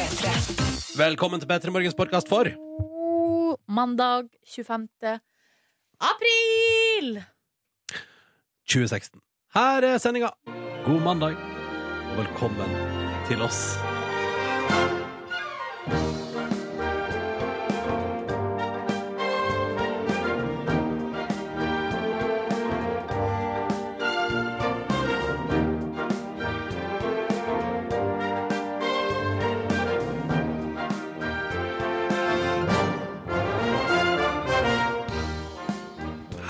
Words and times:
Velkommen 0.00 1.40
til 1.40 1.48
P3 1.50 1.70
Morgens 1.70 1.94
podkast 1.94 2.28
for 2.28 2.48
God 2.48 3.56
mandag 3.68 4.28
25. 4.54 4.88
april! 6.00 7.22
2016. 8.64 9.20
Her 9.54 9.84
er 9.84 9.98
sendinga. 9.98 10.28
God 10.86 11.00
mandag, 11.04 11.36
og 12.10 12.16
velkommen 12.16 12.72
til 13.28 13.42
oss. 13.42 13.76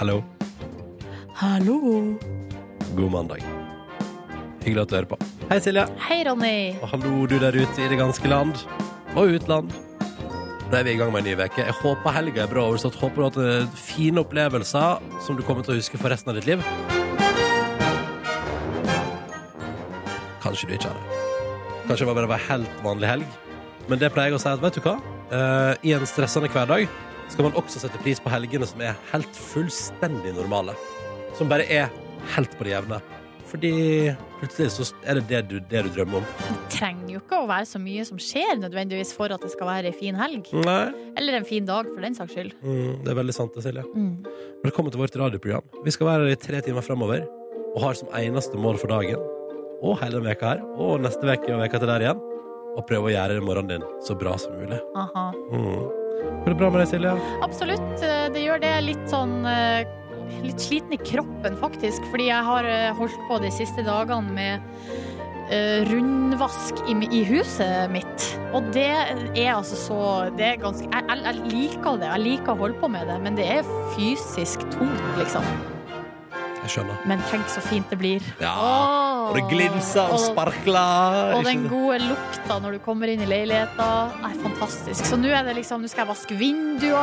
Hallo. 0.00 0.22
Hallo. 1.36 1.76
God 2.96 3.10
mandag. 3.12 3.42
Hyggelig 4.64 4.80
at 4.80 4.88
du 4.88 4.94
hører 4.96 5.08
på. 5.10 5.18
Hei, 5.50 5.58
Silje. 5.60 5.82
Hei, 6.00 6.22
Ronny. 6.24 6.78
Og 6.80 6.88
hallo, 6.88 7.26
du 7.28 7.34
der 7.36 7.52
ute 7.52 7.82
i 7.84 7.88
det 7.92 7.98
ganske 8.00 8.30
land. 8.32 8.62
Og 9.12 9.34
utland. 9.36 9.74
Da 10.70 10.78
er 10.78 10.86
vi 10.88 10.94
i 10.94 10.96
gang 10.96 11.12
med 11.12 11.20
en 11.20 11.28
ny 11.28 11.34
uke. 11.36 11.60
Jeg 11.60 11.76
håper 11.82 12.16
helga 12.16 12.46
er 12.46 12.48
bra 12.48 12.64
overstått. 12.70 12.96
Håper 12.96 13.20
du 13.20 13.26
har 13.26 13.34
hatt 13.34 13.66
eh, 13.66 13.76
fine 13.76 14.24
opplevelser 14.24 15.04
som 15.20 15.36
du 15.36 15.44
kommer 15.44 15.68
til 15.68 15.76
å 15.76 15.78
huske 15.82 16.00
for 16.00 16.08
resten 16.08 16.32
av 16.32 16.40
ditt 16.40 16.48
liv. 16.48 16.64
Kanskje 20.40 20.70
du 20.70 20.74
ikke 20.78 20.94
har 20.94 20.96
det. 20.96 21.20
Kanskje 21.90 22.06
det 22.06 22.10
var 22.14 22.22
bare 22.22 22.40
en 22.40 22.48
helt 22.48 22.82
vanlig 22.88 23.12
helg. 23.12 23.38
Men 23.92 24.00
det 24.00 24.14
pleier 24.16 24.32
jeg 24.32 24.40
å 24.40 24.42
si 24.46 24.48
at 24.48 24.64
vet 24.64 24.80
du 24.80 24.84
hva? 24.88 24.96
Uh, 25.28 25.76
I 25.84 25.92
en 25.98 26.08
stressende 26.08 26.48
hverdag 26.48 26.88
skal 27.30 27.46
man 27.46 27.56
også 27.58 27.82
sette 27.82 28.00
pris 28.02 28.20
på 28.22 28.32
helgene 28.32 28.66
som 28.68 28.82
er 28.84 28.98
helt 29.12 29.40
fullstendig 29.52 30.34
normale. 30.36 30.74
Som 31.38 31.50
bare 31.50 31.66
er 31.70 31.88
helt 32.34 32.56
på 32.58 32.66
det 32.66 32.74
jevne. 32.74 33.00
Fordi 33.50 33.72
plutselig 34.38 34.70
så 34.76 34.84
er 35.02 35.18
det 35.18 35.24
det 35.30 35.40
du, 35.50 35.56
det 35.70 35.82
du 35.86 35.90
drømmer 35.94 36.20
om. 36.20 36.28
Det 36.46 36.76
trenger 36.76 37.16
jo 37.16 37.22
ikke 37.22 37.40
å 37.40 37.48
være 37.50 37.66
så 37.66 37.80
mye 37.82 38.04
som 38.06 38.20
skjer 38.22 38.60
nødvendigvis 38.60 39.10
for 39.16 39.34
at 39.34 39.42
det 39.42 39.50
skal 39.54 39.66
være 39.66 39.90
ei 39.90 39.94
en 39.94 39.98
fin 39.98 40.20
helg. 40.20 40.52
Nei. 40.66 40.84
Eller 41.18 41.40
en 41.40 41.48
fin 41.48 41.66
dag, 41.66 41.88
for 41.90 42.06
den 42.06 42.14
saks 42.18 42.36
skyld. 42.36 42.54
Mm, 42.62 43.02
det 43.02 43.10
er 43.10 43.18
veldig 43.18 43.34
sant, 43.34 43.56
det, 43.56 43.66
Silje. 43.66 43.84
Mm. 43.90 44.30
Velkommen 44.66 44.94
til 44.94 45.02
vårt 45.02 45.18
radioprogram. 45.18 45.66
Vi 45.86 45.94
skal 45.96 46.12
være 46.12 46.28
her 46.28 46.36
i 46.36 46.40
tre 46.46 46.62
timer 46.66 46.86
fremover 46.86 47.26
og 47.74 47.84
har 47.84 47.98
som 47.98 48.10
eneste 48.18 48.58
mål 48.58 48.78
for 48.82 48.90
dagen 48.90 49.22
og 49.80 49.96
hele 50.02 50.18
denne 50.18 50.30
veka 50.30 50.54
her 50.54 50.66
og 50.76 51.00
neste 51.02 51.24
uke 51.24 51.54
og 51.54 51.62
veka 51.62 51.80
til 51.80 51.90
der 51.90 52.04
igjen 52.06 52.26
å 52.78 52.84
prøve 52.86 53.10
å 53.10 53.14
gjøre 53.14 53.42
morgenen 53.42 53.80
din 53.80 54.04
så 54.06 54.14
bra 54.18 54.36
som 54.38 54.54
mulig. 54.58 54.78
Aha. 54.98 55.30
Mm. 55.50 55.99
Går 56.40 56.52
det 56.52 56.58
bra 56.60 56.70
med 56.72 56.82
deg, 56.82 56.90
Silje? 56.94 57.14
Absolutt. 57.44 58.02
eh, 58.02 58.28
Det 58.32 58.44
gjør 58.44 58.62
det 58.62 58.74
litt 58.86 59.06
sånn 59.10 59.44
eh, 59.48 59.84
Litt 60.44 60.62
sliten 60.62 60.94
i 60.94 61.00
kroppen, 61.02 61.56
faktisk. 61.60 62.04
Fordi 62.12 62.30
jeg 62.30 62.46
har 62.46 62.64
eh, 62.64 62.92
holdt 62.96 63.18
på 63.28 63.40
de 63.42 63.50
siste 63.54 63.84
dagene 63.86 64.36
med 64.36 64.68
rundvask 65.90 66.78
i, 66.86 67.24
huset 67.26 67.90
mitt. 67.90 68.26
Og 68.54 68.68
det 68.70 68.84
er 68.86 69.48
altså 69.50 69.74
så 69.74 69.98
Det 70.38 70.46
er 70.46 70.60
ganske 70.62 70.86
jeg, 70.86 71.18
jeg 71.24 71.40
liker 71.50 71.98
det. 71.98 72.06
Jeg 72.06 72.22
liker 72.22 72.54
å 72.54 72.60
holde 72.60 72.78
på 72.78 72.92
med 72.94 73.10
det, 73.10 73.18
men 73.24 73.34
det 73.34 73.48
er 73.58 73.72
fysisk 73.96 74.62
tungt, 74.70 75.02
liksom. 75.18 75.42
Jeg 76.60 76.70
skjønner. 76.74 76.96
Men 77.08 77.22
tenk 77.30 77.48
så 77.48 77.62
fint 77.64 77.88
det 77.88 77.96
blir. 78.00 78.24
Ja. 78.42 78.52
Og 79.30 79.36
det 79.38 79.46
glinser 79.48 80.12
og 80.12 80.20
sparkler. 80.20 81.30
Og 81.38 81.46
den 81.46 81.64
gode 81.70 81.96
lukta 82.04 82.58
når 82.60 82.76
du 82.76 82.82
kommer 82.84 83.08
inn 83.08 83.22
i 83.24 83.28
leiligheta 83.30 83.86
er 84.28 84.36
fantastisk. 84.42 85.06
Så 85.08 85.16
nå 85.16 85.30
er 85.32 85.46
det 85.48 85.56
liksom, 85.56 85.80
nå 85.80 85.88
skal 85.88 86.04
jeg 86.04 86.10
vaske 86.12 86.36
vinduer. 86.36 87.00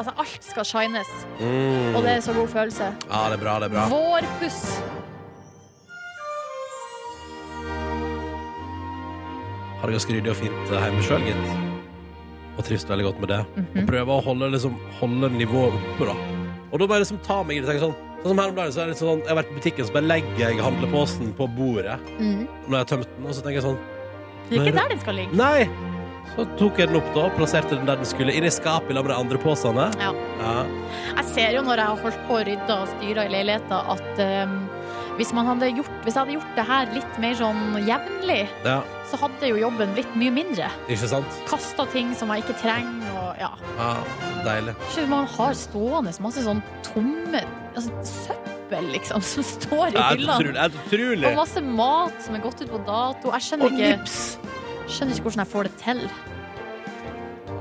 Altså, 0.00 0.16
alt 0.24 0.48
skal 0.50 0.66
shines. 0.66 1.12
mm. 1.38 1.94
Og 1.94 2.02
det 2.02 2.16
er 2.16 2.24
så 2.26 2.34
god 2.34 2.50
følelse. 2.50 2.90
Ja, 3.06 3.22
det 3.30 3.38
er 3.38 3.42
bra, 3.44 3.58
det 3.62 3.70
er 3.70 3.76
bra. 3.76 3.86
Vårpuss. 3.94 4.62
Har 9.80 9.86
det 9.90 9.96
ganske 9.98 10.14
ryddig 10.16 10.32
og 10.32 10.38
fint 10.40 10.72
hjemme 10.72 11.04
sjøl, 11.04 11.24
gitt. 11.28 11.48
Og 12.56 12.64
trives 12.64 12.86
veldig 12.88 13.04
godt 13.10 13.18
med 13.22 13.28
det. 13.34 13.40
Mhm. 13.54 13.66
Og 13.82 13.88
prøver 13.90 14.12
å 14.16 14.22
holde, 14.24 14.50
liksom, 14.56 14.76
holde 15.00 15.30
nivået 15.36 15.76
oppe, 15.76 16.08
da. 16.08 16.14
Og 16.72 16.80
da 16.80 16.86
bare 16.90 17.02
liksom 17.04 17.18
ta 17.22 17.42
meg 17.44 17.58
i 17.58 17.60
det. 17.66 17.78
Sånn, 17.82 17.94
sånn 18.26 18.34
som 18.34 18.42
her 18.42 18.52
om 18.52 18.56
dagen, 18.60 18.72
så 18.74 18.82
er 18.82 18.88
det 18.88 18.94
litt 18.94 19.02
sånn 19.02 19.20
Jeg 19.22 19.30
har 19.32 19.38
vært 19.40 19.50
i 19.52 19.58
butikken, 19.58 19.86
så 19.88 19.92
bare 19.96 20.08
legger 20.10 20.38
jeg 20.42 20.58
handleposen 20.62 21.32
på 21.38 21.46
bordet 21.56 21.98
Mm. 22.18 22.46
når 22.66 22.72
jeg 22.72 22.78
har 22.82 22.88
tømt 22.92 23.08
den, 23.16 23.26
og 23.26 23.34
så 23.34 23.42
tenker 23.42 23.60
jeg 23.60 23.66
sånn 23.70 23.78
Det 24.50 24.58
er 24.58 24.66
ikke 24.66 24.78
der 24.80 24.88
den 24.88 25.00
skal 25.00 25.14
ligge. 25.14 25.32
Nei! 25.36 25.68
Så 26.36 26.44
tok 26.58 26.76
jeg 26.78 26.88
den 26.90 26.96
opp, 26.98 27.06
da, 27.14 27.30
plasserte 27.32 27.76
den 27.78 27.86
der 27.86 27.96
den 27.96 28.04
skulle, 28.04 28.32
inn 28.34 28.44
i 28.44 28.50
skapet 28.50 28.90
sammen 28.92 29.06
med 29.06 29.14
de 29.14 29.20
andre 29.22 29.38
posene. 29.38 29.86
Ja. 29.98 30.12
Ja. 30.42 30.66
Jeg 31.16 31.24
ser 31.32 31.54
jo 31.54 31.62
når 31.62 31.76
jeg 31.80 31.86
har 31.86 31.96
holdt 32.02 32.18
på 32.28 32.34
å 32.36 32.44
rydde 32.44 32.76
og 32.76 32.88
styre 32.88 33.24
i 33.24 33.28
leiligheten 33.32 33.72
at 33.72 34.20
um, 34.44 34.65
hvis, 35.16 35.32
man 35.36 35.48
hadde 35.48 35.70
gjort, 35.78 35.92
hvis 36.04 36.14
jeg 36.16 36.20
hadde 36.22 36.34
gjort 36.36 36.56
det 36.58 36.64
her 36.68 36.90
litt 36.94 37.20
mer 37.22 37.36
sånn 37.38 37.62
jevnlig, 37.86 38.40
ja. 38.66 38.80
så 39.10 39.20
hadde 39.20 39.50
jo 39.50 39.60
jobben 39.60 39.94
blitt 39.96 40.16
mye 40.18 40.34
mindre. 40.34 40.70
Ikke 40.92 41.10
sant? 41.10 41.38
Kasta 41.48 41.86
ting 41.92 42.12
som 42.18 42.32
jeg 42.34 42.44
ikke 42.44 42.58
trenger, 42.62 43.06
og 43.16 43.40
ja. 43.40 43.52
Ja, 43.78 43.92
Deilig. 44.46 44.76
Ikke 44.90 45.06
Man 45.10 45.30
har 45.36 45.56
stående 45.58 46.12
masse 46.24 46.44
sånn 46.46 46.62
tomme 46.86 47.42
altså, 47.74 48.06
søppel, 48.12 48.90
liksom, 48.94 49.24
som 49.32 49.46
står 49.46 49.96
i 49.96 50.06
hyllene. 50.12 51.32
Og 51.32 51.40
masse 51.42 51.62
mat 51.64 52.16
som 52.24 52.38
er 52.38 52.44
gått 52.44 52.64
ut 52.64 52.72
på 52.72 52.82
dato. 52.88 53.32
Jeg 53.36 53.48
skjønner 53.48 53.70
Og 53.70 53.76
ikke, 53.76 53.92
nips! 53.96 54.18
skjønner 54.86 55.16
ikke 55.16 55.28
hvordan 55.28 55.44
jeg 55.44 55.52
får 55.52 55.70
det 55.70 55.76
til. 55.82 56.02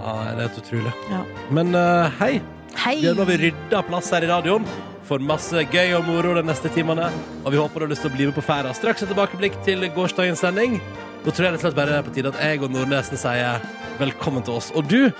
Ja, 0.06 0.12
det 0.14 0.34
er 0.36 0.42
helt 0.44 0.60
utrolig. 0.62 0.92
Ja. 1.10 1.22
Men 1.58 1.72
uh, 1.74 2.12
hei, 2.20 2.36
Hei! 2.84 3.00
vi 3.02 3.14
har 3.16 3.40
rydda 3.42 3.82
plass 3.88 4.12
her 4.14 4.26
i 4.26 4.30
radioen. 4.30 4.68
For 5.06 5.22
masse 5.22 5.66
gøy 5.70 5.94
og 5.98 6.08
moro 6.08 6.34
de 6.34 6.42
neste 6.46 6.72
timene. 6.74 7.12
Og 7.44 7.54
vi 7.54 7.60
håper 7.62 7.84
du 7.84 7.86
har 7.86 7.94
lyst 7.94 8.06
til 8.06 8.12
å 8.12 8.16
bli 8.16 8.30
med 8.30 8.38
på 8.38 8.46
ferda. 8.46 8.74
Straks 8.74 9.06
et 9.06 9.12
tilbakeblikk 9.12 9.60
til 9.68 9.86
gårsdagens 9.94 10.42
sending. 10.42 10.80
Nå 11.26 11.34
tror 11.34 11.48
jeg 11.48 11.56
rett 11.56 11.62
og 11.62 11.68
slett 11.68 11.78
bare 11.78 11.94
det 11.94 12.00
er 12.00 12.08
på 12.08 12.16
tide 12.16 12.32
at 12.34 12.42
jeg 12.42 12.64
og 12.66 12.74
Nordnesen 12.74 13.22
sier 13.22 13.62
velkommen 14.02 14.46
til 14.46 14.58
oss. 14.58 14.72
Og 14.78 14.90
du, 14.90 15.12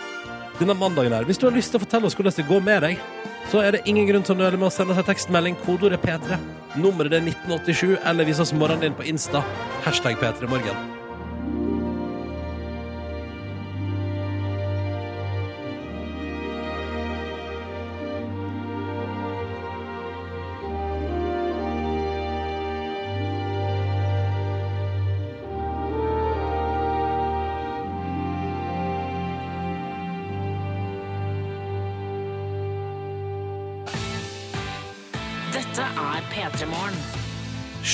denne 0.60 0.78
mandagen 0.78 1.14
her, 1.14 1.30
hvis 1.30 1.42
du 1.42 1.48
har 1.48 1.56
lyst 1.56 1.74
til 1.74 1.82
å 1.82 1.86
fortelle 1.86 2.10
oss 2.10 2.18
hvordan 2.18 2.38
det 2.38 2.50
går 2.50 2.66
med 2.66 2.86
deg, 2.88 3.06
så 3.52 3.62
er 3.62 3.78
det 3.78 3.86
ingen 3.86 4.10
grunn 4.10 4.26
til 4.26 4.38
å 4.38 4.42
nøle 4.42 4.58
med 4.58 4.72
å 4.72 4.74
sende 4.74 4.98
seg 4.98 5.06
tekstmelding. 5.10 5.58
Kodeordet 5.66 6.02
er 6.02 6.06
P3. 6.06 6.42
Nummeret 6.82 7.14
er 7.14 7.26
1987, 7.26 7.98
eller 8.02 8.30
vis 8.30 8.42
oss 8.42 8.54
morgenen 8.58 8.90
din 8.90 8.98
på 8.98 9.06
Insta. 9.10 9.46
Hashtag 9.86 10.18
P3morgen. 10.22 10.95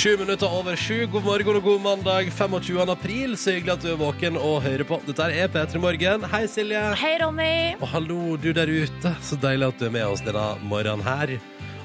Sju 0.01 0.17
minutter 0.17 0.49
over 0.49 0.73
sju. 0.75 1.03
God 1.13 1.27
morgen 1.27 1.57
og 1.59 1.61
god 1.61 1.81
mandag 1.83 2.31
25. 2.33 2.79
april. 2.89 3.35
Så 3.37 3.51
hyggelig 3.53 3.75
at 3.75 3.83
du 3.83 3.91
er 3.91 3.99
våken 3.99 4.39
og 4.39 4.63
hører 4.63 4.81
på. 4.89 4.97
Dette 5.05 5.27
er 5.29 5.51
P3 5.53 5.77
Morgen. 5.77 6.25
Hei, 6.31 6.39
Silje. 6.49 6.79
Hei, 6.97 7.11
Ronny! 7.21 7.75
Og 7.77 7.85
hallo, 7.91 8.17
du 8.41 8.47
der 8.49 8.65
ute. 8.65 9.11
Så 9.21 9.37
deilig 9.37 9.67
at 9.67 9.77
du 9.77 9.85
er 9.85 9.93
med 9.93 10.07
oss 10.09 10.23
denne 10.25 10.47
morgenen 10.65 11.05
her. 11.05 11.35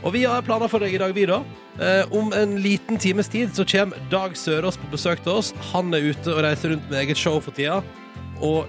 Og 0.00 0.16
vi 0.16 0.24
har 0.24 0.40
planer 0.48 0.72
for 0.72 0.80
deg 0.80 0.96
i 0.96 1.02
dag, 1.02 1.12
vi, 1.12 1.26
da. 1.28 1.42
Eh, 1.76 2.16
om 2.16 2.32
en 2.32 2.56
liten 2.64 2.96
times 2.96 3.28
tid 3.28 3.52
så 3.52 3.68
kommer 3.68 4.00
Dag 4.08 4.32
Sørås 4.32 4.80
på 4.80 4.88
besøk 4.96 5.20
til 5.20 5.36
oss. 5.36 5.52
Han 5.74 5.92
er 5.92 6.08
ute 6.08 6.32
og 6.32 6.40
reiser 6.46 6.72
rundt 6.72 6.88
med 6.88 7.02
eget 7.02 7.20
show 7.20 7.36
for 7.44 7.52
tida. 7.52 7.82
Og 8.40 8.64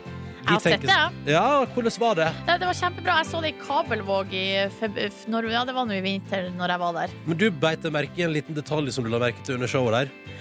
Jeg 0.47 0.55
har 0.55 0.63
sett 0.63 0.83
det. 0.87 0.93
Ja, 0.93 1.07
ja. 1.27 1.65
hvordan 1.73 1.93
var 1.99 2.13
det? 2.15 2.27
Det, 2.47 2.53
det 2.61 2.67
var 2.69 2.77
kjempebra. 2.79 3.15
Jeg 3.19 3.27
så 3.27 3.41
det 3.43 3.49
i 3.51 3.57
Kabelvåg 3.59 4.31
i 4.31 4.45
feb 4.79 4.99
når, 5.27 5.49
Ja, 5.51 5.63
det 5.67 5.75
var 5.75 5.87
nå 5.89 5.97
i 5.97 6.03
vinter 6.05 6.47
når 6.55 6.73
jeg 6.73 6.83
var 6.85 6.93
der. 6.95 7.15
Men 7.27 7.41
du 7.41 7.47
beit 7.51 7.87
merke 7.91 8.21
i 8.21 8.23
en 8.23 8.31
liten 8.31 8.55
detalj 8.55 8.93
som 8.95 9.03
du 9.03 9.11
la 9.11 9.19
merke 9.19 9.43
til 9.43 9.59
under 9.59 9.67
showet 9.67 9.97
der. 9.97 10.36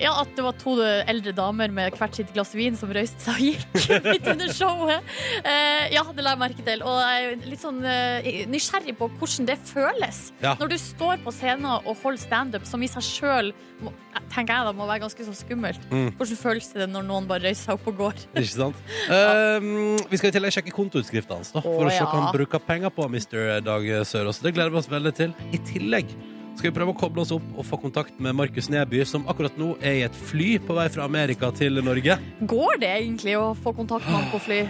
Ja, 0.00 0.14
At 0.22 0.30
det 0.36 0.44
var 0.44 0.56
to 0.60 0.76
eldre 0.80 1.32
damer 1.36 1.72
med 1.74 1.96
hvert 1.98 2.16
sitt 2.16 2.30
glass 2.34 2.54
vin 2.56 2.76
som 2.78 2.92
røyste 2.94 3.20
seg 3.24 3.36
og 3.36 3.46
gikk 3.50 4.04
midt 4.12 4.28
under 4.32 4.52
showet. 4.54 5.14
Eh, 5.42 5.90
ja, 5.94 6.04
det 6.14 6.24
la 6.24 6.34
jeg 6.36 6.42
merke 6.44 6.66
til. 6.66 6.84
Og 6.86 7.00
jeg 7.02 7.26
er 7.26 7.48
litt 7.50 7.64
sånn 7.64 7.82
eh, 7.84 8.44
nysgjerrig 8.50 8.96
på 9.00 9.10
hvordan 9.18 9.48
det 9.50 9.58
føles. 9.70 10.22
Ja. 10.44 10.54
Når 10.60 10.72
du 10.72 10.78
står 10.80 11.20
på 11.24 11.34
scenen 11.34 11.68
og 11.70 11.92
holder 12.04 12.22
standup, 12.22 12.68
som 12.68 12.82
i 12.84 12.90
seg 12.90 13.06
sjøl 13.06 13.52
tenker 14.30 14.52
jeg 14.52 14.66
da 14.68 14.72
må 14.76 14.86
være 14.86 15.02
ganske 15.04 15.24
så 15.26 15.34
skummelt. 15.34 15.84
Mm. 15.90 16.10
Hvordan 16.18 16.38
føles 16.38 16.68
det 16.74 16.88
når 16.90 17.06
noen 17.08 17.28
bare 17.30 17.48
røyser 17.48 17.70
seg 17.70 17.78
opp 17.78 17.88
og 17.90 18.00
går? 18.04 18.26
Ikke 18.34 18.56
sant? 18.56 18.82
Um, 19.20 19.96
vi 20.10 20.18
skal 20.18 20.30
i 20.30 20.34
tillegg 20.34 20.54
sjekke 20.54 20.72
kontoutskriften 20.74 21.40
hans, 21.40 21.50
da, 21.54 21.62
for 21.64 21.84
Å, 21.84 21.88
å 21.88 21.92
se 21.92 22.02
hva 22.04 22.20
han 22.24 22.34
bruker 22.34 22.62
penger 22.62 22.92
på, 22.94 23.06
Mr. 23.10 23.60
Dag 23.64 23.86
Sørås. 24.08 24.40
Det 24.44 24.52
gleder 24.56 24.72
vi 24.72 24.80
oss 24.80 24.90
veldig 24.90 25.12
til. 25.16 25.34
I 25.54 25.60
tillegg 25.66 26.12
skal 26.60 26.70
vi 26.70 26.76
prøve 26.76 26.92
å 26.92 26.98
koble 27.00 27.24
oss 27.24 27.32
opp 27.32 27.46
og 27.56 27.64
få 27.64 27.78
kontakt 27.80 28.20
med 28.20 28.36
Markus 28.36 28.68
Neby, 28.72 29.00
som 29.08 29.24
akkurat 29.30 29.56
nå 29.60 29.72
er 29.80 30.02
i 30.02 30.04
et 30.06 30.20
fly 30.28 30.52
på 30.62 30.76
vei 30.76 30.86
fra 30.92 31.06
Amerika 31.08 31.48
til 31.56 31.80
Norge. 31.84 32.18
Går 32.50 32.80
det 32.82 32.92
egentlig 32.98 33.38
å 33.40 33.50
få 33.56 33.72
kontakt 33.76 34.04
med 34.08 34.18
han 34.18 34.30
på 34.34 34.42
fly? 34.44 34.60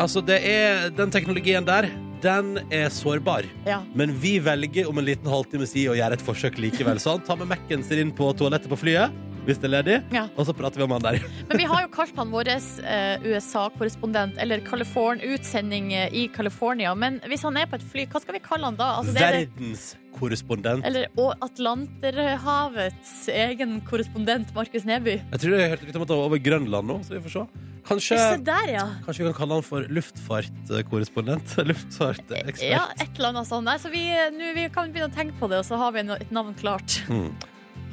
Altså, 0.00 0.22
det 0.24 0.40
er 0.48 0.88
den 0.96 1.12
teknologien 1.12 1.64
der, 1.66 1.90
den 2.24 2.56
er 2.72 2.88
sårbar. 2.92 3.44
Ja. 3.68 3.82
Men 3.96 4.14
vi 4.20 4.38
velger 4.40 4.88
om 4.88 4.98
en 4.98 5.06
liten 5.06 5.28
halvtime 5.28 5.68
å 5.68 5.96
gjøre 5.98 6.16
et 6.16 6.24
forsøk 6.24 6.56
likevel. 6.62 7.00
Sånn, 7.02 7.20
ta 7.26 7.36
med 7.36 7.50
Mac-en 7.52 7.84
sin 7.84 8.06
inn 8.06 8.14
på 8.16 8.32
toalettet 8.36 8.72
på 8.72 8.80
flyet, 8.80 9.12
hvis 9.46 9.60
det 9.62 9.68
er 9.68 9.74
ledig, 9.76 9.96
Ja. 10.12 10.24
og 10.36 10.46
så 10.48 10.54
prater 10.56 10.80
vi 10.80 10.86
om 10.86 10.94
han 10.96 11.04
der. 11.04 11.20
Men 11.48 11.60
vi 11.60 11.66
har 11.70 11.84
jo 11.84 11.90
kalt 11.94 12.16
han 12.18 12.32
vår 12.34 12.48
eh, 12.50 13.22
USA-korrespondent, 13.26 14.38
eller 14.42 14.60
utsending 14.66 15.92
eh, 15.94 16.08
i 16.12 16.26
California. 16.34 16.94
Men 16.94 17.20
hvis 17.30 17.42
han 17.46 17.56
er 17.56 17.66
på 17.70 17.78
et 17.78 17.86
fly, 17.86 18.06
hva 18.10 18.20
skal 18.20 18.34
vi 18.34 18.42
kalle 18.42 18.64
han 18.66 18.76
da? 18.76 18.96
Altså, 18.98 19.14
er 19.16 19.46
Verdenskorrespondent. 19.46 20.84
eller 20.84 21.06
og 21.16 21.34
Atlanterhavets 21.42 23.28
egen 23.28 23.80
korrespondent, 23.86 24.52
Markus 24.54 24.84
Neby. 24.84 25.20
Jeg 25.32 25.40
tror 25.40 25.56
jeg 25.58 25.70
hørte 25.70 25.86
litt 25.86 25.96
om 25.96 26.02
at 26.02 26.08
det 26.08 26.16
var 26.18 26.28
over 26.30 26.42
Grønland 26.42 26.86
nå, 26.90 27.00
så 27.06 27.16
vi 27.16 27.22
får 27.28 27.34
se. 27.38 27.46
Kanskje, 27.86 28.16
der, 28.42 28.66
ja. 28.74 28.84
kanskje 29.04 29.22
vi 29.22 29.28
kan 29.30 29.36
kalle 29.38 29.58
han 29.60 29.62
for 29.62 29.84
luftfartkorrespondent? 29.94 31.52
Luftfartekspert. 31.70 32.64
Ja, 32.74 32.88
et 32.98 33.12
eller 33.14 33.28
annet 33.30 33.46
sånt. 33.46 33.68
Nei, 33.68 33.76
så 33.78 33.92
vi, 33.92 34.02
nu, 34.34 34.48
vi 34.56 34.66
kan 34.74 34.90
begynne 34.90 35.12
å 35.12 35.14
tenke 35.14 35.38
på 35.38 35.46
det, 35.52 35.60
og 35.62 35.68
så 35.68 35.78
har 35.78 35.94
vi 35.94 36.02
et 36.02 36.34
navn 36.34 36.56
klart. 36.58 36.98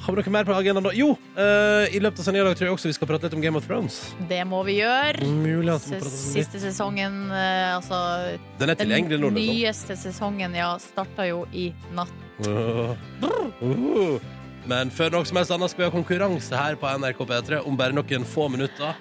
Har 0.04 0.12
vi 0.12 0.20
noe 0.20 0.32
mer 0.36 0.44
på 0.44 0.52
agendaen 0.52 0.84
da? 0.84 0.92
Jo, 0.92 1.14
eh, 1.40 1.94
i 1.96 2.00
løpet 2.04 2.20
av 2.20 2.26
sendinga 2.28 2.44
i 2.44 2.48
dag 2.50 2.58
tror 2.60 2.68
jeg 2.68 2.76
også 2.76 2.90
vi 2.90 2.96
skal 2.98 3.08
prate 3.08 3.30
litt 3.30 3.38
om 3.38 3.44
Game 3.44 3.56
of 3.56 3.64
Thrones. 3.64 4.02
Det 4.28 4.42
må 4.44 4.60
vi 4.68 4.82
gjøre. 4.82 5.24
Mulig 5.24 5.72
at 5.72 5.86
vi 5.88 5.94
må 5.94 6.02
prate 6.02 6.10
om 6.10 6.18
det. 6.18 6.34
Siste 6.34 6.60
sesongen, 6.60 7.16
eh, 7.32 7.70
altså 7.78 8.02
Den 8.60 8.74
er 8.74 8.80
tilgjengelig 8.82 9.22
nå, 9.22 9.32
liksom. 9.32 9.56
nyeste 9.56 10.00
sesongen, 10.02 10.60
ja, 10.60 10.74
starta 10.84 11.30
jo 11.30 11.46
i 11.56 11.70
natt. 11.96 12.12
Uh, 12.44 12.92
uh. 13.64 14.20
Men 14.68 14.92
før 14.92 15.16
noe 15.16 15.30
som 15.30 15.40
helst 15.40 15.56
annet 15.56 15.72
skal 15.72 15.86
vi 15.86 15.88
ha 15.88 15.96
konkurranse 15.96 16.64
her 16.66 16.76
på 16.76 16.96
NRK 17.00 17.24
P3 17.30 17.64
om 17.64 17.80
bare 17.80 17.96
noen 17.96 18.28
få 18.28 18.52
minutter. 18.52 19.00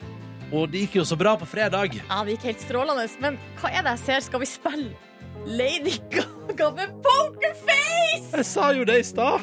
Og 0.52 0.70
det 0.70 0.86
gikk 0.86 1.00
jo 1.00 1.08
så 1.08 1.18
bra 1.18 1.34
på 1.40 1.48
fredag. 1.50 1.98
Ja, 1.98 2.22
det 2.22 2.36
gikk 2.36 2.52
helt 2.52 2.62
strålende. 2.62 3.08
Men 3.24 3.42
hva 3.58 3.74
er 3.74 3.82
det 3.82 3.96
jeg 3.96 4.06
ser? 4.06 4.28
Skal 4.30 4.44
vi 4.44 4.54
spille 4.54 4.92
Lady 5.46 5.98
Gaga 6.10 6.70
med 6.70 6.88
Pokerface? 7.02 8.36
Jeg 8.36 8.46
sa 8.46 8.68
jo 8.76 8.84
det 8.86 9.00
i 9.02 9.06
stad! 9.06 9.42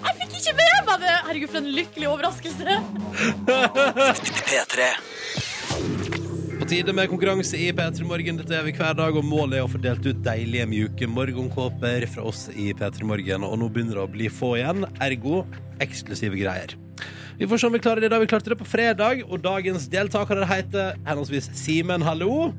Jeg 0.00 0.16
fikk 0.20 0.36
ikke 0.38 0.52
med 0.60 0.76
meg 0.86 1.02
det! 1.02 1.14
Herregud, 1.26 1.50
for 1.50 1.60
en 1.60 1.72
lykkelig 1.74 2.08
overraskelse. 2.08 2.76
P3. 4.50 4.86
På 6.60 6.68
tide 6.70 6.94
med 6.94 7.10
konkurranse 7.10 7.58
i 7.58 7.72
P3 7.74 8.06
Morgen. 8.06 8.38
Dette 8.38 8.54
er 8.56 8.64
vi 8.68 8.76
hver 8.78 8.94
dag, 8.96 9.18
og 9.18 9.26
målet 9.26 9.58
er 9.58 9.66
å 9.66 9.72
få 9.72 9.80
delt 9.82 10.06
ut 10.06 10.22
deilige, 10.24 10.68
mjuke 10.70 11.10
morgenkåper 11.10 12.06
fra 12.14 12.28
oss 12.30 12.46
i 12.54 12.70
P3 12.76 13.10
Morgen. 13.10 13.44
Og 13.48 13.58
nå 13.58 13.72
begynner 13.74 13.98
det 13.98 14.06
å 14.06 14.14
bli 14.14 14.30
få 14.30 14.54
igjen, 14.60 14.86
ergo 15.02 15.42
eksklusive 15.82 16.38
greier. 16.38 16.78
Vi 17.40 17.48
får 17.48 17.58
se 17.58 17.70
om 17.70 17.74
vi 17.74 17.82
klarer 17.82 18.04
det 18.04 18.12
da 18.12 18.22
vi 18.22 18.30
klarte 18.30 18.52
det 18.52 18.60
på 18.60 18.68
fredag, 18.68 19.24
og 19.26 19.42
dagens 19.42 19.90
deltakere 19.90 20.46
heter 20.46 20.98
henholdsvis 21.08 21.50
Simen, 21.58 22.06
hallo. 22.06 22.52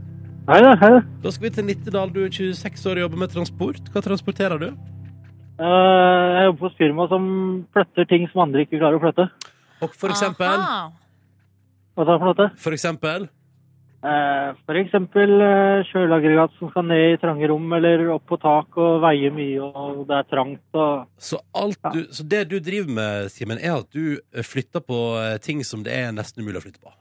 Hei 0.50 0.58
da, 0.64 0.72
hei 0.82 0.90
da. 0.96 1.02
Da 1.22 1.32
skal 1.34 1.48
vi 1.48 1.54
til 1.54 1.68
Nittedal, 1.68 2.10
du 2.14 2.24
er 2.26 2.32
26 2.34 2.86
år 2.90 2.98
og 2.98 3.06
jobber 3.06 3.20
med 3.24 3.34
transport. 3.34 3.92
Hva 3.94 4.02
transporterer 4.02 4.62
du? 4.62 4.72
Eh, 5.62 6.30
jeg 6.36 6.48
jobber 6.48 6.62
på 6.64 6.72
et 6.72 6.80
firma 6.80 7.06
som 7.12 7.28
flytter 7.76 8.10
ting 8.10 8.26
som 8.32 8.48
andre 8.48 8.66
ikke 8.66 8.80
klarer 8.80 8.98
å 8.98 9.04
flytte. 9.04 9.28
Og 9.86 9.94
for 9.94 10.14
eksempel, 10.14 10.58
Aha. 10.58 10.90
Hva 11.94 12.08
sa 12.08 12.16
jeg 12.16 12.24
for 12.24 12.32
noe? 12.32 12.50
for 12.58 12.78
eksempel 12.78 13.30
Eh, 14.02 14.56
for 14.66 14.78
eksempel 14.80 15.36
eh, 15.46 15.84
kjøleaggregat 15.92 16.56
som 16.58 16.72
skal 16.72 16.88
ned 16.90 17.04
i 17.12 17.18
trange 17.22 17.46
rom, 17.52 17.68
eller 17.78 18.08
opp 18.16 18.24
på 18.32 18.40
tak 18.42 18.80
og 18.82 18.96
veie 19.04 19.30
mye, 19.30 19.62
og 19.62 20.08
det 20.10 20.16
er 20.18 20.26
trangt. 20.32 20.64
Og... 20.74 21.04
så, 21.22 21.38
alt 21.54 21.78
du, 21.94 22.08
så 22.10 22.26
det 22.26 22.48
du 22.50 22.58
driver 22.58 22.90
med, 22.98 23.30
Simen, 23.30 23.62
er 23.62 23.76
at 23.78 23.94
du 23.94 24.18
flytter 24.42 24.82
på 24.82 25.04
eh, 25.22 25.38
ting 25.46 25.62
som 25.68 25.86
det 25.86 25.94
er 25.94 26.10
nesten 26.18 26.42
umulig 26.42 26.64
å 26.64 26.66
flytte 26.66 26.82
på. 26.82 26.96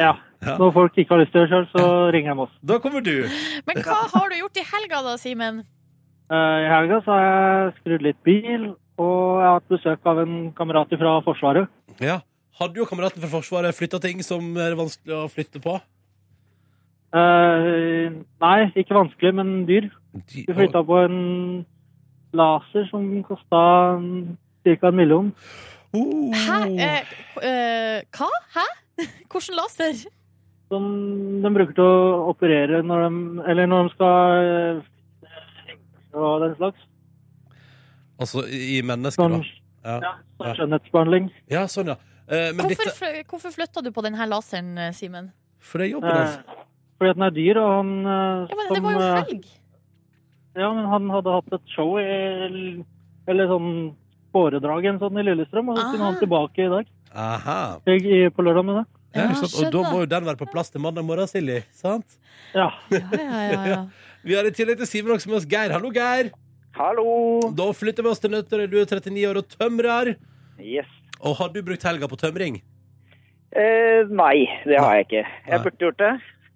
Ja. 0.00 0.14
Ja. 0.42 0.56
Når 0.58 0.72
folk 0.74 0.96
ikke 0.98 1.14
har 1.14 1.20
lyst 1.20 1.30
til 1.30 1.44
det 1.44 1.50
sjøl, 1.52 1.66
så 1.70 1.82
ringer 2.10 2.34
de 2.34 2.42
oss. 2.42 2.54
Da 2.66 2.80
kommer 2.82 2.98
du. 3.06 3.28
Men 3.62 3.78
hva 3.86 4.00
har 4.10 4.24
du 4.26 4.34
gjort 4.40 4.58
i 4.58 4.64
helga 4.66 4.98
da, 5.06 5.12
Simen? 5.14 5.60
Eh, 6.34 6.56
I 6.64 6.66
helga 6.66 6.98
så 7.04 7.14
har 7.14 7.22
jeg 7.28 7.74
skrudd 7.76 8.02
litt 8.08 8.18
bil, 8.26 8.64
og 8.98 9.20
jeg 9.38 9.46
har 9.46 9.60
hatt 9.60 9.70
besøk 9.70 10.10
av 10.10 10.18
en 10.24 10.34
kamerat 10.58 10.96
fra 10.98 11.14
Forsvaret. 11.28 11.70
Ja. 12.02 12.18
Hadde 12.58 12.82
jo 12.82 12.88
kameraten 12.90 13.22
fra 13.22 13.30
Forsvaret 13.32 13.78
flytta 13.78 14.02
ting 14.02 14.18
som 14.26 14.50
er 14.60 14.74
vanskelig 14.78 15.14
å 15.20 15.30
flytte 15.30 15.62
på? 15.62 15.78
Uh, 17.12 18.22
nei, 18.42 18.58
ikke 18.82 18.96
vanskelig, 18.96 19.34
men 19.36 19.56
dyr. 19.68 19.90
De, 20.12 20.42
Vi 20.48 20.58
flytta 20.58 20.82
på 20.88 21.02
en 21.04 21.18
laser 22.34 22.90
som 22.90 23.08
kosta 23.28 23.62
ca. 24.66 24.88
en 24.88 24.96
million. 24.96 25.32
Uh. 25.94 26.32
Hæ? 26.34 26.62
Uh, 26.66 27.12
eh, 27.46 27.98
hva? 28.16 28.30
Hæ? 28.56 28.66
Hvordan 29.30 29.58
laser? 29.60 30.04
som 30.72 30.84
de 31.44 31.50
bruker 31.52 31.74
til 31.76 31.84
å 31.84 32.30
operere 32.32 32.80
når 32.86 33.02
de, 33.04 33.18
eller 33.52 33.68
når 33.68 33.88
de 33.88 33.92
skal 33.92 34.46
eh, 34.46 34.92
og 36.12 36.44
den 36.44 36.54
slags. 36.56 36.86
Altså 38.20 38.44
i 38.46 38.78
i 38.78 38.80
mennesker, 38.86 39.20
Sånn, 39.20 39.38
da? 39.42 39.60
Ja, 39.82 39.94
ja, 40.04 40.12
sånn 40.38 40.58
skjønnhetsbehandling. 40.58 41.30
ja 41.50 41.66
sånn, 41.70 41.92
ja. 41.92 41.96
Eh, 42.28 42.50
men 42.54 42.68
Hvorfor, 42.68 42.88
dette 42.88 43.24
hvorfor 43.28 43.54
flytta 43.54 43.82
du 43.84 43.90
på 43.92 44.04
denne 44.06 44.28
laseren, 44.30 44.76
eh, 44.78 44.92
Simen? 44.96 45.32
For 45.62 45.82
det 45.82 45.88
er 45.90 45.94
jobben 45.96 46.14
hans. 46.16 46.36
Eh, 46.38 46.62
fordi 46.98 47.10
at 47.12 47.18
den 47.18 47.26
er 47.26 47.34
dyr, 47.36 47.60
og 47.60 47.72
han 47.72 47.92
eh, 48.06 48.52
Ja, 48.52 48.58
men 48.60 48.72
det 48.72 48.82
var 48.84 48.96
jo 48.96 49.02
eh, 49.02 49.16
helg. 49.18 49.50
Ja, 50.52 50.72
men 50.76 50.88
han 50.92 51.10
hadde 51.10 51.34
hatt 51.36 51.54
et 51.56 51.72
show 51.72 51.96
i 51.96 52.06
Eller 53.32 53.48
sånn 53.48 53.70
foredrag 54.32 54.86
en 54.90 54.98
sånn 55.02 55.18
i 55.20 55.24
Lillestrøm, 55.26 55.68
og 55.72 55.76
så 55.78 55.86
skulle 55.90 56.08
han 56.08 56.18
tilbake 56.20 56.64
i 56.66 56.70
dag. 56.72 56.86
Aha. 57.14 57.58
Jeg, 57.86 58.04
i- 58.06 58.30
på 58.32 58.42
lørdag 58.46 58.64
med 58.64 58.76
det. 58.80 58.86
Ja, 59.14 59.26
Ja. 59.28 59.42
Og 59.44 59.72
da 59.72 59.82
må 59.92 59.98
jo 60.00 60.06
den 60.08 60.24
være 60.24 60.38
på 60.40 60.46
plass 60.50 60.70
til 60.72 60.80
mandag 60.80 61.04
morgen, 61.04 61.28
Silje. 61.28 61.62
Sant? 61.72 62.18
Ja. 62.54 62.70
Ja, 62.90 63.00
ja, 63.12 63.50
ja, 63.52 63.64
ja. 63.74 63.80
Vi 64.24 64.34
har 64.38 64.44
i 64.46 64.50
tillegg 64.54 64.78
til 64.78 64.86
Simen 64.86 65.12
også 65.12 65.28
med 65.28 65.36
oss 65.40 65.46
Geir. 65.50 65.72
Hallo, 65.74 65.90
Geir. 65.92 66.30
Hallo! 66.78 67.40
Da 67.52 67.66
flytter 67.76 68.02
vi 68.06 68.08
oss 68.08 68.20
til 68.22 68.30
Nøtterøy. 68.32 68.68
Du 68.70 68.78
er 68.80 68.86
39 68.88 69.26
år 69.28 69.40
og 69.42 69.48
tømrer. 69.52 70.14
Yes. 70.62 70.88
Og 71.20 71.34
har 71.36 71.50
du 71.52 71.60
brukt 71.62 71.82
helga 71.84 72.08
på 72.08 72.16
tømring? 72.16 72.62
Eh, 73.52 74.06
nei, 74.08 74.46
det 74.64 74.78
har 74.80 74.94
jeg 74.96 75.06
ikke. 75.08 75.24
Jeg 75.50 75.60
burde 75.66 75.84
gjort 75.84 75.98
det. 76.00 76.12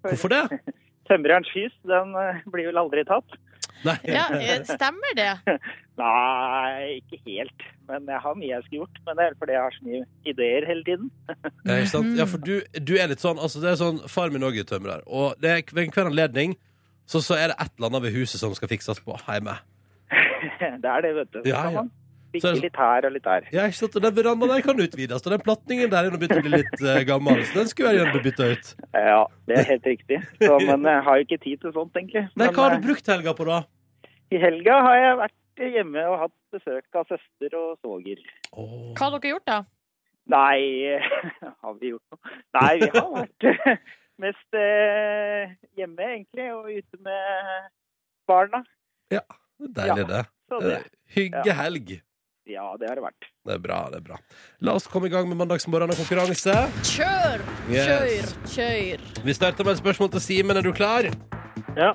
Hvorfor 0.07 0.33
det? 0.33 0.61
Tømrerens 1.11 1.51
hus, 1.55 1.75
den 1.87 2.15
eh, 2.23 2.39
blir 2.49 2.71
vel 2.71 2.81
aldri 2.81 3.05
tatt. 3.07 3.37
Nei. 3.85 3.97
ja 4.09 4.25
eh, 4.39 4.63
stemmer 4.65 5.17
det? 5.19 5.33
Nei, 6.01 6.99
ikke 6.99 7.19
helt. 7.25 7.67
Men 7.89 8.09
jeg 8.11 8.21
har 8.21 8.37
mye 8.37 8.51
jeg 8.51 8.65
skulle 8.67 8.81
gjort. 8.83 9.03
Men 9.07 9.19
det 9.19 9.27
er 9.27 9.37
fordi 9.41 9.55
jeg 9.57 9.65
har 9.65 9.77
så 9.77 9.87
mye 9.87 10.03
ideer 10.33 10.67
hele 10.69 10.85
tiden. 10.87 11.11
Ja, 11.31 11.77
ikke 11.77 11.93
sant? 11.93 12.13
Ja, 12.19 12.27
for 12.29 12.43
du, 12.45 12.55
du 12.77 12.95
er 13.01 13.13
litt 13.13 13.25
sånn 13.25 13.41
altså 13.41 13.63
det 13.63 13.73
er 13.73 13.79
sånn, 13.81 14.03
Far 14.13 14.33
min 14.35 14.45
òg 14.47 14.59
er 14.61 14.69
tømrer. 14.69 15.05
Og 15.07 15.37
det 15.43 15.53
er, 15.53 15.63
ved 15.77 15.95
hver 15.95 16.11
anledning 16.11 16.57
så, 17.07 17.23
så 17.23 17.39
er 17.39 17.53
det 17.53 17.59
et 17.63 17.73
eller 17.77 17.93
annet 17.93 18.09
ved 18.09 18.17
huset 18.19 18.43
som 18.43 18.55
skal 18.57 18.71
fikses 18.73 19.01
på 19.05 19.17
hjemme. 19.29 19.57
Det 20.83 20.89
er 20.91 21.03
det, 21.03 21.13
vet 21.17 21.33
du. 21.35 21.41
Ja, 21.49 21.63
ja. 21.75 21.83
Man 22.43 22.45
Så 22.45 22.55
det- 22.57 22.65
litt 22.67 22.77
her 22.81 23.07
og 23.09 23.13
litt 23.13 23.25
der. 23.25 23.47
Ja, 23.53 23.65
ikke 23.71 23.79
sant? 23.81 23.97
Og 23.97 24.03
Den 24.03 24.15
verandaen 24.17 24.53
der 24.53 24.63
kan 24.67 24.81
utvides, 24.81 25.27
og 25.27 25.33
den 25.33 25.41
platningen 25.47 25.91
der 25.91 26.05
er 26.05 26.11
nå 26.11 26.19
begynt 26.21 26.39
å 26.41 26.45
bli 26.47 26.53
litt 26.57 26.83
uh, 26.83 27.01
gammel. 27.09 27.43
Så 27.49 27.61
den 27.61 27.71
skulle 27.71 27.93
jeg 27.93 28.01
gjerne 28.03 28.23
bytta 28.27 28.51
ut. 28.53 28.71
Ja, 28.95 29.23
det 29.47 29.59
er 29.59 29.69
helt 29.71 29.87
riktig. 29.93 30.21
Så, 30.43 30.59
men 30.71 30.85
jeg 30.91 31.03
har 31.09 31.17
jo 31.17 31.27
ikke 31.29 31.41
tid 31.45 31.61
til 31.65 31.73
sånt, 31.77 31.97
egentlig. 31.97 32.27
Nei, 32.35 32.45
Men, 32.45 32.55
Hva 32.55 32.69
har 32.69 32.77
eh, 32.77 32.81
du 32.81 32.87
brukt 32.89 33.07
helga 33.15 33.35
på, 33.39 33.49
da? 33.51 33.63
I 34.35 34.43
helga 34.43 34.81
har 34.89 34.99
jeg 35.01 35.19
vært 35.23 35.65
hjemme 35.77 36.07
og 36.11 36.19
hatt 36.27 36.37
besøk 36.53 37.01
av 37.01 37.07
søster 37.09 37.57
og 37.57 37.79
svoger. 37.81 38.21
Oh. 38.53 38.93
Hva 38.97 39.09
har 39.09 39.17
dere 39.19 39.33
gjort, 39.37 39.47
da? 39.47 39.61
Nei, 40.27 40.59
har 41.63 41.79
vi 41.81 41.93
gjort 41.95 42.15
noe? 42.15 42.37
Nei, 42.59 42.73
vi 42.83 42.91
har 42.93 43.11
vært 43.15 43.49
mest 44.27 44.59
eh, 44.59 45.55
hjemme, 45.79 46.11
egentlig, 46.15 46.49
og 46.57 46.71
ute 46.73 47.05
med 47.05 47.71
barna. 48.27 48.65
Deilig, 49.57 50.05
det. 50.11 50.25
Så 50.51 50.59
det, 50.61 50.77
Hygge 51.15 51.41
Hyggehelg. 51.41 51.91
ja, 51.91 52.03
det 52.47 52.87
har 52.89 52.99
det 52.99 53.03
vært. 53.03 53.27
Det 53.47 53.55
er 53.57 53.63
bra. 53.63 53.79
det 53.91 53.99
er 53.99 54.05
bra 54.07 54.19
La 54.63 54.77
oss 54.79 54.87
komme 54.91 55.09
i 55.09 55.13
gang 55.13 55.27
med 55.29 55.39
mandagsmorgen 55.41 55.91
og 55.91 55.99
konkurranse. 55.99 56.55
Kjør! 56.93 57.43
Kjør! 57.67 58.07
Yes. 58.07 58.37
Kjør! 58.55 59.03
Vi 59.27 59.35
starter 59.35 59.67
med 59.67 59.75
et 59.75 59.83
spørsmål 59.83 60.13
til 60.15 60.23
Simen. 60.23 60.57
Er 60.61 60.67
du 60.67 60.73
klar? 60.77 61.09
Ja. 61.77 61.93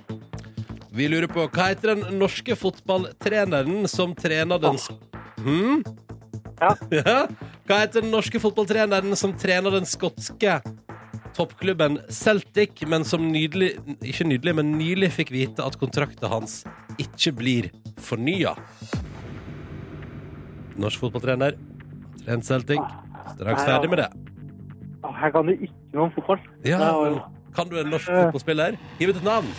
Vi 0.91 1.07
lurer 1.07 1.31
på 1.31 1.45
hva 1.47 1.69
heter 1.71 1.93
den 1.95 2.19
norske 2.19 2.55
fotballtreneren 2.59 3.87
som 3.87 4.11
trener 4.17 4.59
den 4.59 4.75
sk- 4.75 4.99
hmm? 5.39 5.85
Ja. 6.59 6.73
ja. 6.99 7.17
Hva 7.65 7.77
heter 7.85 8.03
den 8.03 8.11
norske 8.11 8.41
fotballtreneren 8.43 9.15
som 9.15 9.31
trener 9.39 9.71
den 9.79 9.87
skotske 9.87 10.59
toppklubben 11.31 11.95
Celtic, 12.11 12.83
men 12.91 13.05
som 13.07 13.23
nydelig, 13.31 13.77
ikke 14.03 14.27
nydelig, 14.27 14.55
men 14.59 14.73
nylig 14.75 15.13
fikk 15.15 15.31
vite 15.31 15.63
at 15.63 15.79
kontrakten 15.79 16.27
hans 16.27 16.57
ikke 16.99 17.31
blir 17.39 17.69
fornya? 18.03 18.51
Norsk 20.81 20.99
fotballtrener. 21.03 21.55
Trent 22.25 22.45
Celtic. 22.45 22.81
Straks 23.35 23.63
ferdig 23.67 23.89
med 23.91 24.01
det. 24.03 24.09
Her 25.21 25.31
kan 25.33 25.45
du 25.49 25.53
ikke 25.53 25.73
noe 25.97 26.07
om 26.07 26.11
fotball. 26.15 26.41
Ja, 26.65 26.79
men 27.01 27.19
Kan 27.55 27.67
du 27.69 27.77
en 27.81 27.89
norsk 27.91 28.07
fotballspiller? 28.09 28.77
Hiv 28.99 29.09
ut 29.11 29.17
et 29.19 29.25
navn. 29.27 29.49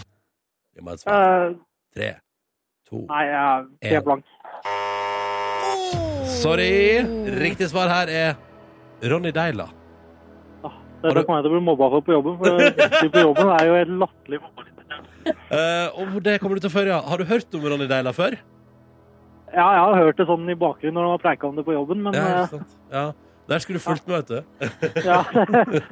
Vi 0.75 0.81
må 0.83 0.93
ha 0.93 0.95
et 0.97 1.03
svar. 1.05 1.13
Eh, 1.51 1.55
Tre, 1.93 2.07
to 2.89 3.03
nei, 3.11 3.25
jeg 3.29 3.97
er 3.99 4.05
blank. 4.07 4.25
Sorry. 6.43 7.03
Riktig 7.43 7.69
svar 7.71 7.91
her 7.93 8.09
er 8.09 9.11
Ronny 9.11 9.33
Deila. 9.37 9.67
Du- 10.63 11.09
Dette 11.11 11.25
kommer 11.27 11.41
jeg 11.41 11.45
til 11.45 11.51
å 11.51 11.55
bli 11.57 11.65
mobba 11.67 11.89
for 11.91 12.01
på 12.07 12.13
jobben, 12.15 12.37
for 12.39 13.09
på 13.11 13.23
jobben 13.27 13.49
er 13.59 13.67
jo 13.67 13.75
helt 13.75 13.95
latterlig. 14.05 14.39
Eh, 15.51 15.89
og 15.99 16.23
det 16.23 16.37
kommer 16.41 16.55
du 16.57 16.61
til 16.63 16.71
å 16.71 16.75
føre, 16.77 16.93
ja. 16.95 17.01
Har 17.03 17.19
du 17.19 17.25
hørt 17.27 17.55
om 17.59 17.61
Ronny 17.67 17.89
Deila 17.91 18.13
før? 18.15 18.37
Ja, 19.53 19.67
jeg 19.77 19.83
har 19.85 19.99
hørt 20.01 20.17
det 20.23 20.27
sånn 20.31 20.49
i 20.49 20.57
bakgrunnen 20.57 20.97
når 20.97 21.05
de 21.09 21.13
har 21.17 21.23
preika 21.27 21.49
om 21.51 21.57
det 21.59 21.65
på 21.67 21.75
jobben, 21.77 22.03
men 22.07 22.17
Ja, 22.17 22.27
eh, 22.43 22.49
sant? 22.55 22.79
ja. 22.93 23.13
Der 23.51 23.59
skulle 23.59 23.81
du 23.81 23.83
fulgt 23.83 24.07
med, 24.07 24.23
vet 24.23 24.29
du. 24.29 25.03
ja. 25.05 25.25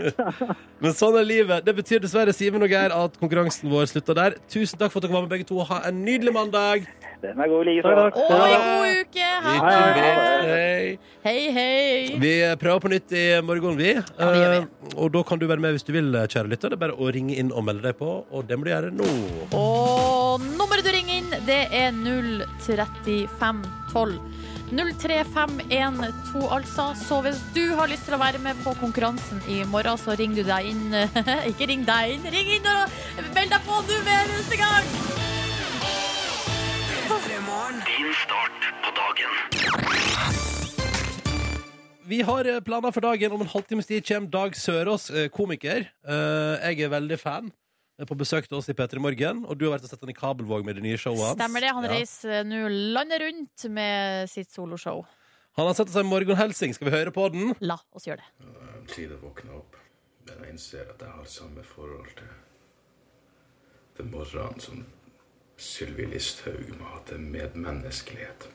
Men 0.81 0.93
sånn 0.97 1.17
er 1.19 1.25
livet. 1.27 1.65
Det 1.67 1.75
betyr 1.77 1.99
dessverre, 2.01 2.33
Simen 2.33 2.63
og 2.63 2.71
Geir, 2.71 2.95
at 2.95 3.17
konkurransen 3.21 3.69
vår 3.69 3.89
slutter 3.91 4.17
der. 4.17 4.37
Tusen 4.49 4.79
takk 4.81 4.93
for 4.95 5.03
at 5.03 5.09
dere 5.09 5.17
var 5.17 5.25
med, 5.27 5.33
begge 5.35 5.49
to. 5.49 5.59
Ha 5.67 5.81
en 5.91 5.99
nydelig 6.07 6.33
mandag. 6.33 6.87
Den 7.21 7.43
er 7.43 7.51
god 7.51 7.67
like 7.69 7.83
så. 7.83 8.07
Og 8.07 8.13
god 8.15 8.87
uke! 9.03 9.27
Ha 9.45 9.57
det! 9.99 10.13
Hei. 10.47 10.99
Hei, 11.27 11.41
hei. 11.59 12.19
Vi 12.23 12.33
prøver 12.63 12.81
på 12.87 12.93
nytt 12.95 13.13
i 13.19 13.25
morgen, 13.45 13.77
vi. 13.77 13.91
Ja, 13.99 14.31
det 14.31 14.39
gjør 14.41 14.55
vi. 14.55 14.63
Eh, 14.63 14.95
og 15.03 15.13
da 15.19 15.25
kan 15.29 15.43
du 15.43 15.47
være 15.51 15.61
med 15.67 15.75
hvis 15.77 15.85
du 15.85 15.93
vil, 15.99 16.15
kjære 16.23 16.49
lytter. 16.55 16.71
Det 16.73 16.79
er 16.79 16.85
bare 16.87 16.97
å 16.97 17.11
ringe 17.13 17.35
inn 17.37 17.51
og 17.53 17.67
melde 17.67 17.83
deg 17.91 17.99
på, 17.99 18.13
og 18.31 18.47
det 18.49 18.57
må 18.57 18.65
du 18.65 18.73
gjøre 18.73 18.95
nå. 18.95 19.11
Og 19.59 20.47
nummeret 20.55 20.87
du 20.87 20.93
ringer 20.95 21.10
det 21.47 21.67
er 21.71 21.91
03512. 21.97 24.19
03512, 24.71 26.47
altså. 26.55 26.85
Så 26.95 27.21
hvis 27.27 27.41
du 27.57 27.65
har 27.75 27.87
lyst 27.91 28.05
til 28.07 28.15
å 28.15 28.21
være 28.23 28.39
med 28.43 28.55
på 28.65 28.75
konkurransen 28.79 29.41
i 29.51 29.65
morgen, 29.67 29.99
så 29.99 30.15
ring 30.19 30.35
du 30.37 30.43
deg 30.47 30.65
inn. 30.71 30.95
Ikke 31.51 31.67
ring 31.71 31.83
deg 31.89 32.13
inn, 32.17 32.25
ring 32.37 32.49
inn 32.59 32.67
og 32.71 32.83
meld 33.35 33.51
deg 33.51 33.61
på 33.67 33.75
nå 33.89 33.97
med 34.07 34.21
neste 34.37 34.57
gang! 34.61 34.87
Din 37.71 38.11
start 38.15 38.65
på 38.83 38.91
dagen. 38.97 39.31
Vi 42.11 42.19
har 42.27 42.45
eh, 42.51 42.59
planer 42.61 42.91
for 42.91 43.01
dagen. 43.05 43.33
Om 43.33 43.41
en 43.45 43.51
halvtimes 43.53 43.87
tid 43.87 44.03
kommer 44.07 44.31
Dag 44.31 44.57
Sørås, 44.59 45.11
eh, 45.11 45.29
komiker. 45.31 45.85
Eh, 46.07 46.71
Jeg 46.71 46.81
er 46.87 46.91
veldig 46.91 47.19
fan. 47.21 47.53
På 48.09 48.17
besøk 48.17 48.47
til 48.49 48.57
oss 48.57 48.69
i 48.69 48.73
P3 48.73 48.99
Morgen, 49.03 49.45
og 49.45 49.59
du 49.59 49.67
har 49.69 49.75
vært 49.79 49.85
og 49.85 49.91
sett 49.91 50.01
han 50.01 50.09
i 50.13 50.17
Kabelvåg 50.17 50.65
med 50.65 50.77
det 50.79 50.83
nye 50.87 50.97
showet 50.97 51.21
hans. 51.21 51.37
Stemmer 51.37 51.61
det. 51.61 51.73
Han 51.77 51.85
Ja. 51.85 51.91
reiser 51.91 52.45
nå 52.49 52.61
landet 52.95 53.21
rundt 53.21 53.65
med 53.71 54.31
sitt 54.31 54.51
soloshow. 54.51 55.05
Han 55.59 55.67
har 55.67 55.75
sett 55.75 55.89
oss 55.89 55.97
en 55.97 56.07
morgenhelsing. 56.07 56.73
Skal 56.75 56.89
vi 56.89 56.97
høre 56.97 57.11
på 57.13 57.29
den? 57.33 57.55
La 57.61 57.77
oss 57.93 58.07
gjøre 58.07 58.23
det. 58.23 58.87
tid 58.95 59.11
å 59.13 59.19
våkne 59.21 59.53
opp. 59.55 59.77
Men 60.27 60.39
jeg 60.45 60.53
innser 60.55 60.89
at 60.91 60.99
jeg 60.99 61.09
har 61.11 61.25
samme 61.25 61.63
forhold 61.63 62.09
til, 62.17 62.31
til 63.97 64.05
morgenen 64.07 64.61
som 64.61 64.87
Sylvi 65.59 66.07
Listhaug 66.07 66.73
må 66.79 66.85
ha 66.95 67.01
til 67.07 67.19
medmenneskelighet. 67.19 68.49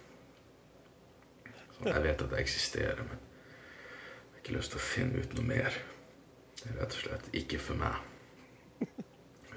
Så 1.77 1.85
jeg 1.85 2.03
vet 2.03 2.21
at 2.21 2.31
jeg 2.31 2.39
eksisterer, 2.39 2.97
men 3.03 3.19
jeg 3.19 4.33
har 4.33 4.41
ikke 4.43 4.57
lyst 4.57 4.71
til 4.71 4.79
å 4.79 4.83
finne 4.89 5.21
ut 5.21 5.33
noe 5.37 5.45
mer. 5.45 5.71
Det 6.55 6.71
er 6.71 6.79
rett 6.81 6.95
og 6.95 7.01
slett 7.03 7.29
ikke 7.33 7.59
for 7.59 7.75
meg. 7.75 7.95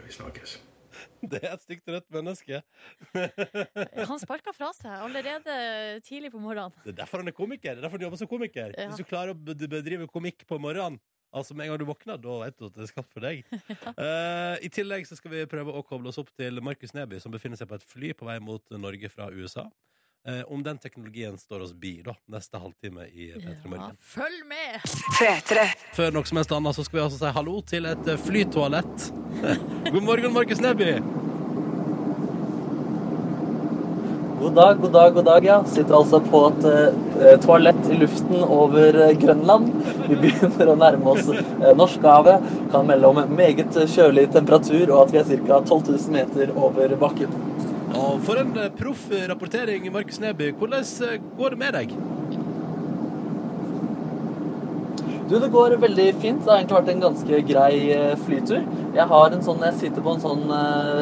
Vi 0.08 0.14
snakkes. 0.16 0.56
Det 1.30 1.38
er 1.42 1.52
et 1.52 1.62
stygt 1.62 1.90
rødt 1.92 2.08
menneske. 2.14 2.62
Han 4.10 4.20
sparka 4.22 4.54
fra 4.56 4.70
seg 4.76 4.94
allerede 5.04 5.56
tidlig 6.06 6.30
på 6.32 6.40
morgenen. 6.40 6.72
Det 6.86 6.94
er 6.94 6.98
derfor 7.02 7.22
han 7.22 7.28
er 7.28 7.36
komiker. 7.36 7.74
Det 7.74 7.82
er 7.82 7.84
derfor 7.84 8.00
han 8.00 8.06
jobber 8.06 8.20
som 8.22 8.30
komiker. 8.30 8.72
Ja. 8.72 8.88
Hvis 8.88 9.02
du 9.02 9.06
klarer 9.06 9.34
å 9.34 9.38
bedrive 9.38 10.08
komikk 10.10 10.46
på 10.48 10.58
morgenen, 10.62 10.96
altså 11.28 11.54
med 11.54 11.66
en 11.66 11.74
gang 11.74 11.82
du 11.82 11.86
våkner, 11.90 12.20
da 12.22 12.38
vet 12.40 12.56
du 12.56 12.66
at 12.70 12.78
det 12.78 12.86
er 12.86 12.90
skapt 12.90 13.12
for 13.12 13.26
deg. 13.26 13.44
Eh, 13.98 14.54
I 14.64 14.70
tillegg 14.72 15.04
så 15.08 15.18
skal 15.18 15.34
vi 15.34 15.44
prøve 15.50 15.74
å 15.76 15.84
koble 15.86 16.08
oss 16.10 16.20
opp 16.22 16.32
til 16.38 16.62
Markus 16.64 16.94
Neby, 16.96 17.20
som 17.20 17.34
befinner 17.34 17.60
seg 17.60 17.68
på 17.68 17.76
et 17.76 17.86
fly 17.92 18.14
på 18.16 18.28
vei 18.28 18.38
mot 18.42 18.74
Norge 18.80 19.12
fra 19.12 19.28
USA. 19.34 19.66
Eh, 20.26 20.42
om 20.52 20.62
den 20.62 20.78
teknologien 20.78 21.38
står 21.38 21.60
oss 21.64 21.72
bi 21.72 22.02
da, 22.04 22.12
neste 22.28 22.58
halvtime 22.60 23.06
i 23.06 23.30
P3 23.36 23.52
Ja, 23.54 23.70
Morgen. 23.70 23.96
følg 24.02 24.42
med! 24.50 24.82
Før 25.96 26.10
noe 26.12 26.26
som 26.28 26.40
helst 26.40 26.52
annet 26.52 26.76
så 26.76 26.84
skal 26.84 26.98
vi 26.98 27.04
altså 27.06 27.20
si 27.22 27.30
hallo 27.38 27.60
til 27.64 27.86
et 27.88 28.10
eh, 28.12 28.18
flytoalett. 28.26 29.08
God 29.94 30.02
morgen, 30.02 30.34
Markus 30.34 30.60
Neby. 30.60 30.98
God 34.38 34.54
dag, 34.54 34.76
god 34.82 34.92
dag, 34.92 35.14
god 35.14 35.24
dag, 35.26 35.44
ja. 35.48 35.56
Sitter 35.66 35.96
altså 35.96 36.20
på 36.22 36.42
et 36.50 36.66
eh, 36.70 37.32
toalett 37.42 37.88
i 37.90 37.96
luften 37.98 38.42
over 38.44 38.94
eh, 39.08 39.14
Grønland. 39.18 39.70
Vi 40.10 40.18
begynner 40.26 40.70
å 40.74 40.76
nærme 40.78 41.14
oss 41.14 41.26
eh, 41.32 41.72
Norskehavet. 41.78 42.44
Kan 42.74 42.86
melde 42.90 43.10
om 43.10 43.18
meget 43.34 43.74
kjølig 43.94 44.28
temperatur 44.36 44.92
og 44.92 45.06
at 45.06 45.14
vi 45.16 45.22
er 45.24 45.42
ca. 45.48 45.62
12 45.64 45.88
000 45.88 46.14
meter 46.14 46.52
over 46.54 46.94
bakken. 47.00 47.32
Og 47.96 48.20
for 48.26 48.40
en 48.40 48.52
eh, 48.58 48.70
proff 48.76 49.08
rapportering, 49.30 49.88
Markus 49.92 50.20
Neby. 50.20 50.52
Hvordan 50.58 50.84
eh, 51.06 51.20
går 51.38 51.54
det 51.54 51.58
med 51.62 51.76
deg? 51.78 51.94
Du, 55.28 55.34
det 55.36 55.48
går 55.52 55.76
veldig 55.80 56.06
fint. 56.20 56.42
Det 56.44 56.50
har 56.50 56.60
egentlig 56.60 56.78
vært 56.78 56.92
en 56.92 57.02
ganske 57.06 57.40
grei 57.48 57.72
eh, 57.94 58.14
flytur. 58.26 58.60
Jeg, 58.96 59.06
har 59.12 59.32
en 59.32 59.44
sånn, 59.44 59.64
jeg 59.64 59.80
sitter 59.82 60.04
på 60.04 60.14
en 60.16 60.22
sånn 60.22 60.44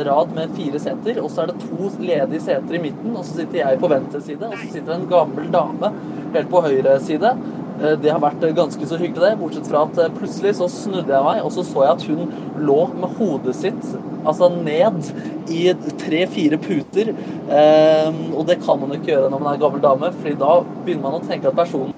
rad 0.06 0.32
med 0.36 0.54
fire 0.58 0.80
seter, 0.82 1.20
og 1.22 1.30
så 1.32 1.44
er 1.44 1.52
det 1.52 1.60
to 1.62 1.90
ledige 2.02 2.42
seter 2.44 2.78
i 2.78 2.82
midten. 2.86 3.14
Og 3.14 3.26
så 3.26 3.40
sitter 3.40 3.62
jeg 3.62 3.82
på 3.82 3.90
venstre 3.90 4.22
side, 4.26 4.50
og 4.50 4.58
så 4.58 4.72
sitter 4.72 4.96
en 4.96 5.08
gammel 5.10 5.50
dame 5.54 5.92
helt 6.34 6.50
på 6.52 6.64
høyre 6.66 6.98
side. 7.02 7.34
Eh, 7.80 7.96
Det 8.00 8.10
har 8.12 8.20
vært 8.22 8.44
eh, 8.46 8.54
ganske 8.56 8.88
så 8.88 8.98
hyggelig, 9.00 9.22
det. 9.22 9.38
Bortsett 9.40 9.68
fra 9.70 9.84
at 9.86 9.98
eh, 10.00 10.12
plutselig 10.16 10.54
så 10.58 10.68
snudde 10.72 11.12
jeg 11.12 11.26
meg, 11.26 11.42
og 11.44 11.52
så 11.52 11.64
så 11.66 11.84
jeg 11.84 11.96
at 11.96 12.06
hun 12.08 12.32
lå 12.66 12.78
med 12.96 13.16
hodet 13.18 13.56
sitt 13.58 13.90
altså 14.26 14.48
ned 14.50 15.10
i 15.52 15.68
tre-fire 16.00 16.58
puter. 16.58 17.12
Eh, 17.12 18.22
og 18.32 18.46
det 18.48 18.60
kan 18.64 18.80
man 18.80 18.94
jo 18.94 19.00
ikke 19.00 19.12
gjøre 19.12 19.32
når 19.32 19.44
man 19.44 19.52
er 19.52 19.62
gammel 19.62 19.84
dame, 19.84 20.12
fordi 20.16 20.38
da 20.40 20.54
begynner 20.86 21.04
man 21.04 21.18
å 21.20 21.26
tenke 21.26 21.50
at 21.50 21.58
personen 21.58 21.92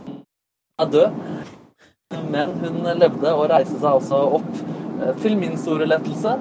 er 0.83 0.91
død. 0.93 1.23
Men 2.33 2.53
hun 2.63 2.83
levde 2.99 3.33
og 3.37 3.49
reiste 3.53 3.79
seg 3.79 4.01
også 4.01 4.19
opp 4.41 4.51
eh, 4.59 5.15
til 5.23 5.39
min 5.41 5.57
store 5.61 5.89
lettelse. 5.89 6.35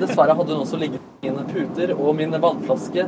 Dessverre 0.00 0.34
hadde 0.34 0.52
hun 0.52 0.64
også 0.64 0.78
ligget 0.80 1.02
i 1.22 1.30
mine 1.30 1.44
puter 1.48 1.92
og 1.94 2.16
min 2.18 2.34
vannflaske, 2.42 3.04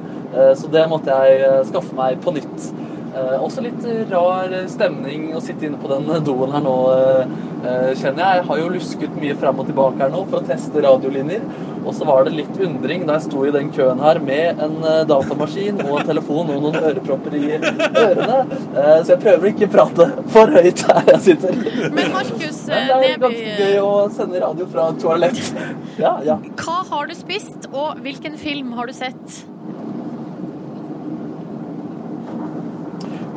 så 0.57 0.69
det 0.71 0.85
måtte 0.89 1.13
jeg 1.13 1.65
skaffe 1.69 1.97
meg 1.99 2.21
på 2.23 2.33
nytt. 2.37 2.69
Eh, 3.17 3.37
også 3.41 3.63
litt 3.65 3.85
rar 4.11 4.53
stemning 4.69 5.31
å 5.37 5.41
sitte 5.41 5.69
inne 5.71 5.79
på 5.81 5.89
den 5.89 6.11
doen 6.27 6.53
her 6.53 6.65
nå, 6.65 6.75
eh, 6.93 7.37
eh, 7.65 7.95
kjenner 7.97 8.21
jeg. 8.21 8.43
Jeg 8.43 8.47
har 8.51 8.61
jo 8.61 8.75
lusket 8.75 9.17
mye 9.23 9.37
fram 9.41 9.63
og 9.63 9.71
tilbake 9.71 10.03
her 10.05 10.13
nå 10.13 10.27
for 10.29 10.43
å 10.43 10.49
teste 10.51 10.83
radiolinjer. 10.85 11.47
Og 11.87 11.95
så 11.95 12.05
var 12.09 12.27
det 12.27 12.35
litt 12.35 12.59
undring 12.67 13.05
da 13.07 13.15
jeg 13.17 13.29
sto 13.29 13.45
i 13.47 13.53
den 13.55 13.71
køen 13.73 14.03
her 14.03 14.19
med 14.21 14.61
en 14.67 14.77
eh, 14.85 15.05
datamaskin 15.09 15.81
og 15.87 16.01
en 16.01 16.11
telefon 16.11 16.51
og 16.53 16.67
noen 16.67 16.79
ørepropper 16.91 17.39
i 17.39 17.45
ørene. 17.57 18.39
Eh, 18.77 19.01
Så 19.07 19.15
jeg 19.15 19.23
prøver 19.25 19.53
ikke 19.53 19.71
å 19.71 19.75
prate 19.79 20.09
for 20.35 20.53
høyt 20.59 20.85
her 20.91 21.13
jeg 21.15 21.23
sitter. 21.31 21.61
Men 21.95 22.13
Markus 22.13 22.63
det 22.67 22.83
er 22.85 23.21
ganske 23.23 23.59
gøy 23.63 23.77
å 23.81 23.93
sende 24.13 24.43
radio 24.43 24.69
fra 24.69 24.91
toalett. 25.01 25.41
Ja, 25.97 26.19
ja. 26.27 26.37
hva 26.61 26.81
har 26.91 27.07
du 27.09 27.15
spist, 27.17 27.71
og 27.73 28.03
hvilken 28.05 28.37
film 28.37 28.75
har 28.77 28.91
du 28.91 28.93
sett? 28.97 29.45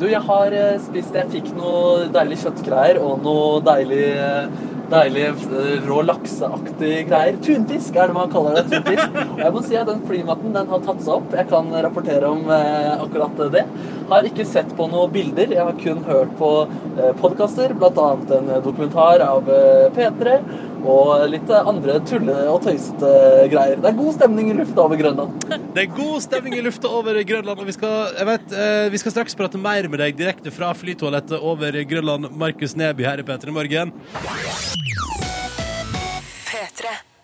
Du, 0.00 0.06
jeg 0.08 0.22
har 0.24 0.54
eh, 0.56 0.78
spist 0.80 1.16
Jeg 1.16 1.28
fikk 1.28 1.50
noe 1.58 2.08
deilig 2.14 2.40
kjøttgreier 2.40 3.00
og 3.04 3.20
noe 3.24 3.58
deilig 3.66 4.06
eh, 4.16 4.60
Deilig 4.90 5.26
eh, 5.28 5.74
rå 5.86 6.00
lakseaktig 6.02 7.04
greier. 7.06 7.36
Tunfisk 7.44 7.94
er 7.94 8.10
det 8.10 8.16
man 8.16 8.32
kaller 8.32 8.56
det. 8.56 8.64
tunfisk. 8.72 9.18
Og 9.36 9.42
jeg 9.44 9.54
må 9.54 9.62
si 9.62 9.76
at 9.78 9.86
den 9.86 10.00
flymatten 10.08 10.56
den 10.56 10.72
har 10.72 10.82
tatt 10.82 11.04
seg 11.04 11.12
opp. 11.20 11.36
Jeg 11.36 11.46
kan 11.52 11.68
rapportere 11.86 12.26
om 12.26 12.50
eh, 12.50 12.88
akkurat 12.96 13.44
det. 13.54 13.62
Har 14.10 14.26
ikke 14.26 14.48
sett 14.50 14.72
på 14.74 14.88
noen 14.90 15.12
bilder. 15.14 15.54
Jeg 15.54 15.62
har 15.62 15.78
kun 15.78 16.02
hørt 16.08 16.34
på 16.40 16.50
eh, 16.96 17.12
podkaster, 17.20 17.76
bl.a. 17.78 18.08
en 18.40 18.50
dokumentar 18.64 19.22
av 19.28 19.52
eh, 19.54 19.86
P3 19.94 20.40
og 20.88 21.26
litt 21.30 21.50
andre 21.50 21.98
tulle- 22.08 22.46
og 22.50 22.62
tøysete 22.64 23.12
greier. 23.52 23.80
Det 23.80 23.90
er 23.90 23.98
god 23.98 24.16
stemning 24.16 24.50
i 24.50 24.56
lufta 24.58 24.84
over 24.84 25.00
Grønland. 25.00 25.46
Det 25.74 25.84
er 25.84 25.92
god 25.94 26.18
stemning 26.24 26.56
i 26.58 26.62
lufta 26.64 26.90
over 26.90 27.20
Grønland, 27.26 27.60
og 27.62 27.68
vi 27.68 27.76
skal, 27.76 28.10
jeg 28.18 28.26
vet, 28.26 28.52
eh, 28.52 28.88
vi 28.90 29.00
skal 29.02 29.14
straks 29.14 29.36
prate 29.38 29.60
mer 29.60 29.86
med 29.90 30.02
deg 30.02 30.18
direkte 30.18 30.52
fra 30.54 30.72
flytoalettet 30.74 31.38
over 31.38 31.78
Grønland. 31.86 32.30
Markus 32.36 32.76
Neby 32.78 33.06
her 33.06 33.22
i 33.22 33.26
P3 33.26 33.54
Morgen. 33.54 33.94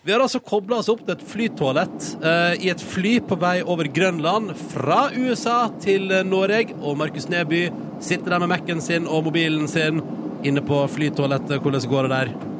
Vi 0.07 0.13
har 0.13 0.23
altså 0.23 0.39
kobla 0.39 0.77
oss 0.79 0.87
opp 0.87 1.01
til 1.03 1.17
et 1.17 1.23
flytoalett 1.27 2.05
eh, 2.23 2.53
i 2.63 2.69
et 2.71 2.79
fly 2.79 3.17
på 3.27 3.35
vei 3.41 3.57
over 3.59 3.89
Grønland 3.91 4.53
fra 4.71 5.09
USA 5.17 5.65
til 5.83 6.13
Norge. 6.23 6.77
Og 6.79 6.95
Markus 7.01 7.27
Neby 7.27 7.65
sitter 7.99 8.31
der 8.31 8.45
med 8.45 8.53
Mac-en 8.53 8.83
sin 8.83 9.09
og 9.09 9.27
mobilen 9.27 9.67
sin 9.67 9.99
inne 10.47 10.63
på 10.63 10.85
flytoalettet. 10.93 11.59
Hvordan 11.59 11.91
går 11.91 12.07
det 12.07 12.15
der? 12.15 12.56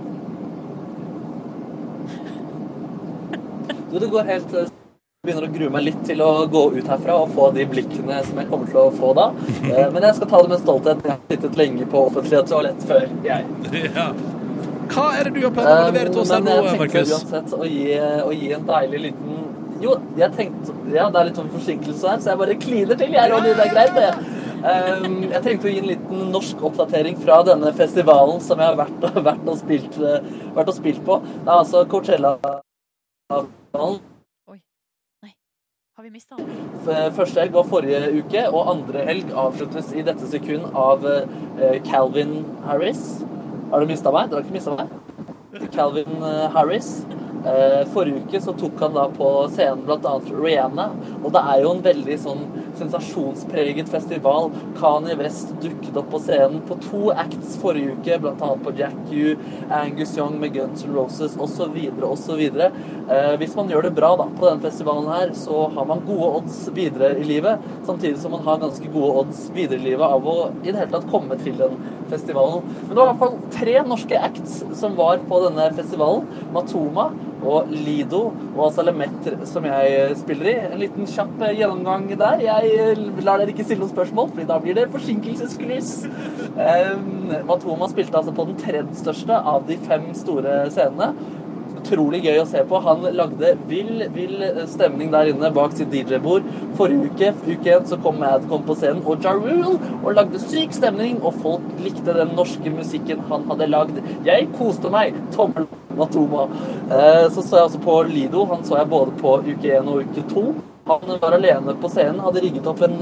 Du, 3.98 4.06
det 4.06 4.12
går 4.14 4.28
helt 4.30 4.52
eh, 4.54 4.68
begynner 5.26 5.48
å 5.48 5.54
grue 5.56 5.72
meg 5.74 5.84
litt 5.88 6.02
til 6.06 6.20
å 6.22 6.30
gå 6.54 6.62
ut 6.76 6.90
herfra 6.92 7.16
og 7.24 7.32
få 7.34 7.48
de 7.56 7.64
blikkene 7.66 8.20
som 8.28 8.38
jeg 8.38 8.50
kommer 8.52 8.70
til 8.70 8.82
å 8.84 8.92
få 8.94 9.14
da. 9.18 9.32
Eh, 9.68 9.88
Men 9.94 10.06
jeg 10.06 10.18
skal 10.20 10.30
ta 10.30 10.42
det 10.44 10.52
med 10.52 10.62
stolthet. 10.62 11.02
Jeg 11.04 11.12
har 11.16 11.24
sittet 11.32 11.58
lenge 11.58 11.88
på 11.90 12.04
offentlig 12.12 12.44
toalett 12.52 12.86
før, 12.92 13.08
jeg. 13.26 13.48
Ja. 13.98 14.06
Hva 14.88 15.08
er 15.18 15.28
det 15.28 15.34
du 15.36 15.42
har 15.48 15.52
planer 15.56 15.82
å 15.82 15.90
levere 15.90 16.14
til 16.14 16.22
oss 16.22 16.30
her 16.32 16.46
nå, 16.46 16.54
Markus? 16.64 16.78
jeg 16.78 16.94
tenkte 16.94 17.18
uansett 17.18 17.58
å 17.58 17.66
gi, 17.68 17.82
å 18.24 18.30
gi 18.38 18.54
en 18.56 18.70
deilig 18.70 19.02
liten 19.08 19.42
Jo, 19.84 19.98
jeg 20.22 20.32
tenkte 20.38 20.78
Ja, 20.94 21.10
det 21.12 21.20
er 21.20 21.28
litt 21.28 21.42
sånn 21.42 21.52
forsinkelse 21.58 22.14
her, 22.14 22.22
så 22.24 22.32
jeg 22.32 22.42
bare 22.46 22.58
kliner 22.62 23.02
til, 23.02 23.18
jeg, 23.18 23.34
Ronny. 23.34 23.52
Det 23.58 23.66
er 23.66 23.74
greit, 23.74 23.98
det. 23.98 24.34
Um, 24.64 25.20
jeg 25.26 25.44
tenkte 25.50 25.68
å 25.68 25.74
gi 25.74 25.82
en 25.82 25.92
liten 25.92 26.24
norsk 26.38 26.64
oppdatering 26.70 27.20
fra 27.26 27.42
denne 27.50 27.74
festivalen 27.78 28.40
som 28.46 28.62
jeg 28.62 28.72
har 28.72 28.80
vært, 28.80 29.12
vært, 29.18 29.44
og, 29.44 29.60
spilt, 29.60 30.00
eh, 30.00 30.34
vært 30.56 30.72
og 30.72 30.80
spilt 30.80 31.04
på. 31.10 31.20
Det 31.26 31.50
er 31.50 31.58
altså 31.58 31.84
Coachella-festivalen. 33.72 34.00
Har 35.98 36.04
vi 36.04 36.10
mista 36.12 36.36
den? 36.38 37.14
Første 37.16 37.42
helg 37.42 37.56
var 37.56 37.64
forrige 37.66 38.12
uke, 38.20 38.44
og 38.54 38.68
andre 38.70 39.02
helg 39.08 39.32
avsluttes 39.34 39.90
i 39.98 40.04
dette 40.06 40.28
sekund 40.30 40.68
av 40.78 41.02
eh, 41.10 41.80
Calvin 41.88 42.44
Harris. 42.68 43.24
Har 43.72 43.82
du 43.82 43.90
mista 43.90 44.14
meg? 44.14 44.30
Dere 44.30 44.44
har 44.44 44.46
ikke 44.46 44.58
mista 44.60 44.76
meg? 44.78 45.72
Calvin 45.74 46.22
eh, 46.22 46.44
Harris. 46.54 46.92
Eh, 47.48 47.82
forrige 47.96 48.22
uke 48.28 48.44
så 48.46 48.54
tok 48.60 48.78
han 48.86 48.94
da 48.94 49.08
på 49.10 49.32
scenen 49.56 49.82
bl.a. 49.88 50.14
Rihanna, 50.30 50.88
og 51.24 51.34
det 51.34 51.44
er 51.56 51.66
jo 51.66 51.74
en 51.74 51.84
veldig 51.90 52.20
sånn 52.22 52.46
sensasjonspreget 52.78 53.90
festival. 53.90 54.52
Kanye 54.80 55.18
West 55.20 55.54
dukket 55.62 55.98
opp 55.98 56.12
på 56.12 56.22
scenen 56.24 56.62
på 56.68 56.78
to 56.88 57.12
acts 57.12 57.58
forrige 57.62 57.98
uke, 57.98 58.20
bl.a. 58.24 58.52
på 58.64 58.74
Jack 58.78 59.12
U, 59.12 59.36
Angus 59.74 60.16
Young 60.18 60.40
med 60.42 60.54
Guns 60.56 60.86
N' 60.86 60.96
Roses 60.96 61.38
osv. 61.38 61.78
osv. 62.02 62.44
Eh, 62.48 63.34
hvis 63.42 63.56
man 63.56 63.70
gjør 63.72 63.88
det 63.88 63.94
bra 63.98 64.14
da 64.20 64.28
på 64.38 64.48
denne 64.48 64.64
festivalen 64.64 65.10
her, 65.12 65.34
så 65.38 65.68
har 65.76 65.88
man 65.90 66.04
gode 66.08 66.32
odds 66.42 66.60
videre 66.76 67.14
i 67.18 67.26
livet, 67.28 67.64
samtidig 67.88 68.20
som 68.22 68.36
man 68.36 68.46
har 68.48 68.62
ganske 68.64 68.92
gode 68.94 69.14
odds 69.24 69.48
videre 69.56 69.80
i 69.82 69.92
livet 69.92 70.08
av 70.08 70.28
å 70.28 70.38
i 70.64 70.72
det 70.72 70.78
hele 70.80 70.92
tatt 70.92 71.10
komme 71.12 71.38
til 71.42 71.58
den 71.60 71.78
festivalen. 72.12 72.66
Men 72.88 72.94
det 72.94 73.00
var 73.00 73.08
i 73.08 73.14
hvert 73.14 73.24
fall 73.24 73.40
tre 73.58 73.78
norske 73.88 74.20
acts 74.30 74.60
som 74.80 74.96
var 75.00 75.22
på 75.28 75.42
denne 75.48 75.70
festivalen. 75.78 76.28
Matoma 76.56 77.10
og 77.48 77.72
Lido 77.72 78.22
og 78.56 78.62
altså 78.68 78.84
Lemetter, 78.86 79.38
som 79.50 79.66
jeg 79.68 80.18
spiller 80.20 80.52
i. 80.52 80.56
En 80.68 80.82
liten 80.82 81.08
kjapp 81.10 81.42
eh, 81.42 81.56
gjennomgang 81.62 82.08
der. 82.20 82.44
Jeg 82.44 82.72
eh, 82.76 83.02
lar 83.24 83.42
dere 83.42 83.54
ikke 83.54 83.66
stille 83.68 83.84
noen 83.84 83.94
spørsmål, 83.94 84.32
fordi 84.34 84.48
da 84.50 84.60
blir 84.64 84.78
det 84.78 84.88
forsinkelsesklys. 84.94 85.94
Um, 86.58 87.34
Matoma 87.48 87.90
spilte 87.92 88.20
altså 88.20 88.34
på 88.36 88.48
den 88.50 88.58
tredje 88.60 89.00
største 89.02 89.40
av 89.54 89.68
de 89.70 89.80
fem 89.88 90.10
store 90.18 90.60
scenene. 90.74 91.12
Utrolig 91.88 92.20
gøy 92.26 92.42
å 92.42 92.48
se 92.48 92.62
på. 92.68 92.80
Han 92.84 93.06
lagde 93.16 93.54
vill, 93.70 94.02
vill 94.12 94.44
stemning 94.68 95.12
der 95.14 95.30
inne 95.32 95.52
bak 95.56 95.76
sitt 95.78 95.94
DJ-bord. 95.94 96.44
Forrige 96.76 97.08
uke 97.14 97.30
uke 97.48 97.76
1 97.78 97.88
så 97.92 98.00
kom 98.04 98.20
Madcon 98.20 98.66
på 98.68 98.76
scenen 98.76 99.06
og 99.08 99.24
Ja 99.24 99.32
Rule 99.38 99.78
og 100.02 100.10
lagde 100.18 100.42
syk 100.44 100.76
stemning, 100.76 101.22
og 101.24 101.40
folk 101.44 101.64
likte 101.84 102.16
den 102.18 102.36
norske 102.36 102.74
musikken 102.74 103.24
han 103.32 103.48
hadde 103.48 103.72
lagd. 103.72 104.02
Jeg 104.28 104.50
koste 104.58 104.92
meg. 104.92 105.16
Tommel 105.36 105.70
Matoma. 105.96 106.50
Eh, 106.92 107.28
så 107.32 107.42
så 107.42 107.62
jeg 107.62 107.70
altså 107.70 107.84
på 107.88 108.02
Lido. 108.12 108.44
Han 108.52 108.68
så 108.68 108.82
jeg 108.82 108.92
både 108.92 109.16
på 109.22 109.38
uke 109.48 109.78
én 109.80 109.88
og 109.88 110.04
uke 110.04 110.28
to. 110.34 110.50
Han 110.88 111.18
var 111.20 111.34
alene 111.36 111.74
på 111.82 111.90
scenen, 111.92 112.22
hadde 112.24 112.40
rigget 112.40 112.68
opp 112.72 112.80
en 112.86 113.02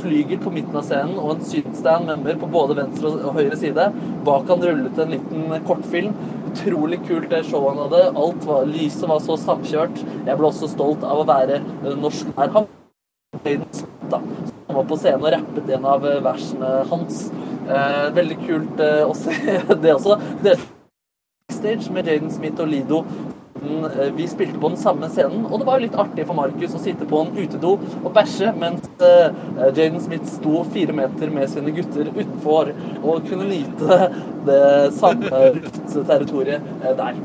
flygel 0.00 0.38
på 0.40 0.48
midten 0.54 0.78
av 0.80 0.86
scenen 0.88 1.18
og 1.20 1.34
en 1.34 1.42
sydstand 1.44 2.08
member 2.08 2.38
på 2.40 2.48
både 2.48 2.78
venstre 2.78 3.10
og 3.18 3.36
høyre 3.36 3.58
side. 3.60 3.90
Bak 4.24 4.48
han 4.48 4.64
rullet 4.64 5.02
en 5.02 5.12
liten 5.12 5.52
kortfilm. 5.68 6.14
Utrolig 6.46 7.00
kult 7.08 7.28
det 7.32 7.42
showet 7.48 7.74
han 7.74 7.82
hadde. 7.84 8.02
Alt 8.22 8.46
var, 8.48 8.66
lyset 8.70 9.08
var 9.10 9.20
så 9.24 9.38
samkjørt. 9.40 10.02
Jeg 10.26 10.38
ble 10.38 10.50
også 10.50 10.70
stolt 10.70 11.04
av 11.06 11.22
å 11.22 11.28
være 11.28 11.60
eh, 11.60 11.94
norsk 11.98 12.32
der. 12.36 12.52
Han 12.56 12.68
som 13.72 14.76
var 14.76 14.86
på 14.88 14.96
scenen 14.96 15.24
og 15.24 15.32
rappet 15.34 15.74
en 15.76 15.84
av 15.88 16.06
eh, 16.06 16.22
versene 16.24 16.72
hans. 16.90 17.26
Eh, 17.66 18.06
veldig 18.16 18.38
kult 18.46 18.80
eh, 18.82 19.02
å 19.04 19.14
se 19.18 19.34
det 19.82 19.94
også. 19.94 20.18
Det 20.44 20.56
backstage 21.46 21.92
med 21.92 22.06
Jaden 22.06 22.30
Smith 22.30 22.60
og 22.62 22.70
Lido. 22.70 23.02
Mm, 23.62 23.84
eh, 23.84 24.10
Vi 24.16 24.26
spilte 24.28 24.58
på 24.60 24.68
den 24.68 24.80
samme 24.80 25.08
scenen, 25.12 25.46
og 25.46 25.60
det 25.60 25.66
var 25.68 25.78
jo 25.78 25.86
litt 25.86 25.98
artig 25.98 26.26
for 26.28 26.38
Markus 26.38 26.74
å 26.76 26.82
sitte 26.82 27.08
på 27.08 27.22
en 27.22 27.32
utedo 27.36 27.76
og 28.02 28.10
bæsje, 28.16 28.52
mens 28.60 28.84
eh, 29.00 29.32
Jaden 29.76 30.02
Smith 30.04 30.28
sto 30.30 30.62
fire 30.74 30.94
meter 30.96 31.32
med 31.34 31.50
sine 31.52 31.74
gutter 31.76 32.12
utenfor 32.12 32.72
og 33.02 33.26
kunne 33.28 33.48
nyte 33.50 33.98
det 34.46 34.92
samme 34.98 35.42
luftterritoriet 35.56 36.70
eh, 36.82 36.94
der. 37.00 37.18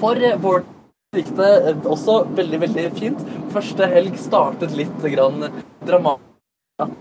For 0.00 0.18
vårt 0.42 0.68
vår 1.08 1.22
gikk 1.22 1.30
det 1.38 1.50
eh, 1.70 1.86
også 1.88 2.18
veldig, 2.36 2.58
veldig 2.66 2.86
fint. 2.98 3.22
Første 3.54 3.88
helg 3.88 4.18
startet 4.20 4.74
litt 4.76 5.04
grann 5.14 5.46
dramatisk. 5.88 6.96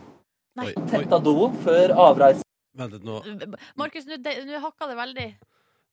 Tetta 0.87 1.19
do 1.21 1.49
før 1.65 1.91
avreise. 2.07 2.45
Vent 2.77 2.93
litt 2.95 3.05
nå. 3.05 3.19
Markus, 3.77 4.07
nå 4.07 4.61
hakka 4.63 4.87
det 4.89 4.97
veldig. 4.97 5.27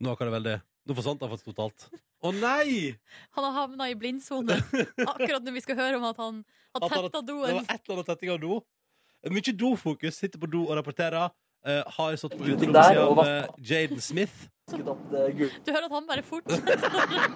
Nå 0.05 0.13
hakka 0.13 0.29
det 0.29 0.35
veldig 0.35 0.55
Nå 0.85 0.95
forsvant 0.99 1.23
han 1.25 1.31
faktisk 1.33 1.55
totalt. 1.55 1.87
Å 2.25 2.31
nei! 2.33 2.95
Han 3.37 3.45
har 3.45 3.53
havna 3.53 3.91
i 3.93 3.95
blindsone 4.01 4.57
akkurat 5.05 5.45
når 5.45 5.59
vi 5.59 5.63
skal 5.65 5.77
høre 5.77 5.99
om 5.99 6.07
at 6.09 6.21
han 6.23 6.41
har 6.79 6.89
tetta 6.89 7.21
doen. 7.21 7.43
Det 7.45 7.57
var 7.59 7.67
et 7.69 7.83
eller 7.83 7.99
annet 7.99 8.09
tetting 8.09 8.33
av 8.33 8.39
do. 8.41 8.61
Mye 9.35 9.53
dofokus. 9.61 10.21
Sitter 10.23 10.41
på 10.41 10.49
do 10.49 10.65
og 10.65 10.79
rapporterer. 10.79 11.33
Uh, 11.65 11.81
har 11.97 12.17
stått 12.21 12.35
på 12.37 12.45
uterommet 12.45 12.91
siden 12.93 13.17
med 13.17 13.69
Jaden 13.71 14.01
Smith. 14.05 14.49
Du 14.69 14.81
hører 15.73 15.87
at 15.87 15.93
han 15.93 16.09
bare 16.09 16.25
fortsetter. 16.25 16.81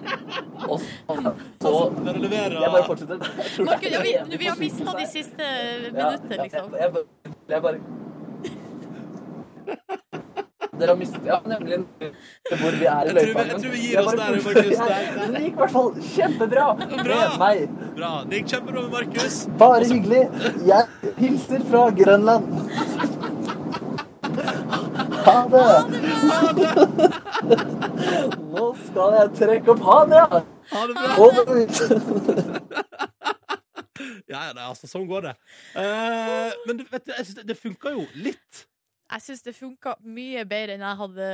Og 0.69 0.81
så, 0.81 1.73
Dere 2.05 2.21
leverer. 2.21 2.57
Jeg 2.61 2.73
bare 2.75 2.85
fortsetter. 2.85 3.17
Er 3.25 3.65
Markus, 3.65 3.89
ja, 3.93 4.01
vi, 4.05 4.37
vi 4.37 4.49
har 4.49 4.57
mista 4.61 4.97
de 4.97 5.07
siste 5.09 5.49
minutter, 5.89 6.45
liksom. 6.45 6.77
Jeg, 6.77 6.81
jeg, 6.81 7.05
jeg, 7.25 7.33
jeg 7.49 7.61
bare 7.65 7.79
Dere 10.79 10.93
har 10.93 10.99
mistet 10.99 11.25
Ja, 11.27 11.39
nemlig 11.45 11.79
hvor 12.59 12.77
vi 12.79 12.85
er 12.89 13.09
i 13.09 13.13
løypa. 13.17 13.43
jeg 13.49 13.61
tror 13.61 13.71
vi 13.73 13.81
gir 13.83 13.99
oss 13.99 14.13
der, 14.13 14.17
Markus. 14.45 14.77
Det 15.33 15.41
gikk 15.43 15.53
i 15.53 15.59
hvert 15.59 15.73
fall 15.75 15.89
kjempebra 16.13 16.67
Bra. 17.03 17.19
meg. 17.41 17.57
Bra. 17.97 18.11
Det 18.29 18.39
gikk 18.41 18.53
kjempebra 18.53 18.85
med 18.85 18.91
Markus. 18.97 19.39
Bare 19.59 19.89
hyggelig. 19.89 20.23
Jeg 20.69 21.13
hilser 21.19 21.65
fra 21.69 21.83
Grønland. 21.99 22.43
Ha 25.25 25.37
det. 25.51 25.67
Nå 28.49 28.65
skal 28.85 29.17
jeg 29.19 29.27
trekke 29.39 29.73
opp 29.75 29.83
Ha 29.89 29.99
det, 30.09 30.21
ja. 30.23 30.41
Ha 30.71 30.81
det 30.87 30.95
bra. 30.95 31.11
Over 31.25 31.43
ut. 31.59 31.75
Ja, 34.29 34.43
ja, 34.45 34.53
altså, 34.69 34.87
sånn 34.87 35.07
går 35.09 35.21
det. 35.25 35.31
Uh, 35.73 36.53
men 36.67 36.77
du, 36.79 36.83
vet 36.87 37.03
du, 37.07 37.11
jeg 37.15 37.25
synes 37.25 37.39
det, 37.41 37.47
det 37.49 37.57
funka 37.59 37.91
jo 37.95 38.05
litt. 38.21 38.65
Jeg 39.09 39.23
syns 39.25 39.41
det 39.41 39.55
funka 39.57 39.95
mye 40.05 40.43
bedre 40.45 40.75
enn 40.77 40.83
jeg 40.85 40.97
hadde 40.99 41.27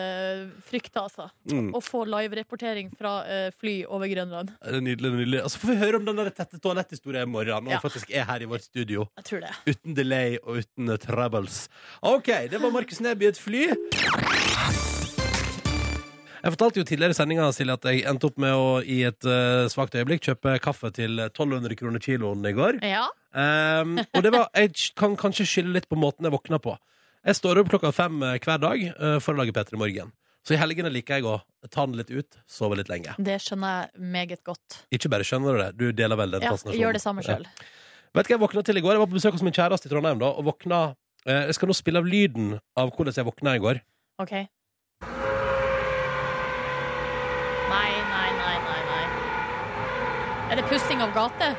frykta, 0.63 1.01
altså. 1.09 1.25
Mm. 1.51 1.73
Å 1.75 1.81
få 1.83 2.05
live-rapportering 2.07 2.88
fra 2.95 3.17
uh, 3.27 3.49
fly 3.59 3.81
over 3.91 4.07
Grønland. 4.07 4.53
Det 4.63 4.77
er 4.79 4.85
nydelig, 4.85 5.11
nydelig. 5.17 5.41
Altså, 5.43 5.59
får 5.59 5.73
vi 5.73 5.75
høre 5.81 5.99
om 5.99 6.07
den 6.07 6.21
der 6.21 6.31
tette 6.38 6.61
toaletthistorien 6.63 7.27
i 7.27 7.31
morgen, 7.33 7.67
når 7.67 7.75
Ja. 7.75 7.81
vi 7.81 7.89
faktisk 7.89 8.13
er 8.15 8.29
her 8.29 8.45
i 8.45 8.47
vårt 8.47 8.63
studio. 8.63 9.09
Jeg 9.19 9.27
tror 9.27 9.43
det. 9.43 9.51
Uten 9.67 9.97
delay 9.99 10.38
og 10.45 10.61
uten 10.63 10.93
uh, 10.93 10.95
troubles. 11.03 11.65
OK, 11.99 12.31
det 12.55 12.63
var 12.63 12.71
Markus 12.71 13.03
Neby 13.03 13.27
i 13.27 13.31
et 13.33 13.43
fly. 13.43 13.65
Jeg 16.45 16.53
fortalte 16.53 16.79
jo 16.79 16.88
tidligere 16.88 17.11
i 17.11 17.17
sendinga 17.17 17.49
at 17.49 17.85
jeg 17.89 18.03
endte 18.07 18.27
opp 18.29 18.35
med 18.39 18.53
å 18.55 18.65
i 18.85 19.01
et 19.03 19.27
uh, 19.27 19.67
svakt 19.67 19.99
øyeblikk 19.99 20.29
kjøpe 20.29 20.59
kaffe 20.63 20.93
til 20.95 21.19
1200 21.27 21.75
kroner 21.75 21.99
kiloen 21.99 22.45
i 22.47 22.55
går. 22.55 22.79
Ja. 22.85 23.07
Um, 23.35 23.97
og 23.99 24.21
det 24.23 24.31
var, 24.31 24.47
jeg 24.55 24.93
kan 24.95 25.17
kanskje 25.19 25.43
skylde 25.49 25.75
litt 25.75 25.89
på 25.91 25.99
måten 25.99 26.23
jeg 26.23 26.31
våkna 26.38 26.61
på. 26.63 26.77
Jeg 27.25 27.38
står 27.39 27.57
opp 27.63 27.69
klokka 27.73 27.89
fem 27.95 28.19
eh, 28.23 28.35
hver 28.43 28.59
dag 28.61 28.83
eh, 28.85 29.17
for 29.23 29.33
å 29.33 29.39
lage 29.41 29.53
P3 29.55 29.79
Morgen. 29.81 30.11
Så 30.45 30.53
i 30.53 30.59
helgene 30.61 30.91
liker 30.93 31.17
jeg 31.17 31.25
å 31.25 31.39
ta 31.73 31.88
den 31.88 31.97
litt 31.97 32.11
ut, 32.13 32.35
sove 32.45 32.77
litt 32.77 32.89
lenge. 32.91 33.15
Det 33.17 33.39
skjønner 33.41 33.79
jeg 33.79 34.11
meget 34.13 34.43
godt. 34.45 34.83
Ikke 34.93 35.09
bare 35.09 35.25
skjønner 35.25 35.57
du 35.57 35.61
det, 35.63 35.69
du 35.79 35.85
deler 35.97 36.19
vel 36.19 36.35
den 36.35 36.45
Ja, 36.45 36.51
fascinasjonen. 36.53 36.83
gjør 36.83 36.93
det 36.93 37.01
samme 37.01 37.25
sjøl. 37.25 37.47
Vet 38.15 38.27
du 38.27 38.29
hva 38.29 38.35
jeg 38.38 38.43
våkna 38.45 38.61
til 38.67 38.77
i 38.77 38.83
går? 38.85 38.93
Jeg 38.93 39.01
var 39.01 39.09
på 39.09 39.17
besøk 39.17 39.33
hos 39.39 39.45
min 39.47 39.55
kjæreste 39.57 39.89
i 39.89 39.91
Trondheim 39.95 40.21
da, 40.21 40.29
og 40.38 40.45
våkna 40.51 40.83
eh, 41.25 41.47
Jeg 41.49 41.57
skal 41.57 41.71
nå 41.71 41.75
spille 41.79 41.97
av 42.03 42.05
lyden 42.05 42.59
av 42.77 42.93
hvordan 42.93 43.17
jeg 43.17 43.25
våkna 43.25 43.55
i 43.57 43.63
går. 43.65 43.81
OK. 44.21 44.35
Nei, 47.73 47.91
nei, 48.13 48.29
nei, 48.38 48.57
nei, 48.69 48.81
nei. 48.91 49.05
Er 50.53 50.61
det 50.61 50.69
pussing 50.69 51.01
av 51.01 51.09
gate? 51.17 51.49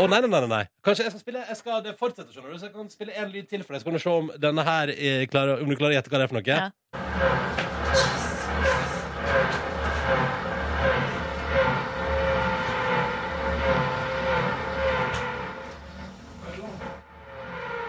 Å, 0.00 0.06
nei, 0.08 0.20
nei, 0.24 0.28
nei, 0.32 0.46
nei. 0.48 0.62
Kanskje 0.86 1.04
jeg 1.04 1.12
skal 1.12 1.20
spille 1.22 1.42
Jeg 1.48 1.58
skal 1.58 1.82
det 1.84 1.92
fortsette, 2.00 2.32
skjønner 2.32 2.54
du. 2.54 2.58
Så 2.62 2.68
jeg 2.70 2.74
kan 2.76 2.88
spille 2.92 3.12
en 3.22 3.32
lyd 3.34 3.48
til 3.50 3.64
for 3.66 3.76
deg, 3.76 3.82
så 3.84 3.90
kan 3.90 3.98
du 3.98 4.02
se 4.02 4.14
om 4.22 4.30
denne 4.40 4.64
her 4.66 4.92
er 4.94 5.26
klarer, 5.32 5.60
Om 5.62 5.68
du 5.68 5.76
klarer 5.76 5.96
å 5.96 5.98
gjette 6.00 6.12
hva 6.14 6.22
det 6.22 6.28
er 6.28 6.32
for 6.32 6.40
noe. 6.40 6.48
Ja. 6.48 7.72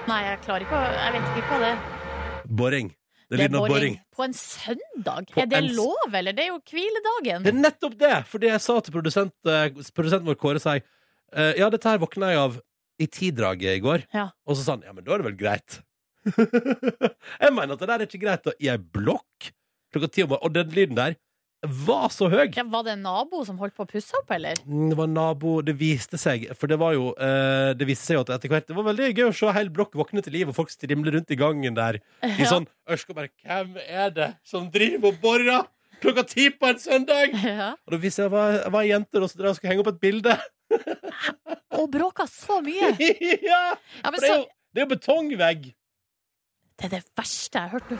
Nei, 0.09 0.19
jeg 0.27 0.39
klarer 0.43 0.65
ikke 0.65 0.79
å 0.79 0.83
Jeg 0.91 1.13
vet 1.15 1.37
ikke 1.39 1.49
hva 1.53 1.59
det 1.63 1.69
er. 1.71 1.83
Boring. 2.59 2.89
Det 3.31 3.37
er 3.37 3.41
lyden 3.45 3.57
av 3.57 3.67
boring. 3.71 3.95
På 4.13 4.25
en 4.27 4.33
søndag? 4.37 5.29
På 5.31 5.41
er 5.41 5.47
det 5.49 5.57
en 5.61 5.69
s- 5.71 5.77
lov, 5.77 6.09
eller? 6.19 6.35
Det 6.35 6.43
er 6.43 6.49
jo 6.51 6.59
hviledagen. 6.69 7.45
Det 7.47 7.53
er 7.53 7.61
nettopp 7.61 7.95
det! 7.97 8.11
Fordi 8.29 8.49
jeg 8.51 8.61
sa 8.61 8.75
til 8.83 8.93
produsent, 8.93 9.33
eh, 9.47 9.69
produsenten 9.95 10.27
vår 10.27 10.35
Kåre 10.37 10.59
sa 10.61 10.73
jeg, 10.75 10.83
eh, 11.35 11.53
Ja, 11.59 11.69
dette 11.73 11.89
her 11.89 12.01
våkna 12.01 12.31
jeg 12.33 12.41
av 12.43 12.59
i 13.01 13.07
tidraget 13.09 13.77
i 13.77 13.81
går. 13.83 14.05
Ja. 14.13 14.29
Og 14.47 14.55
så 14.57 14.63
sa 14.65 14.75
han 14.77 14.85
ja, 14.85 14.93
men 14.93 15.03
da 15.05 15.15
er 15.15 15.23
det 15.23 15.29
vel 15.31 15.39
greit. 15.39 15.79
jeg 17.43 17.51
mener 17.53 17.75
at 17.75 17.81
det 17.81 17.89
der 17.89 17.99
er 18.03 18.07
ikke 18.07 18.21
greit. 18.23 18.43
da. 18.45 18.53
I 18.61 18.69
ei 18.73 18.79
blokk 18.79 19.51
klokka 19.93 20.09
ti 20.13 20.23
om 20.25 20.33
morgenen. 20.33 20.47
Og 20.49 20.55
den 20.55 20.75
lyden 20.77 20.99
der 20.99 21.15
var 21.63 22.09
så 22.11 22.27
høy. 22.27 22.49
Ja, 22.51 22.63
var 22.67 22.83
det 22.83 22.97
en 22.97 23.05
nabo 23.05 23.39
som 23.47 23.55
holdt 23.61 23.75
på 23.77 23.85
å 23.85 23.87
pusse 23.87 24.11
opp, 24.19 24.31
eller? 24.35 24.57
Mm, 24.67 24.89
Det 24.91 24.97
var 24.99 25.07
nabo, 25.07 25.53
det 25.63 25.77
viste 25.79 26.19
seg 26.19 26.49
For 26.59 26.67
det 26.67 26.75
var 26.81 26.91
jo 26.91 27.13
eh, 27.15 27.69
Det 27.79 27.87
viste 27.87 28.09
seg 28.09 28.17
jo 28.17 28.23
at 28.25 28.33
etter 28.35 28.51
hvert 28.51 28.67
Det 28.67 28.75
var 28.75 28.83
veldig 28.89 29.07
gøy 29.13 29.29
å 29.29 29.35
se 29.37 29.53
hel 29.55 29.69
blokk 29.71 29.95
våkne 29.95 30.19
til 30.25 30.35
liv, 30.35 30.51
og 30.51 30.57
folk 30.57 30.73
strimle 30.73 31.13
rundt 31.15 31.31
i 31.31 31.37
gangen 31.39 31.77
der 31.77 32.01
i 32.27 32.49
sånn 32.49 32.67
Ørsk 32.91 33.13
og 33.13 33.21
bare 33.21 33.31
Hvem 33.45 33.77
er 33.85 34.11
det 34.11 34.27
som 34.43 34.67
driver 34.73 35.13
og 35.13 35.21
borer 35.23 35.63
klokka 36.03 36.25
ti 36.27 36.49
på 36.51 36.67
en 36.67 36.81
søndag? 36.83 37.31
Ja. 37.47 37.69
Og 37.87 37.95
da 37.95 38.01
viste 38.03 38.25
jeg 38.25 38.33
var, 38.35 38.57
var 38.67 38.83
ei 38.83 38.89
jente 38.91 39.23
som 39.23 39.31
skulle 39.55 39.71
henge 39.71 39.85
opp 39.85 39.93
et 39.93 40.01
bilde. 40.03 40.33
Og 41.79 41.87
bråka 41.91 42.25
så 42.29 42.59
mye! 42.65 42.91
ja! 43.51 43.61
Ja, 43.73 43.73
For 44.03 44.11
men 44.11 44.19
det 44.21 44.29
er 44.29 44.37
jo, 44.37 44.45
det 44.73 44.81
er 44.81 44.85
jo 44.85 44.91
betongvegg. 44.95 45.71
det 46.79 46.85
er 46.89 46.93
det 46.97 47.03
verste 47.17 47.59
jeg 47.59 47.69
har 47.69 47.73
hørt 47.77 47.91
nå. 47.93 47.97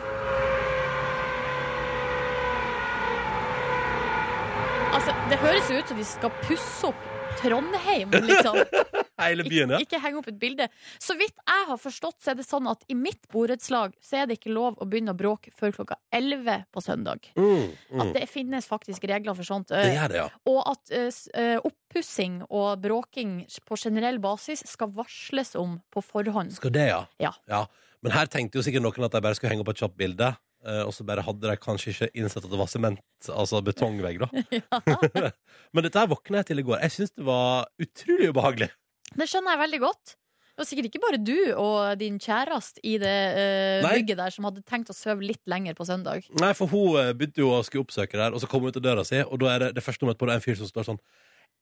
Altså, 4.94 5.14
det 5.30 5.38
høres 5.42 5.70
jo 5.70 5.78
ut 5.80 5.88
som 5.90 5.98
de 5.98 6.04
skal 6.06 6.30
pusse 6.44 6.86
opp 6.90 7.08
Trondheim, 7.40 8.10
liksom. 8.10 8.58
Hele 9.22 9.44
byen, 9.46 9.70
ja. 9.70 9.78
Ikke, 9.78 9.94
ikke 9.94 10.00
henge 10.02 10.20
opp 10.20 10.28
et 10.32 10.38
bilde. 10.40 10.66
Så 11.02 11.14
vidt 11.18 11.36
jeg 11.38 11.66
har 11.68 11.78
forstått, 11.80 12.18
så 12.22 12.32
er 12.32 12.38
det 12.40 12.46
sånn 12.46 12.66
at 12.70 12.82
i 12.90 12.96
mitt 12.98 13.28
borettslag 13.32 13.94
så 14.02 14.22
er 14.22 14.28
det 14.28 14.38
ikke 14.40 14.54
lov 14.54 14.80
å 14.82 14.88
begynne 14.90 15.14
å 15.14 15.18
bråke 15.18 15.52
før 15.54 15.74
klokka 15.76 15.98
11 16.14 16.66
på 16.74 16.82
søndag. 16.84 17.30
Mm, 17.38 17.70
mm. 17.70 18.02
At 18.02 18.12
det 18.18 18.26
finnes 18.32 18.66
faktisk 18.68 19.06
regler 19.10 19.36
for 19.38 19.46
sånt. 19.46 19.70
Det 19.70 19.94
gjør 19.94 20.12
det, 20.12 20.20
ja. 20.22 20.26
Og 20.50 20.60
at 20.72 20.94
uh, 20.96 21.70
oppussing 21.70 22.40
og 22.48 22.82
bråking 22.82 23.40
på 23.68 23.78
generell 23.80 24.18
basis 24.22 24.64
skal 24.68 24.90
varsles 24.94 25.54
om 25.60 25.78
på 25.94 26.02
forhånd. 26.04 26.56
Skal 26.58 26.74
det, 26.74 26.88
ja. 26.90 27.04
Ja. 27.22 27.64
Men 28.04 28.12
her 28.12 28.28
tenkte 28.28 28.58
jo 28.58 28.66
sikkert 28.66 28.84
noen 28.84 29.06
at 29.06 29.14
de 29.14 29.22
bare 29.24 29.38
skulle 29.38 29.54
henge 29.54 29.64
opp 29.64 29.72
et 29.72 29.80
kjapt 29.80 29.96
bilde. 30.00 30.34
Eh, 30.66 30.82
Og 30.84 30.92
så 30.96 31.06
bare 31.06 31.24
hadde 31.26 31.50
de 31.50 31.56
kanskje 31.60 31.92
ikke 31.92 32.10
innsett 32.18 32.44
at 32.44 32.50
det 32.50 32.60
var 32.60 32.70
sement, 32.70 33.00
altså 33.28 33.62
betongvegg, 33.64 34.24
da. 34.24 34.28
Men 35.74 35.86
dette 35.86 36.00
her 36.00 36.10
våkna 36.10 36.42
jeg 36.42 36.52
til 36.52 36.64
i 36.64 36.66
går. 36.66 36.82
Jeg 36.86 36.96
syns 36.98 37.14
det 37.14 37.26
var 37.28 37.70
utrolig 37.82 38.32
ubehagelig. 38.34 38.70
Det 39.14 39.30
skjønner 39.30 39.54
jeg 39.54 39.64
veldig 39.64 39.82
godt. 39.84 40.16
Det 40.54 40.62
var 40.62 40.66
sikkert 40.68 40.86
ikke 40.86 41.00
bare 41.02 41.18
du 41.18 41.38
og 41.58 41.98
din 41.98 42.14
kjæreste 42.22 42.78
i 42.86 42.92
det 43.02 43.14
uh, 43.34 43.86
bygget 43.88 44.20
der 44.20 44.30
som 44.30 44.46
hadde 44.46 44.60
tenkt 44.62 44.92
å 44.92 44.94
sove 44.94 45.26
litt 45.26 45.42
lenger 45.50 45.74
på 45.74 45.86
søndag. 45.88 46.28
Nei, 46.38 46.52
for 46.54 46.70
hun 46.70 47.00
eh, 47.00 47.10
begynte 47.10 47.42
jo 47.42 47.48
å 47.56 47.62
skulle 47.66 47.82
oppsøke 47.82 48.14
der, 48.14 48.30
og 48.30 48.38
så 48.38 48.46
kom 48.46 48.62
hun 48.62 48.70
ut 48.70 48.78
av 48.78 48.84
døra 48.84 49.02
si, 49.08 49.18
og 49.18 49.40
da 49.42 49.50
er 49.50 49.64
det, 49.64 49.70
det 49.74 49.82
første 49.82 50.06
hun 50.06 50.12
møter 50.12 50.22
på, 50.22 50.28
det 50.30 50.36
er 50.36 50.38
en 50.38 50.44
fyr 50.44 50.60
som 50.60 50.70
står 50.70 50.86
sånn 50.92 51.00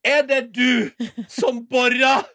Er 0.04 0.28
det 0.28 0.42
du 0.52 0.92
som 1.32 1.62
borer?! 1.72 2.28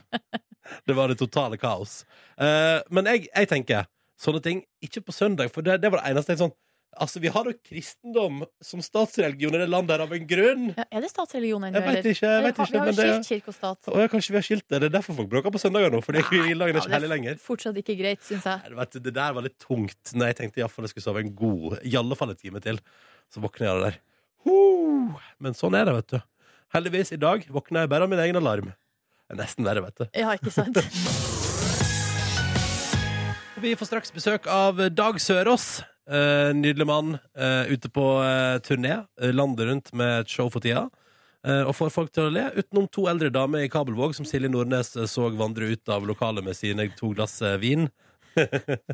det 0.88 0.96
var 0.96 1.12
det 1.12 1.18
totale 1.20 1.60
kaos. 1.60 2.06
Uh, 2.40 2.80
men 2.88 3.12
jeg, 3.12 3.28
jeg 3.28 3.52
tenker 3.52 3.84
sånne 4.22 4.42
ting 4.44 4.62
ikke 4.84 5.02
på 5.06 5.14
søndag, 5.14 5.50
for 5.54 5.66
det, 5.66 5.80
det 5.82 5.90
var 5.92 6.02
det 6.02 6.12
eneste 6.12 6.34
jeg 6.34 6.44
sånn 6.44 6.54
Altså, 7.00 7.22
vi 7.24 7.30
har 7.32 7.46
jo 7.48 7.54
kristendom 7.64 8.42
som 8.60 8.82
statsreligion 8.84 9.54
i 9.56 9.60
det 9.62 9.68
landet 9.72 9.94
her 9.94 10.02
av 10.04 10.10
en 10.12 10.26
grunn. 10.28 10.66
Ja, 10.76 10.84
er 10.92 11.00
det 11.00 11.08
statsreligion 11.08 11.64
ennå, 11.64 11.80
Jeg 11.80 11.86
vet 11.86 12.08
ikke, 12.10 12.32
jeg 12.34 12.44
vet 12.44 12.58
Vi 12.60 12.76
har 12.76 12.90
jo 12.90 12.92
skilt 12.98 13.30
kirke 13.30 13.48
og 13.48 13.56
stat. 13.56 13.88
Å 13.88 14.02
ja, 14.02 14.10
kanskje 14.12 14.34
vi 14.34 14.38
har 14.38 14.44
skilt 14.44 14.66
det. 14.66 14.80
Det 14.82 14.90
er 14.90 14.94
derfor 14.98 15.16
folk 15.22 15.30
bråker 15.32 15.54
på 15.54 15.62
søndager 15.62 15.94
nå. 15.94 16.02
Fordi 16.04 16.20
grunnlaget 16.28 16.76
er 16.76 16.84
ikke 16.84 16.94
hellig 16.98 17.10
lenger. 17.14 17.40
Fortsatt 17.40 17.80
ikke 17.80 17.96
greit, 17.96 18.20
syns 18.28 18.44
jeg. 18.44 18.60
Nei, 18.66 18.76
vet 18.82 18.92
du, 18.92 19.00
Det 19.08 19.16
der 19.22 19.38
var 19.38 19.48
litt 19.48 19.56
tungt. 19.64 20.12
Når 20.12 20.34
jeg 20.34 20.40
tenkte 20.42 20.60
i 20.60 20.66
hvert 20.66 20.76
fall 20.76 20.90
jeg 20.90 20.92
skulle 20.92 21.08
sove 21.08 21.24
en 21.24 21.34
god 21.40 21.80
I 21.80 21.96
alle 22.02 22.20
fall 22.20 22.36
en 22.36 22.42
time 22.44 22.64
til. 22.68 22.84
Så 23.32 23.40
våkner 23.40 23.70
jeg 23.70 23.72
av 23.72 23.80
det 23.80 23.88
der. 23.88 24.00
Huh. 24.44 25.26
Men 25.40 25.56
sånn 25.56 25.80
er 25.80 25.88
det, 25.88 25.96
vet 26.02 26.12
du. 26.12 26.48
Heldigvis, 26.76 27.16
i 27.16 27.22
dag 27.24 27.48
våkner 27.56 27.86
jeg 27.86 27.96
bare 27.96 28.04
av 28.04 28.12
min 28.12 28.20
egen 28.20 28.44
alarm. 28.44 28.74
Det 28.76 29.38
er 29.38 29.46
nesten 29.46 29.64
verre, 29.64 29.88
vet 29.88 30.04
du. 30.04 30.10
Ja, 30.12 30.36
ikke 30.36 30.52
sant? 30.52 30.76
Vi 33.62 33.76
får 33.78 33.86
straks 33.86 34.10
besøk 34.10 34.46
av 34.50 34.80
Dag 34.90 35.20
Sørås. 35.22 35.84
Uh, 36.10 36.50
nydelig 36.50 36.82
mann 36.88 37.12
uh, 37.38 37.68
ute 37.70 37.86
på 37.94 38.02
uh, 38.18 38.58
turné 38.58 38.96
landet 39.30 39.68
rundt 39.68 39.92
med 39.94 40.24
et 40.24 40.32
show 40.34 40.50
for 40.50 40.64
tida. 40.64 40.88
Og 41.42 41.72
får 41.74 41.90
folk 41.90 42.10
til 42.14 42.28
å 42.28 42.30
le, 42.30 42.42
utenom 42.54 42.84
to 42.90 43.08
eldre 43.10 43.26
damer 43.34 43.64
i 43.64 43.70
Kabelvåg 43.70 44.12
som 44.14 44.26
Silje 44.26 44.46
Nordnes 44.50 44.92
så 45.10 45.24
vandre 45.34 45.72
ut 45.74 45.90
av 45.90 46.04
lokalet 46.06 46.46
med 46.46 46.54
sine 46.54 46.86
to 46.94 47.10
glass 47.16 47.40
vin. 47.58 47.88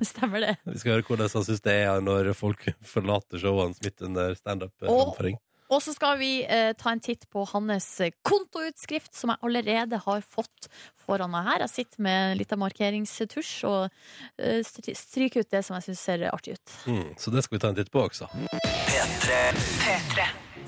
Stemmer 0.01 0.47
det. 0.47 0.55
Vi 0.73 0.81
skal 0.81 0.95
høre 0.95 1.05
hvordan 1.05 1.29
han 1.35 1.45
syns 1.45 1.61
det 1.65 1.75
er 1.83 2.01
når 2.01 2.31
folk 2.37 2.65
forlater 2.89 3.43
showene 3.43 3.77
midt 3.85 4.01
under 4.09 4.33
standup-framføring. 4.41 5.37
Og 5.69 5.83
så 5.85 5.93
skal 5.93 6.17
vi 6.17 6.31
eh, 6.49 6.71
ta 6.81 6.95
en 6.95 7.01
titt 7.05 7.27
på 7.29 7.43
hans 7.51 7.87
eh, 8.01 8.15
kontoutskrift, 8.25 9.13
som 9.13 9.35
jeg 9.35 9.43
allerede 9.45 9.99
har 10.01 10.23
fått 10.25 10.69
foran 11.05 11.29
meg 11.35 11.45
her. 11.45 11.65
Jeg 11.67 11.73
sitter 11.75 12.05
med 12.07 12.21
en 12.31 12.39
liten 12.41 12.61
markeringstusj 12.63 13.51
og 13.69 13.91
eh, 14.41 14.63
stryker 14.65 15.45
ut 15.45 15.51
det 15.53 15.61
som 15.67 15.77
jeg 15.77 15.91
syns 15.91 16.05
ser 16.09 16.25
artig 16.33 16.57
ut. 16.57 16.73
Mm, 16.89 17.11
så 17.21 17.33
det 17.35 17.45
skal 17.45 17.59
vi 17.59 17.61
ta 17.67 17.73
en 17.75 17.77
titt 17.77 17.93
på 17.93 18.01
også. 18.07 18.31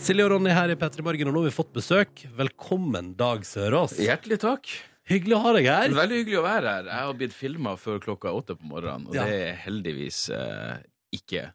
Silje 0.00 0.24
og 0.26 0.34
Ronny 0.34 0.52
her 0.56 0.72
i 0.72 0.76
P3 0.80 1.04
Morgen, 1.04 1.30
og 1.30 1.36
nå 1.36 1.42
har 1.44 1.48
vi 1.48 1.56
fått 1.56 1.72
besøk. 1.76 2.26
Velkommen, 2.36 3.14
Dag 3.20 3.44
Sørås. 3.48 3.96
Hjertelig 4.00 4.40
takk. 4.44 4.68
Hyggelig 5.10 5.34
å 5.38 5.40
ha 5.46 5.54
deg 5.56 5.66
her. 5.68 5.94
Veldig 5.96 6.20
hyggelig 6.22 6.38
å 6.38 6.44
være 6.44 6.74
her. 6.76 6.90
Jeg 6.92 7.06
har 7.08 7.16
blitt 7.18 7.34
filma 7.34 7.72
før 7.80 7.98
klokka 8.04 8.32
åtte 8.36 8.54
på 8.60 8.68
morgenen, 8.68 9.08
og 9.08 9.16
Ja. 9.16 9.24
det 9.26 9.40
er 9.48 9.56
heldigvis 9.64 10.20
eh, 10.36 10.76
ikke 11.16 11.48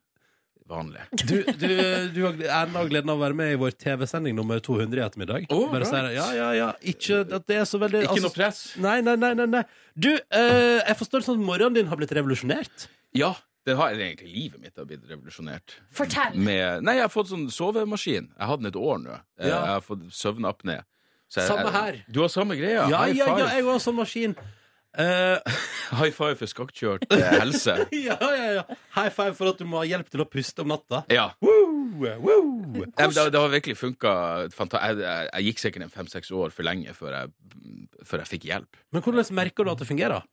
vanlig. 0.69 1.01
Du, 1.11 1.35
du, 1.61 1.67
du 2.15 2.19
har 2.25 2.33
æren 2.65 2.75
og 2.79 2.89
gleden 2.89 3.09
av 3.13 3.19
å 3.19 3.23
være 3.23 3.37
med 3.37 3.53
i 3.53 3.57
vår 3.61 3.75
TV-sending 3.81 4.35
nummer 4.37 4.59
200 4.63 4.97
i 5.01 5.03
ettermiddag. 5.05 5.47
Oh, 5.53 5.67
Bare 5.71 5.85
si. 5.89 5.95
Ja, 6.15 6.27
ja, 6.33 6.51
ja. 6.57 6.69
Ikke 6.81 7.21
at 7.37 7.45
det 7.47 7.59
er 7.61 7.67
så 7.69 7.79
veldig 7.81 8.03
Ikke 8.05 8.15
altså- 8.17 8.29
noe 8.29 8.35
press. 8.37 8.61
Nei, 8.81 8.99
nei, 9.05 9.15
nei, 9.15 9.33
nei, 9.37 9.45
nei. 9.57 9.63
Du, 9.95 10.09
eh, 10.15 10.79
jeg 10.81 10.97
forstår 11.01 11.21
det 11.21 11.27
sånn 11.29 11.39
at 11.41 11.45
morgenen 11.51 11.77
din 11.77 11.87
har 11.91 11.97
blitt 12.01 12.11
revolusjonert. 12.17 12.87
Ja, 13.15 13.35
det 13.65 13.75
har 13.77 13.93
egentlig 13.93 14.27
livet 14.33 14.59
mitt 14.61 14.75
har 14.77 14.85
blitt 14.89 15.05
revolusjonert. 15.09 15.77
Fortell! 15.93 16.35
Med, 16.37 16.83
nei, 16.85 16.97
jeg 16.99 17.07
har 17.07 17.13
fått 17.13 17.29
sånn 17.31 17.47
sovemaskin. 17.49 18.27
Jeg 18.37 18.47
hadde 18.49 18.61
den 18.65 18.73
et 18.73 18.81
år 18.81 18.99
nå. 19.05 19.15
Eh, 19.39 19.47
Ja. 19.49 19.61
Jeg 19.61 19.73
har 19.77 19.81
fått 19.85 20.03
søvnapné. 20.13 20.83
Så 21.29 21.41
jeg- 21.41 21.47
Samme 21.49 21.71
jeg- 21.71 21.73
her. 21.73 22.03
Du 22.11 22.19
har 22.21 22.27
samme 22.29 22.53
greia? 22.57 22.89
Ja, 22.89 23.05
High 23.05 23.15
ja, 23.17 23.25
five. 23.25 23.39
ja, 23.39 23.47
jeg 23.55 23.63
har 23.65 23.79
sånn 23.81 23.95
maskin. 23.97 24.35
Eh, 24.97 25.55
High 25.99 26.13
five 26.15 26.35
for 26.39 26.49
skakkjørt 26.49 27.05
helse. 27.39 27.75
ja, 27.93 28.15
ja, 28.19 28.49
ja. 28.59 28.63
High 28.95 29.11
five 29.13 29.35
for 29.37 29.51
at 29.51 29.59
du 29.61 29.67
må 29.69 29.81
ha 29.81 29.87
hjelp 29.89 30.09
til 30.11 30.23
å 30.23 30.27
puste 30.29 30.63
om 30.65 30.71
natta. 30.73 31.03
Ja. 31.13 31.29
Woo, 31.43 31.95
woo. 32.01 32.43
Nei, 32.75 32.91
men 32.97 33.15
det, 33.15 33.25
det 33.35 33.41
har 33.41 33.51
virkelig 33.53 33.77
funka. 33.79 34.13
Jeg, 34.51 35.01
jeg, 35.01 35.27
jeg 35.31 35.49
gikk 35.49 35.63
sikkert 35.65 35.87
en 35.87 35.93
fem-seks 35.93 36.31
år 36.35 36.53
for 36.55 36.67
lenge 36.67 36.95
før 36.97 37.17
jeg, 37.19 37.33
før 38.07 38.23
jeg 38.23 38.31
fikk 38.35 38.47
hjelp. 38.51 38.79
Men 38.95 39.03
hvordan 39.05 39.35
merker 39.41 39.67
du 39.67 39.73
at 39.75 39.83
det 39.83 39.89
fungerer? 39.89 40.23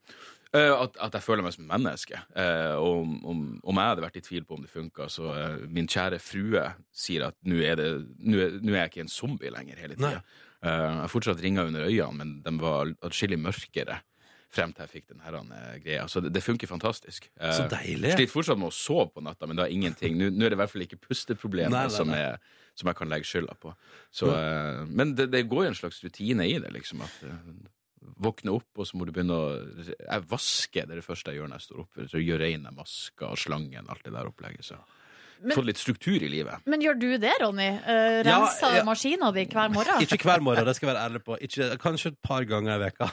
Eh, 0.53 0.69
at, 0.69 0.97
at 1.01 1.15
jeg 1.17 1.25
føler 1.25 1.45
meg 1.47 1.55
som 1.55 1.65
menneske. 1.69 2.19
Eh, 2.37 2.75
og 2.77 3.03
om, 3.07 3.13
om, 3.33 3.43
om 3.73 3.79
jeg 3.81 3.93
hadde 3.95 4.05
vært 4.05 4.19
i 4.21 4.25
tvil 4.27 4.47
på 4.49 4.59
om 4.59 4.65
det 4.67 4.73
funka, 4.73 5.07
så 5.13 5.31
eh, 5.33 5.59
min 5.73 5.89
kjære 5.89 6.19
frue 6.23 6.65
sier 6.93 7.29
at 7.31 7.39
nå 7.49 7.61
er, 7.65 7.81
er, 7.81 8.01
er 8.37 8.81
jeg 8.83 8.91
ikke 8.93 9.05
en 9.07 9.13
zombie 9.13 9.53
lenger 9.55 9.81
hele 9.81 9.97
tida. 9.97 10.21
Eh, 10.63 10.89
jeg 11.01 11.13
fortsatt 11.15 11.41
ringer 11.43 11.71
under 11.73 11.87
øynene, 11.89 12.19
men 12.21 12.35
de 12.45 12.53
var 12.61 12.93
atskillig 13.09 13.41
mørkere 13.41 13.97
frem 14.53 14.73
til 14.77 14.85
jeg 14.85 14.93
fikk 14.93 15.07
den 15.15 15.23
her 15.25 15.39
eh, 15.41 15.77
greia. 15.83 16.07
Så 16.13 16.21
det, 16.25 16.33
det 16.37 16.43
funker 16.45 16.69
fantastisk. 16.71 17.29
Eh, 17.41 17.53
Så 17.57 17.69
deilig. 17.73 18.15
Sliter 18.17 18.33
fortsatt 18.35 18.61
med 18.61 18.69
å 18.71 18.77
sove 18.77 19.09
på 19.15 19.25
natta, 19.25 19.49
men 19.49 19.57
det 19.59 19.67
er 19.67 19.77
ingenting. 19.77 20.19
Nå, 20.21 20.31
nå 20.37 20.47
er 20.47 20.53
det 20.55 20.59
i 20.59 20.63
hvert 20.63 20.73
fall 20.75 20.87
ikke 20.87 21.01
pusteproblemer 21.03 21.73
Nei, 21.75 21.87
nei, 21.89 21.95
Som, 21.97 22.13
som 22.79 22.91
jeg 22.93 22.99
kan 23.01 23.11
legge 23.13 23.29
skylda 23.29 23.57
på. 23.61 23.75
Så, 24.13 24.31
eh, 24.37 24.83
men 24.89 25.15
det, 25.19 25.31
det 25.33 25.47
går 25.51 25.67
jo 25.69 25.73
en 25.75 25.79
slags 25.83 26.03
rutine 26.05 26.47
i 26.49 26.59
det, 26.63 26.73
liksom. 26.77 27.05
At 27.09 27.23
Våkne 28.23 28.51
opp, 28.57 28.67
og 28.83 28.87
så 28.87 28.99
må 28.99 29.07
du 29.07 29.13
begynne 29.15 29.35
å 29.35 29.45
Jeg 29.87 30.25
vasker, 30.31 30.89
det 30.91 30.97
det 30.99 31.05
første 31.07 31.31
jeg 31.31 31.39
gjør 31.39 31.53
når 31.53 31.61
jeg 31.61 31.67
står 31.69 31.83
opp. 31.85 32.01
Så 32.11 32.23
gjør 32.23 32.43
rein 32.43 32.67
maska 32.75 33.29
og 33.31 33.39
slangen, 33.39 33.87
alt 33.91 34.03
det 34.07 34.13
der 34.15 34.27
opplegget. 34.31 34.67
Så 34.67 34.79
Men- 35.43 35.57
få 35.57 35.63
litt 35.67 35.79
struktur 35.79 36.23
i 36.23 36.29
livet. 36.31 36.67
Men 36.67 36.83
gjør 36.83 36.99
du 36.99 37.19
det, 37.19 37.33
Ronny? 37.41 37.69
Uh, 37.83 38.23
Ja, 38.23 38.23
Renser 38.27 38.77
ja. 38.77 38.85
maskina 38.87 39.33
di 39.35 39.45
hver 39.47 39.71
morgen? 39.75 40.03
Ikke 40.03 40.19
hver 40.23 40.43
morgen, 40.43 40.65
det 40.67 40.77
skal 40.77 40.89
jeg 40.91 40.95
være 40.97 41.05
ærlig 41.11 41.23
på. 41.25 41.39
Ikke, 41.43 41.71
kanskje 41.83 42.13
et 42.13 42.21
par 42.23 42.45
ganger 42.45 42.75
i 42.77 42.83
veka. 42.85 43.09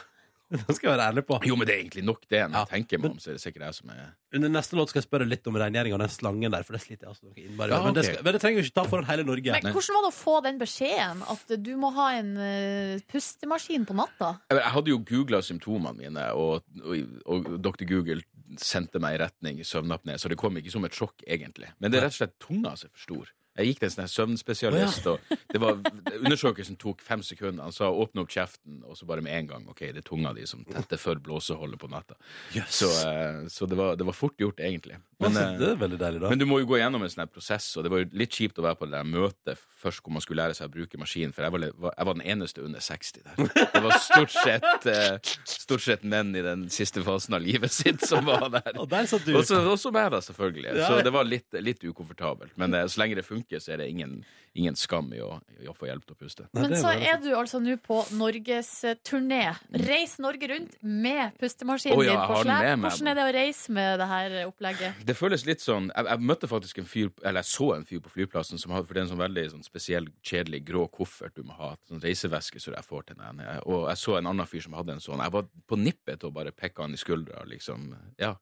Det 0.66 0.74
skal 0.76 0.88
jeg 0.90 0.92
være 0.98 1.04
ærlig 1.12 1.22
på. 1.28 1.36
Jo, 1.46 1.54
men 1.56 1.68
det 1.68 1.74
er 1.76 1.80
egentlig 1.84 2.02
nok 2.04 2.24
det. 2.26 2.40
Når 2.50 2.56
Ja, 2.56 2.62
jeg 2.66 2.70
tenker 2.74 2.98
meg 3.04 3.10
om, 3.12 3.18
så 3.22 3.30
er 3.30 3.36
det 3.38 3.42
sikkert 3.44 3.62
jeg 3.68 3.76
som 3.76 3.92
er 3.94 4.00
Under 4.34 4.50
neste 4.50 4.74
låt 4.78 4.90
skal 4.90 5.00
jeg 5.00 5.06
spørre 5.08 5.26
litt 5.30 5.46
om 5.50 5.58
rengjøringa 5.62 5.94
av 5.98 6.02
den 6.04 6.12
slangen 6.14 6.54
der, 6.54 6.64
for 6.66 6.74
det 6.76 6.80
sliter 6.82 7.06
jeg 7.06 7.12
altså 7.14 7.28
noe 7.28 7.38
innmari 7.44 7.70
Ja, 7.74 7.78
med. 7.78 7.84
Men, 7.90 7.94
det 8.00 8.04
skal- 8.08 8.24
men 8.26 8.34
det 8.36 8.40
trenger 8.42 8.60
vi 8.60 8.66
ikke 8.66 8.76
ta 8.80 8.84
foran 8.90 9.08
hele 9.10 9.24
Norge. 9.28 9.54
Men 9.62 9.72
hvordan 9.76 9.96
var 9.98 10.04
det 10.06 10.10
å 10.10 10.16
få 10.18 10.34
den 10.48 10.58
beskjeden? 10.60 11.22
At 11.36 11.54
du 11.68 11.72
må 11.80 11.92
ha 11.94 12.08
en 12.18 12.32
uh, 12.38 13.00
pustemaskin 13.10 13.86
på 13.86 13.94
natta? 13.98 14.32
Jeg 14.50 14.74
hadde 14.74 14.90
jo 14.94 14.98
googla 15.12 15.42
symptomene 15.46 15.94
mine, 16.02 16.26
og, 16.34 16.62
og, 16.82 17.16
og 17.30 17.50
Dr. 17.62 17.86
Google 17.90 18.22
sendte 18.58 18.98
meg 19.02 19.14
i 19.14 19.22
retning 19.22 19.60
søvnapné, 19.62 20.16
så 20.18 20.28
det 20.32 20.36
kom 20.40 20.56
ikke 20.58 20.72
som 20.74 20.84
et 20.88 20.96
sjokk, 20.98 21.22
egentlig. 21.26 21.68
Men 21.78 21.92
det 21.92 22.00
er 22.00 22.08
rett 22.08 22.16
og 22.16 22.22
slett 22.24 22.38
tunga 22.42 22.72
som 22.76 22.90
er 22.90 22.94
for 22.98 23.04
stor. 23.06 23.30
Jeg 23.58 23.66
gikk 23.72 23.80
til 23.80 23.88
en 23.88 23.92
sånn 23.94 24.04
her 24.04 24.12
søvnspesialist, 24.14 25.06
og 25.10 25.32
det 25.50 25.60
var, 25.60 25.80
undersøkelsen 26.20 26.76
tok 26.80 27.02
fem 27.04 27.22
sekunder. 27.26 27.64
Han 27.66 27.74
sa 27.74 27.90
åpne 27.90 28.22
opp 28.22 28.30
kjeften, 28.32 28.78
og 28.86 28.96
så 28.96 29.08
bare 29.10 29.24
med 29.26 29.34
en 29.36 29.48
gang. 29.50 29.66
OK, 29.72 29.82
det 29.90 30.02
er 30.04 30.06
tunga 30.06 30.32
di 30.36 30.46
som 30.48 30.62
tetter 30.68 31.00
for 31.00 31.18
blåseholdet 31.20 31.80
på 31.82 31.90
natta. 31.90 32.14
Yes. 32.54 32.78
Så, 32.80 32.88
eh, 33.08 33.40
så 33.52 33.66
det, 33.66 33.76
var, 33.80 33.96
det 34.00 34.06
var 34.06 34.16
fort 34.16 34.38
gjort, 34.40 34.60
egentlig. 34.60 35.00
Men, 35.20 35.30
Altså, 35.30 35.42
eh, 35.42 35.58
det 35.60 35.68
er 35.74 35.80
veldig 35.82 35.98
deilig, 36.00 36.20
da. 36.22 36.28
men 36.32 36.40
du 36.40 36.46
må 36.48 36.60
jo 36.62 36.68
gå 36.70 36.78
gjennom 36.80 37.02
en 37.04 37.10
sånn 37.12 37.24
her 37.26 37.32
prosess, 37.32 37.66
og 37.76 37.84
det 37.84 37.90
var 37.92 38.00
jo 38.04 38.08
litt 38.22 38.32
kjipt 38.38 38.56
å 38.62 38.64
være 38.64 38.78
på 38.80 38.86
det 38.88 38.94
der 38.96 39.04
møtet 39.10 39.60
først 39.80 40.00
hvor 40.04 40.14
man 40.14 40.22
skulle 40.24 40.42
lære 40.44 40.56
seg 40.56 40.70
å 40.70 40.72
bruke 40.72 40.98
maskin, 41.00 41.34
for 41.36 41.44
jeg 41.44 41.52
var, 41.54 41.66
jeg 41.90 42.06
var 42.08 42.16
den 42.16 42.24
eneste 42.32 42.64
under 42.64 42.80
60 42.84 43.20
der. 43.26 43.50
Det 43.74 43.82
var 43.84 43.96
stort 44.00 44.32
sett, 44.32 44.86
eh, 44.88 45.34
stort 45.44 45.84
sett 45.84 46.06
menn 46.08 46.32
i 46.36 46.42
den 46.44 46.64
siste 46.72 47.02
fasen 47.04 47.36
av 47.36 47.44
livet 47.44 47.72
sitt 47.74 48.00
som 48.06 48.24
var 48.28 48.46
der. 48.52 48.72
Og 48.80 48.88
der 48.90 49.08
satt 49.10 49.26
du. 49.26 49.34
Også, 49.40 49.60
også 49.74 49.92
meg, 49.94 50.10
da, 50.14 50.20
selvfølgelig. 50.24 50.72
Ja, 50.80 50.88
Så 50.88 51.02
det 51.04 51.12
var 51.14 51.28
litt, 51.28 51.48
litt 51.60 51.84
ukomfortabelt. 51.84 52.56
Men 52.60 52.76
så 52.88 53.02
lenge 53.02 53.16
det 53.20 53.26
funker, 53.26 53.39
funker, 53.40 53.58
så 53.58 53.72
er 53.72 53.82
det 53.82 53.88
ingen, 53.90 54.24
ingen 54.54 54.76
skam 54.76 55.12
i 55.14 55.20
å, 55.20 55.40
i 55.60 55.68
å 55.68 55.74
få 55.76 55.88
hjelp 55.88 56.04
til 56.06 56.14
å 56.16 56.18
puste. 56.20 56.46
Men 56.56 56.74
så 56.78 56.92
er 56.92 57.20
du 57.22 57.30
altså 57.36 57.60
nå 57.62 57.76
på 57.82 58.02
norgesturné. 58.18 59.42
Reis 59.86 60.18
Norge 60.20 60.48
rundt 60.50 60.76
med 60.82 61.36
pustemaskinen 61.40 61.98
oh, 61.98 62.04
ja, 62.04 62.16
din 62.16 62.22
på 62.28 62.42
slep. 62.42 62.84
Hvordan 62.84 63.10
er 63.10 63.18
det 63.18 63.26
å 63.26 63.34
reise 63.34 63.72
med 63.72 64.00
det 64.00 64.08
her 64.10 64.36
opplegget? 64.46 65.02
Det 65.06 65.16
føles 65.16 65.44
litt 65.48 65.62
sånn 65.62 65.90
Jeg, 65.90 66.06
jeg 66.06 66.26
møtte 66.30 66.48
faktisk 66.50 66.80
en 66.80 66.88
fyr 66.88 67.08
Eller 67.22 67.42
jeg 67.42 67.50
så 67.50 67.68
en 67.74 67.86
fyr 67.88 68.02
på 68.04 68.12
flyplassen 68.12 68.60
som 68.60 68.72
hadde 68.74 68.88
For 68.88 68.96
det 68.96 69.02
er 69.02 69.06
en 69.06 69.12
sånn 69.12 69.22
veldig 69.22 69.44
sånn 69.54 69.64
spesiell, 69.66 70.08
kjedelig 70.26 70.62
grå 70.68 70.86
koffert 70.92 71.36
du 71.36 71.44
må 71.46 71.56
ha. 71.58 71.72
Sånn 71.88 72.02
reiseveske 72.04 72.62
som 72.62 72.76
jeg 72.76 72.86
får 72.86 73.10
til 73.10 73.20
den. 73.20 73.42
Og 73.64 73.88
jeg 73.88 74.02
så 74.02 74.18
en 74.18 74.30
annen 74.30 74.48
fyr 74.48 74.64
som 74.66 74.76
hadde 74.78 74.96
en 74.96 75.02
sånn. 75.02 75.22
Jeg 75.24 75.34
var 75.36 75.48
på 75.70 75.80
nippet 75.80 76.20
til 76.20 76.30
å 76.30 76.36
bare 76.36 76.54
pekke 76.56 76.84
han 76.84 76.96
i 76.96 77.00
skuldra, 77.00 77.44
liksom. 77.48 77.90
Ja. 78.20 78.34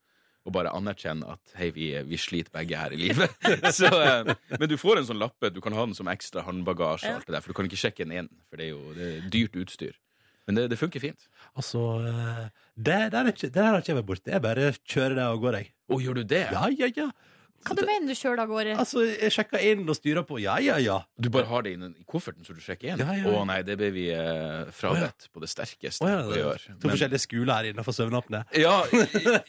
Og 0.48 0.54
bare 0.56 0.72
anerkjenne 0.72 1.28
at 1.34 1.54
hei, 1.60 1.68
vi, 1.76 1.90
vi 2.08 2.18
sliter 2.20 2.54
begge 2.54 2.80
her 2.80 2.94
i 2.96 3.00
livet. 3.02 3.34
så, 3.78 3.90
eh, 4.00 4.34
men 4.56 4.68
du 4.70 4.78
får 4.80 5.02
en 5.02 5.08
sånn 5.10 5.20
lappe. 5.20 5.52
Du 5.52 5.60
kan 5.64 5.76
ha 5.76 5.84
den 5.84 5.96
som 5.98 6.08
ekstra 6.08 6.46
håndbagasje, 6.46 7.10
og 7.10 7.20
alt 7.20 7.28
det 7.28 7.36
der, 7.36 7.44
for 7.44 7.52
du 7.52 7.58
kan 7.58 7.68
ikke 7.68 7.80
sjekke 7.84 8.06
den 8.06 8.14
inn. 8.22 8.30
For 8.48 8.60
det 8.60 8.70
er 8.70 8.72
jo 8.72 8.94
det 8.96 9.08
er 9.10 9.32
dyrt 9.34 9.58
utstyr. 9.60 9.98
Men 10.48 10.56
det, 10.56 10.70
det 10.72 10.78
funker 10.80 11.02
fint. 11.04 11.26
Altså, 11.60 11.82
eh, 12.08 12.44
det, 12.72 13.00
der 13.12 13.18
er 13.20 13.26
har 13.28 13.82
ikke 13.82 13.92
jeg 13.92 13.98
vært 13.98 14.08
borti. 14.08 14.32
Jeg 14.32 14.44
bare 14.46 14.70
kjører 14.80 15.18
det 15.18 15.26
og 15.28 15.42
gårde, 15.44 15.60
jeg. 15.60 15.74
Å, 15.92 15.98
gjør 16.00 16.22
du 16.22 16.22
det? 16.32 16.46
Ja, 16.54 16.64
ja, 16.72 16.88
ja. 16.96 17.10
Hva 17.66 17.74
du 17.76 17.82
mener 17.84 18.06
du 18.08 18.14
sjøl 18.16 18.38
av 18.40 18.48
gårde? 18.48 18.76
Altså, 18.80 19.02
jeg 19.08 19.32
sjekker 19.34 19.62
inn 19.70 19.82
og 19.90 19.96
styrer 19.98 20.24
på. 20.28 20.38
Ja, 20.40 20.54
ja, 20.62 20.76
ja. 20.80 20.98
Du 21.18 21.28
bare 21.34 21.48
har 21.50 21.64
det 21.66 21.72
inn 21.76 21.88
i 21.90 22.04
kofferten 22.08 22.46
så 22.46 22.54
du 22.56 22.62
sjekker 22.64 22.92
inn? 22.94 23.02
Ja, 23.02 23.16
ja, 23.18 23.26
Å 23.28 23.34
ja. 23.40 23.44
nei, 23.50 23.58
det 23.66 23.76
ble 23.80 23.90
vi 23.96 24.06
eh, 24.14 24.70
frabedt 24.74 25.26
på 25.34 25.42
det 25.42 25.50
sterkeste 25.52 26.06
Å 26.06 26.10
ja, 26.12 26.20
å 26.22 26.30
det 26.32 26.40
gjøre. 26.40 26.76
to 26.80 26.92
forskjellige 26.92 27.22
skoler 27.26 27.54
her 27.58 27.70
innenfor 27.72 27.96
søvnapne. 27.98 28.44
Ja, 28.64 28.76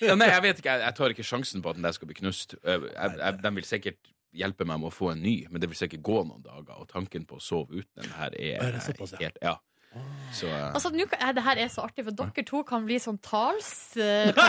ja, 0.01 0.15
nei, 0.19 0.29
jeg 0.33 0.45
vet 0.47 0.63
ikke. 0.63 0.73
Jeg, 0.73 0.85
jeg 0.89 0.97
tar 0.99 1.15
ikke 1.15 1.27
sjansen 1.31 1.63
på 1.63 1.71
at 1.71 1.79
den 1.79 1.85
der 1.87 1.95
skal 1.95 2.09
bli 2.09 2.17
knust. 2.19 2.57
Jeg, 2.59 2.89
jeg, 2.89 3.15
jeg, 3.21 3.39
de 3.45 3.53
vil 3.59 3.69
sikkert 3.69 4.13
hjelpe 4.39 4.65
meg 4.69 4.81
med 4.81 4.91
å 4.91 4.93
få 4.93 5.13
en 5.13 5.23
ny, 5.23 5.35
men 5.49 5.61
det 5.61 5.69
vil 5.71 5.79
sikkert 5.79 6.03
gå 6.05 6.19
noen 6.27 6.43
dager. 6.45 6.75
Og 6.81 6.89
tanken 6.91 7.25
på 7.29 7.39
å 7.39 7.43
sove 7.43 7.79
uten 7.81 8.03
den 8.03 8.11
her 8.17 8.35
er, 8.37 8.59
Er 8.67 8.77
ja? 8.77 8.83
helt 8.89 9.41
Ja. 9.41 9.55
Så 10.31 10.45
eh, 10.45 10.67
Altså, 10.75 10.91
nu, 10.93 11.05
kan- 11.09 11.19
eh, 11.25 11.31
det 11.33 11.43
her 11.43 11.57
er 11.63 11.67
så 11.73 11.81
artig, 11.87 12.03
for 12.05 12.11
dere 12.13 12.43
to 12.45 12.59
kan 12.63 12.83
bli 12.85 12.99
sånn 13.01 13.17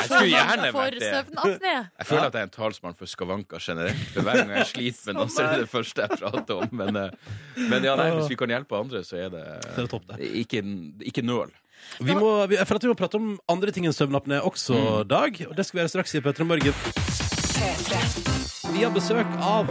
skulle 0.05 0.27
gjerne 0.29 0.67
talspersoner 0.69 0.73
for 0.73 0.83
vært 0.83 0.99
det. 1.01 1.13
søvnapné. 1.15 1.73
jeg 1.99 2.07
føler 2.11 2.27
at 2.27 2.35
jeg 2.37 2.41
er 2.43 2.49
en 2.51 2.55
talsmann 2.59 2.97
for 2.99 3.07
skavanker 3.07 3.59
generelt. 3.65 4.03
For 4.13 4.21
hver 4.27 4.37
gang 4.43 4.53
jeg 4.59 4.67
sliter 4.75 5.07
med 5.07 5.15
noe, 5.23 5.31
så 5.33 5.41
er 5.47 5.49
det 5.55 5.63
det 5.65 5.71
første 5.73 6.05
jeg 6.05 6.21
prater 6.21 6.61
om. 6.61 6.69
Men, 6.83 6.97
eh, 6.97 7.11
men 7.71 7.83
ja, 7.89 7.97
nei, 7.97 8.11
hvis 8.19 8.29
vi 8.29 8.37
kan 8.37 8.49
hjelpe 8.53 8.77
andre, 8.83 9.01
så 9.09 9.17
er 9.17 9.31
det, 9.33 9.45
Så 9.65 9.79
er 9.79 9.83
det 9.87 9.91
topp, 9.91 10.07
det. 10.13 10.21
ikke, 10.45 10.61
ikke 11.09 11.25
nøl. 11.25 11.51
Vi 11.99 12.13
må, 12.15 12.35
vi, 12.47 12.57
jeg 12.61 12.67
føler 12.69 12.77
at 12.77 12.83
vi 12.85 12.93
må 12.93 12.99
prate 13.01 13.17
om 13.17 13.31
andre 13.49 13.73
ting 13.73 13.87
enn 13.89 13.97
søvnapné 13.97 14.43
også, 14.45 14.77
Mm. 14.77 15.09
Dag. 15.09 15.41
Og 15.49 15.57
det 15.57 15.65
skal 15.67 15.79
vi 15.79 15.83
gjøre 15.87 15.95
straks 15.97 16.15
i 16.15 16.21
Petra 16.21 16.45
Morgen. 16.45 16.75
Vi 18.77 18.85
har 18.85 18.93
besøk 18.93 19.27
av 19.41 19.67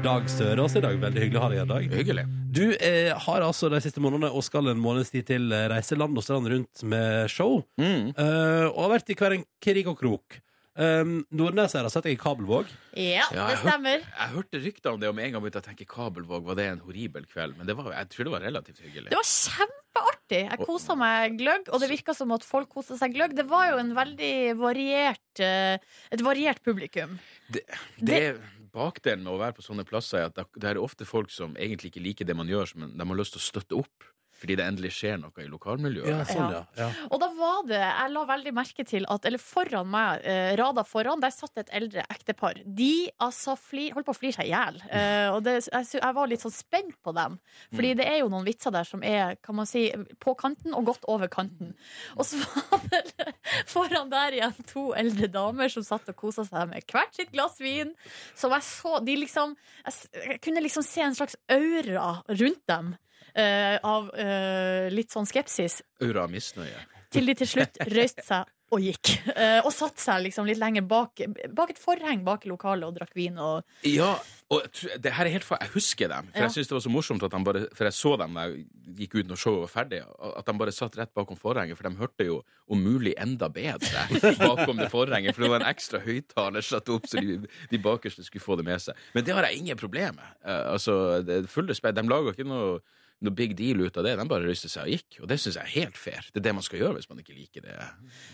Dag 0.00 0.24
Sørås 0.32 0.74
i 0.78 0.80
dag. 0.80 0.96
Veldig 0.96 1.20
hyggelig 1.20 1.38
å 1.38 1.42
ha 1.44 1.48
deg 1.52 1.58
her, 1.60 1.66
Dag. 1.68 1.86
Hyggelig. 1.92 2.22
Du 2.56 2.62
eh, 2.72 3.10
har 3.26 3.44
altså 3.44 3.68
de 3.72 3.80
siste 3.84 4.00
månedene 4.00 4.30
og 4.32 4.42
skal 4.46 4.70
en 4.72 4.80
måneds 4.80 5.12
tid 5.12 5.26
til 5.28 5.50
eh, 5.52 5.66
reise 5.68 5.98
land 5.98 6.16
og 6.16 6.24
strand 6.24 6.48
rundt 6.48 6.84
med 6.88 7.28
show. 7.32 7.58
Mm. 7.80 8.14
Eh, 8.14 8.64
og 8.70 8.78
har 8.86 8.94
vært 8.94 9.12
i 9.12 9.16
hver 9.20 9.36
en 9.36 9.44
krig 9.62 9.90
og 9.90 9.98
krok. 10.00 10.38
Um, 10.80 11.18
Nordnes 11.36 11.74
her 11.76 11.84
har 11.84 11.92
sett 11.92 12.06
deg 12.06 12.14
i 12.14 12.20
Kabelvåg. 12.20 12.70
Ja, 12.96 13.26
Ja, 13.34 13.48
det 13.50 13.58
stemmer. 13.60 14.00
stemmer. 14.00 14.04
Jeg 14.22 14.32
hørte 14.38 14.60
rykter 14.64 14.94
om 14.94 15.00
det, 15.02 15.10
og 15.10 15.16
med 15.18 15.26
en 15.26 15.34
gang 15.34 15.42
begynte 15.44 15.60
jeg 15.60 15.66
å 15.66 15.68
tenke 15.68 15.88
Kabelvåg. 15.90 16.46
Var 16.46 16.56
det 16.56 16.66
en 16.70 16.80
horribel 16.86 17.26
kveld? 17.28 17.58
Men 17.58 17.68
det 17.68 17.76
var, 17.76 17.90
jeg 17.98 18.08
tror 18.14 18.28
det 18.28 18.32
var 18.38 18.44
relativt 18.46 18.80
hyggelig. 18.86 19.10
Det 19.10 19.18
var 19.18 19.28
kjempeartig. 19.28 20.40
Jeg 20.46 20.62
kosa 20.70 20.96
meg 20.96 21.36
gløgg, 21.42 21.68
og 21.68 21.82
det 21.84 21.90
virka 21.90 22.14
som 22.16 22.32
at 22.38 22.46
folk 22.46 22.70
kosa 22.72 22.96
seg 23.02 23.18
gløgg. 23.18 23.36
Det 23.36 23.44
var 23.50 23.74
jo 23.74 23.82
en 23.82 23.92
veldig 23.98 24.32
variert 24.62 25.44
eh, 25.44 25.76
et 26.14 26.24
variert 26.24 26.62
publikum. 26.64 27.18
Det, 27.52 27.66
det 28.00 28.22
er 28.30 28.40
Bakdelen 28.72 29.24
med 29.24 29.32
å 29.34 29.40
være 29.40 29.56
på 29.56 29.64
sånne 29.66 29.84
plasser 29.88 30.18
er 30.20 30.30
at 30.30 30.34
det- 30.34 30.70
er 30.70 30.78
ofte 30.78 31.06
folk 31.06 31.30
som 31.30 31.56
egentlig 31.56 31.90
ikke 31.92 32.04
liker 32.04 32.24
det 32.24 32.36
man 32.36 32.48
gjør, 32.48 32.76
men 32.76 32.96
de 32.96 33.04
har 33.04 33.16
lyst 33.16 33.32
til 33.32 33.40
å 33.40 33.50
støtte 33.50 33.78
opp. 33.78 34.04
Fordi 34.40 34.56
det 34.56 34.64
endelig 34.64 34.92
skjer 34.96 35.18
noe 35.20 35.42
i 35.42 35.48
lokalmiljøet. 35.50 36.08
Ja, 36.08 36.20
sånn, 36.24 36.54
ja. 36.54 36.62
ja. 36.78 36.88
Og 37.10 37.20
da 37.20 37.28
var 37.36 37.66
det, 37.68 37.80
jeg 37.80 38.12
la 38.14 38.22
veldig 38.30 38.52
merke 38.56 38.86
til 38.88 39.06
at 39.12 39.26
Eller 39.28 39.42
foran 39.42 39.90
meg, 39.92 40.24
eh, 40.24 40.52
rada 40.58 40.84
foran, 40.86 41.20
der 41.20 41.34
satt 41.34 41.60
et 41.60 41.72
eldre 41.76 42.04
ektepar. 42.08 42.62
De 42.64 43.10
altså 43.20 43.56
flir, 43.60 43.92
holdt 43.96 44.08
på 44.08 44.14
å 44.14 44.20
flire 44.20 44.38
seg 44.40 44.50
i 44.50 44.54
hjel. 44.54 44.80
Eh, 45.00 45.28
og 45.32 45.44
det, 45.46 45.52
jeg, 45.64 45.86
jeg 45.96 46.14
var 46.16 46.28
litt 46.28 46.42
sånn 46.42 46.52
spent 46.52 46.96
på 47.04 47.12
dem. 47.16 47.36
Fordi 47.72 47.92
det 47.96 48.04
er 48.10 48.18
jo 48.20 48.28
noen 48.32 48.44
vitser 48.44 48.72
der 48.74 48.84
som 48.84 49.04
er 49.06 49.36
kan 49.44 49.56
man 49.56 49.68
si, 49.68 49.86
på 50.20 50.34
kanten 50.38 50.74
og 50.76 50.88
godt 50.90 51.06
over 51.10 51.30
kanten. 51.30 51.72
Og 52.16 52.26
så 52.26 52.40
var 52.42 52.82
det 52.90 53.34
foran 53.70 54.10
der 54.12 54.36
igjen 54.36 54.56
to 54.68 54.90
eldre 54.98 55.30
damer 55.32 55.72
som 55.72 55.86
satt 55.86 56.10
og 56.12 56.18
kosa 56.18 56.44
seg 56.48 56.72
med 56.72 56.84
hvert 56.90 57.16
sitt 57.16 57.32
glass 57.32 57.60
vin. 57.62 57.94
Som 58.38 58.54
jeg 58.56 58.66
så 58.66 58.98
de 59.06 59.16
liksom, 59.22 59.54
jeg, 59.86 60.10
jeg 60.18 60.40
kunne 60.44 60.64
liksom 60.66 60.86
se 60.86 61.06
en 61.06 61.16
slags 61.16 61.38
aura 61.50 62.10
rundt 62.28 62.66
dem. 62.70 62.92
Eh, 63.34 63.76
av 63.82 64.10
eh, 64.14 64.88
litt 64.92 65.12
sånn 65.12 65.28
skepsis. 65.28 65.80
Aura 66.02 66.26
misnøye. 66.30 66.86
Til 67.10 67.26
de 67.26 67.34
til 67.34 67.48
slutt 67.50 67.80
røyste 67.90 68.22
seg 68.22 68.48
og 68.70 68.84
gikk. 68.84 69.10
Uh, 69.34 69.58
og 69.66 69.72
satte 69.74 69.98
seg 69.98 70.20
liksom 70.28 70.46
litt 70.46 70.60
lenger 70.60 70.84
bak, 70.86 71.18
bak 71.56 71.72
et 71.72 71.80
forheng 71.80 72.22
bak 72.26 72.44
i 72.46 72.50
lokalet 72.52 72.86
og 72.86 72.94
drakk 72.94 73.16
vin. 73.18 73.38
Og, 73.42 73.64
Ja, 73.86 74.12
og 74.50 74.66
det 75.02 75.12
her 75.16 75.26
er 75.26 75.34
helt 75.34 75.46
for, 75.46 75.58
Jeg 75.60 75.72
husker 75.74 76.08
dem. 76.08 76.28
For 76.30 76.38
Ja. 76.38 76.46
jeg 76.46 76.54
synes 76.54 76.68
det 76.68 76.76
var 76.76 76.84
så 76.84 76.92
morsomt 76.94 77.22
at 77.26 77.30
de 77.34 77.40
bare 77.44 77.66
For 77.74 77.84
jeg 77.84 77.92
så 77.98 78.16
dem 78.18 78.34
da 78.34 78.46
jeg 78.46 78.66
gikk 79.00 79.14
ut 79.14 79.26
når 79.26 79.40
showet 79.42 79.60
var 79.66 79.72
ferdig, 79.74 80.00
at 80.38 80.46
de 80.46 80.52
bare 80.58 80.72
satt 80.72 80.96
rett 80.98 81.14
bakom 81.14 81.36
forhenget, 81.36 81.76
for 81.76 81.88
de 81.88 81.96
hørte 81.96 82.24
jo 82.26 82.44
om 82.70 82.78
mulig 82.78 83.14
enda 83.18 83.48
bedre 83.48 84.06
bakom 84.38 84.76
det 84.78 84.90
forhenget. 84.90 85.34
For 85.34 85.42
det 85.42 85.50
var 85.50 85.60
en 85.64 85.74
ekstra 85.74 85.98
høyttaler 85.98 86.62
satt 86.62 86.88
opp, 86.88 87.06
så 87.10 87.18
de, 87.20 87.40
de 87.70 87.78
bakerste 87.78 88.22
skulle 88.22 88.42
få 88.42 88.56
det 88.56 88.64
med 88.64 88.78
seg. 88.78 88.94
Men 89.14 89.24
det 89.24 89.34
har 89.34 89.50
jeg 89.50 89.58
ingen 89.64 89.76
problem 89.76 90.14
med. 90.14 90.30
Uh, 90.46 90.72
altså, 90.74 91.22
det 91.26 91.42
er 91.42 91.50
full 91.50 91.66
respekt. 91.66 91.98
De 91.98 92.06
lager 92.06 92.38
ikke 92.38 92.46
noe 92.46 92.80
noe 93.20 93.34
big 93.36 93.52
deal 93.58 93.82
ut 93.84 93.96
av 94.00 94.06
det. 94.06 94.14
De 94.16 94.28
bare 94.28 94.46
ryste 94.48 94.68
seg 94.72 94.86
og 94.88 94.94
gikk. 94.94 95.18
Og 95.22 95.28
det 95.28 95.36
syns 95.40 95.58
jeg 95.58 95.66
er 95.66 95.74
helt 95.82 95.98
fair. 96.00 96.24
Det 96.32 96.40
er 96.40 96.48
det 96.48 96.54
man 96.56 96.64
skal 96.66 96.80
gjøre 96.80 96.96
hvis 97.00 97.10
man 97.10 97.20
ikke 97.22 97.36
liker 97.36 97.66
det, 97.66 97.76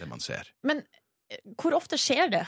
det 0.00 0.08
man 0.10 0.22
ser. 0.22 0.52
men 0.66 0.84
eh, 1.30 1.42
hvor 1.58 1.74
ofte 1.78 1.98
skjer 1.98 2.30
det? 2.30 2.44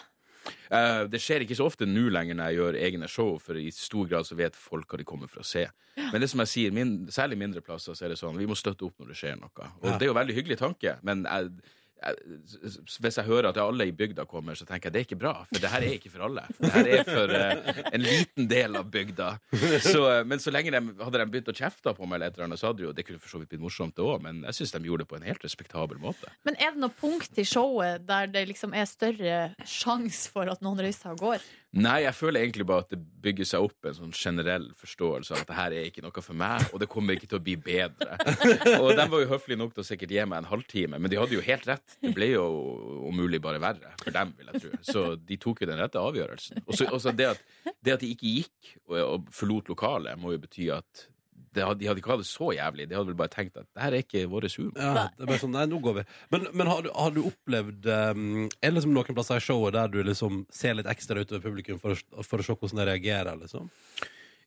Uh, 0.72 1.03
det 1.11 1.18
skjer 1.20 1.42
ikke 1.44 1.57
så 1.59 1.66
ofte 1.68 1.85
nå 1.85 2.07
lenger 2.14 2.37
når 2.38 2.46
jeg 2.48 2.57
gjør 2.61 2.77
egne 2.87 3.09
show, 3.11 3.35
for 3.42 3.59
i 3.61 3.66
stor 3.74 4.07
grad 4.09 4.24
så 4.24 4.37
vet 4.38 4.57
folk 4.57 4.88
hva 4.88 5.01
de 5.01 5.05
kommer 5.05 5.29
for 5.29 5.42
å 5.42 5.46
se. 5.46 5.66
Men 5.98 6.22
det 6.22 6.29
som 6.31 6.40
jeg 6.44 6.48
sier, 6.53 6.72
min, 6.72 6.92
særlig 7.12 7.37
mindre 7.40 7.61
plasser, 7.64 7.96
så 7.98 8.07
er 8.07 8.14
det 8.14 8.20
sånn 8.20 8.38
vi 8.38 8.46
må 8.48 8.57
støtte 8.57 8.87
opp 8.87 8.94
når 9.03 9.11
det 9.12 9.18
skjer 9.18 9.37
noe. 9.40 9.51
Og 9.83 9.88
Ja. 9.90 9.96
det 9.98 10.07
er 10.07 10.12
jo 10.12 10.16
veldig 10.16 10.37
hyggelig 10.38 10.59
tanke, 10.62 10.94
men 11.03 11.27
jeg, 11.27 11.51
jeg, 11.59 11.74
hvis 11.99 13.19
jeg 13.19 13.27
hører 13.27 13.51
at 13.51 13.59
alle 13.61 13.89
i 13.89 13.95
bygda 13.95 14.25
kommer, 14.31 14.55
så 14.59 14.67
tenker 14.69 14.89
jeg 14.89 14.95
det 14.95 15.01
er 15.01 15.07
ikke 15.09 15.19
bra, 15.21 15.33
for 15.49 15.63
det 15.63 15.71
her 15.73 15.85
er 15.85 15.97
ikke 15.97 16.13
for 16.13 16.27
alle. 16.29 16.45
Det 16.59 16.71
her 16.75 16.91
er 16.95 17.09
for 17.09 17.33
uh, 17.35 17.81
en 17.91 18.05
liten 18.05 18.49
del 18.51 18.79
av 18.79 18.91
bygda. 18.93 19.31
Så, 19.83 20.05
eh, 20.11 20.23
men 20.29 20.43
så 20.43 20.53
lenge 20.55 20.73
de 20.75 20.81
hadde 21.03 21.21
de 21.21 21.27
begynt 21.33 21.51
å 21.51 21.57
kjefte 21.57 21.95
på 21.97 22.07
meg, 22.07 22.19
eller 22.19 22.31
et 22.31 22.39
eller 22.39 22.49
annet, 22.49 22.61
så 22.61 22.71
hadde 22.71 22.87
jo 22.87 22.95
det 22.95 23.05
kunne 23.09 23.23
for 23.23 23.33
så 23.33 23.43
vidt 23.43 23.53
blitt 23.53 23.65
morsomt 23.65 23.97
det 23.99 24.05
òg, 24.05 24.23
men 24.25 24.43
jeg 24.49 24.61
syns 24.61 24.75
de 24.75 24.83
gjorde 24.87 25.07
det 25.07 25.11
på 25.11 25.19
en 25.19 25.27
helt 25.27 25.47
respektabel 25.47 26.01
måte. 26.03 26.31
Men 26.47 26.59
er 26.63 26.75
det 26.75 26.83
noe 26.85 26.95
punkt 26.95 27.39
i 27.41 27.47
showet 27.49 28.07
der 28.09 28.31
det 28.31 28.47
liksom 28.53 28.77
er 28.77 28.89
større 28.91 29.39
sjanse 29.67 30.31
for 30.33 30.51
at 30.53 30.63
noen 30.65 30.85
røyser 30.85 31.17
og 31.17 31.25
går? 31.25 31.49
Nei, 31.79 31.99
jeg 32.05 32.14
føler 32.19 32.43
egentlig 32.43 32.67
bare 32.69 32.85
at 32.85 32.91
det 32.93 32.99
bygger 33.23 33.47
seg 33.49 33.64
opp 33.69 33.88
en 33.88 33.97
sånn 33.97 34.14
generell 34.17 34.67
forståelse 34.79 35.35
av 35.35 35.43
at 35.43 35.51
det 35.51 35.57
her 35.59 35.77
er 35.79 35.88
ikke 35.88 36.03
noe 36.05 36.23
for 36.25 36.38
meg, 36.38 36.64
og 36.73 36.81
det 36.83 36.88
kommer 36.91 37.17
ikke 37.19 37.29
til 37.31 37.38
å 37.41 37.45
bli 37.45 37.55
bedre. 37.61 38.17
Og 38.83 38.91
de 38.99 39.05
var 39.12 39.23
jo 39.25 39.31
høflige 39.33 39.61
nok 39.61 39.75
til 39.77 39.85
å 39.85 39.87
sikkert 39.88 40.14
gi 40.14 40.25
meg 40.29 40.43
en 40.43 40.51
halvtime, 40.51 40.99
men 41.01 41.12
de 41.12 41.19
hadde 41.21 41.37
jo 41.37 41.45
helt 41.45 41.69
rett. 41.71 41.97
Det 42.03 42.14
ble 42.17 42.31
jo 42.33 42.47
om 43.11 43.17
mulig 43.19 43.41
bare 43.45 43.61
verre 43.62 43.93
for 44.03 44.14
dem, 44.14 44.33
vil 44.38 44.51
jeg 44.53 44.64
tro. 44.64 44.81
Så 44.91 45.05
de 45.29 45.38
tok 45.41 45.62
jo 45.64 45.71
den 45.71 45.81
rette 45.83 46.01
avgjørelsen. 46.03 46.64
Og 46.67 46.75
så- 46.79 47.14
det, 47.19 47.31
det 47.85 47.95
at 47.97 48.01
de 48.05 48.11
ikke 48.14 48.35
gikk 48.38 48.75
og, 48.88 48.99
og 49.03 49.31
forlot 49.35 49.71
lokalet, 49.73 50.19
må 50.21 50.35
jo 50.35 50.43
bety 50.45 50.69
at 50.75 51.07
de 51.59 51.88
hadde 51.88 52.03
ikke 52.03 52.12
hatt 52.12 52.23
det 52.23 52.29
så 52.29 52.51
jævlig. 52.55 52.88
De 52.88 52.97
hadde 52.97 53.11
vel 53.11 53.18
bare 53.18 53.33
tenkt 53.33 53.57
at 53.59 53.66
det 53.66 53.83
her 53.83 53.97
er 53.97 54.05
ikke 54.05 54.25
vår 54.31 54.49
humor. 54.55 54.77
Ja, 54.77 55.07
det 55.14 55.25
er 55.25 55.31
bare 55.33 55.42
sånn, 55.42 55.55
nei, 55.57 55.64
nå 55.71 55.81
går 55.85 55.99
vi. 56.01 56.05
Men, 56.35 56.47
men 56.61 56.71
har, 56.71 56.85
du, 56.85 56.90
har 56.94 57.14
du 57.14 57.23
opplevd 57.29 57.88
um, 57.88 58.29
Er 58.47 58.68
det 58.68 58.77
liksom 58.77 58.94
noen 58.97 59.18
plasser 59.18 59.40
i 59.40 59.44
showet 59.44 59.77
der 59.77 59.90
du 59.92 59.99
liksom 60.07 60.44
ser 60.55 60.79
litt 60.79 60.90
ekstra 60.90 61.25
utover 61.25 61.44
publikum 61.49 61.81
for 61.83 61.97
å, 61.97 62.25
for 62.27 62.42
å 62.42 62.47
se 62.47 62.57
hvordan 62.57 62.83
de 62.83 62.88
reagerer? 62.90 63.40
liksom? 63.42 63.68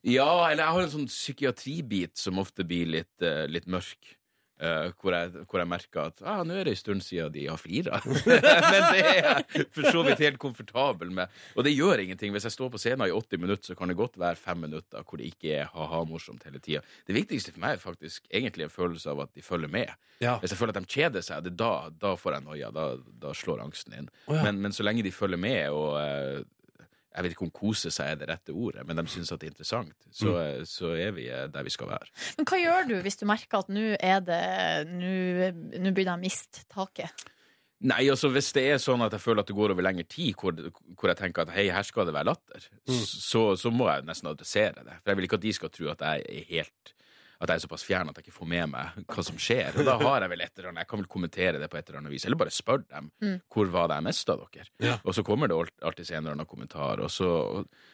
Ja, 0.07 0.29
eller 0.47 0.63
jeg 0.63 0.75
har 0.77 0.87
en 0.87 0.95
sånn 0.95 1.11
psykiatribit 1.11 2.17
som 2.17 2.41
ofte 2.41 2.65
blir 2.67 2.89
litt, 2.99 3.13
uh, 3.21 3.45
litt 3.51 3.69
mørk. 3.69 4.15
Eh, 4.61 4.91
hvor, 5.01 5.15
jeg, 5.15 5.45
hvor 5.49 5.63
merker 5.67 6.03
at 6.11 6.21
ah, 6.23 6.41
nå 6.47 6.55
er 6.55 6.69
det 6.69 6.75
en 6.75 6.79
stund 6.79 7.03
siden 7.05 7.33
de 7.33 7.47
har 7.49 7.59
flira. 7.59 8.01
Men 8.05 8.87
det 8.93 9.01
er 9.01 9.19
jeg 9.19 9.65
for 9.73 9.89
så 9.89 10.03
vidt 10.05 10.23
helt 10.23 10.39
komfortabel 10.41 11.11
med. 11.17 11.33
Og 11.55 11.65
det 11.67 11.73
gjør 11.75 12.03
ingenting. 12.03 12.33
Hvis 12.35 12.47
jeg 12.47 12.55
står 12.55 12.71
på 12.73 12.81
scenen 12.81 13.07
i 13.07 13.15
80 13.15 13.41
minutter, 13.41 13.71
så 13.71 13.77
kan 13.77 13.91
det 13.91 13.97
godt 13.99 14.19
være 14.21 14.39
fem 14.39 14.63
minutter 14.67 15.03
hvor 15.07 15.21
det 15.21 15.31
ikke 15.33 15.57
er 15.61 15.73
ha-ha-morsomt 15.73 16.45
hele 16.47 16.61
tida. 16.63 16.83
Det 17.07 17.17
viktigste 17.17 17.55
for 17.55 17.63
meg 17.63 17.77
er 17.77 17.83
faktisk 17.83 18.25
egentlig 18.29 18.67
en 18.67 18.73
følelse 18.73 19.11
av 19.11 19.25
at 19.25 19.35
de 19.35 19.45
følger 19.45 19.71
med. 19.71 19.91
Ja. 20.21 20.37
Hvis 20.39 20.53
jeg 20.53 20.61
føler 20.61 20.75
at 20.75 20.85
de 20.85 20.95
kjeder 20.95 21.25
seg, 21.25 21.43
det 21.45 21.57
da, 21.59 21.89
da 22.01 22.15
får 22.19 22.37
jeg 22.37 22.47
noia. 22.47 22.71
Da, 22.75 22.87
da 23.21 23.35
slår 23.37 23.63
angsten 23.65 23.97
inn. 23.97 24.09
Oh, 24.27 24.35
ja. 24.37 24.45
men, 24.45 24.61
men 24.61 24.75
så 24.75 24.85
lenge 24.85 25.05
de 25.05 25.13
følger 25.15 25.41
med 25.41 25.69
og 25.73 25.95
eh, 26.01 26.41
jeg 27.15 27.23
vet 27.25 27.33
ikke 27.35 27.43
om 27.47 27.51
kose 27.51 27.91
seg 27.91 28.07
er 28.13 28.15
det 28.21 28.29
rette 28.29 28.53
ordet, 28.55 28.85
men 28.87 28.95
de 29.01 29.03
syns 29.11 29.31
at 29.35 29.39
det 29.41 29.49
er 29.49 29.51
interessant, 29.53 29.93
så, 30.11 30.31
Mm. 30.31 30.39
eh, 30.61 30.63
så 30.69 30.93
er 30.95 31.11
vi 31.17 31.25
eh, 31.29 31.47
der 31.51 31.63
vi 31.67 31.69
skal 31.73 31.89
være. 31.91 32.07
Men 32.37 32.45
hva 32.47 32.59
gjør 32.61 32.87
du 32.87 32.95
hvis 33.03 33.17
du 33.19 33.25
merker 33.27 33.59
at 33.59 33.69
nå 33.69 33.97
er 33.99 34.19
det 34.23 34.41
Nå 34.87 35.91
begynner 35.91 36.13
jeg 36.13 36.17
å 36.17 36.21
miste 36.21 36.63
taket? 36.71 37.25
Nei, 37.81 38.03
altså 38.13 38.29
hvis 38.29 38.51
det 38.53 38.63
er 38.69 38.77
sånn 38.77 39.01
at 39.01 39.11
jeg 39.15 39.23
føler 39.23 39.41
at 39.41 39.47
det 39.49 39.55
går 39.57 39.71
over 39.73 39.81
lengre 39.81 40.03
tid, 40.05 40.35
hvor, 40.37 40.53
hvor 40.93 41.09
jeg 41.09 41.17
tenker 41.17 41.41
at 41.47 41.53
hei, 41.55 41.63
her 41.73 41.81
skal 41.87 42.05
det 42.05 42.13
være 42.13 42.29
latter, 42.29 42.67
så, 42.87 43.55
så 43.57 43.71
må 43.73 43.87
jeg 43.89 44.05
nesten 44.05 44.29
adressere 44.29 44.83
det. 44.85 44.99
For 45.01 45.09
jeg 45.09 45.17
vil 45.17 45.25
ikke 45.27 45.39
at 45.39 45.45
de 45.47 45.53
skal 45.57 45.71
tro 45.73 45.87
at 45.89 46.03
jeg 46.05 46.27
er 46.29 46.45
helt 46.51 46.93
at 47.41 47.49
jeg 47.49 47.57
er 47.57 47.63
såpass 47.63 47.83
fjern 47.87 48.09
at 48.11 48.19
jeg 48.19 48.27
ikke 48.27 48.35
får 48.35 48.49
med 48.51 48.69
meg 48.69 48.97
hva 49.09 49.23
som 49.25 49.37
skjer. 49.41 49.73
Og 49.81 49.87
da 49.87 49.95
har 49.97 50.21
jeg 50.21 50.31
vel 50.33 50.43
et 50.45 50.51
eller 50.59 50.69
annet, 50.69 50.83
jeg 50.83 50.89
kan 50.91 51.01
vel 51.01 51.09
kommentere 51.09 51.61
det 51.61 51.69
på 51.71 51.79
et 51.79 51.87
eller 51.89 52.01
annet 52.03 52.13
vis, 52.13 52.25
eller 52.27 52.37
bare 52.37 52.53
spørre 52.53 52.85
dem 52.85 53.07
hvor 53.51 53.71
var 53.73 53.89
det 53.89 53.97
jeg 53.97 54.07
mista 54.07 54.35
dere? 54.37 54.67
Ja. 54.83 54.97
Og 55.01 55.17
så 55.17 55.25
kommer 55.25 55.49
det 55.49 55.57
alltid 55.57 56.11
en 56.11 56.19
eller 56.21 56.35
annen 56.37 56.49
kommentar. 56.49 57.01
Og 57.01 57.09
så, 57.13 57.29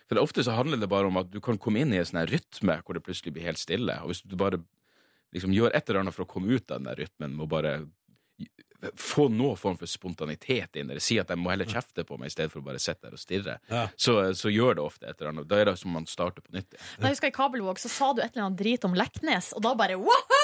for 0.09 0.23
ofte 0.23 0.43
så 0.43 0.57
handler 0.57 0.81
det 0.81 0.91
bare 0.91 1.07
om 1.07 1.21
at 1.21 1.31
du 1.31 1.39
kan 1.43 1.59
komme 1.61 1.83
inn 1.83 1.95
i 1.95 2.01
en 2.01 2.09
sånn 2.09 2.27
rytme 2.27 2.81
hvor 2.83 2.97
det 2.97 3.05
plutselig 3.07 3.37
blir 3.37 3.47
helt 3.47 3.61
stille. 3.61 3.95
Og 4.03 4.11
hvis 4.11 4.25
du 4.27 4.35
bare 4.39 4.59
liksom 5.35 5.55
gjør 5.55 5.71
et 5.71 5.87
eller 5.87 6.03
annet 6.03 6.17
for 6.17 6.27
å 6.27 6.31
komme 6.31 6.51
ut 6.51 6.67
av 6.67 6.81
den 6.81 6.91
der 6.91 6.99
rytmen, 7.05 7.39
må 7.39 7.47
bare 7.51 7.79
få 8.95 9.25
noe 9.33 9.55
form 9.57 9.77
for 9.79 9.89
spontanitet 9.89 10.75
inn, 10.77 10.91
eller 10.93 11.01
si 11.01 11.15
at 11.17 11.31
jeg 11.33 11.39
må 11.41 11.49
heller 11.49 11.65
kjefte 11.65 12.03
på 12.05 12.17
meg 12.21 12.29
i 12.29 12.33
stedet 12.35 12.51
for 12.53 12.61
å 12.61 12.67
bare 12.67 12.81
sitte 12.83 13.07
der 13.07 13.15
og 13.17 13.21
stirre, 13.21 13.55
Ja. 13.73 13.87
så, 13.97 14.17
så 14.37 14.51
gjør 14.53 14.77
det 14.77 14.83
ofte 14.85 15.09
et 15.09 15.17
eller 15.17 15.31
annet. 15.33 15.47
Da 15.49 15.57
er 15.63 15.71
det 15.71 15.77
som 15.81 15.91
man 15.97 16.05
starter 16.05 16.45
på 16.45 16.53
nytt 16.53 16.75
igjen. 16.75 16.83
Jeg 17.01 17.15
husker 17.15 17.31
I 17.31 17.35
Kabelvåg 17.39 17.81
så 17.81 17.89
sa 17.89 18.11
du 18.13 18.21
et 18.21 18.29
eller 18.35 18.45
annet 18.51 18.59
drit 18.61 18.85
om 18.85 18.93
Leknes, 18.97 19.49
og 19.57 19.65
da 19.65 19.73
bare 19.79 19.97
wow! 19.97 20.36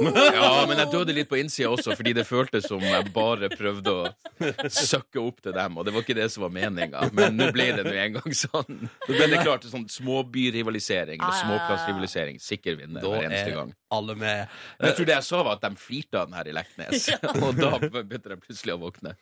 Ja, 0.34 0.64
men 0.68 0.78
jeg 0.80 0.90
døde 0.92 1.14
litt 1.16 1.28
på 1.30 1.38
innsida 1.38 1.70
også, 1.70 1.94
fordi 1.96 2.12
det 2.16 2.24
føltes 2.26 2.66
som 2.68 2.82
jeg 2.82 3.10
bare 3.14 3.48
prøvde 3.52 3.92
å 3.94 4.68
søkke 4.72 5.20
opp 5.22 5.38
til 5.44 5.54
dem, 5.56 5.78
og 5.78 5.86
det 5.86 5.94
var 5.94 6.04
ikke 6.04 6.16
det 6.18 6.26
som 6.34 6.44
var 6.46 6.52
meninga. 6.54 7.04
Men 7.14 7.36
nå 7.38 7.50
ble 7.54 7.68
det 7.78 7.84
nå 7.86 7.92
en 8.02 8.16
gang 8.18 8.36
sånn. 8.36 8.80
Nå 8.88 9.10
ble 9.12 9.28
det 9.30 9.42
klart 9.44 9.66
sånn 9.70 9.86
småbyrivalisering 9.92 11.20
Ja, 11.20 11.28
ja, 11.30 11.34
ja. 11.36 11.40
småplassrivalisering. 11.44 12.40
Sikker 12.42 12.78
vinner 12.80 13.04
hver 13.06 13.28
eneste 13.28 13.54
gang. 13.54 13.74
alle 13.94 14.16
med. 14.18 14.54
Men 14.80 14.90
jeg 14.90 14.98
tror 14.98 15.10
det 15.10 15.16
jeg 15.18 15.28
sa, 15.28 15.42
var 15.46 15.58
at 15.60 15.66
de 15.68 15.82
flirte 15.84 16.18
av 16.20 16.30
den 16.30 16.38
her 16.40 16.50
i 16.50 16.54
Leknes, 16.58 17.08
og 17.44 17.60
da 17.60 17.72
begynte 17.84 18.32
de 18.34 18.40
plutselig 18.42 18.74
å 18.74 18.80
våkne. 18.82 19.14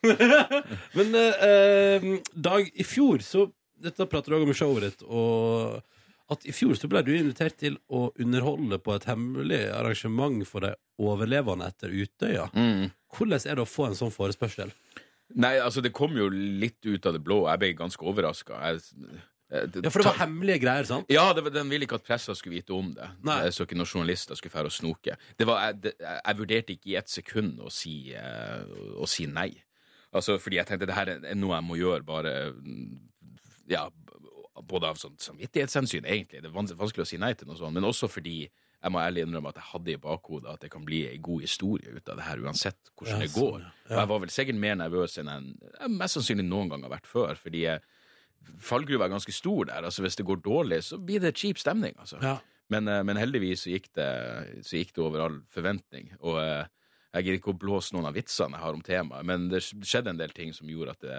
Men 0.97 1.17
eh, 1.19 1.49
eh, 1.49 2.07
Dag, 2.33 2.69
i 2.73 2.85
fjor 2.87 3.21
så 3.25 3.49
Dette 3.83 4.07
prater 4.07 4.31
du 4.31 4.37
også 4.39 4.47
om 4.47 4.53
i 4.53 4.57
showet 4.57 4.85
ditt, 4.87 5.01
og 5.11 5.81
at 6.33 6.47
i 6.49 6.53
fjor 6.55 6.75
så 6.79 6.89
ble 6.91 7.03
du 7.07 7.13
invitert 7.17 7.57
til 7.61 7.77
å 7.93 8.07
underholde 8.21 8.79
på 8.83 8.95
et 8.97 9.07
hemmelig 9.11 9.63
arrangement 9.77 10.43
for 10.49 10.65
de 10.67 10.73
overlevende 11.03 11.69
etter 11.71 11.93
Utøya. 11.95 12.49
Mm. 12.57 12.89
Hvordan 13.17 13.47
er 13.49 13.59
det 13.59 13.65
å 13.65 13.69
få 13.69 13.89
en 13.91 13.99
sånn 13.99 14.13
forespørsel? 14.15 14.73
Nei, 15.33 15.55
altså, 15.65 15.81
det 15.85 15.95
kom 15.97 16.13
jo 16.19 16.27
litt 16.33 16.85
ut 16.85 17.07
av 17.09 17.15
det 17.17 17.23
blå. 17.25 17.45
Jeg 17.49 17.61
ble 17.63 17.71
ganske 17.79 18.05
overraska. 18.05 18.59
Ja, 19.53 19.65
For 19.93 20.01
det 20.01 20.07
var 20.09 20.19
hemmelige 20.23 20.63
greier, 20.63 20.87
sant? 20.89 21.09
Ja, 21.13 21.27
det, 21.37 21.43
var- 21.45 21.53
den 21.53 21.69
ville 21.73 21.85
ikke 21.85 21.99
at 22.01 22.07
pressa 22.07 22.35
skulle 22.37 22.59
vite 22.61 22.73
om 22.77 22.93
det. 22.97 23.09
Nei. 23.25 23.39
Så 23.53 23.65
ikke 23.67 23.77
noen 23.77 23.89
journalister 23.89 24.37
skulle 24.39 24.53
fære 24.55 24.69
og 24.71 24.77
snoke. 24.77 25.17
Det 25.37 25.49
var, 25.49 25.67
jeg, 25.71 25.81
det, 25.87 25.93
jeg 26.01 26.39
vurderte 26.39 26.77
ikke 26.77 26.93
i 26.93 26.97
ett 27.01 27.13
sekund 27.13 27.61
å 27.65 27.73
si, 27.73 27.95
eh, 28.17 28.65
å 28.97 29.09
si 29.09 29.27
nei. 29.29 29.51
Altså, 30.13 30.37
fordi 30.41 30.59
jeg 30.61 30.69
tenkte 30.69 30.89
det 30.89 30.97
her 30.97 31.11
er 31.17 31.37
noe 31.41 31.57
jeg 31.57 31.65
må 31.69 31.77
gjøre 31.81 32.05
bare 32.05 32.33
mm, 32.53 32.89
Ja, 33.73 33.87
både 34.69 34.91
av 34.93 34.99
sånn 35.01 35.15
samvittighetshensyn, 35.19 36.05
egentlig. 36.05 36.43
Det 36.43 36.51
er 36.51 36.57
vanskelig 36.57 37.03
å 37.07 37.09
si 37.09 37.17
nei 37.19 37.33
til 37.35 37.49
noe 37.49 37.57
sånt, 37.57 37.73
men 37.73 37.85
også 37.89 38.09
fordi 38.13 38.43
jeg 38.83 38.91
må 38.91 38.99
ærlig 38.99 39.23
innrømme 39.25 39.49
at 39.53 39.61
jeg 39.61 39.69
hadde 39.71 39.93
i 39.95 40.01
bakhodet 40.03 40.51
at 40.53 40.61
det 40.65 40.71
kan 40.75 40.85
bli 40.85 41.05
ei 41.09 41.19
god 41.23 41.41
historie 41.45 41.93
ut 41.95 42.09
av 42.11 42.17
det 42.19 42.25
her, 42.27 42.41
uansett 42.43 42.91
hvordan 42.99 43.15
Ja, 43.15 43.19
det 43.23 43.31
sånn, 43.31 43.43
går. 43.43 43.61
ja. 43.63 43.95
Og 43.95 43.99
jeg 44.03 44.09
var 44.11 44.21
vel 44.25 44.33
sikkert 44.35 44.59
mer 44.59 44.75
nervøs 44.81 45.19
enn 45.23 45.31
jeg 45.33 45.91
mest 45.95 46.19
sannsynlig 46.19 46.45
noen 46.49 46.69
gang 46.73 46.83
har 46.83 46.91
vært 46.97 47.07
før, 47.07 47.35
fordi 47.39 47.63
fallgruva 48.63 49.07
er 49.07 49.13
ganske 49.15 49.33
stor 49.35 49.65
der. 49.71 49.85
altså 49.87 50.03
Hvis 50.03 50.17
det 50.19 50.27
går 50.27 50.43
dårlig, 50.43 50.83
så 50.85 50.99
blir 50.99 51.21
det 51.23 51.35
kjip 51.39 51.59
stemning. 51.63 51.95
altså. 51.99 52.19
Ja. 52.23 52.39
Men, 52.69 52.89
eh, 52.89 53.03
men 53.03 53.17
heldigvis 53.17 53.63
så 53.67 53.71
gikk, 53.71 53.93
det, 53.95 54.09
så 54.67 54.77
gikk 54.81 54.93
det 54.97 55.05
over 55.05 55.21
all 55.21 55.41
forventning. 55.53 56.11
Og 56.21 56.39
eh, 56.43 56.67
jeg 57.15 57.25
gidder 57.25 57.39
ikke 57.39 57.53
å 57.55 57.59
blåse 57.61 57.93
noen 57.95 58.07
av 58.09 58.15
vitsene 58.17 58.57
jeg 58.57 58.65
har 58.65 58.73
om 58.75 58.83
temaet, 58.83 59.25
men 59.29 59.49
det 59.53 59.61
skjedde 59.63 60.11
en 60.11 60.17
del 60.21 60.31
ting 60.35 60.53
som 60.57 60.67
gjorde 60.71 60.91
at, 60.97 61.01
det, 61.05 61.19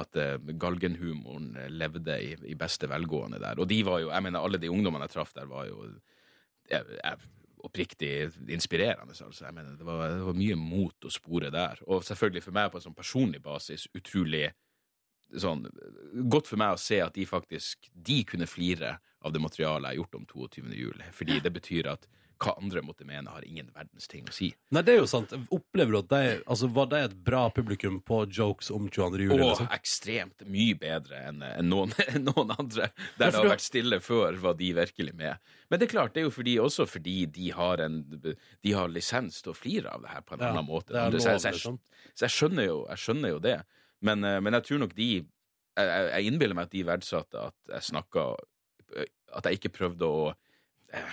at 0.00 0.16
eh, 0.20 0.52
galgenhumoren 0.60 1.52
levde 1.72 2.16
i, 2.22 2.32
i 2.52 2.56
beste 2.58 2.88
velgående 2.90 3.40
der. 3.42 3.60
Og 3.60 3.68
de 3.70 3.82
var 3.86 4.00
jo, 4.02 4.10
jeg 4.12 4.26
mener 4.26 4.42
alle 4.42 4.60
de 4.60 4.70
ungdommene 4.72 5.06
jeg 5.08 5.16
traff 5.16 5.34
der, 5.36 5.48
var 5.50 5.68
jo 5.68 5.84
jeg, 6.70 6.84
jeg, 6.96 7.30
oppriktig 7.64 8.12
inspirerende. 8.48 9.12
Altså. 9.12 9.44
Jeg 9.44 9.54
mener, 9.54 9.76
det, 9.76 9.86
var, 9.86 10.08
det 10.08 10.24
var 10.24 10.38
mye 10.38 10.56
mot 10.56 11.06
å 11.06 11.12
spore 11.12 11.52
der. 11.52 11.82
Og 11.86 12.04
selvfølgelig 12.06 12.44
for 12.46 12.56
meg 12.56 12.70
på 12.72 12.80
en 12.80 12.86
sånn 12.88 12.96
personlig 12.96 13.42
basis 13.44 13.86
utrolig 13.96 14.48
sånn, 15.38 15.66
godt 16.30 16.48
for 16.50 16.60
meg 16.60 16.74
å 16.74 16.80
se 16.80 17.00
at 17.04 17.14
de 17.14 17.26
faktisk 17.28 17.90
de 17.94 18.22
kunne 18.26 18.48
flire 18.50 18.96
av 19.20 19.34
det 19.34 19.42
materialet 19.42 19.90
jeg 19.90 19.92
har 19.92 20.00
gjort 20.00 20.18
om 20.18 20.26
22. 20.32 20.64
juli. 20.74 21.10
Fordi 21.14 21.38
det 21.44 21.52
betyr 21.54 21.90
at 21.92 22.08
hva 22.40 22.54
andre 22.56 22.80
måtte 22.82 23.04
mene, 23.04 23.28
har 23.28 23.44
ingen 23.44 23.68
verdens 23.74 24.06
ting 24.08 24.24
å 24.24 24.32
si. 24.32 24.46
Nei, 24.72 24.80
det 24.86 24.94
er 24.94 24.98
jo 25.02 25.08
sant. 25.10 25.32
Opplever 25.52 25.92
du 25.92 25.98
at 25.98 26.08
de 26.08 26.20
altså, 26.48 26.70
Var 26.72 26.86
de 26.88 27.00
et 27.04 27.16
bra 27.26 27.42
publikum 27.52 27.98
på 28.00 28.22
jokes 28.32 28.70
om 28.72 28.86
22. 28.88 29.26
juli? 29.26 29.36
Og 29.36 29.50
liksom? 29.50 29.68
ekstremt 29.76 30.46
mye 30.48 30.78
bedre 30.80 31.20
enn 31.28 31.42
enn 31.44 31.68
noen, 31.68 31.92
enn 32.14 32.24
noen 32.30 32.54
andre. 32.56 32.88
Der 33.18 33.30
det 33.30 33.38
har 33.42 33.50
vært 33.52 33.64
stille 33.66 34.00
før, 34.00 34.38
var 34.40 34.54
de 34.56 34.70
virkelig 34.78 35.12
med. 35.20 35.36
Men 35.70 35.78
det 35.82 35.86
er 35.88 35.92
klart, 35.92 36.14
det 36.16 36.22
er 36.24 36.28
jo 36.30 36.32
fordi, 36.34 36.56
også 36.64 36.86
fordi 36.88 37.18
de 37.30 37.50
har, 37.54 37.84
en, 37.84 38.00
de 38.10 38.72
har 38.74 38.88
lisens 38.90 39.42
til 39.44 39.52
å 39.52 39.56
flire 39.60 39.92
av 39.92 40.02
det 40.06 40.14
her 40.16 40.24
på 40.26 40.34
en 40.38 40.40
Ja, 40.46 40.54
annen 40.54 40.66
måte. 40.66 40.96
er 40.96 41.10
Så 41.20 41.28
jeg- 41.34 41.40
så 41.44 41.48
jeg, 41.50 41.58
liksom. 41.60 41.78
så 42.14 42.24
jeg, 42.26 42.34
skjønner 42.38 42.66
jo, 42.66 42.78
jeg 42.88 43.04
skjønner 43.04 43.28
jo 43.36 43.38
det. 43.44 43.58
Men, 44.00 44.24
eh, 44.24 44.40
men 44.40 44.56
jeg 44.56 44.64
tror 44.64 44.78
nok 44.86 44.94
de 44.96 45.10
Jeg, 45.76 46.24
innbiller 46.26 46.54
meg 46.56 46.64
at 46.66 46.72
de 46.72 46.82
verdsatte 46.84 47.36
at 47.46 47.54
jeg 47.68 47.82
snakka 47.92 48.24
At 49.36 49.44
jeg 49.46 49.60
ikke 49.60 49.70
prøvde 49.76 50.02
å 50.08 50.22
eh, 50.92 51.12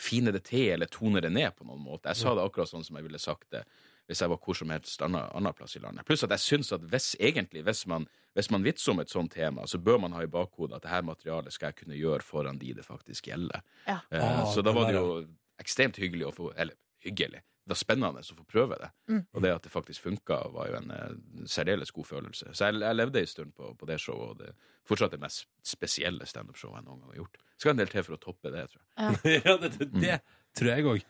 fine 0.00 0.32
det 0.34 0.44
til 0.48 0.72
eller 0.74 0.90
tone 0.92 1.20
det 1.24 1.32
ned 1.32 1.54
på 1.56 1.66
noen 1.66 1.82
måte. 1.84 2.12
Jeg 2.12 2.22
sa 2.22 2.34
det 2.36 2.44
akkurat 2.46 2.70
sånn 2.70 2.84
som 2.86 2.98
jeg 2.98 3.06
ville 3.08 3.20
sagt 3.22 3.50
det 3.54 3.66
hvis 4.06 4.20
jeg 4.22 4.30
var 4.30 4.38
hvor 4.38 4.54
som 4.54 4.70
helst 4.70 5.02
annen, 5.02 5.24
annen 5.34 5.54
plass 5.56 5.74
i 5.74 5.80
landet. 5.82 6.06
Pluss 6.06 6.22
at 6.22 6.30
jeg 6.30 6.42
syns 6.44 6.68
at 6.76 6.84
hvis, 6.92 7.08
egentlig, 7.18 7.64
hvis 7.66 7.80
man, 7.90 8.06
hvis 8.38 8.52
man 8.54 8.62
vitser 8.62 8.92
om 8.92 9.00
et 9.02 9.10
sånt 9.10 9.32
tema, 9.34 9.64
så 9.66 9.80
bør 9.82 9.98
man 10.04 10.14
ha 10.14 10.22
i 10.22 10.30
bakhodet 10.30 10.78
at 10.78 10.84
det 10.84 10.92
her 10.92 11.02
materialet 11.08 11.54
skal 11.54 11.72
jeg 11.72 11.80
kunne 11.80 11.98
gjøre 11.98 12.22
foran 12.22 12.60
de 12.60 12.70
det 12.78 12.86
faktisk 12.86 13.26
gjelder. 13.32 13.64
Ja. 13.88 13.98
Uh, 14.12 14.22
Ah, 14.22 14.44
så 14.54 14.62
da 14.62 14.70
var 14.76 14.86
det 14.86 14.94
jo 15.00 15.24
ekstremt 15.58 15.98
hyggelig 15.98 16.28
å 16.28 16.34
få 16.36 16.52
Eller 16.54 16.78
hyggelig. 17.02 17.42
Det 17.66 17.74
var 17.74 17.78
spennende 17.80 18.22
å 18.22 18.36
få 18.38 18.44
prøve 18.46 18.76
det. 18.78 18.88
Mm. 19.10 19.22
Og 19.34 19.42
det 19.42 19.50
at 19.50 19.64
det 19.66 19.72
faktisk 19.72 20.04
funka, 20.04 20.36
var 20.54 20.68
jo 20.70 20.76
en 20.78 20.92
eh, 20.94 21.16
særdeles 21.50 21.90
god 21.90 22.06
følelse. 22.06 22.52
Så 22.54 22.68
jeg, 22.68 22.78
jeg 22.84 22.98
levde 22.98 23.22
en 23.24 23.32
stund 23.32 23.56
på, 23.58 23.72
på 23.74 23.88
det 23.90 23.96
showet, 23.98 24.28
og 24.30 24.38
det 24.38 24.52
er 24.52 24.76
fortsatt 24.86 25.16
det 25.16 25.18
mest 25.24 25.48
spesielle 25.66 26.28
standup-showet 26.30 26.78
jeg 26.78 26.86
noen 26.86 27.02
gang 27.02 27.10
har 27.10 27.18
gjort. 27.24 27.40
Skal 27.58 27.74
en 27.74 27.80
del 27.80 27.90
til 27.90 28.06
for 28.06 28.14
å 28.14 28.20
toppe 28.22 28.52
det, 28.54 28.62
tror 28.70 28.84
jeg. 28.84 29.40
ja, 29.48 29.56
det, 29.64 29.72
det, 29.80 29.90
det 29.98 30.20
tror 30.56 30.70
jeg 30.72 30.86
òg. 30.90 31.02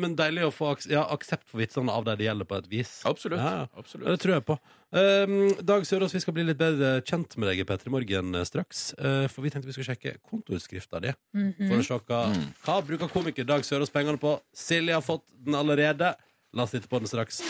men 0.00 0.16
deilig 0.18 0.48
å 0.48 0.52
få 0.54 0.72
aks 0.74 0.88
ja, 0.90 1.04
aksept 1.14 1.46
for 1.50 1.62
vitsene 1.62 1.92
av 1.92 2.06
de 2.06 2.16
det 2.18 2.26
gjelder, 2.28 2.48
på 2.48 2.58
et 2.58 2.70
vis. 2.70 2.96
Absolutt. 3.08 3.40
Ja, 3.40 3.66
absolutt. 3.78 4.08
Det 4.10 4.20
tror 4.22 4.36
jeg 4.36 4.46
på. 4.48 4.58
Uh, 4.94 5.50
Dag 5.66 5.82
Sørås, 5.86 6.12
vi 6.14 6.20
skal 6.22 6.36
bli 6.36 6.44
litt 6.46 6.58
bedre 6.60 7.00
kjent 7.02 7.32
med 7.34 7.48
deg 7.50 7.64
i 7.64 7.66
P3 7.66 7.90
Morgen 7.90 8.36
eh, 8.38 8.44
straks. 8.46 8.92
Uh, 8.94 9.24
for 9.32 9.42
vi 9.42 9.50
tenkte 9.50 9.66
vi 9.66 9.74
skulle 9.74 9.90
sjekke 9.90 10.20
kontoutskrifta 10.22 11.00
di. 11.02 11.10
Mhm. 11.34 11.66
For 11.66 11.80
å 11.82 11.86
se 11.88 11.98
hva, 12.06 12.20
hva 12.62 12.76
bruker 12.86 13.10
komiker 13.10 13.48
Dag 13.48 13.66
Sørås 13.66 13.90
pengene 13.94 14.20
på. 14.22 14.36
Silje 14.54 14.94
har 14.94 15.02
fått 15.02 15.26
den 15.34 15.58
allerede. 15.58 16.14
La 16.54 16.66
oss 16.66 16.74
titte 16.76 16.90
på 16.90 17.00
den 17.02 17.10
straks. 17.10 17.42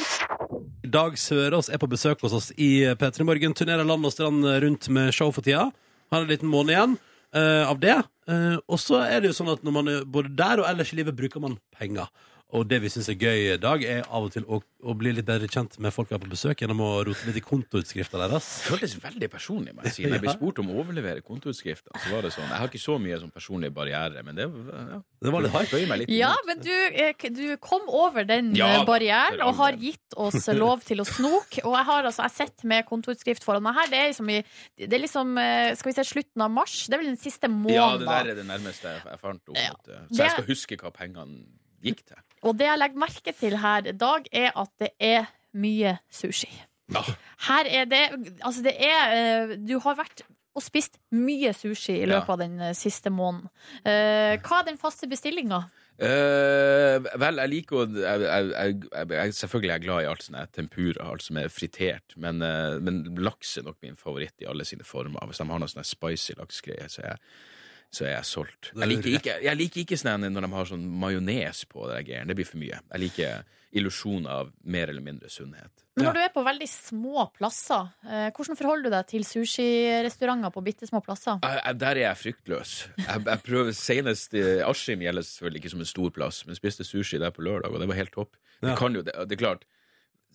Dag 0.88 1.18
Sørås 1.20 1.68
er 1.68 1.82
på 1.82 1.90
besøk 1.92 2.24
hos 2.24 2.37
oss 2.38 2.48
i 2.56 2.87
P3 2.96 3.28
Morgen. 3.28 3.56
Turnerer 3.56 3.84
land 3.84 4.08
og 4.08 4.14
strand 4.14 4.48
rundt 4.64 4.88
med 4.88 5.12
show 5.12 5.28
for 5.34 5.44
tida. 5.44 5.68
Har 6.14 6.24
en 6.24 6.30
liten 6.30 6.48
måned 6.48 6.72
igjen 6.72 6.96
av 7.40 7.81
det. 7.83 7.97
Eh, 8.31 8.57
og 8.68 8.79
så 8.81 9.03
er 9.05 9.20
det 9.20 9.33
jo 9.33 9.37
sånn 9.37 9.53
at 9.53 9.64
når 9.66 9.75
man 9.75 9.90
både 10.14 10.33
der 10.38 10.62
og 10.62 10.68
ellers 10.70 10.92
i 10.94 11.01
livet 11.01 11.16
bruker 11.18 11.42
man 11.42 11.59
penger. 11.77 12.11
Og 12.55 12.69
det 12.71 12.79
vi 12.85 12.90
syns 12.93 13.09
er 13.11 13.17
gøy 13.19 13.40
i 13.55 13.59
dag, 13.59 13.83
er 13.83 14.05
av 14.07 14.29
og 14.29 14.33
til 14.35 14.45
å, 14.47 14.61
å 14.62 14.93
bli 14.99 15.11
litt 15.17 15.27
bedre 15.27 15.49
kjent 15.51 15.75
med 15.83 15.90
folk 15.95 16.11
vi 16.11 16.14
har 16.14 16.21
på 16.23 16.31
besøk 16.31 16.61
gjennom 16.62 16.83
å 16.85 16.90
rote 17.09 17.27
litt 17.27 17.40
i 17.40 17.43
kontoutskrifta 17.43 18.21
deres. 18.21 18.47
Det 18.62 18.71
føltes 18.71 18.95
veldig 19.03 19.29
personlig. 19.33 19.75
må 19.75 19.83
jeg 19.83 19.95
si. 19.97 20.05
Når 20.07 20.19
jeg 20.19 20.23
ble 20.23 20.35
spurt 20.37 20.61
om 20.62 20.71
å 20.71 20.77
overlevere 20.85 21.25
kontoutskrifter, 21.27 21.90
så 21.99 22.12
var 22.12 22.23
det 22.23 22.31
sånn 22.37 22.47
Jeg 22.47 22.61
har 22.62 22.71
ikke 22.71 22.83
så 22.85 22.99
mye 23.03 23.19
sånn 23.25 23.33
personlig 23.35 23.73
barriere, 23.75 24.23
men 24.27 24.38
det, 24.38 24.47
ja, 24.47 25.01
Det 25.27 25.33
var 25.35 25.47
litt 25.47 25.57
hardt. 25.57 25.75
meg 25.90 26.03
litt 26.05 26.12
Ja, 26.14 26.31
imot. 26.31 26.47
men 26.53 26.62
du, 26.62 26.77
eh, 27.03 27.27
du 27.40 27.57
kom 27.64 27.90
over 27.90 28.29
den 28.29 28.55
Ja, 28.55 28.71
eh, 28.77 28.87
barrieren 28.87 29.43
og 29.43 29.59
har 29.59 29.73
gitt 29.81 30.14
oss 30.17 30.47
lov 30.55 30.87
til 30.87 31.03
å 31.03 31.09
snoke. 31.09 31.64
Og 31.64 31.75
jeg 31.75 31.85
har 31.90 32.05
altså, 32.05 32.23
jeg 32.29 32.37
sett 32.38 32.64
med 32.64 32.87
kontoutskrift 32.87 33.43
foran 33.43 33.67
meg 33.67 33.75
her. 33.81 33.90
Det 33.90 33.99
er 33.99 34.09
liksom, 34.12 34.31
i, 34.31 34.45
det 34.79 34.93
er 34.95 35.03
liksom 35.03 35.35
eh, 35.43 35.75
skal 35.75 35.90
vi 35.90 35.97
se, 35.99 36.07
slutten 36.07 36.47
av 36.47 36.55
mars. 36.55 36.87
Det 36.87 36.95
er 36.95 37.03
vel 37.03 37.11
den 37.11 37.19
siste 37.19 37.51
måneden? 37.51 37.75
Ja, 37.75 37.90
det 37.99 38.07
der 38.07 38.31
er 38.31 38.40
det 38.45 38.47
nærmeste 38.47 38.95
jeg, 38.95 39.03
jeg 39.11 39.23
fant 39.27 39.43
opp. 39.51 39.59
Ja. 39.59 39.75
Så 40.12 40.23
jeg 40.23 40.37
skal 40.38 40.51
huske 40.53 40.79
hva 40.79 40.95
pengene 40.95 41.43
gikk 41.85 42.05
til. 42.07 42.21
Og 42.44 42.59
det 42.61 42.68
jeg 42.68 42.80
legger 42.80 43.00
merke 43.07 43.33
til 43.38 43.57
her, 43.62 43.90
Dag, 43.96 44.28
er 44.33 44.52
at 44.61 44.70
det 44.83 44.92
er 45.00 45.26
mye 45.57 45.96
sushi. 46.12 46.50
Ja. 46.92 47.00
Her 47.48 47.68
er 47.80 47.85
det 47.88 48.02
Altså, 48.44 48.61
det 48.62 48.74
er 48.76 49.12
eh, 49.16 49.54
Du 49.56 49.79
har 49.81 49.96
vært 49.96 50.21
og 50.54 50.62
spist 50.62 50.98
mye 51.10 51.50
sushi 51.56 51.96
i 52.02 52.04
løpet 52.06 52.29
Ja. 52.29 52.33
av 52.37 52.38
den 52.38 52.60
eh, 52.60 52.75
siste 52.79 53.10
måneden. 53.10 53.48
Eh, 53.83 54.37
hva 54.44 54.60
er 54.60 54.69
den 54.69 54.79
faste 54.79 55.08
bestillinga? 55.10 55.64
Uh, 55.94 56.98
vel, 57.23 57.38
jeg 57.38 57.50
liker 57.52 57.85
jeg, 57.94 59.35
Selvfølgelig 59.38 59.71
er 59.71 59.75
jeg 59.77 59.83
glad 59.85 60.02
i 60.02 60.08
alt 60.10 60.25
som 60.27 60.35
er 60.40 60.48
tempura, 60.50 61.04
alt 61.12 61.23
som 61.23 61.37
er 61.38 61.52
fritert, 61.54 62.16
men, 62.19 62.42
uh, 62.42 62.81
men 62.83 63.04
laks 63.23 63.52
er 63.60 63.66
nok 63.69 63.77
min 63.83 63.94
favoritt 63.96 64.42
i 64.42 64.48
alle 64.50 64.66
sine 64.66 64.83
former. 64.87 65.23
Hvis 65.31 65.38
de 65.38 65.46
har 65.52 65.62
noe 65.62 65.71
sånn 65.71 65.87
spicy 65.87 66.35
laksgreier, 66.38 66.90
så 66.90 67.04
er 67.04 67.12
jeg 67.12 67.23
så 67.95 68.09
er 68.09 68.17
jeg 68.17 68.29
solgt. 68.29 68.73
Jeg 68.75 68.90
liker 68.90 69.19
ikke, 69.19 69.37
jeg 69.45 69.61
liker 69.61 69.85
ikke 69.85 69.99
sånn 70.01 70.27
når 70.27 70.47
de 70.47 70.53
har 70.55 70.71
sånn 70.71 70.87
majones 71.05 71.65
på 71.71 71.88
det 71.90 72.01
greiene. 72.09 72.31
Det 72.31 72.38
blir 72.40 72.49
for 72.49 72.63
mye. 72.63 72.81
Jeg 72.90 73.05
liker 73.05 73.45
illusjon 73.75 74.27
av 74.31 74.53
mer 74.71 74.90
eller 74.92 75.03
mindre 75.03 75.31
sunnhet. 75.33 75.85
Men 75.95 76.09
når 76.09 76.17
du 76.17 76.21
er 76.25 76.31
på 76.35 76.42
veldig 76.47 76.67
små 76.71 77.25
plasser, 77.35 77.90
eh, 78.07 78.29
hvordan 78.35 78.59
forholder 78.59 78.90
du 78.90 78.95
deg 78.95 79.09
til 79.11 79.27
sushirestauranter 79.27 80.51
på 80.55 80.63
bitte 80.67 80.88
små 80.90 81.01
plasser? 81.07 81.38
Jeg, 81.42 81.61
jeg, 81.61 81.79
der 81.83 81.90
er 81.92 82.03
jeg 82.03 82.21
fryktløs. 82.23 82.73
Jeg, 82.99 83.23
jeg 83.29 83.42
prøver 83.47 83.77
Senest 83.79 84.35
i 84.38 84.45
Askim 84.67 85.05
gjelder 85.07 85.27
selvfølgelig 85.27 85.63
ikke 85.63 85.75
som 85.75 85.85
en 85.85 85.90
stor 85.90 86.15
plass, 86.15 86.40
men 86.47 86.59
spiste 86.59 86.87
sushi 86.87 87.21
der 87.23 87.35
på 87.35 87.47
lørdag, 87.47 87.71
og 87.71 87.83
det 87.83 87.90
var 87.90 88.01
helt 88.01 88.15
topp. 88.15 88.38
Det, 88.59 88.75
kan 88.79 88.95
jo, 88.97 89.05
det, 89.07 89.15
det 89.29 89.38
er 89.38 89.42
klart, 89.42 89.67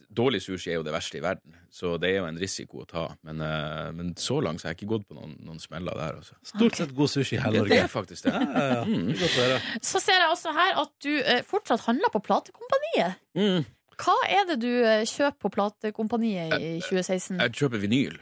dårlig 0.10 0.42
sushi 0.44 0.72
er 0.74 0.80
jo 0.80 0.86
det 0.86 0.94
verste 0.94 1.20
i 1.20 1.24
verden, 1.24 1.56
så 1.74 1.96
det 2.02 2.12
er 2.12 2.20
jo 2.20 2.28
en 2.30 2.40
risiko 2.42 2.84
å 2.84 2.88
ta. 2.90 3.06
Men, 3.28 3.42
uh, 3.44 3.90
men 3.96 4.14
så 4.20 4.40
langt 4.44 4.62
så 4.62 4.68
har 4.68 4.74
jeg 4.74 4.82
ikke 4.82 4.94
gått 4.96 5.08
på 5.10 5.18
noen, 5.18 5.36
noen 5.46 5.62
smeller 5.62 5.98
der, 6.00 6.20
Også. 6.22 6.38
Stort 6.52 6.80
sett 6.80 6.96
god 6.98 7.12
sushi 7.14 7.38
i 7.38 7.42
hele 7.44 7.64
Det, 7.64 7.74
det 7.74 7.82
er 7.84 7.92
faktisk 7.92 8.28
det. 8.28 8.34
Ja, 8.34 8.46
ja, 8.46 8.70
ja. 8.80 8.86
Mm. 8.88 9.12
det. 9.14 9.60
Så 9.86 10.02
ser 10.02 10.22
jeg 10.22 10.32
også 10.32 10.54
her 10.56 10.80
at 10.84 10.96
du 11.06 11.12
uh, 11.20 11.36
fortsatt 11.48 11.86
handler 11.86 12.14
på 12.14 12.24
platekompaniet. 12.26 13.22
Mm. 13.38 13.68
Hva 14.00 14.16
er 14.32 14.46
det 14.48 14.62
du 14.64 14.70
eh, 14.88 15.04
kjøper 15.04 15.36
på 15.44 15.50
platekompaniet 15.52 16.54
i 16.56 16.70
2016? 16.86 17.36
Jeg 17.36 17.56
kjøper 17.60 17.82
vinyl. 17.84 18.14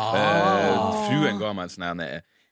Ah. 0.00 0.94
Fruen 1.10 1.36
ga 1.36 1.50
meg 1.52 1.66
en 1.66 1.74
sånn 1.74 2.00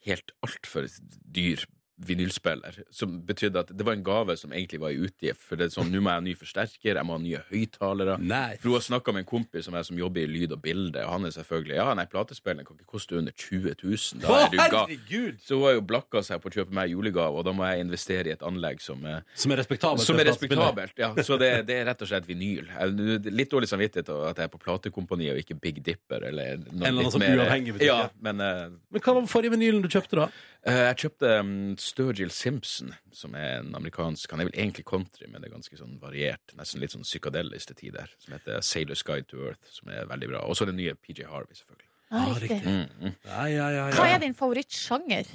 helt 0.04 0.34
altfor 0.44 0.84
dyr 1.24 1.64
vinylspiller, 1.98 2.76
som 2.94 3.16
betydde 3.26 3.58
at 3.64 3.70
det 3.76 3.84
var 3.86 3.96
en 3.96 4.04
gave 4.06 4.36
som 4.38 4.52
egentlig 4.54 4.80
var 4.80 4.90
i 4.94 5.00
utgift. 5.02 5.40
For 5.42 5.58
det 5.58 5.66
er 5.68 5.74
sånn, 5.74 5.90
nå 5.92 6.00
må 6.04 6.12
jeg 6.12 6.20
ha 6.20 6.24
ny 6.24 6.34
forsterker, 6.38 6.94
jeg 6.98 7.06
må 7.08 7.16
ha 7.16 7.22
nye 7.22 7.40
høyttalere. 7.50 8.16
For 8.62 8.70
hun 8.70 8.76
har 8.78 8.84
snakka 8.86 9.14
med 9.16 9.24
en 9.24 9.28
kompis 9.30 9.66
som, 9.66 9.74
er, 9.78 9.82
som 9.88 9.98
jobber 9.98 10.22
i 10.22 10.28
lyd 10.30 10.54
og 10.54 10.62
bilde, 10.62 11.02
og 11.04 11.10
han 11.16 11.28
er 11.28 11.34
selvfølgelig 11.34 11.76
Ja, 11.78 11.88
nei, 11.98 12.06
platespilleren 12.10 12.66
kan 12.68 12.78
ikke 12.78 12.92
koste 12.94 13.18
under 13.18 13.32
20 13.34 13.74
000. 13.82 14.22
Da 14.22 14.38
er 14.46 14.98
du. 15.08 15.38
Så 15.42 15.58
hun 15.58 15.66
har 15.68 15.76
jo 15.78 15.82
blakka 15.88 16.22
seg 16.26 16.40
på 16.42 16.50
å 16.50 16.56
kjøpe 16.58 16.74
meg 16.78 16.92
julegave, 16.94 17.34
og 17.40 17.44
da 17.48 17.52
må 17.56 17.66
jeg 17.68 17.84
investere 17.86 18.30
i 18.30 18.34
et 18.36 18.44
anlegg 18.46 18.80
som 18.84 19.02
er 19.06 19.22
Som 19.34 19.52
er 19.54 19.62
respektabelt. 19.62 20.04
som 20.06 20.18
er 20.22 20.30
respektabelt, 20.30 20.94
ja. 20.98 21.12
Så 21.22 21.38
det, 21.40 21.52
det 21.68 21.80
er 21.82 21.88
rett 21.90 22.02
og 22.02 22.08
slett 22.10 22.26
vinyl. 22.28 22.66
Jeg- 22.68 23.34
Litt 23.38 23.50
dårlig 23.50 23.68
samvittighet 23.70 24.08
at 24.08 24.36
jeg 24.38 24.44
er 24.48 24.52
på 24.52 24.58
platekompani 24.62 25.30
og 25.32 25.38
ikke 25.42 25.58
Big 25.60 25.82
Dipper 25.84 26.24
eller 26.28 26.56
noe 26.58 26.86
eller 26.86 26.86
annen 26.88 27.04
litt 27.04 27.12
sånn 27.14 27.20
mer- 27.24 27.38
uavhengig 27.42 27.80
Ja, 27.82 27.98
ja. 28.04 28.08
men 28.20 28.40
eh, 28.40 28.68
Men 28.90 29.00
hva 29.04 29.14
var 29.14 29.26
forrige 29.30 29.52
vinylen 29.54 29.82
du 29.82 29.88
kjøpte, 29.88 30.16
da? 30.16 30.28
Eh, 30.68 30.80
jeg 30.88 30.98
kjøpte 31.02 31.30
um, 31.40 31.50
Sturgill 31.80 32.30
Simpson, 32.34 32.92
som 33.16 33.34
er 33.38 33.58
en 33.62 33.74
amerikansk 33.78 34.30
Han 34.34 34.40
er 34.44 34.48
vel 34.50 34.58
egentlig 34.60 34.84
country, 34.88 35.26
men 35.26 35.40
det 35.42 35.48
er 35.50 35.56
ganske 35.56 35.78
sånn 35.80 35.96
variert. 36.02 36.54
Nesten 36.58 36.80
litt 36.84 36.92
sånn 36.94 37.06
psykadelisk 37.08 37.72
til 37.72 37.80
tider. 37.82 38.12
Som 38.22 38.36
heter 38.36 38.60
Sailor's 38.64 39.02
Guide 39.06 39.26
to 39.32 39.42
Earth, 39.48 39.64
som 39.72 39.90
er 39.94 40.06
veldig 40.10 40.30
bra. 40.34 40.44
Og 40.46 40.56
så 40.58 40.68
den 40.68 40.78
nye 40.80 40.94
PJ 40.94 41.26
Harvey, 41.30 41.56
selvfølgelig. 41.58 41.84
Ja, 42.08 42.22
Ah, 42.24 42.38
riktig. 42.40 42.62
Mm, 42.64 42.86
mm. 43.04 43.14
Ja, 43.28 43.42
ja, 43.52 43.66
ja, 43.74 43.82
Hva 43.92 44.06
er 44.14 44.22
din 44.22 44.32
favorittsjanger? 44.38 45.26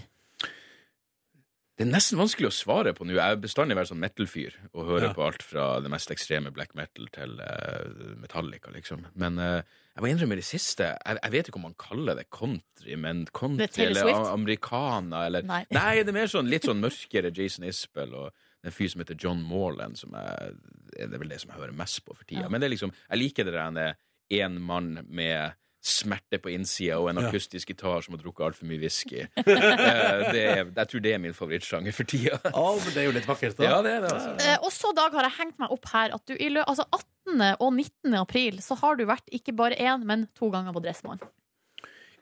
Det 1.73 1.85
er 1.87 1.89
nesten 1.89 2.19
vanskelig 2.21 2.49
å 2.51 2.53
svare 2.53 2.91
på 2.93 3.05
nå. 3.05 3.15
Jeg 3.15 3.21
har 3.33 3.39
bestandig 3.41 3.75
vært 3.77 3.89
sånn 3.89 4.01
metal-fyr 4.01 4.55
og 4.73 4.85
hører 4.91 5.07
Ja. 5.09 5.13
på 5.17 5.23
alt 5.25 5.41
fra 5.45 5.79
det 5.81 5.89
mest 5.89 6.11
ekstreme 6.13 6.51
black 6.53 6.75
metal 6.77 7.07
til 7.13 7.39
uh, 7.41 8.13
Metallica, 8.21 8.69
liksom. 8.73 9.07
Men 9.17 9.39
eh, 9.41 9.61
jeg 9.93 10.01
må 10.01 10.09
innrømme 10.09 10.37
det 10.39 10.45
siste. 10.47 10.87
Jeg, 10.97 11.17
jeg 11.19 11.33
vet 11.35 11.49
ikke 11.49 11.59
om 11.59 11.67
man 11.67 11.75
kaller 11.77 12.17
det 12.17 12.25
country, 12.33 12.95
men 12.97 13.27
country 13.29 13.83
er 13.85 13.91
eller 13.91 14.31
americana 14.31 15.25
eller 15.27 15.45
Nei. 15.45 15.61
Nei, 15.75 15.91
det 16.01 16.09
er 16.09 16.17
mer 16.17 16.31
sånn 16.31 16.49
litt 16.49 16.65
sånn 16.65 16.81
mørkere 16.81 17.29
Jason 17.35 17.67
Isbell 17.69 18.15
og 18.17 18.31
en 18.63 18.73
fyr 18.73 18.89
som 18.89 19.03
heter 19.03 19.19
John 19.19 19.43
Morland, 19.45 19.99
som 19.99 20.15
er, 20.17 20.55
det 20.95 21.09
er 21.11 21.21
vel 21.21 21.33
det 21.33 21.41
som 21.43 21.51
jeg 21.51 21.59
hører 21.59 21.75
mest 21.77 22.01
på 22.07 22.15
for 22.15 22.25
tida. 22.25 22.45
Ja. 22.47 22.49
Men 22.49 22.63
det 22.63 22.69
er 22.69 22.73
liksom, 22.73 22.93
jeg 23.09 23.21
liker 23.21 23.49
det 23.49 23.53
der 23.53 23.99
en 24.39 24.57
mann 24.63 24.95
med 25.09 25.59
smerte 25.83 26.39
på 26.39 26.51
innsida 26.53 26.95
og 27.01 27.09
en 27.11 27.19
Ja. 27.19 27.27
akustisk 27.27 27.67
gitar 27.73 28.01
som 28.05 28.15
har 28.15 28.21
drukket 28.23 28.45
altfor 28.47 28.65
mye 28.69 28.79
whisky. 28.79 29.25
Eh, 29.43 30.31
det 30.31 30.43
er, 30.47 30.63
jeg 30.71 30.87
tror 30.89 31.01
det 31.03 31.13
er 31.13 31.19
min 31.21 31.33
favorittsjanger 31.35 31.93
for 31.95 32.07
tida. 32.07 32.39
Oh, 32.55 32.79
det 32.93 33.01
er 33.03 33.07
jo 33.09 33.15
litt 33.15 33.27
vakkert, 33.27 33.57
da. 33.57 33.63
Ja, 33.67 33.81
det 33.83 33.91
er 33.97 34.05
det, 34.05 34.11
altså. 34.13 34.33
Eh, 34.39 34.57
og 34.63 34.95
Dag, 34.95 35.11
har 35.17 35.27
jeg 35.27 35.35
hengt 35.39 35.59
meg 35.59 35.71
opp 35.75 35.87
her 35.91 36.13
at 36.15 36.23
du 36.29 36.35
i 36.37 36.49
lø 36.53 36.63
altså 36.63 36.85
18. 36.91 37.41
og 37.59 37.73
19. 37.73 38.13
april 38.15 38.59
så 38.63 38.77
har 38.79 38.95
du 38.95 39.05
vært 39.09 39.27
ikke 39.31 39.55
bare 39.55 39.75
én, 39.75 40.05
men 40.07 40.27
to 40.37 40.49
ganger 40.53 40.73
på 40.75 40.83
Dressmann. 40.83 41.19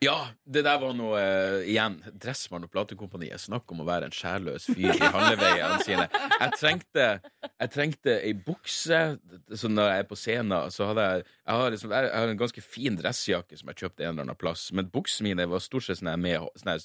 Ja, 0.01 0.31
det 0.49 0.63
der 0.65 0.79
var 0.81 0.95
noe 0.97 1.17
uh, 1.21 1.59
igjen. 1.61 1.99
Dressmann 2.17 2.63
og 2.65 2.71
platekompaniet. 2.73 3.43
Snakk 3.43 3.69
om 3.69 3.83
å 3.83 3.85
være 3.85 4.07
en 4.09 4.15
sjælløs 4.15 4.65
fyr 4.71 4.95
i 4.95 5.09
handleveiene 5.13 5.77
sine. 5.85 6.07
Jeg 6.31 6.57
trengte, 6.57 7.05
jeg 7.51 7.71
trengte 7.75 8.15
ei 8.17 8.31
bukse. 8.33 9.01
Så 9.53 9.69
når 9.69 9.91
jeg 9.91 10.01
er 10.01 10.09
på 10.09 10.17
scenen, 10.17 10.73
så 10.73 10.89
hadde 10.89 11.05
jeg 11.05 11.27
Jeg 11.27 11.59
har, 11.59 11.69
liksom, 11.75 11.93
jeg 11.93 12.09
har 12.15 12.33
en 12.33 12.41
ganske 12.41 12.63
fin 12.65 12.97
dressjakke 12.97 13.59
som 13.59 13.69
jeg 13.69 13.83
kjøpte 13.83 14.07
en 14.07 14.15
eller 14.15 14.25
annen 14.25 14.41
plass, 14.41 14.71
men 14.73 14.89
buksene 14.89 15.29
mine 15.29 15.45
var 15.51 15.61
stort 15.61 15.85
sett 15.85 16.01
sånn 16.01 16.09
her 16.09 16.21
med 16.21 16.49
sånne 16.57 16.79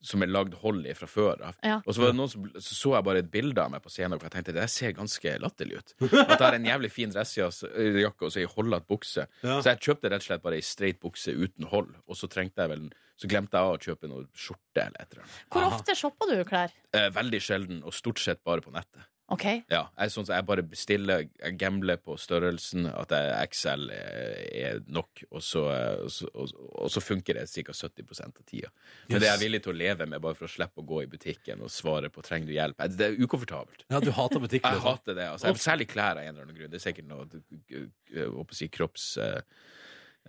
som 0.00 0.22
er 0.22 0.30
lagd 0.30 0.54
hold 0.62 0.86
i 0.86 0.94
fra 0.94 1.08
før 1.10 1.40
av. 1.48 1.56
Ja. 1.64 1.80
Og 1.84 1.94
så 1.94 2.02
var 2.02 2.12
det 2.12 2.18
noen 2.20 2.30
som 2.30 2.44
så, 2.54 2.74
så 2.76 2.92
jeg 2.94 3.06
bare 3.08 3.22
et 3.24 3.30
bilde 3.32 3.62
av 3.62 3.72
meg 3.72 3.82
på 3.82 3.90
scenen, 3.90 4.14
og 4.18 4.22
jeg 4.26 4.34
tenkte 4.34 4.54
det 4.54 4.68
ser 4.70 4.94
ganske 4.96 5.34
latterlig 5.42 5.80
ut. 5.80 5.94
At 6.22 6.36
jeg 6.36 6.44
har 6.44 6.56
en 6.58 6.68
jævlig 6.70 6.90
fin 6.94 7.10
dressjakke 7.14 8.28
og 8.28 8.32
så 8.34 8.42
ei 8.42 8.46
holdete 8.52 8.88
bukse. 8.88 9.26
Ja. 9.42 9.58
Så 9.58 9.72
jeg 9.72 9.82
kjøpte 9.88 10.12
rett 10.12 10.22
og 10.22 10.28
slett 10.30 10.44
bare 10.46 10.60
ei 10.60 10.64
streit 10.66 11.00
bukse 11.02 11.34
uten 11.34 11.66
hold, 11.72 11.90
og 12.06 12.18
så 12.18 12.30
trengte 12.30 12.64
jeg 12.64 12.74
vel 12.76 12.88
Så 13.18 13.26
glemte 13.26 13.58
jeg 13.58 13.66
å 13.66 13.78
kjøpe 13.82 14.06
noe 14.06 14.28
skjorte 14.38 14.78
eller 14.84 15.02
et 15.02 15.10
eller 15.10 15.24
annet. 15.24 15.38
Hvor 15.50 15.64
Aha. 15.64 15.74
ofte 15.74 15.94
shopper 15.98 16.28
du 16.30 16.36
klær? 16.46 16.70
Eh, 16.94 17.08
veldig 17.10 17.40
sjelden, 17.42 17.80
og 17.82 17.90
stort 17.96 18.22
sett 18.22 18.44
bare 18.46 18.62
på 18.62 18.70
nettet. 18.70 19.08
OK. 19.28 19.44
Ja, 19.68 19.82
jeg, 19.92 20.12
sånn, 20.14 20.24
jeg 20.32 20.44
bare 20.48 20.62
bestiller, 20.64 21.26
jeg 21.36 21.56
gambler 21.60 21.98
på 22.00 22.14
størrelsen, 22.20 22.86
at 22.88 23.12
jeg, 23.12 23.48
XL 23.52 23.90
er, 23.92 24.38
er 24.56 24.78
nok, 24.88 25.20
og 25.28 25.42
så, 25.44 25.66
eh, 25.74 26.04
og, 26.06 26.12
så, 26.14 26.28
og, 26.32 26.54
og 26.86 26.92
så 26.94 27.02
funker 27.04 27.36
det 27.36 27.44
ca. 27.52 27.74
70 27.76 28.22
av 28.24 28.32
tida. 28.48 28.70
Men 29.10 29.20
det 29.20 29.28
er 29.28 29.34
jeg 29.34 29.42
villig 29.42 29.60
til 29.66 29.74
å 29.74 29.78
leve 29.82 30.06
med, 30.08 30.22
bare 30.24 30.38
for 30.38 30.48
å 30.48 30.52
slippe 30.52 30.80
å 30.80 30.86
gå 30.88 31.02
i 31.04 31.10
butikken 31.12 31.60
og 31.66 31.72
svare 31.72 32.08
på 32.14 32.24
'trenger 32.24 32.48
du 32.48 32.54
hjelp'. 32.56 32.80
Det 32.96 33.10
er 33.10 33.20
ukomfortabelt. 33.20 33.84
Ja, 33.92 34.00
du 34.00 34.08
hater 34.16 34.40
butikken? 34.40 34.64
Jeg 34.64 34.80
liksom. 34.80 34.96
hater 34.96 35.18
det. 35.20 35.28
altså. 35.34 35.50
Jeg, 35.52 35.64
særlig 35.66 35.88
klær 35.92 36.16
av 36.16 36.24
en 36.24 36.32
eller 36.32 36.46
annen 36.46 36.56
grunn. 36.56 36.72
Det 36.72 36.80
er 36.80 36.86
sikkert 36.86 37.08
noe 37.12 38.54
si, 38.56 38.70
kropps 38.72 39.10
uh, 39.20 39.42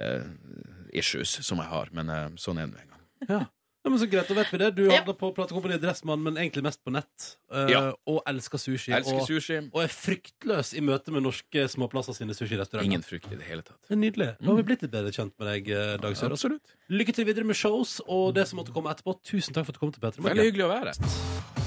uh, 0.04 0.28
issues 0.92 1.40
som 1.48 1.64
jeg 1.64 1.72
har, 1.72 1.94
men 1.96 2.12
uh, 2.12 2.28
sånn 2.36 2.60
er 2.60 2.68
det 2.68 2.76
nå 2.76 2.84
en 2.84 2.94
gang. 2.98 3.08
Ja. 3.30 3.42
Ja, 3.90 3.96
men 3.96 4.00
Så 4.04 4.06
greit, 4.06 4.28
da 4.30 4.36
vet 4.38 4.52
vi 4.54 4.58
det. 4.62 4.76
Du 4.76 4.84
Ja. 4.86 5.02
på 5.02 5.34
platekompaniet 5.34 5.82
Dressmann, 5.82 6.22
men 6.22 6.36
egentlig 6.38 6.62
mest 6.62 6.84
på 6.86 6.92
nett. 6.94 7.38
Uh, 7.52 7.66
Ja. 7.72 7.94
Og 8.06 8.22
elsker 8.28 8.60
sushi. 8.60 8.92
Elsker 8.94 9.22
og, 9.22 9.28
sushi. 9.28 9.58
og 9.74 9.82
er 9.82 9.88
fryktløs 9.88 10.76
i 10.78 10.80
møte 10.80 11.10
med 11.12 11.24
norske 11.24 11.66
småplasser 11.68 12.14
sine 12.14 12.30
sushirestauranter. 12.38 12.86
Ingen 12.86 13.02
frykt 13.02 13.32
i 13.34 13.36
det 13.36 13.48
hele 13.50 13.64
tatt. 13.64 13.82
Det 13.90 13.98
er 13.98 14.02
nydelig. 14.04 14.38
Nå 14.42 14.54
har 14.54 14.58
vi 14.58 14.64
blitt 14.64 14.82
litt 14.84 14.92
bedre 14.92 15.10
kjent 15.12 15.34
med 15.40 15.48
deg, 15.48 15.70
eh, 15.70 15.98
Dag 15.98 16.14
Sørås. 16.14 16.38
Absolutt. 16.38 16.76
Lykke 16.92 17.14
til 17.16 17.26
videre 17.26 17.46
med 17.46 17.56
shows 17.56 18.00
og 18.08 18.36
det 18.36 18.48
som 18.48 18.60
måtte 18.60 18.72
komme 18.72 18.94
etterpå. 18.94 19.18
Tusen 19.24 19.54
takk 19.56 19.66
for 19.66 19.72
at 19.72 19.74
du 19.74 19.80
kom 19.80 19.92
til 19.92 20.02
Peter 20.02 20.22
Veldig 20.22 20.54
hyggelig 20.54 20.66
å 20.66 20.70
være 20.70 20.94
her. 20.94 21.59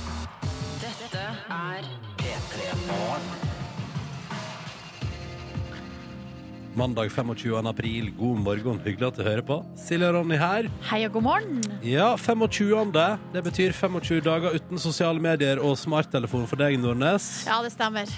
Mandag 6.74 7.10
25. 7.12 7.66
april. 7.68 8.10
God 8.16 8.38
morgen. 8.40 8.78
Hyggelig 8.84 9.08
at 9.10 9.18
du 9.18 9.22
hører 9.26 9.42
på. 9.44 9.58
Silje 9.76 10.08
og 10.08 10.14
Ronny 10.16 10.38
her. 10.40 10.68
Hei 10.88 11.02
og 11.04 11.12
god 11.18 11.24
morgen. 11.26 11.58
Ja, 11.84 12.14
25. 12.16 12.94
Det 13.34 13.42
betyr 13.44 13.74
25 13.76 14.22
dager 14.24 14.56
uten 14.56 14.80
sosiale 14.80 15.20
medier 15.20 15.60
og 15.60 15.76
smarttelefon 15.80 16.46
for 16.48 16.56
deg, 16.62 16.78
Nordnes. 16.80 17.26
Ja, 17.48 17.58
det 17.64 17.74
stemmer. 17.74 18.08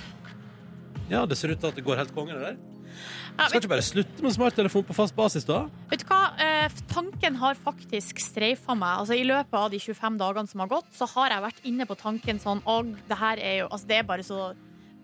Ja, 1.11 1.24
det 1.26 1.36
ser 1.40 1.50
ut 1.50 1.59
til 1.61 1.72
at 1.72 1.80
det 1.80 1.84
går 1.84 1.98
helt 1.98 2.14
kongen, 2.14 2.38
der. 2.38 2.55
Ja, 3.34 3.48
Skal 3.50 3.59
ikke 3.64 3.72
bare 3.72 3.82
slutte 3.82 4.22
med 4.22 4.30
smarttelefon 4.36 4.84
på 4.86 4.94
fast 4.94 5.16
basis, 5.18 5.42
da? 5.48 5.64
vet 5.90 6.05
du 6.05 6.07
hva? 6.07 6.20
Eh, 6.38 6.76
tanken 6.92 7.34
har 7.40 7.59
faktisk 7.59 8.22
streifa 8.22 8.76
meg. 8.78 9.00
Altså, 9.02 9.16
I 9.18 9.24
løpet 9.26 9.59
av 9.59 9.72
de 9.74 9.80
25 9.82 10.20
dagene 10.22 10.46
som 10.52 10.62
har 10.62 10.70
gått, 10.70 10.86
så 10.94 11.09
har 11.16 11.34
jeg 11.34 11.42
vært 11.42 11.66
inne 11.66 11.88
på 11.90 11.96
tanken 11.98 12.38
sånn 12.38 12.62
Å, 12.62 12.76
det 13.11 13.18
her 13.18 13.42
er 13.42 13.57
jo 13.64 13.66
Altså, 13.72 13.88
det 13.90 13.98
er 13.98 14.07
bare 14.07 14.22
så 14.22 14.38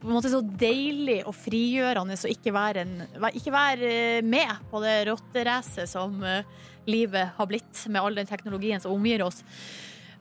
på 0.01 0.09
en 0.09 0.17
måte 0.17 0.33
så 0.33 0.41
deilig 0.41 1.21
og 1.29 1.37
frigjørende 1.37 2.17
å 2.17 2.33
ikke 2.33 2.55
være, 2.57 2.87
en, 2.87 3.29
ikke 3.37 3.53
være 3.53 3.93
eh, 3.93 4.25
med 4.25 4.65
på 4.71 4.81
det 4.81 4.97
rotteracet 5.11 5.91
som 5.91 6.23
eh, 6.25 6.49
livet 6.89 7.37
har 7.37 7.49
blitt, 7.49 7.85
med 7.93 8.01
all 8.01 8.17
den 8.17 8.29
teknologien 8.29 8.81
som 8.81 8.95
omgir 8.95 9.25
oss. 9.27 9.43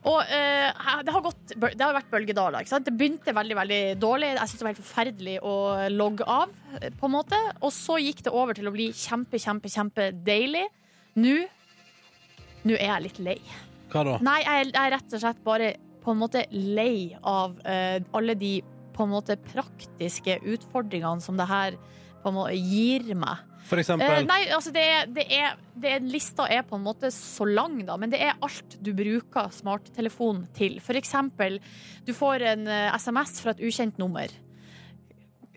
Og 0.08 0.16
uh, 0.16 1.00
det, 1.04 1.12
har 1.12 1.24
gått, 1.26 1.54
det 1.60 1.84
har 1.84 1.92
vært 1.92 2.12
bølgedaler. 2.12 2.64
Ikke 2.64 2.72
sant? 2.72 2.86
Det 2.88 2.96
begynte 2.96 3.34
veldig 3.36 3.56
veldig 3.58 3.80
dårlig. 4.00 4.30
Jeg 4.32 4.48
syntes 4.48 4.62
det 4.62 4.64
var 4.64 4.72
helt 4.72 4.86
forferdelig 4.86 5.34
å 5.44 5.56
logge 5.92 6.24
av. 6.24 6.54
på 7.02 7.10
en 7.10 7.16
måte 7.18 7.40
Og 7.60 7.74
så 7.76 7.98
gikk 8.00 8.24
det 8.24 8.32
over 8.32 8.56
til 8.56 8.70
å 8.70 8.72
bli 8.72 8.94
kjempe, 8.96 9.42
kjempe, 9.44 9.68
kjempe 9.68 10.08
deilig. 10.16 10.70
Nå 11.20 11.36
Nå 12.64 12.78
er 12.78 12.94
jeg 12.94 13.06
litt 13.10 13.20
lei. 13.28 13.38
Hva 13.92 14.06
da? 14.08 14.16
Nei, 14.24 14.40
jeg 14.46 14.70
jeg 14.70 14.80
er 14.86 14.96
rett 14.96 15.18
og 15.18 15.24
slett 15.26 15.44
bare 15.44 15.70
på 16.00 16.16
en 16.16 16.22
måte 16.24 16.46
lei 16.56 17.12
av 17.20 17.60
uh, 17.60 18.00
alle 18.16 18.40
de 18.40 18.54
på 19.00 19.08
en 19.08 19.14
måte 19.16 19.40
praktiske 19.40 20.36
utfordringene 20.44 21.24
som 21.24 21.40
det 21.40 21.48
her 21.50 21.78
måte 22.28 22.52
gir 22.60 23.14
meg. 23.16 23.46
For 23.70 23.78
Eh, 23.78 23.84
eksempel? 23.84 24.26
nei, 24.28 24.42
altså 24.52 24.72
det 24.76 24.82
er, 24.84 25.06
det 25.14 25.24
er, 25.32 25.56
det 25.80 25.92
er 25.96 26.04
Lista 26.10 26.46
er 26.52 26.64
på 26.68 26.76
en 26.76 26.84
måte 26.84 27.12
så 27.14 27.46
lang, 27.48 27.78
da, 27.88 27.96
men 28.02 28.12
det 28.12 28.20
er 28.26 28.36
alt 28.44 28.76
du 28.84 28.92
bruker 28.98 29.48
smarttelefonen 29.56 30.48
til. 30.58 30.80
For 30.84 30.98
eksempel, 31.00 31.60
du 32.08 32.12
får 32.18 32.44
en 32.52 32.68
eh, 32.68 32.92
SMS 33.00 33.40
fra 33.44 33.54
et 33.56 33.62
ukjent 33.64 34.00
nummer. 34.02 34.28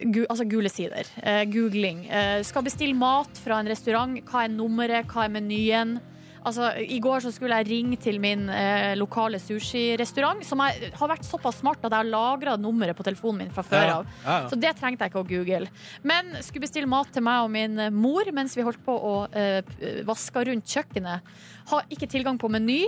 Gu, 0.03 0.23
altså 0.29 0.45
gule 0.51 0.71
sider. 0.73 1.07
Eh, 1.23 1.45
googling. 1.51 2.05
Eh, 2.11 2.43
skal 2.47 2.65
bestille 2.67 2.95
mat 2.99 3.39
fra 3.43 3.61
en 3.63 3.69
restaurant. 3.71 4.17
Hva 4.27 4.45
er 4.47 4.55
nummeret? 4.55 5.07
Hva 5.11 5.27
er 5.29 5.35
menyen? 5.37 5.99
Altså, 6.43 6.73
I 6.83 6.99
går 7.03 7.23
så 7.23 7.31
skulle 7.35 7.59
jeg 7.61 7.69
ringe 7.71 7.97
til 8.03 8.19
min 8.23 8.49
eh, 8.51 8.93
lokale 8.99 9.39
sushirestaurant, 9.39 10.43
som 10.47 10.63
jeg 10.67 10.91
har 10.99 11.11
vært 11.13 11.27
såpass 11.27 11.61
smart 11.63 11.85
at 11.85 11.91
jeg 11.91 12.01
har 12.01 12.09
lagra 12.09 12.57
nummeret 12.59 12.99
på 12.99 13.07
telefonen 13.07 13.45
min 13.45 13.53
fra 13.55 13.63
før 13.67 13.93
av. 13.99 14.09
ja, 14.25 14.39
ja. 14.43 14.49
Så 14.51 14.59
det 14.59 14.73
trengte 14.79 15.07
jeg 15.07 15.13
ikke 15.13 15.23
å 15.23 15.29
google. 15.29 15.71
Men 16.07 16.35
skulle 16.43 16.67
bestille 16.67 16.91
mat 16.91 17.13
til 17.15 17.23
meg 17.27 17.45
og 17.45 17.53
min 17.55 17.79
eh, 17.87 17.95
mor 17.95 18.27
mens 18.35 18.57
vi 18.59 18.67
holdt 18.67 18.83
på 18.83 18.97
å 18.97 19.15
eh, 19.31 19.63
vaske 20.09 20.43
rundt 20.51 20.75
kjøkkenet. 20.75 21.31
Har 21.71 21.95
ikke 21.95 22.11
tilgang 22.11 22.41
på 22.43 22.51
meny. 22.51 22.83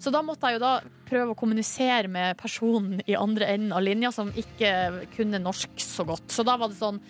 Så 0.00 0.12
da 0.14 0.22
måtte 0.24 0.48
jeg 0.48 0.56
jo 0.56 0.62
da 0.62 0.76
prøve 1.10 1.34
å 1.34 1.36
kommunisere 1.36 2.08
med 2.08 2.38
personen 2.40 3.02
i 3.04 3.18
andre 3.18 3.50
enden 3.52 3.74
av 3.76 3.82
linja 3.84 4.12
som 4.14 4.30
ikke 4.32 4.70
kunne 5.16 5.42
norsk 5.42 5.82
så 5.82 6.06
godt. 6.08 6.30
Så 6.32 6.46
da 6.46 6.54
var 6.60 6.70
det 6.70 6.78
sånn 6.78 7.02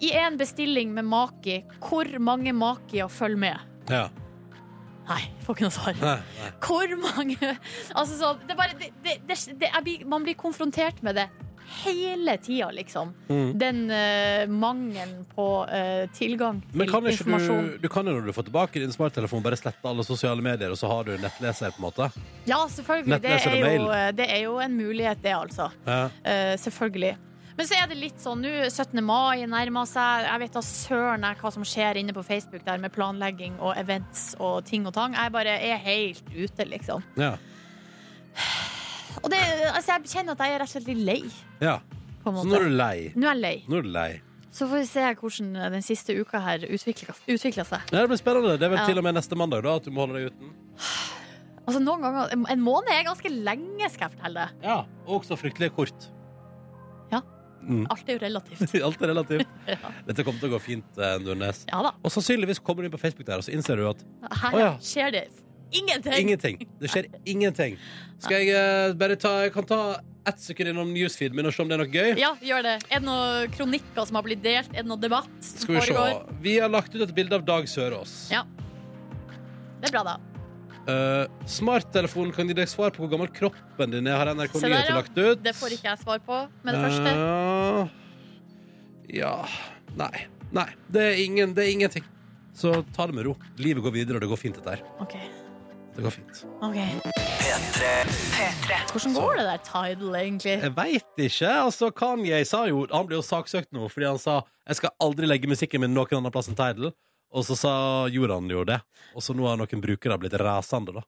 I 0.00 0.14
en 0.22 0.38
bestilling 0.40 0.94
med 0.94 1.04
maki, 1.10 1.58
hvor 1.82 2.08
mange 2.22 2.54
makier 2.56 3.10
følger 3.12 3.42
med? 3.42 3.68
Ja. 3.90 4.06
Nei, 5.08 5.22
får 5.44 5.56
ikke 5.56 5.66
noe 5.66 5.74
svar. 5.74 5.98
Nei, 6.02 6.16
nei. 6.38 6.54
Hvor 6.64 6.94
mange 7.00 7.36
Altså 7.96 8.16
sånn 8.18 8.40
det 8.48 8.56
bare, 8.58 8.76
det, 8.78 8.90
det, 9.04 9.18
det, 9.28 9.36
det, 9.60 9.70
blir, 9.84 10.08
Man 10.08 10.26
blir 10.26 10.36
konfrontert 10.38 11.00
med 11.06 11.16
det 11.20 11.28
hele 11.84 12.36
tida, 12.40 12.70
liksom. 12.72 13.14
Mm. 13.28 13.58
Den 13.58 13.90
uh, 13.90 14.48
mangelen 14.48 15.24
på 15.34 15.66
uh, 15.68 16.08
tilgang 16.16 16.62
til 16.64 16.80
Men 16.80 16.88
kan 16.88 17.04
ikke 17.04 17.12
informasjon. 17.12 17.66
du, 17.74 17.78
du 17.82 17.88
kan 17.92 18.08
jo 18.08 18.14
når 18.16 18.30
du 18.30 18.32
får 18.32 18.48
tilbake 18.48 18.80
din 18.80 18.94
smarttelefon, 18.94 19.44
bare 19.44 19.58
slette 19.60 19.84
alle 19.90 20.06
sosiale 20.06 20.44
medier, 20.44 20.72
og 20.72 20.80
så 20.80 20.88
har 20.88 21.04
du 21.04 21.14
nettleser, 21.20 21.74
på 21.76 21.82
en 21.82 21.88
måte? 21.90 22.10
Ja, 22.48 22.62
selvfølgelig. 22.72 23.20
Det 23.20 23.36
er, 23.36 23.58
jo, 23.76 23.90
eh, 23.92 24.10
det 24.16 24.30
er 24.32 24.42
jo 24.46 24.58
en 24.64 24.76
mulighet, 24.80 25.20
det, 25.22 25.34
altså. 25.36 25.68
Ja. 25.84 26.06
Uh, 26.24 26.54
selvfølgelig. 26.60 27.18
Men 27.58 27.66
så 27.66 27.74
er 27.74 27.88
det 27.90 27.96
litt 27.98 28.20
sånn 28.22 28.38
nå 28.44 28.50
17. 28.70 29.00
mai 29.02 29.42
nærmer 29.50 29.86
seg. 29.90 30.28
Jeg 30.28 30.42
vet 30.44 30.54
da 30.54 30.60
søren 30.62 31.24
hva 31.40 31.50
som 31.52 31.64
skjer 31.66 31.98
inne 31.98 32.14
på 32.14 32.22
Facebook 32.26 32.62
der 32.64 32.78
med 32.78 32.92
planlegging 32.94 33.56
og 33.58 33.72
events 33.80 34.28
og 34.38 34.60
ting 34.68 34.86
og 34.86 34.94
tang. 34.94 35.16
Jeg 35.18 35.32
bare 35.34 35.56
er 35.58 35.80
helt 35.82 36.22
ute, 36.36 36.64
liksom. 36.70 37.02
Ja. 37.18 37.32
Og 39.24 39.26
det, 39.32 39.40
altså, 39.74 39.96
jeg 39.96 40.06
kjenner 40.12 40.36
at 40.38 40.44
jeg 40.46 40.54
er 40.54 40.62
rett 40.62 40.68
og 40.70 40.74
slett 40.76 40.90
litt 40.92 41.04
lei. 41.10 41.20
ja. 41.64 41.78
Så 42.28 42.32
nå 42.44 42.54
er 42.58 42.64
du 42.66 42.72
lei. 42.76 42.96
Nå 43.16 43.24
er 43.30 43.32
jeg 43.32 43.40
lei. 43.40 43.54
Nå 43.70 43.78
er 43.78 43.84
du 43.86 43.88
lei. 43.94 44.08
Så 44.52 44.66
får 44.68 44.82
vi 44.82 44.86
se 44.90 45.04
hvordan 45.20 45.46
den 45.72 45.84
siste 45.86 46.12
uka 46.18 46.40
her 46.44 46.64
utvikler, 46.68 47.14
seg. 47.64 47.86
Ja, 47.88 48.02
det 48.02 48.08
blir 48.10 48.20
spennende. 48.20 48.58
Det 48.60 48.66
er 48.66 48.72
vel 48.74 48.78
Ja. 48.82 48.86
til 48.90 48.98
og 49.00 49.04
med 49.06 49.14
neste 49.16 49.38
mandag 49.38 49.62
da, 49.64 49.76
at 49.80 49.84
du 49.86 49.90
må 49.94 50.04
holde 50.04 50.18
deg 50.18 50.26
uten. 50.32 50.50
Altså 51.66 51.80
noen 51.80 52.02
ganger, 52.04 52.34
En 52.52 52.60
måned 52.60 52.90
er 52.92 53.04
ganske 53.06 53.30
lenge, 53.32 53.88
skal 53.90 54.08
jeg 54.10 54.18
fortelle. 54.18 54.48
Ja, 54.62 54.84
Og 55.06 55.22
også 55.22 55.38
fryktelig 55.40 55.70
kort. 55.74 56.10
Mm. 57.62 57.82
Alt 57.92 58.08
er 58.08 58.16
jo 58.16 58.22
relativt. 58.22 58.74
Alt 58.88 59.02
er 59.02 59.12
relativt. 59.14 59.56
Ja. 59.68 59.90
Dette 60.06 60.24
kommer 60.24 60.40
til 60.40 60.48
å 60.48 60.54
gå 60.54 60.58
fint, 60.64 60.86
Nurnes 60.96 61.26
Nordnes. 61.26 61.58
Ja. 61.68 61.92
Og 62.00 62.12
sannsynligvis 62.14 62.62
kommer 62.64 62.84
du 62.84 62.88
inn 62.88 62.94
på 62.94 63.00
Facebook 63.00 63.26
der, 63.28 63.42
og 63.42 63.44
så 63.44 63.52
innser 63.52 63.76
du 63.76 63.84
at 63.90 64.00
Her 64.40 64.54
oh, 64.54 64.60
ja. 64.62 64.70
skjer 64.80 65.12
det 65.12 65.24
ingenting. 65.76 66.14
ingenting. 66.22 66.62
Det 66.80 66.88
skjer 66.92 67.10
ingenting. 67.28 67.76
Skal 68.22 68.46
jeg 68.46 68.54
uh, 68.56 68.94
bare 68.98 69.18
ta 69.20 69.34
Jeg 69.44 69.52
kan 69.54 69.68
ta 69.68 69.80
ett 70.28 70.40
sekund 70.40 70.72
innom 70.72 70.90
newsfeeden 70.92 71.36
min 71.36 71.48
og 71.48 71.54
se 71.56 71.62
om 71.64 71.68
det 71.70 71.76
er 71.78 71.82
noe 71.82 71.92
gøy? 71.92 72.10
Ja, 72.20 72.32
gjør 72.44 72.64
det. 72.66 72.74
Er 72.88 73.00
det 73.00 73.06
noen 73.06 73.52
kronikker 73.54 74.08
som 74.08 74.18
har 74.20 74.26
blitt 74.26 74.42
delt? 74.44 74.72
Er 74.74 74.84
det 74.84 74.90
noe 74.90 75.00
debatt 75.00 75.36
Skal 75.44 75.78
vi 75.78 75.84
se. 75.88 76.08
Vi 76.44 76.58
har 76.60 76.72
lagt 76.72 76.96
ut 76.96 77.04
et 77.04 77.14
bilde 77.16 77.38
av 77.38 77.46
Dag 77.48 77.68
Sørås. 77.70 78.16
Ja. 78.32 78.44
Det 79.78 79.88
er 79.88 79.94
bra, 79.94 80.04
da. 80.14 80.37
Uh, 80.88 81.28
smarttelefonen 81.44 82.32
kan 82.32 82.48
gi 82.48 82.54
deg 82.56 82.68
svar 82.70 82.94
på 82.94 83.02
hvor 83.02 83.10
gammel 83.12 83.28
kroppen 83.28 83.90
din 83.92 84.06
er, 84.08 84.16
har 84.16 84.30
NRK 84.32 84.54
Se 84.56 84.62
der, 84.62 84.72
Nyheter 84.72 84.94
ja. 84.94 85.00
lagt 85.02 85.18
ut. 85.18 85.42
Det 85.44 85.52
får 85.58 85.74
ikke 85.76 85.90
jeg 85.90 86.00
svar 86.00 86.22
på 86.24 86.38
med 86.64 86.78
det 86.78 86.80
første. 86.86 87.10
Eh, 87.12 87.90
ja 89.18 89.34
Nei. 89.98 90.14
Nei. 90.54 90.68
Det 90.88 91.02
er, 91.10 91.18
ingen, 91.20 91.52
det 91.56 91.66
er 91.66 91.74
ingenting. 91.74 92.06
Så 92.56 92.72
ta 92.96 93.04
det 93.10 93.18
med 93.18 93.28
ro. 93.28 93.34
Livet 93.60 93.84
går 93.84 93.92
videre, 93.98 94.16
og 94.16 94.24
det 94.24 94.30
går 94.30 94.40
fint, 94.40 94.56
dette 94.56 94.78
her. 94.78 94.84
OK. 95.04 95.18
Det 95.98 96.04
går 96.06 96.14
fint. 96.14 96.40
ok 96.62 96.78
Hvordan 98.92 99.14
går 99.16 99.40
det 99.40 99.44
der 99.48 99.60
Tidal, 99.66 100.14
egentlig? 100.14 100.54
Jeg 100.62 100.72
veit 100.76 101.22
ikke. 101.24 101.50
Altså, 101.50 101.90
Kanye 101.90 102.44
sa 102.46 102.64
jo 102.70 102.86
Han 102.92 103.08
ble 103.08 103.18
jo 103.18 103.24
saksøkt 103.24 103.72
nå 103.74 103.88
fordi 103.90 104.06
han 104.06 104.20
sa 104.22 104.40
Jeg 104.68 104.78
skal 104.80 104.94
aldri 105.02 105.28
legge 105.28 105.50
musikken 105.50 105.82
min 105.82 105.92
noen 105.96 106.20
annen 106.20 106.32
plass 106.32 106.48
enn 106.48 106.58
Tidal. 106.58 106.92
Og 107.36 107.44
så 107.44 107.56
sa 107.58 107.72
gjorde 108.08 108.38
han 108.38 108.50
jo 108.52 108.64
det. 108.68 108.78
Og 109.16 109.24
så 109.24 109.36
nå 109.36 109.46
har 109.48 109.58
noen 109.60 109.82
brukere 109.84 110.18
blitt 110.20 110.36
rasende, 110.40 110.94
da. 111.00 111.04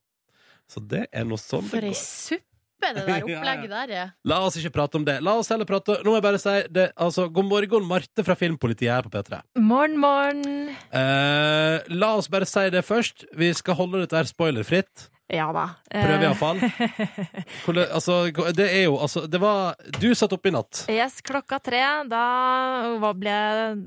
Så 0.70 0.82
det 0.84 1.06
er 1.10 1.26
noe 1.26 1.40
sånn 1.40 1.66
For 1.66 1.82
ei 1.82 1.94
går. 1.94 2.42
Suppe 2.80 2.94
det 2.96 3.06
der 3.06 3.26
opplegget 3.26 3.70
der 3.70 3.94
er. 4.00 4.10
La 4.24 4.40
oss 4.46 4.56
ikke 4.56 4.72
prate 4.72 4.96
om 5.00 5.04
det. 5.04 5.18
La 5.22 5.36
oss 5.38 5.50
heller 5.52 5.68
prate 5.68 6.00
Nå 6.04 6.10
må 6.10 6.18
jeg 6.18 6.26
bare 6.26 6.40
si 6.40 6.56
det, 6.72 6.88
altså, 6.96 7.28
God 7.32 7.48
morgen, 7.50 7.86
Marte 7.88 8.24
fra 8.24 8.34
Filmpolitiet 8.38 8.92
her 8.92 9.02
på 9.06 9.12
P3. 9.12 9.42
Morgen, 9.60 9.98
morgen. 10.00 10.74
Eh, 10.92 11.80
la 11.92 12.14
oss 12.16 12.28
bare 12.28 12.48
si 12.48 12.68
det 12.72 12.84
først. 12.86 13.26
Vi 13.36 13.52
skal 13.54 13.74
holde 13.78 14.04
dette 14.04 14.16
her 14.16 14.28
spoilerfritt. 14.30 15.08
Ja 15.30 15.52
da. 15.54 15.68
Prøv 15.86 16.16
Eh, 16.16 16.22
iallfall. 16.26 16.58
Altså, 17.94 18.14
det 18.56 18.66
er 18.66 18.84
jo 18.88 18.96
altså 18.98 19.28
Det 19.30 19.38
var 19.40 19.76
Du 20.00 20.08
satt 20.18 20.32
oppe 20.34 20.50
i 20.50 20.54
natt. 20.54 20.84
Yes, 20.90 21.20
klokka 21.22 21.60
tre. 21.62 21.82
Da 22.10 23.12
ble 23.14 23.36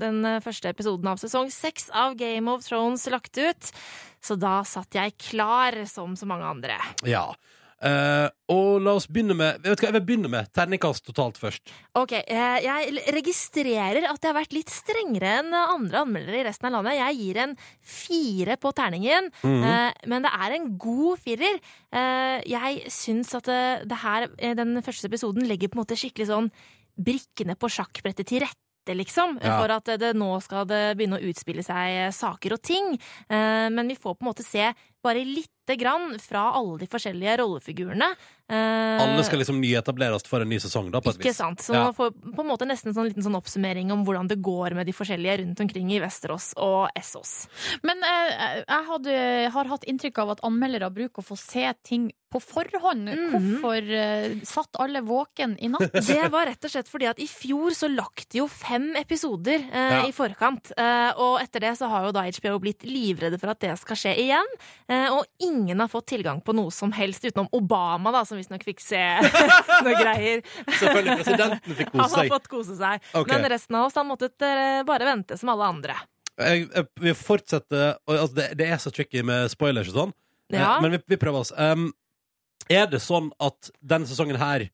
den 0.00 0.22
første 0.40 0.72
episoden 0.72 1.10
av 1.10 1.20
sesong 1.20 1.50
seks 1.52 1.90
av 1.92 2.16
Game 2.16 2.48
of 2.50 2.64
Thrones 2.64 3.04
lagt 3.12 3.36
ut. 3.36 3.72
Så 4.24 4.38
da 4.40 4.62
satt 4.64 4.96
jeg 4.96 5.18
klar, 5.20 5.76
som 5.84 6.16
så 6.16 6.24
mange 6.24 6.48
andre. 6.48 6.78
Ja. 7.04 7.26
Eh, 7.84 8.26
og 8.54 8.78
la 8.80 8.94
oss 8.96 9.04
begynne 9.12 9.34
med 9.36 9.58
Vet 9.60 9.82
hva, 9.82 9.90
Jeg 9.90 9.94
vil 9.98 10.04
begynne 10.08 10.30
med 10.32 10.48
terningkast 10.56 11.04
totalt 11.04 11.36
først. 11.40 11.72
Ok, 12.00 12.14
eh, 12.16 12.58
Jeg 12.64 13.02
registrerer 13.12 14.08
at 14.08 14.20
jeg 14.22 14.30
har 14.30 14.38
vært 14.38 14.56
litt 14.56 14.72
strengere 14.72 15.40
enn 15.42 15.52
andre 15.52 16.04
anmeldere 16.04 16.40
i 16.40 16.46
resten 16.48 16.70
av 16.70 16.78
landet. 16.78 16.96
Jeg 16.96 17.18
gir 17.20 17.40
en 17.44 17.56
fire 17.82 18.56
på 18.56 18.72
terningen, 18.72 19.30
mm 19.42 19.50
-hmm. 19.50 19.88
uh, 19.88 19.92
men 20.06 20.22
det 20.22 20.30
er 20.32 20.50
en 20.52 20.78
god 20.78 21.18
firer. 21.18 21.60
Uh, 21.92 22.40
Jeg 22.44 22.90
syns 22.90 23.34
at 23.34 23.44
det, 23.44 23.98
her, 24.02 24.28
den 24.54 24.82
første 24.82 25.06
episoden 25.06 25.46
legger 25.46 25.68
på 25.68 25.78
en 25.78 25.84
måte 25.84 25.96
skikkelig 25.96 26.26
sånn 26.26 26.50
brikkene 26.96 27.56
på 27.56 27.68
sjakkbrettet 27.68 28.26
til 28.26 28.40
rette. 28.40 28.63
Liksom, 28.92 29.38
Ja. 29.42 29.60
For 29.62 29.70
at 29.72 29.84
det, 29.98 30.12
nå 30.14 30.42
skal 30.42 30.66
det 30.66 30.96
begynne 30.98 31.16
å 31.18 31.24
utspille 31.24 31.64
seg 31.64 32.12
saker 32.12 32.52
og 32.52 32.62
ting. 32.62 32.98
Eh, 33.30 33.70
Men 33.70 33.88
vi 33.88 33.94
får 33.96 34.18
på 34.18 34.22
en 34.22 34.28
måte 34.34 34.44
se 34.44 34.74
bare 35.02 35.24
lite 35.24 35.76
grann 35.76 36.18
fra 36.18 36.52
alle 36.56 36.78
de 36.78 36.86
forskjellige 36.86 37.38
rollefigurene. 37.38 38.10
Eh, 38.48 39.00
Alle 39.02 39.22
skal 39.24 39.38
liksom 39.38 39.60
nyetableres 39.60 40.26
for 40.26 40.40
en 40.40 40.48
ny 40.48 40.56
sesong, 40.58 40.90
da, 40.90 41.00
på 41.00 41.10
et 41.10 41.16
ikke 41.18 41.28
vis. 41.32 41.36
sant? 41.36 41.58
Så 41.60 41.72
Ja. 41.74 41.84
man 41.84 41.94
får 41.94 42.10
på 42.12 42.40
en 42.40 42.48
måte 42.48 42.66
nesten 42.66 42.88
en 42.88 42.94
sånn 42.94 43.08
liten 43.12 43.22
sånn 43.22 43.36
oppsummering 43.36 43.90
om 43.92 44.04
hvordan 44.04 44.28
det 44.28 44.40
går 44.42 44.74
med 44.74 44.86
de 44.86 44.92
forskjellige 44.92 45.38
rundt 45.44 45.60
omkring 45.60 45.90
i 45.92 46.00
Vesterås 46.00 46.54
og 46.56 46.88
Essos. 46.96 47.48
Men 47.82 48.02
eh, 48.02 48.64
jeg 48.66 48.84
hadde, 48.88 49.50
har 49.52 49.64
hatt 49.64 49.84
inntrykk 49.84 50.18
av 50.18 50.30
at 50.30 50.40
anmeldere 50.42 50.90
bruker 50.92 51.20
å 51.22 51.24
få 51.24 51.36
se 51.38 51.72
ting 51.82 52.10
på 52.34 52.40
forhånd. 52.42 53.06
Mhm. 53.08 53.34
Hvorfor 53.62 53.90
eh, 53.98 54.34
satt 54.46 54.78
alle 54.82 55.00
våken 55.06 55.54
i 55.62 55.70
natt? 55.70 55.94
Det 56.10 56.26
var 56.34 56.48
rett 56.50 56.66
og 56.66 56.72
slett 56.74 56.90
fordi 56.90 57.06
at 57.12 57.20
i 57.22 57.28
fjor 57.30 57.70
så 57.78 57.86
lagt 57.88 58.28
de 58.34 58.40
jo 58.42 58.48
fem 58.50 58.90
episoder 59.00 59.62
eh, 59.70 59.94
Ja. 59.94 60.02
i 60.08 60.12
forkant. 60.16 60.72
Eh, 60.76 61.10
og 61.22 61.38
etter 61.44 61.62
det 61.68 61.72
så 61.78 61.88
har 61.92 62.08
jo 62.08 62.12
da 62.16 62.26
HBO 62.26 62.58
blitt 62.64 62.82
livredde 62.88 63.38
for 63.40 63.54
at 63.54 63.62
det 63.62 63.72
skal 63.80 64.00
skje 64.02 64.14
igjen. 64.26 64.50
Eh, 64.90 65.06
og 65.14 65.24
ingen 65.42 65.78
har 65.84 65.88
fått 65.92 66.08
tilgang 66.10 66.42
på 66.44 66.52
noe 66.58 66.74
som 66.74 66.90
helst 66.96 67.24
utenom 67.24 67.48
Obama, 67.54 68.10
da, 68.14 68.24
som 68.26 68.36
visstnok 68.40 68.64
fikk 68.66 68.82
se 68.82 69.00
noe 69.84 69.94
greier. 70.00 70.42
Selvfølgelig. 70.66 71.18
Presidenten 71.22 71.78
fikk 71.78 71.92
Han 71.94 72.02
kose 72.02 72.16
har 72.18 72.24
seg. 72.26 72.32
fått 72.34 72.50
kose 72.52 72.76
seg. 72.80 73.06
Ok. 73.14 73.30
Men 73.30 73.46
resten 73.54 73.78
av 73.78 73.86
oss 73.88 73.94
har 74.00 74.08
måttet 74.08 74.42
eh, 74.44 74.82
bare 74.88 75.06
vente 75.08 75.38
som 75.40 75.52
alle 75.54 75.70
andre. 75.76 75.96
Jeg, 76.34 76.64
jeg, 76.74 76.86
vi 76.98 77.12
fortsetter 77.14 77.92
og, 78.08 78.14
altså, 78.16 78.34
det, 78.40 78.46
det 78.58 78.66
er 78.74 78.80
så 78.82 78.90
tricky 78.90 79.20
med 79.22 79.46
spoilers 79.54 79.92
og 79.94 80.00
sånn, 80.00 80.14
Eh, 80.52 80.58
Ja. 80.60 80.74
men 80.82 80.92
vi, 80.92 80.98
vi 81.08 81.16
prøver 81.16 81.40
oss. 81.40 81.52
Um, 81.56 81.86
er 82.70 82.86
det 82.90 83.00
sånn 83.04 83.30
at 83.40 83.70
denne 83.80 84.06
sesongen 84.08 84.36
her 84.40 84.68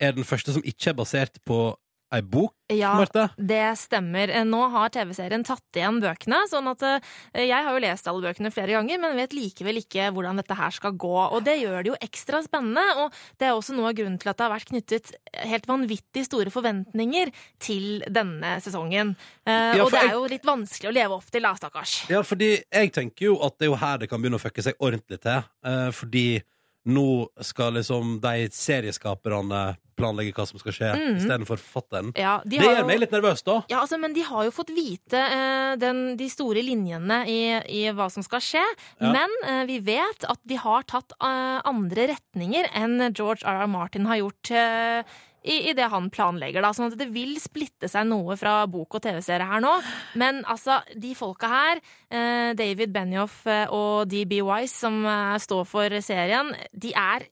er 0.00 0.12
den 0.14 0.24
første 0.24 0.52
som 0.54 0.62
ikke 0.62 0.92
er 0.92 0.98
basert 0.98 1.40
på 1.48 1.76
ei 2.08 2.22
bok, 2.24 2.54
Ja, 2.72 2.94
Marte? 2.96 3.26
det 3.36 3.76
stemmer. 3.76 4.30
Eh, 4.32 4.44
Nå 4.48 4.62
har 4.72 4.88
TV-serien 4.94 5.42
tatt 5.44 5.76
igjen 5.76 5.98
bøkene, 6.00 6.38
sånn 6.48 6.70
at 6.70 6.80
eh, 6.88 7.42
jeg 7.50 7.52
har 7.66 7.68
jo 7.76 7.82
lest 7.84 8.08
alle 8.08 8.24
bøkene 8.24 8.48
flere 8.50 8.72
ganger, 8.78 8.96
men 9.02 9.18
vet 9.18 9.34
likevel 9.36 9.76
ikke 9.82 10.06
hvordan 10.16 10.40
dette 10.40 10.56
her 10.56 10.72
skal 10.72 10.96
gå. 10.96 11.10
Og 11.36 11.44
det 11.44 11.58
gjør 11.60 11.82
det 11.84 11.90
jo 11.92 11.98
ekstra 12.00 12.40
spennende, 12.46 12.80
og 13.02 13.12
det 13.36 13.50
er 13.50 13.52
også 13.58 13.76
noe 13.76 13.90
av 13.90 13.98
grunnen 14.00 14.16
til 14.22 14.30
at 14.32 14.40
det 14.40 14.46
har 14.46 14.54
vært 14.54 14.70
knyttet 14.72 15.12
helt 15.52 15.68
vanvittig 15.68 16.24
store 16.24 16.48
forventninger 16.54 17.28
til 17.60 18.00
denne 18.08 18.56
sesongen. 18.64 19.12
Eh, 19.44 19.76
Ja, 19.76 19.84
og 19.84 19.92
det 19.92 20.00
er 20.06 20.14
jo 20.16 20.24
litt 20.32 20.48
vanskelig 20.48 20.88
å 20.88 20.96
leve 20.96 21.18
opp 21.20 21.28
til, 21.28 21.44
da, 21.44 21.52
stakkars. 21.60 21.98
Ja, 22.08 22.22
fordi 22.24 22.54
jeg 22.72 22.94
tenker 22.96 23.28
jo 23.34 23.36
at 23.44 23.58
det 23.60 23.68
er 23.68 23.74
jo 23.74 23.82
her 23.84 23.98
det 24.00 24.08
kan 24.08 24.22
begynne 24.24 24.40
å 24.40 24.46
fucke 24.48 24.64
seg 24.64 24.80
ordentlig 24.80 25.20
til. 25.20 25.44
fordi 25.92 26.40
nå 26.88 27.10
skal 27.44 27.74
liksom 27.78 28.18
de 28.22 28.48
serieskaperne 28.54 29.76
planlegge 29.98 30.34
hva 30.36 30.46
som 30.46 30.60
skal 30.60 30.74
skje, 30.74 30.90
mm. 30.94 31.16
istedenfor 31.18 31.58
forfatteren. 31.60 32.12
Ja, 32.18 32.38
de 32.44 32.60
det 32.60 32.70
gjør 32.70 32.86
meg 32.88 33.00
litt 33.02 33.14
nervøs, 33.14 33.42
da. 33.46 33.56
Ja, 33.70 33.82
altså, 33.82 33.98
men 34.00 34.14
de 34.16 34.22
har 34.26 34.46
jo 34.46 34.54
fått 34.54 34.70
vite 34.74 35.18
eh, 35.18 35.72
den, 35.80 36.14
de 36.20 36.28
store 36.30 36.62
linjene 36.64 37.24
i, 37.30 37.40
i 37.80 37.82
hva 37.96 38.08
som 38.12 38.24
skal 38.26 38.44
skje. 38.44 38.64
Ja. 39.00 39.10
Men 39.16 39.34
eh, 39.42 39.64
vi 39.68 39.80
vet 39.88 40.26
at 40.28 40.40
de 40.48 40.60
har 40.62 40.86
tatt 40.88 41.16
eh, 41.18 41.58
andre 41.68 42.10
retninger 42.14 42.70
enn 42.78 43.10
George 43.10 43.42
R.R. 43.42 43.66
Martin 43.70 44.06
har 44.08 44.22
gjort 44.22 44.54
eh, 44.54 45.18
i, 45.42 45.70
i 45.70 45.74
det 45.76 45.88
han 45.92 46.10
planlegger. 46.12 46.64
Da. 46.64 46.72
Sånn 46.74 46.90
at 46.92 46.98
det 46.98 47.08
vil 47.14 47.36
splitte 47.42 47.90
seg 47.90 48.08
noe 48.10 48.36
fra 48.40 48.60
bok 48.70 48.98
og 48.98 49.04
TV-serie 49.04 49.48
her 49.48 49.62
nå. 49.64 49.74
Men 50.20 50.42
altså, 50.48 50.80
de 50.98 51.14
folka 51.18 51.50
her, 51.52 51.82
eh, 52.10 52.52
David 52.58 52.94
Benioff 52.94 53.40
eh, 53.46 53.66
og 53.74 54.08
DB 54.10 54.40
Wise, 54.42 54.76
som 54.76 55.00
eh, 55.06 55.36
står 55.42 55.66
for 55.68 56.00
serien, 56.04 56.52
de 56.72 56.94
er 56.96 57.28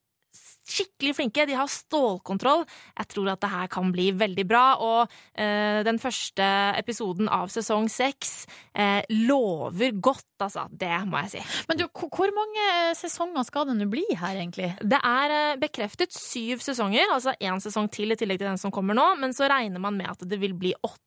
skikkelig 0.66 1.14
flinke. 1.18 1.46
De 1.48 1.56
har 1.56 1.70
stålkontroll. 1.70 2.64
Jeg 2.98 3.10
tror 3.12 3.32
at 3.32 3.42
det 3.44 3.52
her 3.52 3.70
kan 3.72 3.92
bli 3.94 4.10
veldig 4.16 4.46
bra. 4.48 4.64
Og 4.82 5.16
eh, 5.38 5.82
den 5.86 6.00
første 6.02 6.46
episoden 6.76 7.30
av 7.32 7.50
sesong 7.52 7.88
seks 7.92 8.44
eh, 8.74 9.02
lover 9.26 9.96
godt, 9.96 10.28
altså. 10.42 10.66
Det 10.70 10.92
må 11.08 11.22
jeg 11.24 11.36
si. 11.36 11.44
Men 11.70 11.80
du, 11.80 11.86
hvor 11.94 12.34
mange 12.36 12.68
sesonger 12.98 13.46
skal 13.48 13.70
det 13.70 13.78
nå 13.78 13.88
bli 13.92 14.04
her, 14.12 14.36
egentlig? 14.36 14.72
Det 14.82 15.00
er 15.00 15.36
eh, 15.38 15.58
bekreftet 15.62 16.14
syv 16.16 16.64
sesonger, 16.64 17.06
altså 17.14 17.36
én 17.40 17.62
sesong 17.62 17.90
til 17.92 18.12
i 18.12 18.18
tillegg 18.18 18.42
til 18.42 18.50
den 18.50 18.60
som 18.60 18.74
kommer 18.74 18.96
nå, 18.96 19.12
men 19.20 19.34
så 19.36 19.48
regner 19.50 19.82
man 19.82 19.98
med 19.98 20.10
at 20.12 20.26
det 20.28 20.40
vil 20.42 20.56
bli 20.58 20.74
åtte. 20.82 21.02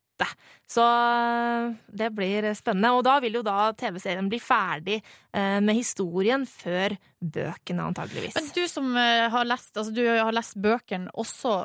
Så 0.69 0.83
eh, 0.85 1.71
det 2.01 2.11
blir 2.13 2.49
spennende. 2.57 2.91
Og 2.97 3.03
da 3.07 3.17
vil 3.23 3.39
jo 3.39 3.43
da 3.45 3.71
TV-serien 3.77 4.29
bli 4.29 4.39
ferdig 4.43 4.99
eh, 4.99 5.57
med 5.63 5.73
historien 5.77 6.45
før 6.49 6.95
bøkene, 7.19 7.87
antageligvis. 7.89 8.37
Men 8.37 8.51
du 8.55 8.63
som 8.69 8.91
eh, 8.93 9.25
har 9.33 9.49
lest, 9.49 9.71
altså, 9.75 9.93
du 9.95 10.03
har 10.05 10.35
lest 10.35 10.59
bøkene 10.61 11.09
også, 11.17 11.63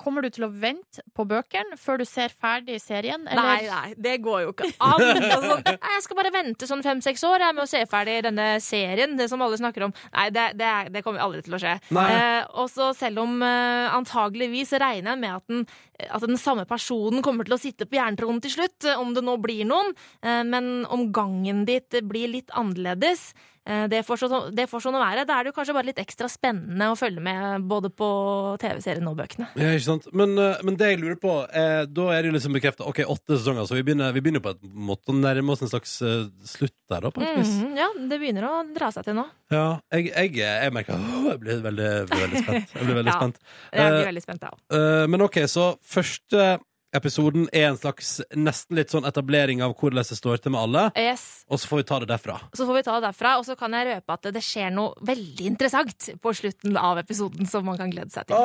kommer 0.00 0.24
du 0.24 0.30
til 0.32 0.46
å 0.46 0.50
vente 0.50 1.02
på 1.16 1.26
bøkene 1.28 1.78
før 1.80 2.00
du 2.00 2.06
ser 2.08 2.32
ferdig 2.32 2.78
serien? 2.82 3.24
Nei, 3.26 3.66
nei, 3.68 3.94
det 4.00 4.16
går 4.24 4.46
jo 4.46 4.54
ikke 4.54 4.70
an. 4.80 5.04
Altså, 5.36 5.56
nei, 5.66 5.92
jeg 5.96 6.04
skal 6.04 6.18
bare 6.18 6.32
vente 6.34 6.68
sånn 6.68 6.84
fem-seks 6.84 7.24
år 7.28 7.44
jeg, 7.44 7.56
med 7.56 7.64
å 7.64 7.68
se 7.70 7.80
ferdig 7.90 8.16
denne 8.26 8.46
serien, 8.64 9.16
det 9.18 9.28
som 9.30 9.42
alle 9.44 9.58
snakker 9.60 9.86
om. 9.88 9.94
Nei, 10.14 10.28
det, 10.34 10.46
det, 10.60 10.70
det 10.94 11.02
kommer 11.04 11.24
aldri 11.24 11.42
til 11.44 11.56
å 11.58 11.60
skje. 11.60 11.74
Eh, 12.02 12.42
og 12.60 12.70
så 12.72 12.90
selv 12.96 13.24
om 13.24 13.42
eh, 13.44 13.88
antageligvis 13.96 14.74
regner 14.80 15.14
jeg 15.14 15.22
med 15.22 15.34
at 15.34 15.52
den, 15.52 15.66
at 16.08 16.24
den 16.24 16.40
samme 16.40 16.66
personen 16.68 17.24
kommer 17.24 17.46
til 17.46 17.56
å 17.56 17.60
sitte 17.60 17.88
på 17.88 17.98
jerntronen 17.98 18.40
til 18.44 18.56
slutt, 18.58 18.78
eh, 18.86 19.00
om 19.00 19.12
det 19.16 19.24
nå 19.26 19.36
blir 19.42 19.66
noen, 19.68 19.92
eh, 20.22 20.42
men 20.46 20.86
om 20.92 21.08
gangen 21.14 21.64
ditt 21.68 21.96
blir 22.06 22.32
litt 22.32 22.54
annerledes. 22.56 23.30
Eh, 23.66 23.86
Det 23.92 24.00
får, 24.06 24.16
så, 24.22 24.40
det 24.54 24.66
får 24.70 24.84
sånn 24.86 24.96
å 24.98 25.02
være. 25.02 25.24
Da 25.28 25.36
er 25.40 25.44
det 25.46 25.52
jo 25.52 25.56
kanskje 25.58 25.74
bare 25.76 25.88
litt 25.90 26.00
ekstra 26.02 26.28
spennende 26.30 26.88
å 26.92 26.96
følge 26.98 27.20
med 27.22 27.66
både 27.68 27.90
på 27.92 28.08
TV-serien 28.62 29.06
og 29.10 29.16
bøkene. 29.18 29.48
Ja, 29.58 29.72
ikke 29.76 29.86
sant? 29.88 30.06
Men, 30.16 30.36
eh, 30.38 30.62
men 30.66 30.78
det 30.80 30.92
jeg 30.92 31.00
lurer 31.02 31.18
på, 31.20 31.34
er, 31.50 31.86
da 31.90 32.06
er 32.14 32.22
det 32.22 32.30
jo 32.30 32.36
liksom 32.38 32.56
bekrefta 32.56 32.86
Ok, 32.88 33.02
åtte 33.06 33.36
sesonger, 33.38 33.66
så 33.68 33.76
vi 33.78 33.82
begynner, 33.86 34.14
vi 34.16 34.22
begynner 34.24 34.44
på 34.44 34.54
en 34.54 34.72
måte 34.90 35.10
å 35.12 35.16
nærme 35.18 35.52
oss 35.54 35.62
en 35.66 35.72
slags 35.72 35.96
eh, 36.06 36.28
slutt 36.46 36.74
der, 36.90 37.02
da, 37.08 37.10
på 37.10 37.22
et 37.24 37.40
vis. 37.40 37.54
Mm, 37.60 37.74
ja, 37.78 37.88
det 38.12 38.20
begynner 38.22 38.46
å 38.48 38.54
dra 38.76 38.92
seg 38.94 39.06
til 39.08 39.18
nå. 39.18 39.26
Ja, 39.52 39.66
jeg, 39.94 40.08
jeg, 40.14 40.32
jeg 40.42 40.72
merker 40.74 40.96
åh, 40.98 41.26
Jeg 41.32 41.40
blir 41.42 41.60
veldig, 41.66 41.90
veldig 42.10 42.40
spent. 42.44 42.72
Jeg 42.76 42.86
blir 42.88 42.98
veldig 43.00 43.12
Ja, 43.14 43.18
spent. 43.20 43.42
Jeg 43.72 43.90
blir 43.90 44.00
Eh, 44.02 44.08
veldig 44.12 44.22
spent, 44.24 44.46
ja. 44.46 44.54
eh, 44.78 45.04
men 45.10 45.22
ok, 45.26 45.36
så 45.50 45.66
første 45.86 46.46
episoden 46.94 47.48
er 47.52 47.70
en 47.70 47.78
slags 47.80 48.20
nesten 48.36 48.76
litt 48.78 48.92
sånn 48.94 49.06
etablering 49.08 49.62
av 49.64 49.74
hvordan 49.76 50.04
det 50.06 50.16
står 50.18 50.38
til 50.44 50.52
med 50.54 50.60
alle, 50.62 50.84
Yes. 50.96 51.44
og 51.50 51.58
så 51.58 51.68
får 51.72 51.82
vi 51.82 51.86
ta 51.90 51.98
det 52.04 52.08
derfra. 52.12 52.36
Så 52.54 52.66
får 52.68 52.74
vi 52.78 52.82
ta 52.86 52.94
det 53.00 53.06
derfra, 53.08 53.32
og 53.40 53.44
så 53.48 53.56
kan 53.58 53.72
jeg 53.74 53.88
røpe 53.90 54.12
at 54.18 54.28
det 54.32 54.42
skjer 54.44 54.70
noe 54.72 54.94
veldig 55.06 55.46
interessant 55.50 56.10
på 56.22 56.32
slutten 56.36 56.76
av 56.78 56.98
episoden 57.02 57.46
som 57.50 57.64
man 57.66 57.76
kan 57.80 57.90
glede 57.90 58.10
seg 58.14 58.26
til. 58.30 58.36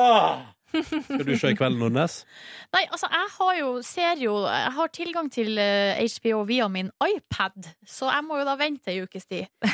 Skal 0.72 1.24
du 1.28 1.34
se 1.36 1.50
i 1.52 1.56
kveld, 1.58 1.76
Nordnes? 1.76 2.22
Nei, 2.74 2.86
altså, 2.88 3.06
jeg 3.12 3.28
har 3.38 3.56
jo, 3.58 3.72
ser 3.84 4.22
jo 4.24 4.36
Jeg 4.48 4.70
har 4.72 4.88
tilgang 4.96 5.28
til 5.32 5.58
eh, 5.60 6.00
HBO 6.16 6.44
via 6.48 6.68
min 6.72 6.88
iPad, 7.04 7.68
så 7.84 8.08
jeg 8.08 8.24
må 8.24 8.38
jo 8.40 8.46
da 8.48 8.54
vente 8.56 8.88
ei 8.94 9.02
ukes 9.04 9.28
tid. 9.28 9.50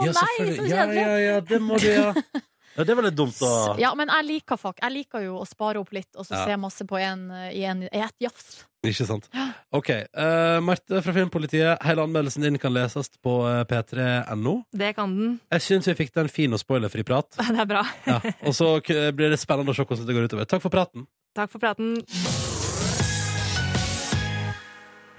Å 0.00 0.06
ja, 0.06 0.14
nei, 0.16 0.36
så 0.56 0.64
kjedelig! 0.64 0.70
ja, 0.72 0.86
ja, 0.96 1.18
ja, 1.26 1.40
det 1.44 1.60
må 1.60 1.76
du, 1.76 1.90
ja. 1.92 2.14
ja. 2.80 2.86
Det 2.88 2.96
var 2.98 3.06
litt 3.06 3.16
dumt, 3.18 3.36
da. 3.40 3.52
Ja, 3.80 3.92
men 3.98 4.08
jeg 4.12 4.26
liker, 4.30 4.58
fak 4.60 4.80
jeg 4.82 4.92
liker 4.96 5.22
jo 5.28 5.36
å 5.42 5.46
spare 5.48 5.78
opp 5.82 5.92
litt, 5.94 6.08
og 6.16 6.26
så 6.26 6.34
Ja. 6.38 6.44
se 6.48 6.56
masse 6.60 6.86
på 6.88 6.98
en, 7.00 7.28
eh, 7.30 7.52
i, 7.60 7.64
en, 7.68 7.84
i 7.86 8.02
et 8.02 8.16
jafs. 8.26 8.64
Ikke 8.82 9.04
sant? 9.04 9.26
OK. 9.76 9.90
eh, 9.92 10.58
Marte 10.64 11.02
fra 11.04 11.12
Filmpolitiet, 11.12 11.82
hele 11.84 12.00
anmeldelsen 12.06 12.42
din 12.46 12.56
kan 12.58 12.72
leses 12.72 13.10
på 13.22 13.34
eh, 13.44 13.62
p3.no. 13.68 14.54
Det 14.72 14.94
kan 14.96 15.12
den. 15.18 15.34
Jeg 15.52 15.60
syns 15.66 15.86
vi 15.92 15.94
fikk 16.00 16.14
til 16.14 16.22
en 16.24 16.32
fin 16.32 16.56
og 16.56 16.62
spoilerfri 16.62 17.04
prat. 17.04 17.28
Det 17.54 17.60
er 17.60 17.68
bra. 17.68 17.84
Ja. 18.08 18.20
Og 18.48 18.56
så 18.56 18.70
k- 18.80 19.10
blir 19.12 19.28
det 19.30 19.38
spennende 19.42 19.70
å 19.70 19.76
se 19.76 19.84
hvordan 19.84 20.06
det 20.08 20.16
går 20.16 20.30
utover. 20.32 20.48
Takk 20.48 20.62
for 20.64 20.72
praten. 20.72 21.04
Takk 21.36 21.52
for 21.52 21.60
praten. 21.62 21.98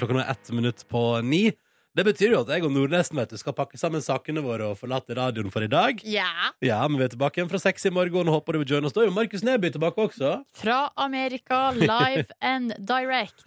Klokka 0.02 0.16
nå 0.18 0.24
er 0.24 0.32
ett 0.34 0.50
minutt 0.58 0.82
på 0.90 1.02
ni. 1.22 1.52
Det 1.92 2.06
betyr 2.08 2.32
jo 2.32 2.42
at 2.46 2.52
jeg 2.54 2.64
og 2.64 2.72
Nordnesen 2.72 3.20
vet 3.20 3.34
du, 3.34 3.38
skal 3.40 3.56
pakke 3.58 3.76
sammen 3.80 4.00
sakene 4.04 4.40
våre 4.46 4.70
og 4.72 4.78
forlate 4.80 5.16
radioen 5.18 5.52
for 5.52 5.66
i 5.66 5.68
dag. 5.72 6.00
Ja. 6.08 6.30
Ja, 6.64 6.80
men 6.88 7.02
vi 7.02 7.04
er 7.04 7.12
tilbake 7.12 7.42
igjen 7.42 7.50
fra 7.52 7.60
seks 7.60 7.84
i 7.90 7.92
morgen. 7.92 8.32
Håper 8.32 8.56
du 8.56 8.62
vil 8.62 8.70
joine 8.78 8.88
oss. 8.88 8.96
Da 8.96 9.04
er 9.04 9.10
jo 9.10 9.16
Markus 9.18 9.44
Neby 9.44 9.74
tilbake 9.76 10.06
også. 10.06 10.38
Fra 10.56 10.86
Amerika, 10.96 11.60
live 11.76 12.30
and 12.54 12.72
direct. 12.80 13.44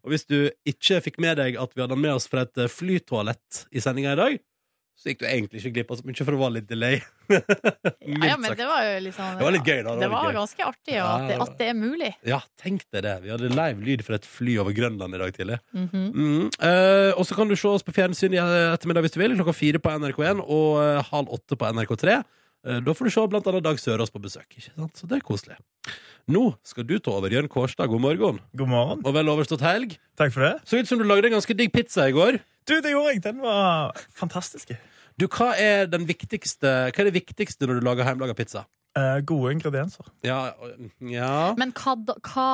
Og 0.00 0.14
hvis 0.14 0.24
du 0.24 0.48
ikke 0.68 1.02
fikk 1.04 1.20
med 1.20 1.36
deg 1.42 1.58
at 1.60 1.76
vi 1.76 1.84
hadde 1.84 1.98
med 2.00 2.14
oss 2.16 2.28
fra 2.30 2.46
et 2.46 2.56
eh, 2.64 2.70
flytoalett 2.72 3.66
i 3.76 3.82
sendinga 3.84 4.16
i 4.16 4.20
dag, 4.22 4.38
så 4.98 5.12
gikk 5.12 5.20
du 5.20 5.26
egentlig 5.28 5.60
ikke 5.60 5.70
glipp 5.76 5.90
av 5.94 6.00
så 6.00 6.06
mye, 6.08 6.16
for 6.18 6.34
det 6.34 6.40
var 6.40 6.52
litt 6.56 6.68
delay. 6.70 6.98
Ja, 8.08 8.30
ja, 8.30 8.36
men 8.40 8.54
det 8.56 8.64
var 8.64 8.86
jo 8.86 9.10
sånn 9.12 9.36
Det 9.36 9.44
var 9.44 9.52
litt 9.52 9.66
gøy, 9.68 9.82
da. 9.84 9.92
Det 9.92 10.00
det 10.00 10.08
var 10.08 10.22
var 10.24 10.36
ganske 10.38 10.64
artig 10.64 10.94
ja, 10.94 11.04
at, 11.12 11.26
det, 11.28 11.34
det 11.34 11.44
at 11.44 11.58
det 11.60 11.66
er 11.68 11.76
mulig. 11.76 12.08
Ja, 12.26 12.38
tenk 12.58 12.86
deg 12.94 13.04
det. 13.04 13.12
Vi 13.26 13.32
hadde 13.34 13.50
live 13.52 13.84
lyd 13.84 14.04
fra 14.06 14.16
et 14.16 14.26
fly 14.26 14.54
over 14.62 14.74
Grønland 14.74 15.14
i 15.14 15.20
dag 15.20 15.36
tidlig. 15.36 15.58
Mhm. 15.76 16.06
Mm. 16.08 16.48
uh, 16.56 17.12
og 17.12 17.28
så 17.28 17.36
kan 17.36 17.52
du 17.52 17.54
se 17.58 17.68
oss 17.68 17.84
på 17.84 17.94
fjernsyn 17.94 18.34
i 18.34 18.40
ettermiddag 18.40 19.04
hvis 19.04 19.14
du 19.14 19.20
vil. 19.20 19.36
Klokka 19.38 19.54
fire 19.60 19.82
på 19.84 19.92
NRK1 20.00 20.42
og 20.42 20.80
uh, 20.80 21.12
halv 21.12 21.36
åtte 21.36 21.60
på 21.60 21.70
NRK3. 21.76 22.18
Uh, 22.66 22.78
da 22.88 22.96
får 22.96 23.10
du 23.10 23.14
se 23.14 23.28
blant 23.30 23.52
annet 23.52 23.68
Dag 23.68 23.84
Sørås 23.84 24.14
på 24.14 24.24
besøk. 24.24 24.48
Ikke 24.56 24.72
sant? 24.72 24.96
Så 24.96 25.10
det 25.10 25.20
er 25.20 25.26
koselig. 25.28 25.60
Nå 26.28 26.50
skal 26.66 26.88
du 26.88 26.98
ta 27.00 27.14
over, 27.16 27.32
Jørn 27.32 27.48
Kårstad. 27.52 27.92
God 27.92 28.02
morgen. 28.04 28.40
God 28.56 28.72
morgen. 28.72 29.04
Og 29.04 29.14
vel 29.16 29.30
overstått 29.32 29.64
helg. 29.64 29.94
Takk 30.18 30.34
for 30.34 30.48
det. 30.48 30.54
Så 30.68 30.80
ut 30.80 30.88
som 30.90 31.00
du 31.00 31.06
lagde 31.06 31.28
en 31.30 31.38
ganske 31.38 31.56
digg 31.56 31.72
pizza 31.76 32.08
i 32.08 32.16
går. 32.16 32.40
Du, 32.68 32.74
det 32.84 32.92
gjorde 32.92 33.14
jeg. 33.14 33.22
Den 33.24 33.40
var 33.44 33.96
fantastisk. 34.16 34.74
Du, 35.18 35.26
hva 35.32 35.52
er, 35.58 35.86
den 35.90 36.04
viktigste, 36.08 36.70
hva 36.92 37.02
er 37.02 37.08
det 37.08 37.16
viktigste 37.16 37.66
når 37.66 37.80
du 37.80 37.86
lager 37.88 38.06
hjemmelaga 38.06 38.36
pizza? 38.38 38.66
Eh, 38.98 39.18
gode 39.26 39.54
ingredienser. 39.56 40.06
Ja, 40.26 40.52
ja. 41.04 41.32
Men 41.58 41.72
hva, 41.76 41.96
da- 42.08 42.18
hva 42.24 42.50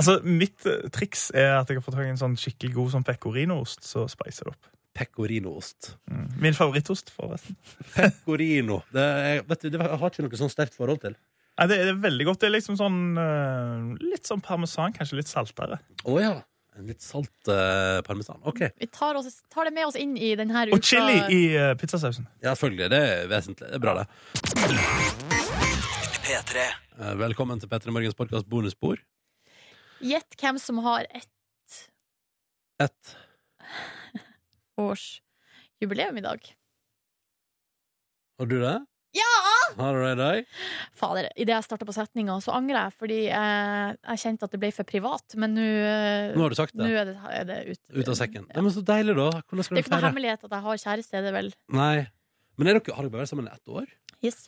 Altså, 0.00 0.14
Mitt 0.24 0.64
eh, 0.70 0.86
triks 0.94 1.26
er 1.36 1.58
at 1.58 1.68
jeg 1.68 1.76
har 1.76 1.84
fått 1.84 1.96
tak 1.98 2.06
i 2.06 2.12
en 2.12 2.20
sånn 2.20 2.36
skikkelig 2.40 2.72
god 2.76 2.92
sånn 2.94 3.04
pecorino-ost. 3.04 3.82
Så 3.84 4.06
spicer 4.08 4.48
det 4.48 4.54
opp. 4.54 4.68
Pecorino-ost. 4.96 5.90
Mm. 6.10 6.28
Min 6.40 6.56
favorittost, 6.56 7.10
forresten. 7.14 7.58
Pecorino. 7.94 8.80
Det, 8.94 9.02
er, 9.02 9.42
vet 9.48 9.66
du, 9.66 9.68
det 9.74 9.80
har 9.82 9.92
jeg 10.00 10.14
ikke 10.14 10.24
noe 10.28 10.40
sånn 10.40 10.52
sterkt 10.52 10.78
forhold 10.78 11.02
til. 11.04 11.18
Nei, 11.60 11.66
det 11.68 11.76
er 11.82 11.98
veldig 12.00 12.26
godt. 12.30 12.40
Det 12.40 12.48
er 12.48 12.54
liksom 12.54 12.78
sånn 12.80 13.00
eh, 13.20 14.06
Litt 14.14 14.30
sånn 14.30 14.40
parmesan, 14.44 14.94
kanskje 14.96 15.18
litt 15.20 15.28
saltere. 15.28 15.80
Å 16.08 16.16
ja. 16.22 16.32
Litt 16.86 17.02
salt 17.04 17.48
eh, 17.52 18.00
parmesan. 18.06 18.40
OK. 18.48 18.60
Vi 18.80 18.86
tar, 18.88 19.14
oss, 19.18 19.42
tar 19.52 19.68
det 19.68 19.72
med 19.76 19.86
oss 19.90 19.96
inn 20.00 20.14
i 20.16 20.30
denne 20.38 20.62
uka. 20.70 20.76
Og 20.78 20.84
chili 20.86 21.18
i 21.34 21.40
eh, 21.58 21.74
pizzasausen. 21.80 22.24
Ja, 22.40 22.54
selvfølgelig. 22.54 22.88
Det 22.92 23.00
er 23.08 23.26
vesentlig. 23.30 23.68
Det 23.68 23.76
er 23.76 23.82
bra, 23.84 23.94
det. 24.00 24.06
P3. 26.24 26.64
Eh, 27.00 27.14
Velkommen 27.20 27.60
til 27.60 27.68
P3 27.70 27.92
Morgens 27.92 28.16
podkast 28.16 28.48
bonusspor. 28.50 29.02
Gjett 30.00 30.36
hvem 30.40 30.58
som 30.62 30.78
har 30.86 31.04
ett 31.10 31.28
Ett. 32.80 33.16
års 34.80 35.20
jubileum 35.82 36.16
i 36.16 36.22
dag. 36.24 36.40
Har 38.40 38.46
du 38.48 38.56
det? 38.62 38.76
Ja! 39.16 39.28
Har 39.78 39.96
du 39.96 40.02
det 40.04 40.10
i 40.12 40.18
dag? 40.18 40.50
Fader, 40.98 41.26
idet 41.34 41.54
jeg 41.56 41.66
starta 41.66 41.86
på 41.88 41.94
setninga, 41.94 42.36
så 42.44 42.52
angrer 42.54 42.76
jeg, 42.78 42.94
fordi 43.00 43.18
jeg, 43.24 43.96
jeg 44.06 44.22
kjente 44.22 44.46
at 44.46 44.54
det 44.54 44.60
ble 44.62 44.70
for 44.74 44.86
privat. 44.86 45.34
Men 45.40 45.56
nå 45.56 45.64
eh, 45.66 46.30
Nå 46.36 46.44
har 46.44 46.54
du 46.54 46.58
sagt 46.58 46.76
det. 46.76 46.84
Nå 46.84 47.00
er 47.00 47.10
det, 47.10 47.16
er 47.40 47.48
det 47.48 47.58
ut. 47.72 47.82
Ut 47.96 48.12
av 48.12 48.18
sekken. 48.20 48.46
Ja, 48.54 48.62
men 48.62 48.74
så 48.74 48.84
deilig, 48.86 49.16
da. 49.18 49.28
Hvordan 49.40 49.66
Det 49.66 49.80
er 49.80 49.82
ikke 49.82 49.94
noe 49.96 50.06
hemmelighet 50.06 50.46
at 50.46 50.54
jeg 50.56 50.66
har 50.68 50.82
kjæreste, 50.84 51.22
det 51.26 51.34
vel? 51.34 51.50
Nei. 51.74 51.94
Men 52.60 52.70
er 52.70 52.78
dere, 52.78 52.94
har 52.94 53.06
dere 53.06 53.14
bare 53.16 53.24
vært 53.24 53.32
sammen 53.32 53.50
i 53.50 53.54
ett 53.54 53.74
år? 53.80 53.90
Yes. 54.22 54.44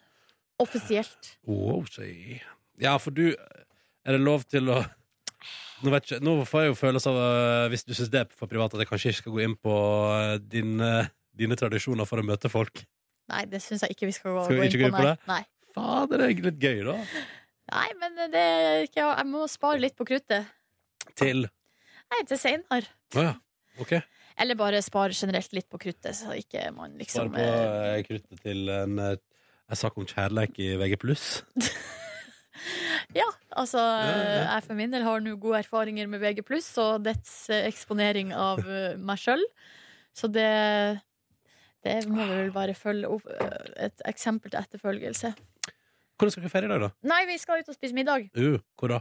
Offisielt. 0.63 1.33
Wow, 1.49 1.83
si. 1.91 2.39
Ja, 2.83 2.95
for 3.03 3.15
du 3.15 3.33
Er 3.33 4.17
det 4.17 4.23
lov 4.23 4.45
til 4.51 4.71
å 4.71 4.83
Nå, 5.83 5.91
vet 5.91 6.07
ikke, 6.07 6.23
nå 6.23 6.37
får 6.47 6.63
jeg 6.63 6.71
jo 6.71 6.75
følelse 6.79 7.11
av, 7.11 7.17
øh, 7.19 7.69
hvis 7.73 7.83
du 7.83 7.91
syns 7.91 8.11
det 8.13 8.21
er 8.21 8.35
for 8.39 8.47
privat, 8.47 8.71
at 8.71 8.85
jeg 8.85 8.87
kanskje 8.87 9.11
ikke 9.11 9.19
skal 9.25 9.33
gå 9.35 9.41
inn 9.43 9.57
på 9.59 9.73
din, 10.47 10.77
dine 11.35 11.57
tradisjoner 11.59 12.07
for 12.07 12.23
å 12.23 12.27
møte 12.27 12.47
folk. 12.53 12.85
Nei, 13.31 13.45
det 13.51 13.63
syns 13.65 13.85
jeg 13.87 13.95
ikke 13.95 14.09
vi 14.11 14.17
skal 14.17 14.35
gå, 14.37 14.45
Skal 14.49 14.61
vi 14.61 14.69
ikke 14.71 14.81
gå 14.83 14.89
inn 14.91 14.97
på. 14.97 15.05
Nei. 15.05 15.13
det? 15.13 15.31
Nei. 15.31 15.43
Fader, 15.73 16.21
det 16.21 16.27
er 16.27 16.47
litt 16.49 16.59
gøy, 16.61 16.81
da. 16.85 16.97
nei, 17.73 17.87
men 18.01 18.19
det 18.35 18.41
er 18.43 18.83
ikke 18.85 19.05
Jeg 19.07 19.29
må 19.31 19.47
spare 19.49 19.81
litt 19.81 19.95
på 19.97 20.07
kruttet. 20.09 20.51
Til 21.19 21.47
Nei, 22.13 22.19
til 22.29 22.37
seinere. 22.37 22.91
Å 23.17 23.25
ja. 23.25 23.37
OK. 23.81 23.95
Eller 24.43 24.57
bare 24.59 24.83
spare 24.85 25.17
generelt 25.17 25.55
litt 25.57 25.69
på 25.73 25.81
kruttet, 25.81 26.17
så 26.19 26.35
ikke 26.37 26.67
man 26.77 26.99
liksom 27.01 27.31
Spare 27.31 27.39
på 27.39 27.47
eh, 27.47 27.95
øh, 27.95 28.05
kruttet 28.09 28.45
til 28.45 28.69
en, 28.73 29.01
en 29.01 29.81
sak 29.81 29.97
om 29.97 30.09
kjærleik 30.09 30.61
i 30.61 30.75
VG+. 30.81 30.99
Ja, 33.17 33.27
altså 33.59 33.81
ja. 33.81 34.45
Jeg 34.55 34.65
for 34.67 34.79
min 34.79 34.93
del 34.93 35.05
har 35.05 35.23
nå 35.25 35.35
gode 35.41 35.61
erfaringer 35.63 36.09
med 36.11 36.23
VG+, 36.23 36.45
og 36.81 37.05
dets 37.05 37.33
eh, 37.53 37.67
eksponering 37.69 38.33
av 38.37 38.63
eh, 38.65 38.95
meg 39.01 39.21
sjøl. 39.21 39.43
Så 40.17 40.29
det 40.33 40.49
Det 41.83 41.97
må 42.09 42.23
vi 42.23 42.37
vel 42.45 42.53
bare 42.55 42.75
følge 42.79 43.09
opp. 43.11 43.27
eh, 43.27 43.87
Et 43.89 44.05
eksempel 44.07 44.51
til 44.53 44.61
etterfølgelse. 44.61 45.33
Hvordan 46.19 46.31
skal 46.31 46.45
dere 46.45 46.53
feire 46.53 46.69
i 46.69 46.73
dag, 46.73 46.81
da? 46.85 46.91
Nei, 47.11 47.25
vi 47.27 47.39
skal 47.43 47.63
ut 47.63 47.69
og 47.73 47.75
spise 47.75 47.97
middag. 47.97 48.29
Uh, 48.39 48.61
hvor 48.79 48.93
da? 48.95 49.01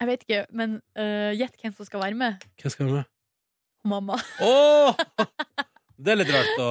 Jeg 0.00 0.08
vet 0.08 0.24
ikke, 0.24 0.46
men 0.50 0.78
uh, 0.96 1.30
gjett 1.36 1.58
hvem 1.60 1.74
som 1.76 1.86
skal 1.86 2.00
være 2.00 2.16
med. 2.18 2.46
Hvem 2.62 2.72
skal 2.72 2.86
være 2.86 3.02
med? 3.02 3.10
Mamma. 3.84 4.16
Oh! 4.40 4.96
Det 6.02 6.14
er 6.14 6.18
litt 6.18 6.30
rart, 6.34 6.48
da. 6.58 6.68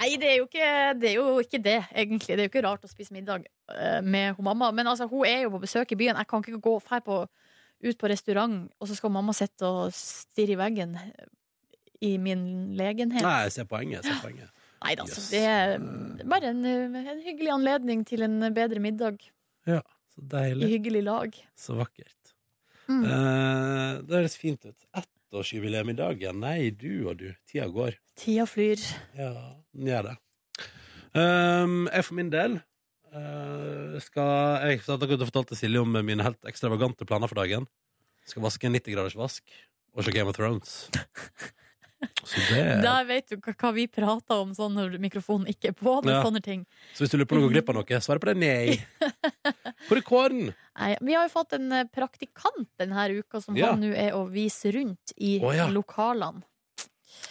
Nei, 0.00 0.08
det 0.20 0.28
er, 0.28 0.36
jo 0.40 0.46
ikke, 0.48 0.70
det 1.00 1.12
jo 1.14 1.24
ikke 1.40 1.60
det, 1.64 1.78
egentlig. 1.94 2.34
Det 2.34 2.42
er 2.42 2.48
jo 2.48 2.50
ikke 2.50 2.64
rart 2.66 2.84
å 2.84 2.90
spise 2.90 3.14
middag 3.14 3.46
øh, 3.72 4.00
med 4.04 4.34
hun 4.36 4.44
mamma. 4.50 4.68
Men 4.76 4.90
altså, 4.90 5.06
hun 5.08 5.24
er 5.28 5.46
jo 5.46 5.54
på 5.54 5.62
besøk 5.62 5.94
i 5.94 5.98
byen. 6.00 6.18
Jeg 6.20 6.28
kan 6.28 6.44
ikke 6.44 6.60
gå 6.60 6.74
på, 7.06 7.18
ut 7.86 8.00
på 8.02 8.10
restaurant, 8.12 8.66
og 8.76 8.90
så 8.90 8.98
skal 8.98 9.14
mamma 9.14 9.32
sitte 9.36 9.64
og 9.64 9.94
stirre 9.96 10.56
i 10.56 10.60
veggen 10.60 10.98
i 12.04 12.16
min 12.20 12.74
legenhet. 12.76 13.24
Nei, 13.24 13.38
jeg 13.46 13.54
ser 13.56 13.70
poenget. 13.70 14.02
Jeg 14.04 14.10
ser 14.10 14.20
poenget. 14.26 14.52
Nei 14.80 14.94
da, 14.96 15.04
yes. 15.04 15.28
det 15.28 15.40
er 15.44 15.74
mm, 15.82 16.22
bare 16.30 16.54
en, 16.54 16.64
en 16.64 17.20
hyggelig 17.24 17.52
anledning 17.52 18.04
til 18.08 18.24
en 18.24 18.38
bedre 18.56 18.80
middag. 18.80 19.20
Ja, 19.68 19.82
så 20.14 20.24
deilig. 20.32 20.66
I 20.66 20.76
hyggelig 20.78 21.02
lag. 21.04 21.36
Så 21.58 21.76
vakkert. 21.76 22.34
Mm. 22.90 23.04
Eh, 23.04 24.00
det 24.08 24.16
høres 24.16 24.38
fint 24.40 24.64
ut. 24.66 24.86
Ettårsjubileum 24.96 25.92
i 25.92 25.98
dag, 25.98 26.24
ja. 26.24 26.32
Nei, 26.34 26.72
du 26.74 27.06
og 27.10 27.20
du. 27.20 27.28
Tida 27.48 27.68
går. 27.70 28.00
Tida 28.18 28.48
flyr. 28.48 28.82
Ja, 29.18 29.34
den 29.76 29.92
gjør 29.92 30.10
det. 30.10 30.16
Um, 31.10 31.88
jeg 31.90 32.06
for 32.06 32.14
min 32.14 32.28
del 32.30 32.52
uh, 33.10 33.96
skal 33.98 34.68
Jeg 34.70 34.82
har 34.84 35.24
fortalte 35.26 35.56
Silje 35.58 35.82
om 35.82 35.96
mine 36.06 36.22
helt 36.22 36.46
ekstravagante 36.46 37.06
planer 37.06 37.30
for 37.30 37.40
dagen. 37.40 37.66
Skal 38.26 38.44
vaske 38.44 38.68
en 38.68 38.78
90 38.78 38.94
graders 38.94 39.18
vask 39.18 39.44
og 39.90 40.06
se 40.06 40.14
Game 40.14 40.30
of 40.30 40.38
Thrones. 40.38 40.86
Det 42.00 42.80
Da 42.82 43.02
vet 43.04 43.28
du 43.28 43.36
hva, 43.36 43.70
vi 43.76 43.86
prater 43.92 44.40
om 44.40 44.52
sånn 44.56 44.72
når 44.76 44.94
mikrofonen 45.02 45.48
ikke 45.52 45.68
er 45.72 45.76
på. 45.76 45.98
Med 46.04 46.14
Ja. 46.14 46.22
sånne 46.24 46.42
ting. 46.42 46.66
Så 46.94 47.04
hvis 47.04 47.10
du 47.12 47.18
lurer 47.18 47.26
på 47.28 47.36
om 47.36 47.42
du 47.42 47.48
går 47.48 47.54
glipp 47.58 47.68
av 47.72 47.74
noe, 47.80 48.00
svaret 48.00 48.20
på 48.22 48.30
det 48.30 48.36
er 48.36 48.40
nei. 48.40 48.86
Hvor 49.88 49.96
er 50.00 50.04
kåren? 50.06 50.54
Nei, 50.80 50.92
vi 51.02 51.14
har 51.16 51.26
jo 51.28 51.32
fått 51.34 51.52
en 51.58 51.72
eh, 51.72 51.84
praktikant 51.92 52.68
denne 52.80 53.08
uka 53.20 53.40
som 53.44 53.56
Ja. 53.56 53.72
han 53.72 53.80
nå 53.84 53.92
er 53.96 54.12
å 54.16 54.24
vise 54.30 54.72
rundt 54.72 55.12
i 55.18 55.38
oh, 55.44 55.52
ja. 55.56 55.66
lokalene. 55.68 56.42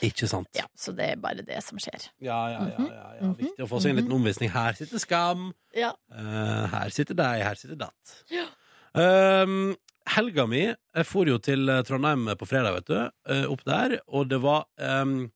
Ikke 0.06 0.28
sant. 0.30 0.50
Ja, 0.54 0.66
så 0.78 0.94
det 0.96 1.08
er 1.14 1.16
bare 1.20 1.42
det 1.44 1.64
som 1.66 1.80
skjer. 1.82 2.10
Ja, 2.22 2.38
ja, 2.52 2.60
ja, 2.70 2.78
Mhm. 2.78 2.90
ja, 2.92 3.08
ja. 3.22 3.34
Viktig 3.40 3.64
å 3.66 3.68
få 3.68 3.80
seg 3.82 3.92
en 3.92 3.98
liten 4.04 4.14
omvisning. 4.16 4.50
Her 4.54 4.74
sitter 4.78 5.00
Skam. 5.02 5.54
Ja. 5.76 5.94
Uh, 6.14 6.68
her 6.68 6.90
sitter 6.94 7.16
deg, 7.18 7.42
her 7.44 7.56
sitter 7.56 7.76
datt. 7.76 8.14
Ja. 8.30 8.46
Um, 8.94 9.76
helga 10.08 10.46
mi 10.48 10.62
Jeg 10.70 11.06
for 11.06 11.26
jo 11.30 11.38
til 11.38 11.70
eh, 11.70 11.82
Trondheim 11.84 12.26
på 12.40 12.48
fredag, 12.50 12.74
vet 12.80 12.86
du. 12.88 13.12
eh, 13.30 13.46
opp 13.52 13.64
der. 13.66 14.00
Og 14.08 14.28
det 14.30 14.40
var 14.42 14.66
um, 14.78 15.32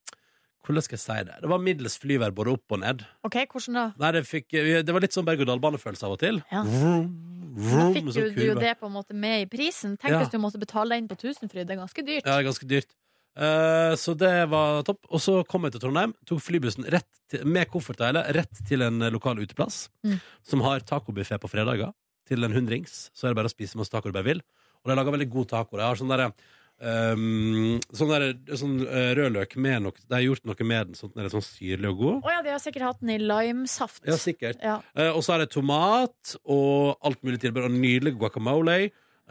Hvordan 0.63 0.81
skal 0.85 0.95
jeg 0.95 1.03
si 1.03 1.23
det? 1.27 1.35
Det 1.43 1.49
var 1.51 1.59
middels 1.59 1.97
flyvær 1.99 2.31
både 2.31 2.53
opp 2.55 2.71
og 2.71 2.79
ned. 2.79 3.01
OK, 3.27 3.35
hvordan 3.51 3.73
da? 3.75 3.85
Nei, 3.99 4.11
det, 4.15 4.21
fikk, 4.25 4.47
det 4.87 4.93
var 4.95 5.03
litt 5.03 5.11
sånn 5.11 5.25
berg-og-dal-bane-følelse 5.27 6.05
av 6.07 6.13
og 6.15 6.19
til. 6.21 6.39
Ja. 6.53 6.61
Vroom, 6.63 7.09
Da 7.53 7.67
vroom, 7.67 7.93
fikk 7.93 8.05
du, 8.07 8.11
sånn 8.15 8.29
du 8.37 8.45
jo 8.47 8.55
det 8.61 8.71
på 8.79 8.87
en 8.87 8.93
måte 8.95 9.13
med 9.13 9.43
i 9.43 9.49
prisen. 9.51 9.97
Tenk 9.99 10.13
Ja. 10.15 10.21
hvis 10.23 10.31
du 10.31 10.37
måtte 10.39 10.61
betale 10.61 10.95
deg 10.95 11.03
inn 11.03 11.09
på 11.11 11.17
Tusenfryd. 11.19 11.67
Det 11.67 11.75
er 11.75 11.81
ganske 11.83 12.05
dyrt. 12.07 12.23
Ja, 12.23 12.37
det 12.37 12.45
er 12.45 12.47
ganske 12.47 12.69
dyrt. 12.71 12.95
Uh, 13.35 13.91
så 13.99 14.13
det 14.15 14.31
var 14.49 14.83
topp. 14.87 15.03
Og 15.11 15.19
så 15.19 15.35
kom 15.49 15.63
jeg 15.67 15.73
til 15.75 15.81
Trondheim, 15.83 16.13
tok 16.29 16.39
flybussen 16.45 16.87
rett 16.95 17.09
til, 17.27 17.43
med 17.43 17.67
koffert 17.67 17.99
og 17.99 18.07
hele 18.13 18.23
rett 18.37 18.63
til 18.69 18.85
en 18.87 19.01
eh, 19.01 19.11
lokal 19.11 19.43
uteplass 19.43 19.89
Mm. 20.05 20.19
som 20.47 20.61
har 20.63 20.79
tacobuffé 20.87 21.35
på 21.41 21.49
fredager 21.51 21.91
til 22.29 22.45
en 22.45 22.55
hundrings. 22.55 23.07
Så 23.13 23.27
er 23.27 23.33
det 23.33 23.41
bare 23.41 23.51
å 23.51 23.53
spise 23.53 23.79
masse 23.79 23.93
taco 23.93 24.11
du 24.11 24.17
bare 24.17 24.31
vil. 24.31 24.43
Og 24.83 24.91
de 24.91 24.97
lager 24.99 25.15
veldig 25.15 25.31
god 25.31 25.49
taco. 25.53 25.79
De 25.79 25.87
har 25.87 25.99
sånn 25.99 26.11
derre 26.11 26.33
Um, 26.83 27.77
sånn, 27.95 28.09
der, 28.11 28.23
sånn 28.59 28.79
eh, 28.81 29.11
rødløk 29.15 29.53
med 29.61 29.85
noe 29.85 29.93
De 30.01 30.17
har 30.17 30.23
gjort 30.25 30.41
noe 30.49 30.65
med 30.67 30.89
den 30.89 30.97
sånn 30.97 31.13
den 31.13 31.27
er 31.27 31.31
sånn 31.31 31.45
syrlig 31.45 31.91
og 31.93 32.01
god. 32.01 32.17
Å 32.25 32.33
ja, 32.33 32.39
de 32.43 32.51
har 32.51 32.59
sikkert 32.59 32.87
hatt 32.89 32.99
den 32.99 33.13
i 33.13 33.19
limesaft. 33.21 34.01
Ja, 34.09 34.17
sikkert. 34.19 34.59
Ja. 34.59 34.79
Uh, 34.97 35.13
og 35.13 35.21
så 35.23 35.35
er 35.35 35.43
det 35.43 35.53
tomat 35.53 36.33
og 36.43 36.97
alt 37.05 37.21
mulig 37.23 37.39
tilbud. 37.45 37.69
Og 37.69 37.77
nydelig 37.77 38.17
guacamole. 38.17 38.77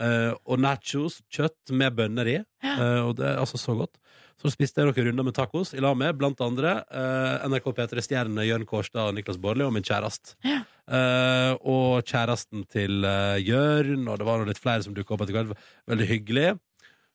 Uh, 0.01 0.33
og 0.49 0.63
nachos, 0.63 1.19
kjøtt 1.35 1.75
med 1.77 1.99
bønner 1.99 2.31
i. 2.31 2.39
Eh, 2.65 3.01
og 3.03 3.19
det 3.19 3.27
er 3.29 3.43
altså 3.43 3.61
så 3.61 3.75
godt. 3.77 3.99
Så 4.41 4.51
spiste 4.51 4.83
jeg 4.83 4.89
noen 4.89 5.09
runder 5.09 5.27
med 5.29 5.37
tacos 5.37 5.73
i 5.77 5.83
lag 5.83 5.95
med 5.99 6.17
blant 6.19 6.41
andre 6.43 6.79
eh, 6.89 7.47
NRK 7.51 7.69
P3-stjernene 7.77 8.47
Jørn 8.49 8.67
Kårstad 8.69 9.11
og 9.11 9.17
Niklas 9.17 9.39
Baarli 9.43 9.67
og 9.67 9.75
min 9.77 9.87
kjæreste. 9.87 10.37
Eh, 10.43 11.53
og 11.63 12.03
kjæresten 12.09 12.67
til 12.71 13.07
eh, 13.07 13.39
Jørn, 13.45 14.09
og 14.09 14.19
det 14.19 14.27
var 14.27 14.45
litt 14.49 14.63
flere 14.63 14.83
som 14.87 14.97
dukka 14.97 15.15
opp 15.15 15.27
etter 15.27 15.39
hvert. 15.39 15.67
Veldig 15.91 16.09
hyggelig. 16.11 16.53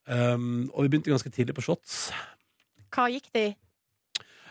Um, 0.07 0.69
og 0.71 0.85
vi 0.85 0.93
begynte 0.93 1.11
ganske 1.11 1.31
tidlig 1.35 1.57
på 1.57 1.65
shots. 1.65 2.13
Hva 2.95 3.09
gikk 3.11 3.27
det 3.35 3.43
i? 3.49 3.55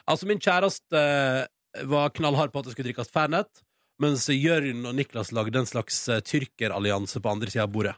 Altså, 0.07 0.29
min 0.29 0.43
kjæreste 0.43 1.01
eh, 1.01 1.87
var 1.91 2.13
knallhard 2.15 2.53
på 2.53 2.61
at 2.61 2.69
det 2.69 2.75
skulle 2.75 2.91
drikkes 2.91 3.11
Fernet, 3.13 3.63
mens 4.03 4.29
Jørn 4.31 4.85
og 4.87 4.95
Niklas 4.99 5.33
lagde 5.35 5.63
en 5.63 5.69
slags 5.69 6.03
eh, 6.13 6.23
tyrkerallianse 6.23 7.23
på 7.23 7.33
andre 7.33 7.51
sida 7.51 7.65
av 7.65 7.73
bordet. 7.75 7.97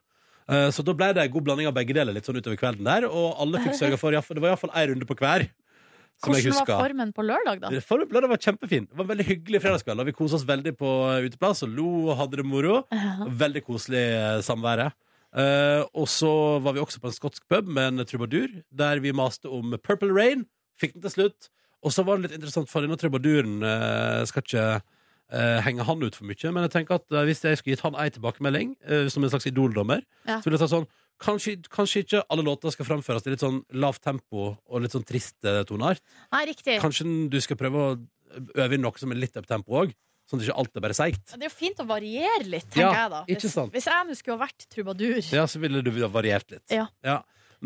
Eh, 0.48 0.68
Så 0.72 0.84
da 0.84 0.94
ble 0.96 1.12
det 1.14 1.24
en 1.26 1.32
god 1.32 1.48
blanding 1.48 1.68
av 1.68 1.76
begge 1.76 1.96
deler 1.96 2.16
litt 2.16 2.28
sånn 2.28 2.38
utover 2.40 2.58
kvelden 2.60 2.86
der, 2.88 3.08
og 3.08 3.40
alle 3.42 3.60
fikk 3.64 3.76
sørga 3.76 3.98
for 4.00 4.12
Det 4.12 4.42
var 4.42 4.54
iallfall 4.54 4.72
én 4.74 4.92
runde 4.92 5.08
på 5.08 5.16
hver. 5.18 5.48
Hvordan 6.18 6.54
var 6.56 6.80
formen 6.82 7.12
på 7.14 7.22
lørdag, 7.22 7.60
da? 7.62 7.80
Formen 7.86 8.08
på 8.10 8.16
lørdag 8.16 8.32
var 8.32 8.40
kjempefin. 8.42 8.88
Det 8.88 8.96
var 8.96 9.04
en 9.04 9.12
veldig 9.12 9.26
hyggelig 9.28 9.60
fredagskveld. 9.62 10.02
Og 10.02 10.08
vi 10.08 10.14
kosa 10.16 10.38
oss 10.38 10.46
veldig 10.48 10.72
på 10.80 10.94
eh, 11.12 11.26
uteplass 11.28 11.62
og 11.66 11.76
lo 11.76 11.90
og 12.08 12.16
hadde 12.18 12.40
det 12.40 12.46
moro. 12.48 12.80
Veldig 13.44 13.62
koselig 13.66 14.02
eh, 14.16 14.40
samvære. 14.46 14.90
Uh, 15.28 15.84
og 15.92 16.06
så 16.08 16.30
var 16.64 16.72
vi 16.72 16.80
også 16.80 17.02
på 17.02 17.10
en 17.10 17.14
skotsk 17.14 17.42
pub 17.52 17.66
med 17.68 18.00
en 18.00 18.06
trubadur, 18.08 18.48
der 18.72 19.02
vi 19.04 19.12
maste 19.12 19.44
om 19.52 19.76
Purple 19.84 20.08
Rain. 20.16 20.46
Fikk 20.80 20.94
den 20.96 21.04
til 21.04 21.12
slutt. 21.12 21.50
Og 21.84 21.92
så 21.94 22.02
var 22.02 22.16
det 22.16 22.26
litt 22.30 22.38
interessant, 22.38 22.70
for 22.72 22.82
denne 22.82 22.96
trubaduren 22.98 23.60
uh, 23.60 24.24
skal 24.26 24.42
ikke 24.42 24.64
eh, 25.32 25.58
henge 25.66 25.84
han 25.88 26.02
ut 26.02 26.16
for 26.16 26.28
mye, 26.28 26.52
men 26.54 26.64
jeg 26.66 26.72
tenker 26.76 26.98
at 26.98 27.06
uh, 27.12 27.24
hvis 27.28 27.42
jeg 27.44 27.58
skulle 27.60 27.76
gitt 27.76 27.84
han 27.84 27.98
ei 28.00 28.08
tilbakemelding, 28.14 28.76
uh, 28.88 29.08
som 29.12 29.24
en 29.24 29.30
slags 29.32 29.46
idoldommer, 29.50 30.02
Ja. 30.26 30.38
så 30.40 30.48
ville 30.48 30.58
jeg 30.58 30.64
sagt 30.66 30.76
sånn 30.76 30.88
Kanskje, 31.18 31.56
kanskje 31.74 32.04
ikke 32.04 32.20
alle 32.30 32.44
låter 32.46 32.70
skal 32.70 32.86
framføres 32.86 33.24
i 33.26 33.32
litt 33.32 33.40
sånn 33.42 33.56
lavt 33.74 34.04
tempo 34.06 34.52
og 34.54 34.82
litt 34.84 34.92
sånn 34.94 35.02
trist 35.02 35.34
toneart. 35.66 35.98
Nei, 36.30 36.44
riktig. 36.46 36.76
Kanskje 36.78 37.08
du 37.26 37.40
skal 37.42 37.58
prøve 37.58 37.80
å 37.82 37.96
øve 38.54 38.76
inn 38.76 38.84
noe 38.86 38.94
som 39.02 39.10
er 39.10 39.18
litt 39.18 39.34
uptempo 39.34 39.80
òg, 39.80 39.96
sånn 40.30 40.38
at 40.38 40.46
ikke 40.46 40.54
alt 40.62 40.78
er 40.78 40.84
bare 40.84 40.94
seigt. 40.94 41.32
Det 41.34 41.42
er 41.42 41.48
jo 41.48 41.56
fint 41.56 41.82
å 41.82 41.88
variere 41.88 42.46
litt, 42.46 42.68
tenker 42.70 42.86
Ja, 42.86 43.08
jeg 43.26 43.40
da. 43.42 43.48
sant. 43.50 43.74
hvis 43.74 43.90
jeg 43.90 44.06
nå 44.06 44.14
skulle 44.14 44.38
ha 44.38 44.44
vært 44.46 44.68
trubadur. 44.70 45.18
Ja, 45.34 45.48
så 45.50 45.58
ville 45.58 45.82
du 45.82 45.90
ha 45.98 46.06
variert 46.06 46.54
litt. 46.54 46.62
Ja. 46.70 46.86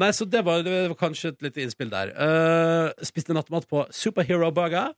Nei, 0.01 0.09
så 0.17 0.25
det 0.25 0.41
var, 0.47 0.63
det 0.65 0.89
var 0.89 0.97
kanskje 0.97 1.35
et 1.35 1.43
lite 1.45 1.61
innspill 1.67 1.91
der. 1.93 2.15
Uh, 2.17 3.05
spiste 3.05 3.35
nattmat 3.37 3.67
på 3.69 3.85
Superhero 3.93 4.49
Burger. 4.55 4.95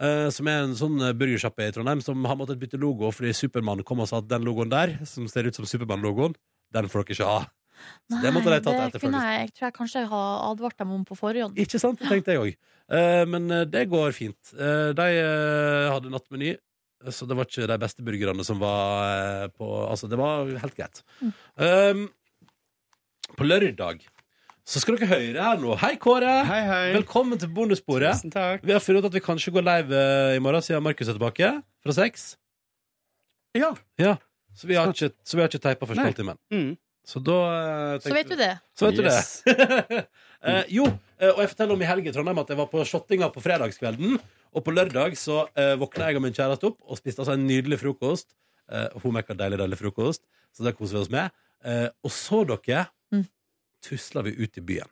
Eh, 0.00 0.28
som 0.34 0.48
er 0.50 0.64
en 0.64 0.76
sånn 0.78 0.98
eh, 1.04 1.14
burgersjappe 1.16 1.68
i 1.68 1.74
Trondheim 1.74 2.02
som 2.04 2.26
har 2.28 2.38
måttet 2.38 2.60
bytte 2.60 2.80
logo 2.80 3.10
fordi 3.14 3.32
Supermann 3.36 3.84
kom 3.86 4.02
og 4.04 4.10
sa 4.10 4.20
at 4.22 4.28
den 4.30 4.46
logoen 4.46 4.72
der, 4.72 4.96
som 5.08 5.28
ser 5.30 5.48
ut 5.48 5.56
som 5.56 5.68
Supermann-logoen, 5.68 6.36
den 6.74 6.90
får 6.90 7.04
dere 7.04 7.16
ikke 7.16 7.30
ha. 7.30 7.40
Så 8.10 8.20
det 8.20 8.32
måtte 8.34 8.52
de 8.52 8.58
tatt 8.60 8.76
etterfølgelse. 8.76 9.06
kunne 9.06 9.20
jeg, 9.24 9.44
jeg 9.46 9.54
tror 9.56 9.66
jeg 9.66 9.76
kanskje 9.78 10.06
har 10.10 10.42
advart 10.50 10.82
dem 10.82 10.90
om 10.92 11.04
på 11.08 11.16
forhånd. 11.16 11.60
Ikke 11.64 11.80
sant? 11.80 12.00
Det 12.00 12.10
tenkte 12.12 12.34
jeg 12.34 12.42
òg. 12.42 12.58
men 13.32 13.50
eh, 13.56 13.66
det 13.70 13.86
går 13.88 14.12
fint. 14.16 14.52
De 14.52 15.08
hadde 15.94 16.12
nattmeny, 16.12 16.54
så 17.08 17.24
det 17.24 17.38
var 17.38 17.48
ikke 17.48 17.70
de 17.70 17.80
beste 17.80 18.04
burgerne 18.04 18.44
som 18.44 18.60
var 18.60 19.48
på 19.56 19.68
Altså, 19.86 20.10
det 20.12 20.18
var 20.20 20.50
helt 20.60 20.76
greit. 20.76 21.04
Mm. 21.22 21.32
Um, 21.56 22.08
på 23.38 23.46
lørdag 23.46 24.04
så 24.68 24.80
skal 24.82 24.96
dere 24.98 25.08
høre 25.10 25.42
her 25.44 25.60
nå. 25.62 25.74
Hei, 25.80 25.94
Kåre. 26.00 26.32
Hei, 26.46 26.60
hei. 26.68 26.82
Velkommen 26.94 27.40
til 27.40 27.50
bonussporet. 27.54 28.22
Vi 28.62 28.74
har 28.74 28.82
funnet 28.84 29.02
ut 29.04 29.08
at 29.10 29.16
vi 29.16 29.22
kanskje 29.24 29.52
går 29.54 29.64
live 29.66 29.96
eh, 29.96 30.36
i 30.36 30.42
morgen, 30.42 30.62
siden 30.62 30.84
Markus 30.84 31.08
er 31.10 31.16
tilbake 31.18 31.50
fra 31.82 31.94
seks. 31.96 32.34
Ja. 33.56 33.72
Så 34.54 34.68
vi 34.70 34.76
har 34.78 34.90
ikke, 34.92 35.10
så 35.26 35.38
vi 35.38 35.42
har 35.42 35.50
ikke 35.50 35.62
teipa 35.64 35.88
første 35.88 36.04
halvtimen. 36.06 36.38
halvtimen. 36.38 36.76
Så 37.10 37.22
da 37.24 37.36
eh, 37.94 37.94
Så 38.04 38.12
vet 38.14 38.28
du 38.30 38.36
det. 38.38 38.50
så 38.78 38.90
vet 38.90 39.00
Yes. 39.00 39.30
du 39.46 39.54
det. 39.54 40.04
Eh, 40.40 40.62
jo, 40.72 40.86
eh, 41.20 41.28
og 41.34 41.42
jeg 41.42 41.50
forteller 41.50 41.74
om 41.76 41.82
i 41.84 41.84
helgen 41.84 42.06
i 42.08 42.12
Trondheim 42.16 42.38
at 42.40 42.48
jeg 42.48 42.56
var 42.56 42.68
på 42.72 42.80
shottinga 42.88 43.26
på 43.28 43.42
fredagskvelden. 43.44 44.14
Og 44.56 44.62
på 44.64 44.72
lørdag 44.72 45.12
så 45.20 45.42
uh, 45.52 45.74
våkna 45.76 46.06
jeg 46.08 46.16
og 46.16 46.22
min 46.24 46.32
kjæreste 46.32 46.64
opp 46.70 46.78
og 46.80 46.96
spiste 46.96 47.20
altså 47.20 47.34
en 47.36 47.44
nydelig 47.44 47.76
frokost. 47.82 48.32
Uh, 48.72 48.86
hun 49.02 49.12
mekka 49.18 49.36
deilig, 49.36 49.58
deilig 49.60 49.76
frokost, 49.82 50.24
så 50.56 50.64
det 50.64 50.72
koser 50.78 50.96
vi 50.96 51.02
oss 51.02 51.10
med. 51.12 51.28
Eh, 51.60 51.90
og 52.00 52.14
så, 52.16 52.40
dere, 52.48 52.86
Mm. 53.12 53.26
Tusla 53.84 54.24
vi 54.26 54.36
ut 54.38 54.60
i 54.60 54.64
byen. 54.72 54.90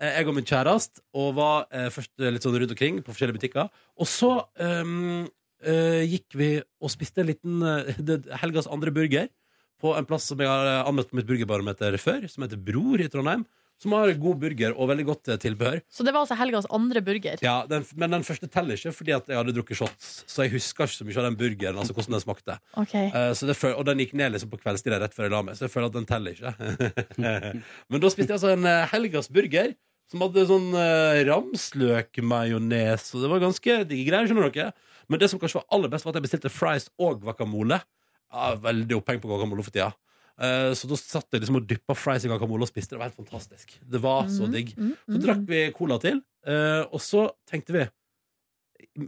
Eh, 0.00 0.18
jeg 0.18 0.28
og 0.28 0.36
min 0.36 0.46
kjæreste 0.46 1.02
og 1.16 1.34
var 1.38 1.66
eh, 1.72 1.88
først 1.92 2.12
litt 2.26 2.44
sånn 2.44 2.58
rundt 2.58 2.74
omkring 2.76 3.00
på 3.00 3.14
forskjellige 3.14 3.40
butikker. 3.40 3.72
Og 3.96 4.10
så 4.10 4.32
um, 4.60 5.24
uh, 5.64 6.02
gikk 6.04 6.36
vi 6.36 6.50
og 6.60 6.92
spiste 6.92 7.22
en 7.22 7.30
liten 7.30 7.62
uh, 7.64 8.32
helgas 8.42 8.68
andre 8.68 8.92
burger 8.94 9.30
på 9.82 9.92
en 9.96 10.08
plass 10.08 10.26
som 10.30 10.40
jeg 10.40 10.50
har 10.50 10.68
eh, 10.70 10.82
anmeldt 10.88 11.12
på 11.12 11.20
mitt 11.20 11.28
burgerbarometer 11.28 11.96
før, 12.00 12.26
som 12.32 12.44
heter 12.46 12.60
Bror 12.60 13.02
i 13.02 13.08
Trondheim. 13.12 13.44
Som 13.82 13.92
har 13.92 14.08
god 14.16 14.38
burger 14.40 14.72
og 14.72 14.88
veldig 14.88 15.04
godt 15.04 15.28
eh, 15.28 15.36
tilbehør. 15.42 15.82
Så 15.92 16.04
det 16.06 16.14
var 16.14 16.22
altså 16.24 16.38
helgas 16.40 16.64
andre 16.72 17.02
burger. 17.04 17.36
Ja, 17.44 17.58
den, 17.68 17.84
Men 18.00 18.14
den 18.16 18.24
første 18.24 18.48
teller 18.48 18.78
ikke 18.78 18.92
fordi 18.96 19.12
at 19.12 19.28
jeg 19.28 19.36
hadde 19.36 19.52
drukket 19.52 19.76
shots. 19.82 20.24
Så 20.26 20.46
jeg 20.46 20.54
husker 20.54 20.88
ikke 20.88 20.96
så 20.96 21.04
mye 21.08 21.18
av 21.20 21.26
den 21.28 21.36
burgeren. 21.42 21.76
Altså 21.82 21.92
hvordan 21.96 22.16
den 22.16 22.24
smakte 22.24 22.56
Ok. 22.80 22.94
Eh, 22.96 23.32
så 23.36 23.46
det, 23.50 23.56
føl- 23.60 23.76
Og 23.76 23.84
den 23.84 24.00
gikk 24.00 24.14
ned 24.16 24.32
liksom 24.32 24.48
på 24.54 24.60
kveldstid 24.62 24.96
rett 24.96 25.12
før 25.16 25.28
jeg 25.28 25.34
la 25.36 25.42
meg, 25.44 25.58
så 25.58 25.66
jeg 25.68 25.74
føler 25.74 25.90
at 25.92 25.98
den 25.98 26.08
teller 26.08 26.32
ikke. 26.32 26.54
men 27.92 28.00
da 28.00 28.12
spiste 28.12 28.32
jeg 28.32 28.38
altså 28.40 28.54
en 28.56 28.64
eh, 28.70 28.86
helgas 28.94 29.28
burger 29.28 29.74
som 30.06 30.22
hadde 30.22 30.44
sånn 30.46 30.68
uh, 30.70 31.18
ramsløkmajones, 31.26 33.08
og 33.14 33.24
det 33.24 33.30
var 33.32 33.40
ganske 33.42 33.76
digge 33.90 34.04
greier. 34.06 34.28
skjønner 34.30 34.52
dere 34.54 34.72
Men 35.10 35.18
det 35.18 35.28
som 35.32 35.40
kanskje 35.42 35.58
var 35.60 35.66
aller 35.74 35.90
best, 35.90 36.06
var 36.06 36.14
at 36.14 36.20
jeg 36.20 36.26
bestilte 36.28 36.52
fries 36.52 36.86
og 36.98 37.20
guacamole. 37.24 37.80
ja, 38.32 38.54
veldig 38.54 38.96
oppheng 39.00 39.20
på 39.22 39.28
guacamole 39.30 39.62
for 39.66 39.74
tida. 39.74 39.92
Eh, 40.38 40.72
så 40.76 40.88
da 40.90 40.96
satt 41.00 41.30
jeg 41.32 41.40
liksom 41.42 41.56
og 41.62 41.66
dyppa 41.70 41.94
fries 41.96 42.24
i 42.26 42.28
guacamole 42.28 42.66
og 42.66 42.68
spiste. 42.68 42.92
Det 42.92 42.98
var 43.00 43.08
helt 43.08 43.16
fantastisk. 43.20 43.78
Det 43.80 44.00
var 44.04 44.26
så 44.28 44.44
Mm, 44.46 44.52
digg. 44.52 44.74
mm, 44.76 44.96
Så 45.08 45.20
drakk 45.22 45.46
vi 45.48 45.60
cola 45.72 45.98
til, 45.98 46.20
eh, 46.46 46.82
og 46.92 47.00
så 47.00 47.30
tenkte 47.48 47.72
vi 47.72 47.86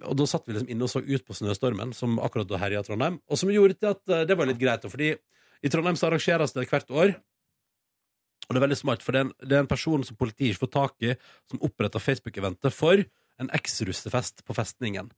Og 0.00 0.16
da 0.16 0.24
satt 0.24 0.44
vi 0.46 0.52
liksom 0.54 0.68
inne 0.70 0.84
og 0.84 0.88
så 0.90 1.00
ut 1.04 1.24
på 1.26 1.34
snøstormen, 1.36 1.94
som 1.94 2.18
akkurat 2.18 2.48
da 2.48 2.56
herja 2.56 2.82
Trondheim. 2.82 3.20
Og 3.28 3.36
som 3.38 3.48
gjorde 3.50 3.76
til 3.78 3.88
at 3.88 4.00
eh, 4.08 4.24
det 4.24 4.36
var 4.36 4.46
litt 4.46 4.58
greit, 4.58 4.80
fordi 4.88 5.10
i 5.62 5.68
Trondheim 5.68 5.96
så 5.96 6.08
arrangeres 6.08 6.52
det 6.52 6.68
hvert 6.68 6.88
år. 6.90 7.14
Og 8.48 8.54
det 8.54 8.60
er 8.62 8.64
veldig 8.66 8.78
smart, 8.80 9.02
for 9.04 9.12
det 9.12 9.20
er 9.20 9.24
en, 9.26 9.32
det 9.44 9.52
er 9.58 9.60
en 9.64 9.66
person 9.70 10.04
som 10.04 10.16
politiet 10.16 10.54
ikke 10.54 10.64
får 10.66 10.72
tak 10.72 10.94
i, 11.04 11.14
som 11.50 11.60
oppretta 11.60 12.00
Facebook-eventet 12.00 12.72
for 12.72 13.04
en 13.38 13.50
eks-russefest 13.52 14.44
på 14.48 14.56
festningen. 14.56 15.10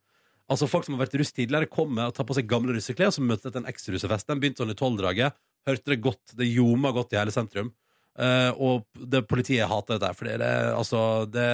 Altså 0.50 0.66
Folk 0.68 0.84
som 0.84 0.96
har 0.98 1.04
vært 1.06 1.14
russ 1.20 1.30
tidligere, 1.32 1.70
kommer 1.70 2.08
og 2.10 2.14
tar 2.14 2.26
på 2.26 2.34
seg 2.34 2.48
gamle 2.50 2.74
russeklær, 2.74 3.12
og 3.12 3.14
så 3.14 3.22
møter 3.22 3.52
til 3.54 3.62
en 3.62 3.70
eks-russefest. 3.70 4.26
Den 4.26 4.40
begynte 4.42 4.64
sånn 4.64 4.74
i 4.74 4.78
tolvdraget. 4.78 5.32
Hørte 5.68 5.92
det 5.92 6.00
godt. 6.04 6.34
Det 6.38 6.48
ljoma 6.48 6.92
godt 6.96 7.14
i 7.14 7.20
hele 7.20 7.34
sentrum. 7.34 7.72
Uh, 8.20 8.50
og 8.60 8.86
det, 8.94 9.22
politiet 9.30 9.68
hater 9.70 10.00
dette. 10.00 10.16
For 10.18 10.28
det 10.28 10.48
altså, 10.76 11.02
det, 11.30 11.46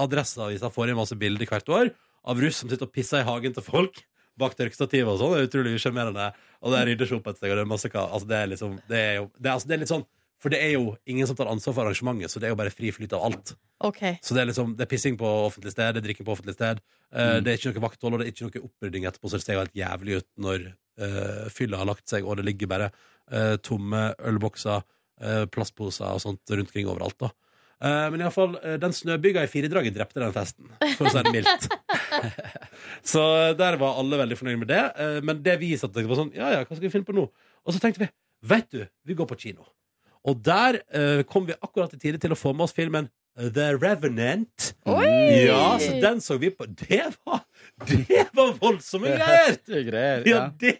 Adresseavisa 0.00 0.70
får 0.72 0.90
inn 0.90 0.98
masse 0.98 1.18
bilder 1.18 1.50
hvert 1.50 1.74
år 1.74 1.90
av 2.30 2.40
russ 2.40 2.60
som 2.60 2.70
sitter 2.70 2.88
og 2.88 2.94
pisser 2.94 3.22
i 3.22 3.28
hagen 3.28 3.56
til 3.56 3.64
folk. 3.66 4.02
Bak 4.40 4.56
tørkestativet 4.56 5.10
og 5.10 5.20
sånn. 5.20 5.34
Det 5.36 5.42
er 5.42 5.50
utrolig 5.50 5.74
usjarmerende. 5.76 6.30
Og 6.64 6.74
det 6.74 6.86
rydder 6.88 7.10
seg 7.10 7.20
opp 7.20 7.28
et 7.32 7.40
sted. 7.40 7.60
Altså, 7.60 8.24
det 8.28 8.38
er 8.38 8.50
liksom 8.54 8.78
Det 8.88 8.98
er 9.00 9.14
jo 9.20 9.28
det 9.36 9.46
er, 9.46 9.54
altså, 9.54 9.68
det 9.68 9.76
er 9.76 9.82
litt 9.84 9.92
sånn 9.92 10.06
For 10.40 10.52
det 10.52 10.60
er 10.64 10.70
jo 10.72 10.94
ingen 11.04 11.28
som 11.28 11.36
tar 11.36 11.50
ansvar 11.52 11.74
for 11.76 11.84
arrangementet, 11.84 12.32
så 12.32 12.40
det 12.40 12.48
er 12.48 12.54
jo 12.54 12.58
bare 12.60 12.72
fri 12.72 12.88
flyt 12.96 13.12
av 13.16 13.26
alt. 13.28 13.54
Okay. 13.84 14.14
Så 14.24 14.32
det 14.36 14.40
er 14.42 14.48
liksom 14.48 14.74
Det 14.78 14.86
er 14.86 14.90
pissing 14.90 15.18
på 15.20 15.28
offentlig 15.46 15.72
sted, 15.74 15.94
det 15.94 16.00
er 16.00 16.06
drikking 16.06 16.24
på 16.28 16.32
offentlig 16.36 16.54
sted. 16.56 16.80
Uh, 17.12 17.20
Mm. 17.20 17.44
Det 17.44 17.50
er 17.52 17.58
ikke 17.58 17.72
noe 17.74 17.82
vakthold, 17.88 18.14
og 18.14 18.20
det 18.20 18.26
er 18.26 18.32
ikke 18.32 18.46
noe 18.48 18.64
opprydding 18.70 19.04
etterpå, 19.08 19.28
så 19.28 19.36
det 19.40 19.44
ser 19.44 19.58
jo 19.58 19.62
helt 19.64 19.76
jævlig 19.76 20.16
ut 20.20 20.28
når 20.40 20.64
uh, 21.00 21.44
fylla 21.52 21.80
har 21.82 21.88
lagt 21.90 22.08
seg, 22.08 22.24
og 22.24 22.36
det 22.38 22.46
ligger 22.46 22.70
bare 22.70 22.88
uh, 23.32 23.56
tomme 23.60 24.14
ølbokser, 24.30 24.84
uh, 25.20 25.44
plastposer 25.52 26.06
og 26.08 26.20
sånt 26.22 26.54
rundt 26.54 26.70
omkring 26.70 26.88
overalt. 26.88 27.18
da 27.20 27.30
Eh, 27.80 28.10
Men 28.12 28.20
iallfall, 28.20 28.58
uh, 28.60 28.74
den 28.76 28.92
snøbygga 28.92 29.40
i 29.46 29.48
firedraget 29.48 29.94
drepte 29.96 30.20
den 30.20 30.34
festen, 30.36 30.66
for 30.98 31.08
å 31.08 31.12
si 31.14 31.22
det 31.24 31.32
mildt. 31.32 31.68
så 33.12 33.22
der 33.56 33.78
var 33.80 33.96
alle 33.96 34.18
veldig 34.20 34.36
fornøyd 34.36 34.58
med 34.60 34.68
det. 34.68 34.82
men 35.24 35.40
det 35.42 35.54
vi 35.62 35.70
satt 35.80 35.88
og 35.88 35.96
tenkte 35.96 36.12
på 36.12 36.18
sånn, 36.18 36.32
ja 36.36 36.50
ja, 36.52 36.58
hva 36.60 36.76
skal 36.76 36.84
vi 36.84 36.92
finne 36.92 37.08
på 37.08 37.16
nå? 37.16 37.24
Og 37.64 37.72
så 37.72 37.80
tenkte 37.80 38.02
vi, 38.04 38.10
vet 38.52 38.68
du, 38.68 38.82
vi 39.08 39.16
går 39.16 39.28
på 39.30 39.38
kino. 39.40 39.64
Og 40.28 40.42
der 40.44 40.80
eh, 40.92 41.22
kom 41.24 41.46
vi 41.48 41.54
akkurat 41.56 41.94
i 41.96 41.98
tide 42.02 42.18
til 42.20 42.34
å 42.34 42.38
få 42.38 42.52
med 42.52 42.66
oss 42.68 42.74
filmen 42.76 43.08
The 43.40 43.70
Revenant. 43.78 44.74
Oi! 44.90 45.06
Ja, 45.46 45.78
så 45.80 45.94
den 46.02 46.18
så 46.20 46.36
vi 46.42 46.50
på. 46.52 46.66
Det 46.66 47.06
var, 47.24 47.44
det 47.88 48.26
var 48.36 48.50
voldsomme 48.60 49.14
greier! 49.14 49.46
Heftige 49.54 49.84
greier. 49.88 50.26
Ja, 50.28 50.36
Ja. 50.36 50.50
det, 50.60 50.74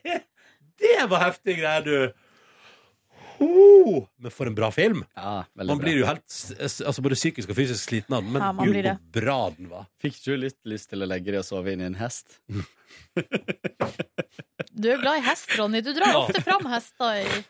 det 0.80 1.06
var 1.08 1.22
heftige 1.30 1.60
greier, 1.62 1.86
du. 1.86 2.26
Oh, 3.40 4.02
Men 4.20 4.30
for 4.34 4.50
en 4.50 4.54
bra 4.58 4.68
film. 4.74 4.98
Ja, 5.16 5.46
veldig 5.56 5.70
Man 5.72 5.78
bra. 5.80 5.86
blir 5.86 5.96
jo 6.02 6.04
helt 6.10 6.36
altså 6.60 7.00
både 7.06 7.16
psykisk 7.16 7.48
og 7.48 7.56
fysisk 7.56 7.86
sliten 7.88 8.12
av 8.18 8.26
den, 8.26 8.34
men 8.34 8.42
Ja, 8.44 8.50
man 8.52 8.68
gud, 8.68 8.76
hvor 8.84 8.98
bra 9.16 9.38
den 9.56 9.70
var. 9.72 9.86
Fikk 10.02 10.18
du 10.26 10.34
litt 10.36 10.58
lyst 10.68 10.90
til 10.92 11.00
å 11.00 11.08
legge 11.08 11.32
deg 11.32 11.40
og 11.40 11.46
sove 11.48 11.72
inn 11.72 11.80
i 11.80 11.88
en 11.88 11.96
hest? 12.02 12.36
Du 14.76 14.90
er 14.92 15.00
glad 15.00 15.20
i 15.20 15.24
hest, 15.24 15.48
Ronny. 15.56 15.80
Du 15.84 15.92
drar 15.96 16.12
Ja. 16.12 16.20
ofte 16.26 16.42
fram 16.44 16.66
hester 16.68 17.22
i, 17.22 17.44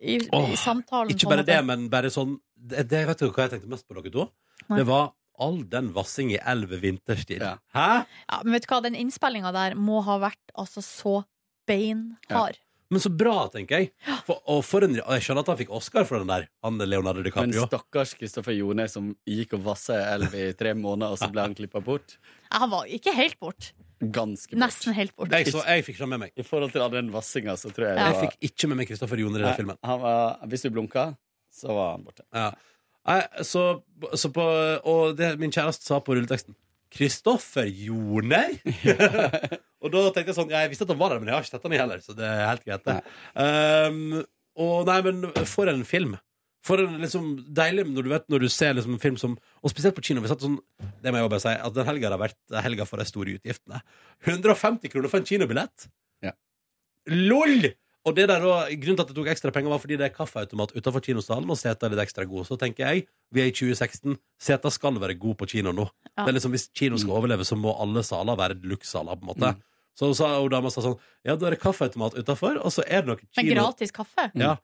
i, 0.00 0.18
Åh, 0.32 0.50
i 0.52 0.56
samtalen. 0.58 1.10
Ikke 1.12 1.30
bare 1.30 1.44
det, 1.46 1.58
men 1.66 1.88
bare 1.90 2.10
sånn 2.14 2.36
det, 2.54 2.84
det 2.90 3.04
Vet 3.08 3.22
du 3.22 3.30
hva 3.30 3.46
jeg 3.46 3.56
tenkte 3.56 3.70
mest 3.72 3.86
på, 3.88 3.96
dere 3.98 4.12
to? 4.14 4.28
Nei. 4.68 4.80
Det 4.80 4.86
var 4.88 5.12
all 5.38 5.60
den 5.70 5.92
vassing 5.94 6.32
i 6.34 6.38
elv 6.50 6.72
vinterstid. 6.82 7.42
Hæ? 7.74 7.88
Ja, 8.26 8.40
men 8.44 8.54
vet 8.56 8.66
du 8.66 8.72
hva, 8.72 8.80
den 8.84 8.98
innspillinga 8.98 9.52
der 9.54 9.76
må 9.78 10.00
ha 10.06 10.18
vært 10.22 10.54
altså 10.58 10.82
så 10.84 11.14
beinhard. 11.68 12.58
Men 12.90 13.02
så 13.04 13.10
bra, 13.12 13.34
tenker 13.52 13.82
jeg. 13.82 13.90
For, 14.24 14.38
og, 14.48 14.62
for 14.64 14.84
en, 14.86 14.94
og 15.02 15.10
jeg 15.18 15.24
skjønner 15.26 15.44
at 15.44 15.50
han 15.52 15.58
fikk 15.60 15.72
Oscar 15.76 16.06
for 16.08 16.22
den 16.22 16.30
der. 16.30 16.46
Han 16.64 16.78
Leonardo 16.80 17.20
DiCaprio. 17.24 17.50
Men 17.60 17.68
stakkars 17.68 18.14
Kristoffer 18.16 18.56
Jones 18.56 18.94
som 18.96 19.10
gikk 19.28 19.52
og 19.58 19.66
vassa 19.66 19.98
i 19.98 20.06
elv 20.14 20.36
i 20.38 20.46
tre 20.56 20.72
måneder, 20.78 21.12
og 21.12 21.20
så 21.20 21.28
ble 21.32 21.44
han 21.44 21.56
klippa 21.58 21.82
bort. 21.84 22.16
Ja, 22.48 22.62
Han 22.64 22.70
var 22.72 22.88
ikke 22.88 23.12
helt 23.16 23.36
bort. 23.42 23.72
Ganske 24.00 24.54
bort. 24.54 24.62
Nesten 24.62 24.94
helt 24.96 25.12
bort. 25.18 25.34
Jeg, 25.36 25.50
så, 25.52 25.60
jeg 25.68 25.84
fikk 25.84 25.98
ikke 25.98 26.08
med 26.14 26.22
meg. 26.24 26.32
I 26.38 26.46
forhold 26.46 26.72
til 26.72 26.84
all 26.86 26.94
den 26.94 27.10
vassinga, 27.12 27.58
så 27.60 27.68
tror 27.74 27.90
jeg 27.90 27.96
Jeg 27.98 28.06
det 28.06 28.14
var- 28.16 28.24
fikk 28.24 28.48
ikke 28.52 28.68
med 28.72 28.80
meg 28.80 28.88
Kristoffer 28.88 29.20
Joner 29.20 29.40
i 29.40 29.46
den 29.50 29.58
filmen. 29.58 29.78
Han 29.84 30.00
var, 30.00 30.38
hvis 30.48 30.64
du 30.64 30.70
blunka, 30.70 31.10
så 31.52 31.68
var 31.76 31.90
han 31.96 32.04
borte. 32.08 32.24
Ja. 32.32 32.52
Nei, 33.08 33.20
så, 33.44 33.82
så 34.20 34.28
på, 34.32 34.44
og 34.84 35.16
det 35.16 35.34
min 35.40 35.50
kjæreste 35.52 35.84
sa 35.88 36.00
på 36.04 36.16
rulleteksten 36.16 36.54
Kristoffer 36.94 37.68
Joner? 37.68 38.56
og 39.82 39.92
da 39.92 40.04
tenkte 40.08 40.30
jeg 40.32 40.38
sånn 40.38 40.54
Jeg 40.54 40.72
visste 40.72 40.86
at 40.88 40.94
han 40.94 41.00
var 41.00 41.14
der, 41.14 41.22
men 41.22 41.30
jeg 41.30 41.36
har 41.36 41.46
ikke 41.46 41.54
sett 41.56 41.68
han 41.68 41.76
i 41.76 41.82
heller, 41.82 42.00
så 42.04 42.16
det 42.16 42.26
er 42.28 42.48
helt 42.48 42.64
greit, 42.66 42.88
det. 42.88 42.98
Um, 43.34 44.24
og 44.58 44.88
nei, 44.88 44.98
men 45.06 45.28
for 45.46 45.70
en 45.70 45.84
film. 45.86 46.16
For 46.66 46.82
en 46.82 46.98
liksom 47.00 47.28
deilig 47.54 47.84
når 47.86 48.06
du 48.06 48.10
vet 48.12 48.26
når 48.32 48.44
du 48.44 48.48
ser 48.52 48.74
liksom 48.76 48.96
en 48.96 49.02
film 49.02 49.18
som 49.20 49.36
Og 49.62 49.70
spesielt 49.70 49.94
på 49.96 50.02
kino. 50.04 50.20
Vi 50.24 50.30
satt 50.30 50.42
sånn 50.42 50.58
Det 51.00 51.12
må 51.14 51.20
jeg 51.20 51.30
bare 51.30 51.44
si 51.44 51.52
At 51.54 51.76
den 51.76 51.86
helga 51.86 52.10
har 52.10 52.20
vært 52.20 52.56
helga 52.66 52.86
for 52.88 53.00
de 53.00 53.06
store 53.08 53.36
utgiftene. 53.38 53.78
150 54.26 54.92
kroner 54.92 55.12
for 55.12 55.22
en 55.22 55.28
kinobillett! 55.28 55.86
Ja. 56.26 56.34
LOL! 57.14 57.70
Og 58.06 58.14
det 58.16 58.28
der 58.30 58.40
da, 58.40 58.52
Grunnen 58.70 58.98
til 58.98 59.04
at 59.04 59.10
det 59.10 59.16
tok 59.16 59.30
ekstra 59.32 59.52
penger, 59.54 59.72
var 59.72 59.80
fordi 59.82 59.98
det 60.00 60.06
er 60.06 60.14
kaffeautomat 60.14 60.74
utenfor 60.76 61.02
kinosalen, 61.04 61.50
og 61.50 61.58
seta 61.60 61.86
er 61.86 61.94
litt 61.94 62.04
ekstra 62.06 62.24
god. 62.28 62.46
Så 62.48 62.56
tenker 62.60 62.86
jeg, 62.86 63.08
vi 63.34 63.42
er 63.42 63.50
i 63.50 63.54
2016, 63.54 64.16
seta 64.40 64.72
skal 64.72 65.00
være 65.02 65.18
god 65.20 65.38
på 65.40 65.48
kino 65.54 65.74
nå. 65.74 65.88
Ja. 66.14 66.22
Det 66.22 66.30
er 66.30 66.38
liksom, 66.38 66.54
Hvis 66.54 66.68
kino 66.72 67.00
skal 67.00 67.18
overleve, 67.18 67.44
så 67.44 67.58
må 67.58 67.74
alle 67.82 68.04
saler 68.06 68.38
være 68.38 68.58
deluxe-saler. 68.62 69.18
på 69.18 69.26
en 69.26 69.32
måte 69.34 69.54
Så 69.98 70.12
sa 70.14 70.30
hun 70.38 70.50
dama 70.50 70.70
sa 70.70 70.84
sånn 70.84 70.98
Ja, 71.26 71.34
da 71.34 71.48
er 71.48 71.56
det 71.56 71.62
kaffeautomat 71.62 72.16
utafor, 72.18 72.60
og 72.62 72.72
så 72.72 72.86
er 72.86 73.02
det 73.02 73.12
noe 73.12 73.30
Men 73.36 73.52
gratis 73.52 73.92
kaffe? 73.92 74.30
Ja. 74.38 74.56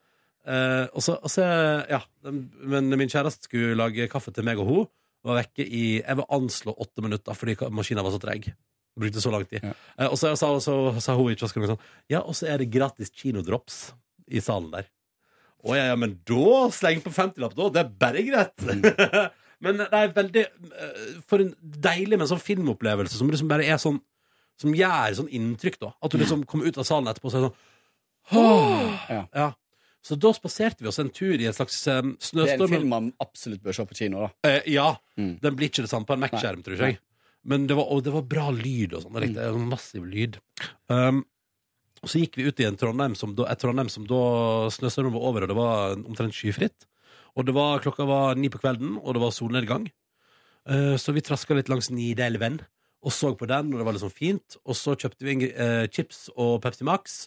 Eh, 0.45 0.85
og 0.93 1.01
så, 1.01 1.17
og 1.17 1.31
så, 1.33 1.41
ja 1.89 2.01
Men 2.23 2.89
min 2.93 3.09
kjæreste 3.09 3.49
skulle 3.49 3.75
lage 3.75 4.07
kaffe 4.11 4.31
til 4.31 4.45
meg 4.47 4.61
og 4.61 4.69
hun. 4.69 4.87
Var 5.25 5.41
vekke 5.41 5.65
i 5.65 5.85
jeg 5.99 6.17
vil 6.19 6.31
anslå 6.37 6.73
åtte 6.77 7.01
minutter 7.01 7.33
fordi 7.33 7.57
maskina 7.57 7.73
maskinen 7.73 8.05
var 8.05 8.13
så 8.13 8.21
treg. 8.21 8.51
Brukte 8.95 9.21
så 9.21 9.31
lang 9.33 9.45
tid. 9.49 9.63
Eh, 9.63 10.07
og 10.07 10.17
så 10.19 10.31
sa, 10.39 10.53
så, 10.63 10.75
sa 11.03 11.15
hun 11.19 11.33
i 11.33 11.37
kiosken 11.39 11.63
noe 11.63 11.73
sånn 11.73 11.87
Ja, 12.11 12.21
og 12.21 12.35
så 12.37 12.47
er 12.51 12.61
det 12.61 12.71
gratis 12.71 13.11
kinodrops 13.11 13.89
i 14.31 14.41
salen 14.43 14.71
der. 14.71 14.87
Å 15.65 15.75
ja, 15.75 15.89
ja, 15.91 15.97
men 15.99 16.19
da 16.29 16.67
sleng 16.73 17.01
på 17.03 17.11
50-lapp, 17.13 17.55
da. 17.57 17.69
Det 17.73 17.81
er 17.81 17.91
bare 18.05 18.23
greit. 18.27 18.65
men 19.65 19.81
det 19.81 19.89
er 19.89 20.15
veldig 20.15 20.43
eh, 20.45 21.05
For 21.27 21.43
en 21.43 21.53
deilig, 21.59 22.19
men 22.21 22.29
sånn 22.29 22.43
filmopplevelse 22.43 23.19
som 23.19 23.31
liksom 23.31 23.51
bare 23.51 23.67
er 23.67 23.79
sånn 23.81 23.99
Som 24.61 24.75
gjør 24.77 25.19
sånn 25.19 25.31
inntrykk, 25.35 25.79
da. 25.81 25.93
At 25.99 26.13
du 26.13 26.21
liksom 26.21 26.45
kommer 26.49 26.69
ut 26.69 26.79
av 26.79 26.87
salen 26.87 27.11
etterpå 27.11 27.31
og 27.31 27.35
så 27.35 27.41
er 27.41 27.47
sånn 27.49 27.61
«Åh!» 28.25 28.93
Ja. 29.11 29.21
ja. 29.35 29.51
Så 30.05 30.15
da 30.21 30.31
spaserte 30.37 30.85
vi 30.85 30.89
oss 30.89 30.99
en 31.01 31.09
tur 31.13 31.33
i 31.33 31.47
en 31.49 31.53
slags 31.53 31.79
um, 31.89 32.13
Det 32.17 32.45
er 32.45 32.59
en 32.59 32.69
film 32.69 32.91
man 32.93 33.09
absolutt 33.21 33.63
bør 33.65 33.73
se 33.73 33.85
på 33.89 33.97
kino, 33.97 34.21
da. 34.21 34.49
Eh, 34.49 34.67
ja. 34.75 34.91
Mm. 35.17 35.35
Den 35.41 35.57
blir 35.57 35.71
ikke 35.71 35.85
det 35.85 35.89
samme 35.89 36.05
på 36.05 36.13
en 36.13 36.21
Mac-skjerm, 36.21 36.61
tror 36.65 36.77
jeg. 36.77 36.99
Men 37.45 37.67
det 37.69 37.77
var, 37.77 37.89
og 37.93 38.03
det 38.05 38.13
var 38.15 38.25
bra 38.29 38.49
lyd 38.53 38.95
og 38.97 39.05
sånn. 39.05 39.17
Det 39.21 39.35
var. 39.37 39.57
Massiv 39.69 40.05
lyd. 40.09 40.39
Um, 40.89 41.23
og 42.01 42.11
så 42.11 42.21
gikk 42.21 42.39
vi 42.39 42.47
ut 42.49 42.61
i 42.61 42.67
en 42.67 42.77
Trondheim 42.77 43.15
som 43.17 43.33
da, 43.37 43.47
et 43.51 43.61
Trondheim 43.61 43.89
som 43.91 44.05
da 44.09 44.21
snøstormen 44.73 45.13
var 45.13 45.27
over, 45.29 45.45
og 45.45 45.51
det 45.51 45.57
var 45.57 45.97
omtrent 46.01 46.37
skyfritt. 46.37 46.87
Og 47.35 47.47
det 47.47 47.55
var, 47.55 47.83
klokka 47.83 48.07
var 48.07 48.39
ni 48.39 48.49
på 48.49 48.61
kvelden, 48.61 48.97
og 49.01 49.17
det 49.17 49.23
var 49.23 49.35
solnedgang. 49.35 49.89
Uh, 50.65 50.95
så 51.01 51.13
vi 51.13 51.23
traska 51.25 51.57
litt 51.57 51.69
langs 51.69 51.91
Nidelven 51.93 52.63
og 53.05 53.13
så 53.13 53.31
på 53.37 53.47
den, 53.49 53.71
og 53.71 53.79
det 53.79 53.85
var 53.85 53.95
liksom 53.95 54.13
fint. 54.13 54.57
Og 54.65 54.77
så 54.77 54.95
kjøpte 54.97 55.27
vi 55.27 55.49
eh, 55.51 55.85
chips 55.93 56.25
og 56.33 56.57
Pepsi 56.63 56.85
Max 56.87 57.25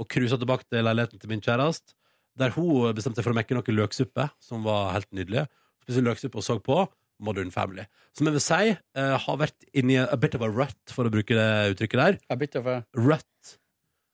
og 0.00 0.08
cruisa 0.10 0.38
tilbake 0.40 0.66
til 0.66 0.82
leiligheten 0.82 1.22
til 1.22 1.30
min 1.30 1.42
kjæreste. 1.44 1.94
Der 2.40 2.54
hun 2.54 2.90
bestemte 2.96 3.20
seg 3.20 3.28
for 3.28 3.34
å 3.34 3.38
mekke 3.38 3.54
noe 3.54 3.74
løksuppe, 3.76 4.26
som 4.42 4.64
var 4.66 4.94
helt 4.96 5.10
nydelig. 5.14 5.44
Spiste 5.84 6.02
løksuppe 6.02 6.40
og 6.40 6.46
så 6.46 6.58
på 6.64 6.80
Modern 7.20 7.52
Family. 7.54 7.84
Som 8.16 8.26
jeg 8.30 8.36
vil 8.38 8.42
si 8.44 8.72
eh, 8.74 9.16
har 9.24 9.38
vært 9.40 9.66
inni 9.76 9.98
a 10.02 10.16
bit 10.20 10.34
of 10.38 10.42
a 10.46 10.48
rut, 10.50 10.76
for 10.90 11.06
å 11.06 11.12
bruke 11.12 11.36
det 11.36 11.48
uttrykket 11.76 12.00
der. 12.02 12.18
A 12.32 12.38
bit 12.40 12.56
of 12.60 12.66
a 12.70 12.80
Rut. 12.98 13.26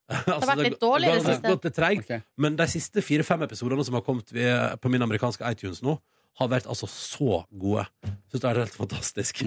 Altså, 0.07 0.47
vært 0.53 0.61
litt 0.69 0.77
dårlig 0.83 1.09
det 1.11 1.15
går- 1.17 1.33
siste. 1.33 1.51
gått 1.51 1.65
litt 1.67 1.75
treigt. 1.81 2.11
Men 2.39 2.55
de 2.59 2.67
siste 2.71 3.03
fire-fem 3.03 3.43
episodene 3.43 3.83
som 3.89 3.97
har 3.99 4.05
kommet 4.07 4.31
ved- 4.31 4.77
på 4.79 4.91
min 4.93 5.03
amerikanske 5.03 5.43
iTunes 5.51 5.81
nå, 5.83 5.97
har 6.39 6.49
vært 6.53 6.69
altså 6.71 6.87
så 6.87 7.41
gode. 7.51 7.87
Syns 8.31 8.43
det 8.45 8.51
er 8.53 8.61
helt 8.63 8.77
fantastisk. 8.79 9.41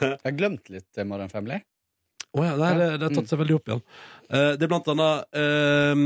Jeg 0.00 0.18
har 0.24 0.34
glemt 0.34 0.70
litt 0.74 0.98
eh, 0.98 1.06
Modern 1.06 1.30
Family. 1.30 1.60
Å 2.36 2.42
ja, 2.44 2.56
det, 2.58 2.66
er, 2.66 2.96
det 2.98 3.06
har 3.06 3.14
tatt 3.14 3.30
seg 3.30 3.38
veldig 3.40 3.54
opp 3.56 3.70
igjen. 3.70 3.82
Uh, 4.26 4.50
det 4.58 4.66
er 4.66 4.68
blant 4.72 4.88
annet 4.92 5.36
uh, 5.38 6.00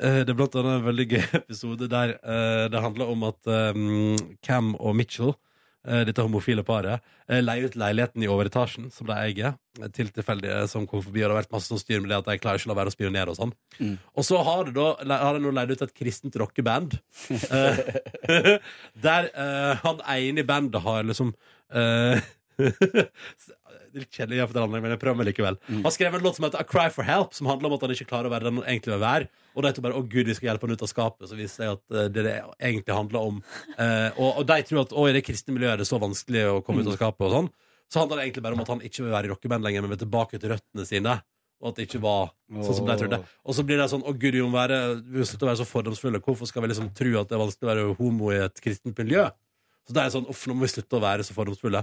Det 0.00 0.32
er 0.32 0.38
blant 0.38 0.56
annet 0.58 0.78
en 0.80 0.86
veldig 0.88 1.06
gøy 1.12 1.26
episode 1.42 1.86
der 1.92 2.14
uh, 2.24 2.64
det 2.72 2.80
handler 2.82 3.12
om 3.12 3.26
at 3.28 3.50
um, 3.76 4.16
Cam 4.42 4.72
og 4.80 4.96
Mitchell, 4.98 5.34
dette 5.84 6.24
homofile 6.24 6.64
paret, 6.66 7.04
leie 7.28 7.44
leier 7.44 7.68
ut 7.68 7.76
leiligheten 7.78 8.22
i 8.24 8.28
overetasjen, 8.30 8.88
som 8.92 9.08
de 9.08 9.16
eier, 9.16 9.54
eh, 9.80 9.90
til 9.94 10.08
tilfeldige 10.14 10.62
som 10.70 10.86
kom 10.88 11.02
forbi. 11.04 11.22
Og 11.22 11.28
det 11.28 11.34
har 11.34 11.42
vært 11.42 11.52
masse 11.52 11.70
sånn 11.70 11.82
styr 11.82 12.00
med 12.00 12.10
det 12.10 12.18
at 12.18 12.30
de 12.30 12.38
klarer 12.40 12.60
ikke 12.60 12.70
å 12.70 12.72
la 12.72 12.78
være 12.80 12.92
å 12.92 12.96
spionere 12.96 13.34
og 13.34 13.38
sånn. 13.38 13.52
Mm. 13.78 13.94
Og 14.16 14.26
så 14.26 14.40
har 14.48 14.64
de 14.64 14.72
da 14.78 15.20
har 15.22 15.36
de 15.36 15.44
nå 15.44 15.52
leid 15.54 15.74
ut 15.74 15.84
et 15.84 15.94
kristent 15.94 16.38
rockeband. 16.40 16.98
eh, 17.58 17.82
der 19.08 19.30
uh, 19.34 19.74
han 19.84 20.02
ene 20.16 20.42
i 20.42 20.48
bandet 20.48 20.82
har 20.84 21.04
liksom 21.06 21.34
eh, 21.72 22.18
er 22.18 22.24
litt 23.94 24.10
kjedelig, 24.12 24.40
for 24.42 24.52
forteller, 24.52 24.82
men 24.82 24.92
jeg 24.92 25.00
prøver 25.02 25.18
meg 25.20 25.28
likevel. 25.30 25.58
Han 25.70 25.94
skrev 25.94 26.16
en 26.16 26.24
låt 26.24 26.38
som 26.38 26.46
heter 26.46 26.62
A 26.62 26.66
Cry 26.68 26.88
for 26.94 27.06
Help, 27.06 27.36
som 27.36 27.48
handler 27.50 27.70
om 27.70 27.76
at 27.78 27.86
han 27.86 27.94
ikke 27.94 28.08
klarer 28.10 28.28
å 28.28 28.32
være 28.34 28.48
den 28.48 28.60
han 28.60 28.68
egentlig 28.68 28.94
vil 28.94 29.04
være. 29.04 29.30
Og 29.54 29.64
da 29.64 29.72
tror 29.72 29.82
det 29.82 29.86
bare 29.88 30.00
'Å 30.00 30.08
Gud, 30.08 30.26
vi 30.26 30.34
skal 30.34 30.50
hjelpe 30.50 30.66
han 30.66 30.76
ut 30.76 30.84
av 30.84 30.92
skapet'. 30.92 31.30
Så 31.30 31.38
viser 31.38 31.48
det 31.48 31.58
seg 31.58 31.72
at 31.72 31.96
eh, 31.96 32.10
det 32.12 32.26
det 32.28 32.36
egentlig 32.58 32.94
handler 32.94 33.20
om 33.30 33.40
eh, 33.78 34.10
og, 34.18 34.30
og 34.42 34.44
de 34.46 34.58
tror 34.68 34.82
at 34.84 34.92
å, 34.92 35.08
i 35.08 35.16
det 35.16 35.24
kristne 35.26 35.54
miljøet 35.54 35.78
er 35.78 35.82
det 35.82 35.88
så 35.88 35.98
vanskelig 36.02 36.44
å 36.50 36.60
komme 36.62 36.82
ut 36.82 36.92
av 36.92 36.98
skapet 36.98 37.26
og 37.26 37.34
sånn. 37.34 37.50
Så 37.88 38.02
handler 38.02 38.20
det 38.20 38.28
egentlig 38.28 38.44
bare 38.44 38.58
om 38.58 38.62
at 38.66 38.68
han 38.74 38.84
ikke 38.84 39.02
vil 39.04 39.14
være 39.14 39.30
i 39.30 39.32
rockeband 39.32 39.64
lenger, 39.64 39.82
men 39.82 39.94
vil 39.94 40.04
tilbake 40.04 40.38
til 40.38 40.52
røttene 40.52 40.84
sine. 40.84 41.18
Og 41.58 41.72
at 41.72 41.78
det 41.78 41.88
ikke 41.88 42.02
var 42.04 42.30
sånn 42.52 42.76
som 42.76 42.86
de 42.86 42.96
trodde. 43.00 43.18
Og 43.42 43.56
så 43.56 43.64
blir 43.66 43.80
det 43.80 43.88
sånn 43.90 44.04
'Å 44.04 44.12
Gud, 44.14 44.34
vi 44.34 44.42
må, 44.44 44.52
være, 44.54 45.02
vi 45.02 45.18
må 45.18 45.26
slutte 45.26 45.46
å 45.46 45.50
være 45.50 45.62
så 45.62 45.66
fordomsfulle'. 45.66 46.22
Hvorfor 46.22 46.46
skal 46.46 46.62
vi 46.62 46.68
liksom 46.70 46.92
tro 46.94 47.18
at 47.18 47.28
det 47.28 47.34
er 47.34 47.42
vanskelig 47.42 47.66
å 47.66 47.72
være 47.72 47.94
homo 47.98 48.30
i 48.30 48.42
et 48.44 48.60
kristent 48.62 48.98
miljø? 48.98 49.26
Så 49.88 49.96
det 49.96 50.04
er 50.04 50.12
sånn, 50.12 50.28
uff, 50.28 50.44
nå 50.46 50.54
må 50.54 50.66
vi 50.68 50.74
slutte 50.76 51.00
å 51.00 51.02
være 51.02 51.24
så 51.24 51.34
fordomsfulle. 51.34 51.80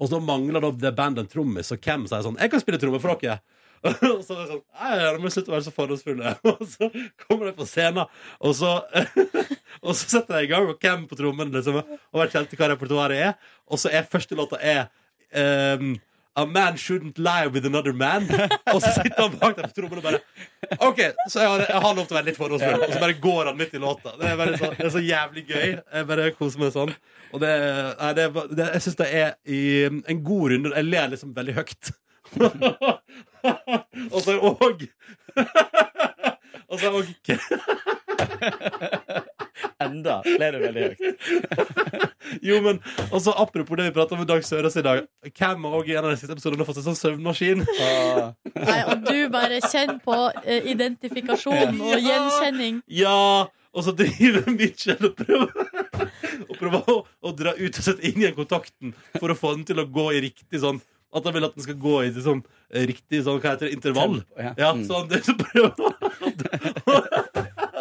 Og 0.00 0.08
så 0.08 0.20
mangler 0.24 0.64
da 0.64 0.70
det 0.72 0.94
bandet 0.96 1.26
en 1.26 1.30
trommis, 1.30 1.72
og 1.74 1.80
hvem 1.84 2.06
sier 2.08 2.24
sånn 2.24 2.38
'Jeg 2.40 2.50
kan 2.50 2.62
spille 2.62 2.80
trommer 2.80 3.02
for 3.02 3.14
dere'. 3.14 3.40
Og 3.84 4.20
så 4.24 4.34
er 4.34 4.40
det 4.40 4.48
sånn 4.50 4.62
Nei, 4.76 4.96
nå 5.00 5.20
må 5.22 5.30
slutte 5.32 5.48
å 5.48 5.54
være 5.54 5.64
så 5.64 5.72
fordomsfulle. 5.72 6.34
Og 6.52 6.64
så 6.68 6.88
kommer 7.22 7.48
de 7.48 7.54
på 7.56 7.68
scenen, 7.68 8.10
og 8.40 8.52
så 8.56 8.74
Og 9.86 9.96
så 9.96 10.04
setter 10.04 10.36
de 10.36 10.44
i 10.44 10.50
gang, 10.50 10.68
og 10.68 10.80
hvem 10.82 11.06
på 11.08 11.16
trommene, 11.16 11.54
liksom, 11.54 11.80
og 11.80 12.20
vet 12.20 12.28
ikke 12.28 12.42
helt 12.42 12.56
hva 12.60 12.68
repertoaret 12.74 13.22
er. 13.30 13.52
Og 13.70 13.80
så 13.80 13.88
er 13.88 14.08
første 14.12 14.36
låta 14.36 14.58
er 14.60 14.90
ehm, 15.32 15.94
A 16.40 16.46
man 16.46 16.76
shouldn't 16.80 17.18
lie 17.18 17.46
with 17.52 17.66
another 17.66 17.92
man. 17.92 18.28
Og 18.72 18.80
så 18.80 18.92
sitter 18.94 19.22
han 19.26 19.34
bak 19.40 19.56
der 19.58 19.68
på 19.68 19.74
trommene 19.76 20.00
og 20.00 20.06
bare 20.06 20.20
OK, 20.86 21.00
så 21.28 21.42
jeg 21.42 21.48
har, 21.50 21.64
jeg 21.66 21.82
har 21.84 21.96
lov 21.98 22.06
til 22.06 22.14
å 22.14 22.18
være 22.18 22.28
litt 22.30 22.38
fordomsfull. 22.40 22.84
Og 22.86 22.92
så 22.94 23.00
bare 23.02 23.16
går 23.20 23.50
han 23.50 23.58
midt 23.58 23.74
i 23.76 23.80
låta. 23.82 24.14
Det 24.20 24.30
er, 24.30 24.52
så, 24.56 24.70
det 24.78 24.86
er 24.86 24.94
så 24.94 25.02
jævlig 25.04 25.44
gøy. 25.50 25.68
Jeg 25.82 26.08
bare 26.08 26.28
koser 26.38 26.62
meg 26.62 26.72
sånn. 26.76 26.92
Og 27.34 27.42
det, 27.42 27.50
nei, 28.00 28.12
det, 28.16 28.28
er 28.28 28.52
det, 28.54 28.68
jeg 28.76 28.84
syns 28.86 29.00
det 29.02 29.10
er 29.20 29.34
i 29.44 29.60
en 29.90 30.22
god 30.24 30.54
runde. 30.54 30.72
Jeg 30.78 30.88
ler 30.88 31.12
liksom 31.14 31.34
veldig 31.36 31.56
høyt. 31.60 31.92
og 34.14 34.20
så 34.22 34.36
òg 34.38 34.86
Og 36.70 36.78
så 36.78 36.92
òg 36.94 37.08
Enda 39.80 40.18
ler 40.26 40.56
du 40.56 40.58
veldig 40.66 40.86
høyt. 40.88 41.00
Jo, 42.46 42.60
men 42.62 42.76
også 43.10 43.32
apropos 43.42 43.74
det 43.80 43.88
vi 43.88 43.94
pratet 43.96 44.12
om 44.14 44.20
med 44.22 44.28
Dag 44.30 44.44
Sørås 44.46 44.76
i 44.78 44.82
dag. 44.86 45.00
Cam 45.34 45.64
har 45.66 45.72
også 45.80 45.90
i 45.90 45.96
en 45.98 46.04
av 46.06 46.12
de 46.12 46.18
siste 46.20 46.34
episodene 46.36 46.66
fått 46.68 46.78
en 46.78 46.84
sånn 46.86 46.98
søvnmaskin. 46.98 47.64
Nei, 48.68 48.76
og 48.86 49.02
du 49.08 49.16
bare 49.34 49.58
kjenner 49.64 49.98
på 50.04 50.14
eh, 50.44 50.68
identifikasjon 50.70 51.80
og 51.80 51.96
gjenkjenning. 52.06 52.78
Ja! 53.00 53.48
Og 53.70 53.84
så 53.86 53.92
driver 53.94 54.46
Mitchell 54.50 54.98
og 55.10 55.18
prøver, 55.18 55.50
og 56.48 56.54
prøver 56.58 56.88
å, 56.90 56.96
å 57.22 57.34
dra 57.38 57.52
ut 57.58 57.76
og 57.78 57.84
sette 57.86 58.02
inn 58.08 58.18
igjen 58.22 58.34
kontakten 58.38 58.94
for 59.18 59.30
å 59.30 59.36
få 59.38 59.52
den 59.56 59.66
til 59.68 59.78
å 59.82 59.86
gå 59.86 60.08
i 60.16 60.22
riktig 60.24 60.58
sånn 60.62 60.80
At 61.14 61.22
han 61.26 61.34
vil 61.34 61.46
at 61.46 61.54
den 61.58 61.62
skal 61.66 61.78
gå 61.82 61.96
i 62.06 62.10
sånn 62.14 62.40
eh, 62.70 62.84
riktig 62.90 63.24
sånn, 63.26 63.38
hva 63.42 63.52
heter 63.56 63.66
det, 63.66 63.74
intervall. 63.78 64.20
Tempo, 64.22 64.42
ja. 64.42 64.52
Ja, 64.58 64.72
Mm. 64.74 64.84
så 64.86 65.00
han 65.00 65.08
det, 65.10 65.22
så 65.26 65.34
prøver 65.38 65.70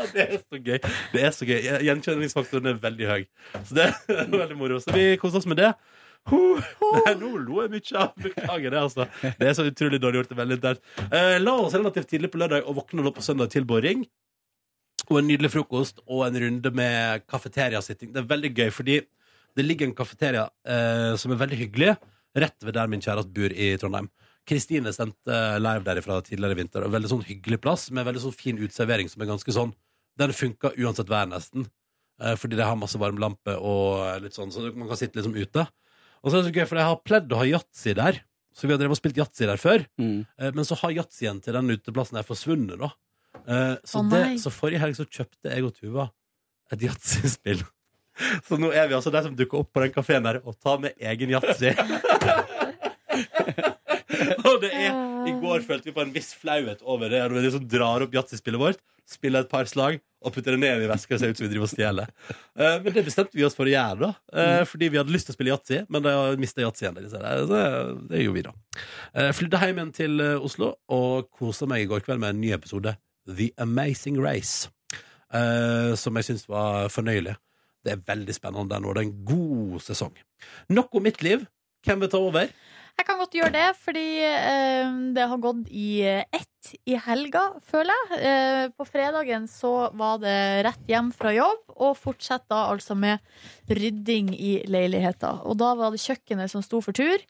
Det 0.16 0.26
er 0.26 0.42
så 0.42 0.60
gøy. 0.60 0.78
Det 1.14 1.24
er 1.24 1.34
så 1.36 1.48
gøy. 1.48 1.60
Gjenkjenningsfaktoren 1.88 2.72
er 2.72 2.78
veldig 2.82 3.10
høy. 3.10 3.24
Så 3.64 3.78
det 3.78 3.88
er 3.90 4.30
veldig 4.44 4.58
moro. 4.60 4.80
Så 4.84 4.96
vi 4.96 5.12
koser 5.22 5.42
oss 5.42 5.50
med 5.50 5.62
det. 5.62 5.74
Huh. 6.30 6.60
Nei, 7.00 7.14
nå 7.20 7.32
lo 7.42 7.62
jeg 7.64 7.74
mye 7.74 8.00
av. 8.02 8.16
Beklager 8.20 8.74
det, 8.76 8.82
altså. 8.82 9.08
Det 9.24 9.50
er 9.50 9.58
så 9.58 9.68
utrolig 9.70 10.02
dårlig 10.02 10.24
gjort. 10.24 10.36
Veldig. 10.40 10.74
Eh, 11.10 11.36
la 11.42 11.56
oss 11.64 11.78
relativt 11.78 12.12
tidlig 12.12 12.32
på 12.34 12.42
lørdag 12.42 12.68
og 12.68 12.80
våkne 12.82 13.06
nå 13.06 13.14
på 13.16 13.26
søndag 13.26 13.52
til 13.54 13.68
boring. 13.70 14.06
Og 15.10 15.22
en 15.22 15.30
nydelig 15.30 15.54
frokost 15.56 16.04
og 16.06 16.28
en 16.28 16.38
runde 16.44 16.72
med 16.76 17.26
kafeteriasitting. 17.30 18.14
Det 18.14 18.22
er 18.22 18.30
veldig 18.30 18.54
gøy, 18.54 18.70
fordi 18.76 19.00
det 19.58 19.66
ligger 19.66 19.90
en 19.90 19.98
kafeteria 19.98 20.46
eh, 20.70 21.16
som 21.18 21.34
er 21.34 21.40
veldig 21.40 21.58
hyggelig, 21.58 21.96
rett 22.38 22.66
ved 22.66 22.76
der 22.78 22.90
min 22.92 23.02
kjæreste 23.02 23.34
bor 23.34 23.56
i 23.56 23.72
Trondheim. 23.82 24.12
Kristine 24.50 24.92
sendte 24.94 25.40
live 25.62 25.86
derifra 25.86 26.20
tidligere 26.26 26.56
i 26.56 26.60
vinter. 26.62 26.86
Veldig 26.90 27.12
sånn 27.12 27.26
hyggelig 27.26 27.60
plass 27.64 27.90
med 27.94 28.06
veldig 28.08 28.24
sånn 28.24 28.38
fin 28.38 28.60
uteservering 28.60 29.10
som 29.12 29.24
er 29.24 29.30
ganske 29.30 29.54
sånn 29.56 29.74
Den 30.20 30.34
funker 30.36 30.76
uansett 30.80 31.10
vær, 31.12 31.28
nesten. 31.32 31.68
Eh, 32.20 32.36
fordi 32.36 32.58
det 32.60 32.66
har 32.68 32.76
masse 32.80 33.00
varmlampe 33.00 33.54
og 33.56 34.22
litt 34.24 34.36
sånn, 34.36 34.52
så 34.52 34.66
man 34.76 34.90
kan 34.92 35.00
sitte 35.00 35.20
liksom 35.22 35.38
ute. 35.40 35.64
Og 36.20 36.28
så 36.32 36.36
er 36.36 36.42
det 36.44 36.50
så 36.50 36.56
gøy, 36.58 36.66
for 36.68 36.80
jeg 36.82 36.90
har 36.90 37.00
pledd 37.08 37.32
å 37.32 37.40
ha 37.40 37.46
yatzy 37.48 37.94
der. 37.96 38.20
Så 38.52 38.68
vi 38.68 38.74
har 38.76 38.80
drevet 38.82 38.98
og 38.98 39.00
spilt 39.00 39.20
yatzy 39.22 39.48
der 39.48 39.62
før. 39.62 39.86
Mm. 40.02 40.26
Eh, 40.38 40.52
Men 40.58 40.68
så 40.68 40.76
har 40.82 40.92
yatzyen 40.98 41.40
til 41.42 41.56
den 41.56 41.72
uteplassen 41.72 42.20
der 42.20 42.28
forsvunnet, 42.28 42.76
da. 42.82 42.90
Eh, 43.48 43.76
Så, 43.88 44.02
oh, 44.02 44.10
det, 44.12 44.24
så 44.44 44.52
forrige 44.52 44.82
helg 44.84 44.98
så 45.00 45.06
kjøpte 45.08 45.54
jeg 45.54 45.64
og 45.64 45.76
Tuva 45.78 46.10
et 46.74 46.84
yatzy-spill. 46.84 47.64
Så 48.50 48.58
nå 48.60 48.68
er 48.76 48.90
vi 48.90 48.98
altså 48.98 49.14
de 49.16 49.22
som 49.24 49.36
dukker 49.38 49.62
opp 49.62 49.70
på 49.72 49.80
den 49.80 49.94
kafeen 49.96 50.26
der 50.26 50.42
og 50.44 50.58
tar 50.60 50.82
med 50.84 50.92
egen 51.00 51.32
yatzy. 51.32 51.72
og 54.50 54.62
det 54.64 54.70
er 54.76 54.94
I 55.30 55.34
går 55.42 55.66
følte 55.68 55.90
vi 55.90 55.96
på 55.96 56.04
en 56.06 56.14
viss 56.16 56.34
flauhet 56.38 56.84
over 56.84 57.12
det. 57.12 57.24
Når 57.26 57.36
vi 57.38 57.44
liksom 57.48 57.68
drar 57.72 58.06
opp 58.06 58.16
yatzy-spillet 58.16 58.62
vårt, 58.62 58.80
spiller 59.10 59.46
et 59.46 59.52
par 59.52 59.66
slag 59.70 60.00
og 60.20 60.34
putter 60.36 60.54
det 60.54 60.60
ned 60.62 60.84
i 60.84 60.88
veska 60.90 61.16
og 61.16 61.22
ser 61.22 61.32
ut 61.32 61.40
som 61.40 61.46
vi 61.46 61.52
driver 61.54 61.66
og 61.66 61.72
stjeler. 61.72 62.10
Uh, 62.60 62.76
men 62.84 62.92
det 62.94 63.06
bestemte 63.08 63.38
vi 63.40 63.46
oss 63.48 63.56
for 63.58 63.70
å 63.70 63.72
gjøre, 63.72 64.10
da. 64.10 64.10
Uh, 64.36 64.64
fordi 64.68 64.90
vi 64.92 65.00
hadde 65.00 65.14
lyst 65.16 65.30
til 65.30 65.34
å 65.34 65.38
spille 65.38 65.54
yatzy, 65.54 65.80
men 65.88 66.04
da 66.06 66.16
mista 66.40 66.62
yatzyen 66.62 66.98
det. 66.98 67.08
Det, 67.14 67.62
det 68.12 68.24
gjorde 68.26 68.36
vi, 68.36 68.44
da. 68.50 68.54
Uh, 69.16 69.30
flydde 69.36 69.62
hjem 69.64 69.80
igjen 69.80 69.94
til 69.96 70.26
eh, 70.26 70.48
Oslo 70.50 70.74
og 70.92 71.30
kosa 71.40 71.70
meg 71.72 71.86
i 71.86 71.88
går 71.90 72.04
kveld 72.06 72.22
med 72.22 72.36
en 72.36 72.44
ny 72.44 72.52
episode 72.58 72.98
The 73.30 73.54
Amazing 73.64 74.20
Race. 74.22 74.68
eh, 75.34 75.96
som 75.96 76.18
jeg 76.18 76.26
syns 76.30 76.48
var 76.50 76.90
fornøyelig. 76.94 77.36
Det 77.86 77.94
er 77.94 78.04
veldig 78.08 78.36
spennende 78.36 78.74
der 78.74 78.84
nå. 78.84 78.94
Det 78.94 79.04
er 79.04 79.08
en 79.08 79.26
god 79.26 79.84
sesong. 79.86 80.16
Nok 80.74 81.00
om 81.00 81.06
mitt 81.06 81.22
liv. 81.24 81.46
Hvem 81.86 82.02
vil 82.04 82.12
ta 82.12 82.20
over? 82.20 82.50
Jeg 83.00 83.08
kan 83.08 83.20
godt 83.22 83.36
gjøre 83.38 83.56
det, 83.56 83.68
fordi 83.80 84.08
eh, 84.28 84.90
det 85.16 85.28
har 85.32 85.40
gått 85.40 85.70
i 85.72 86.02
eh, 86.04 86.26
ett 86.36 86.72
i 86.84 86.98
helga, 87.00 87.46
føler 87.64 87.96
jeg. 87.96 88.18
Eh, 88.28 88.64
på 88.76 88.84
fredagen 88.84 89.46
så 89.48 89.72
var 89.96 90.20
det 90.20 90.36
rett 90.68 90.92
hjem 90.92 91.14
fra 91.16 91.32
jobb, 91.32 91.62
og 91.80 91.96
fortsette 91.96 92.58
altså 92.60 92.98
med 93.00 93.24
rydding 93.72 94.34
i 94.36 94.52
leiligheta. 94.68 95.38
Og 95.48 95.56
da 95.62 95.72
var 95.80 95.96
det 95.96 96.04
kjøkkenet 96.04 96.52
som 96.52 96.66
sto 96.66 96.82
for 96.84 96.98
tur. 96.98 97.24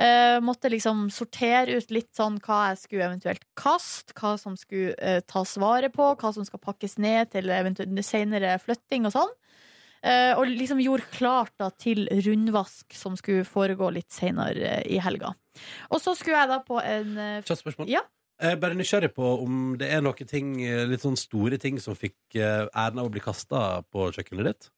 Eh, 0.00 0.38
måtte 0.40 0.72
liksom 0.72 1.10
sortere 1.12 1.76
ut 1.76 1.92
litt 1.92 2.14
sånn 2.16 2.40
hva 2.40 2.70
jeg 2.70 2.80
skulle 2.86 3.10
eventuelt 3.10 3.44
kaste, 3.60 4.16
hva 4.16 4.38
som 4.40 4.56
skulle 4.56 4.96
eh, 4.96 5.20
tas 5.28 5.52
vare 5.60 5.92
på, 5.92 6.14
hva 6.16 6.32
som 6.32 6.48
skal 6.48 6.64
pakkes 6.64 6.96
ned 6.96 7.36
til 7.36 7.52
senere 8.08 8.56
flytting 8.64 9.04
og 9.04 9.18
sånn. 9.18 9.36
Eh, 10.00 10.32
og 10.32 10.48
liksom 10.48 10.80
gjorde 10.80 11.08
klart 11.12 11.52
da 11.60 11.68
til 11.76 12.06
rundvask 12.08 12.94
som 12.96 13.18
skulle 13.20 13.44
foregå 13.44 13.90
litt 13.92 14.08
senere 14.14 14.78
eh, 14.78 14.86
i 14.96 15.00
helga. 15.02 15.34
Og 15.92 16.00
så 16.00 16.14
skulle 16.16 16.40
jeg 16.40 16.48
da 16.48 16.60
på 16.64 16.80
en 16.80 17.18
eh, 17.20 17.42
Kjapt 17.44 17.66
spørsmål. 17.66 17.90
Ja. 17.92 18.06
Jeg 18.40 18.56
er 18.56 18.60
bare 18.62 18.76
nysgjerrig 18.78 19.10
på 19.12 19.34
om 19.44 19.74
det 19.76 19.90
er 19.92 20.00
noen 20.00 20.28
ting, 20.28 20.54
litt 20.88 21.02
sånn 21.02 21.18
store 21.20 21.58
ting 21.60 21.76
som 21.76 21.92
fikk 21.92 22.38
æren 22.40 23.02
av 23.02 23.10
å 23.10 23.12
bli 23.12 23.20
kasta 23.20 23.82
på 23.92 24.06
kjøkkenet 24.16 24.46
ditt? 24.48 24.70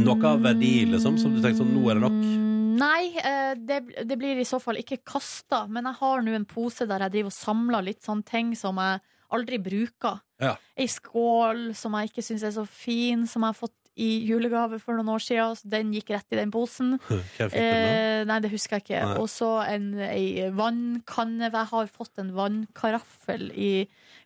Noe 0.00 0.30
av 0.30 0.40
verdi, 0.46 0.86
liksom, 0.88 1.18
som 1.20 1.34
du 1.34 1.42
tenkte 1.42 1.60
sånn, 1.60 1.74
nå 1.76 1.82
er 1.92 2.00
det 2.00 2.04
nok? 2.06 2.16
Mm, 2.16 2.72
Nei, 2.80 3.12
det, 3.68 3.82
det 4.08 4.16
blir 4.16 4.40
i 4.40 4.48
så 4.48 4.62
fall 4.64 4.80
ikke 4.80 5.02
kasta, 5.04 5.66
men 5.68 5.90
jeg 5.90 6.00
har 6.00 6.24
nå 6.24 6.38
en 6.38 6.48
pose 6.48 6.88
der 6.88 7.04
jeg 7.04 7.18
driver 7.18 7.34
og 7.34 7.36
samler 7.36 7.84
litt 7.90 8.00
sånne 8.00 8.30
ting 8.32 8.56
som 8.56 8.80
jeg 8.80 9.04
aldri 9.34 9.60
bruker. 9.62 10.20
Ja. 10.42 10.56
Ei 10.78 10.88
skål 10.90 11.70
som 11.78 11.94
jeg 11.98 12.10
ikke 12.10 12.24
syns 12.26 12.44
er 12.46 12.54
så 12.54 12.66
fin, 12.68 13.26
som 13.30 13.44
jeg 13.44 13.54
har 13.54 13.58
fått 13.58 13.76
i 14.00 14.22
julegave 14.24 14.78
for 14.80 14.96
noen 14.96 15.10
år 15.12 15.22
siden. 15.22 15.58
Så 15.58 15.68
den 15.72 15.92
gikk 15.96 16.12
rett 16.14 16.34
i 16.34 16.40
den 16.40 16.52
posen. 16.54 16.96
Eh, 17.42 18.22
nei, 18.28 18.38
det 18.44 18.52
husker 18.52 18.78
jeg 18.78 18.86
ikke. 18.86 19.02
Og 19.20 19.28
så 19.30 19.50
en 19.66 19.92
ei 20.06 20.48
vannkanne. 20.54 21.50
Jeg 21.50 21.70
har 21.72 21.90
fått 21.90 22.22
en 22.22 22.32
vannkaraffel 22.36 23.48
i 23.50 23.72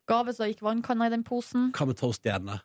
gave, 0.06 0.34
så 0.34 0.44
da 0.44 0.50
gikk 0.50 0.64
vannkanna 0.66 1.08
i 1.08 1.14
den 1.14 1.24
posen. 1.26 1.70
Hva 1.76 1.88
med 1.88 1.98
toastjernene? 1.98 2.60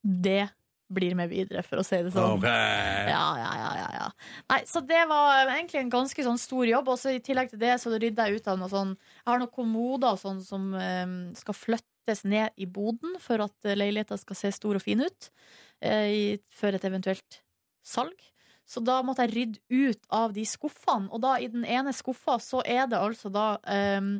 Det 0.00 0.50
blir 0.90 1.14
med 1.18 1.30
videre, 1.30 1.62
for 1.66 1.80
å 1.80 1.84
si 1.86 1.98
det 2.02 2.12
sånn. 2.14 2.38
Okay. 2.38 3.10
Ja, 3.10 3.26
ja, 3.38 3.50
ja, 3.60 3.70
ja, 3.78 3.90
ja. 3.94 4.08
Nei, 4.50 4.60
så 4.68 4.82
det 4.86 5.02
var 5.10 5.44
egentlig 5.46 5.84
en 5.84 5.92
ganske 5.92 6.24
sånn 6.26 6.40
stor 6.40 6.66
jobb. 6.68 6.90
Og 6.92 6.98
så 7.00 7.14
i 7.14 7.22
tillegg 7.24 7.52
til 7.52 7.62
det 7.62 7.76
så 7.82 7.94
rydda 7.94 8.26
jeg 8.28 8.40
ut 8.40 8.50
av 8.50 8.58
noe 8.60 8.72
sånn 8.72 8.96
Jeg 8.96 9.28
har 9.30 9.42
noen 9.42 9.54
kommoder 9.54 10.16
og 10.16 10.22
sånn 10.22 10.42
som 10.44 10.72
um, 10.74 11.14
skal 11.38 11.56
flyttes 11.56 12.24
ned 12.26 12.56
i 12.58 12.66
boden 12.66 13.16
for 13.22 13.44
at 13.44 13.54
leiligheten 13.62 13.80
leiligheta 13.84 14.18
skal 14.20 14.38
se 14.38 14.52
stor 14.56 14.80
og 14.80 14.84
fin 14.84 15.04
ut 15.04 15.30
uh, 15.30 16.08
i, 16.10 16.36
før 16.50 16.78
et 16.78 16.86
eventuelt 16.90 17.40
salg. 17.86 18.30
Så 18.70 18.82
da 18.86 19.00
måtte 19.02 19.26
jeg 19.26 19.34
rydde 19.34 19.90
ut 19.90 20.04
av 20.14 20.34
de 20.34 20.44
skuffene. 20.46 21.10
Og 21.10 21.22
da 21.22 21.36
i 21.42 21.50
den 21.50 21.66
ene 21.66 21.94
skuffa 21.96 22.38
så 22.42 22.62
er 22.62 22.86
det 22.90 23.00
altså 23.00 23.32
da 23.32 23.52
um, 23.98 24.18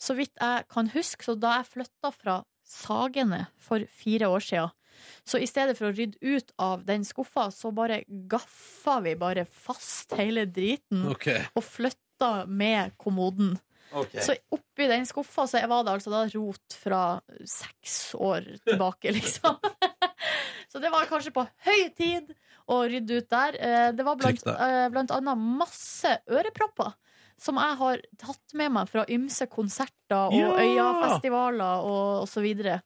Så 0.00 0.16
vidt 0.18 0.34
jeg 0.36 0.66
kan 0.68 0.88
huske, 0.92 1.24
så 1.24 1.36
da 1.38 1.60
jeg 1.60 1.70
flytta 1.72 2.10
fra 2.12 2.42
Sagene 2.64 3.44
for 3.60 3.84
fire 3.92 4.28
år 4.32 4.42
sia, 4.42 4.64
så 5.24 5.40
i 5.40 5.48
stedet 5.48 5.76
for 5.78 5.90
å 5.90 5.94
rydde 5.94 6.18
ut 6.20 6.54
av 6.60 6.84
den 6.86 7.04
skuffa, 7.08 7.48
så 7.54 7.72
bare 7.74 8.02
gaffa 8.08 9.00
vi 9.04 9.14
bare 9.20 9.46
fast 9.48 10.16
hele 10.18 10.46
driten 10.46 11.06
okay. 11.12 11.46
og 11.54 11.64
flytta 11.66 12.32
med 12.46 12.96
kommoden. 13.00 13.54
Okay. 13.94 14.22
Så 14.26 14.34
oppi 14.54 14.88
den 14.90 15.06
skuffa 15.06 15.46
så 15.46 15.60
var 15.70 15.84
det 15.86 15.94
altså 15.94 16.10
da 16.12 16.24
rot 16.32 16.78
fra 16.82 17.02
seks 17.46 18.14
år 18.18 18.48
tilbake, 18.66 19.12
liksom. 19.18 19.58
Så 20.72 20.80
det 20.82 20.90
var 20.90 21.06
kanskje 21.06 21.30
på 21.34 21.44
høy 21.68 21.82
tid 21.94 22.32
å 22.66 22.80
rydde 22.90 23.20
ut 23.20 23.30
der. 23.30 23.58
Eh, 23.60 23.90
Det 23.94 24.06
var 24.06 24.16
blant, 24.18 24.46
eh, 24.46 24.88
blant 24.90 25.12
annet 25.14 25.38
masse 25.38 26.16
ørepropper. 26.26 26.94
Som 27.38 27.58
jeg 27.58 27.76
har 27.78 28.02
tatt 28.18 28.54
med 28.54 28.72
meg 28.72 28.90
fra 28.90 29.04
ymse 29.10 29.46
konserter 29.50 30.30
og 30.30 30.34
Ja! 30.34 30.50
Øyafestivaler 30.58 31.86
og, 31.86 32.22
og 32.24 32.28
så 32.30 32.42
videre. 32.42 32.80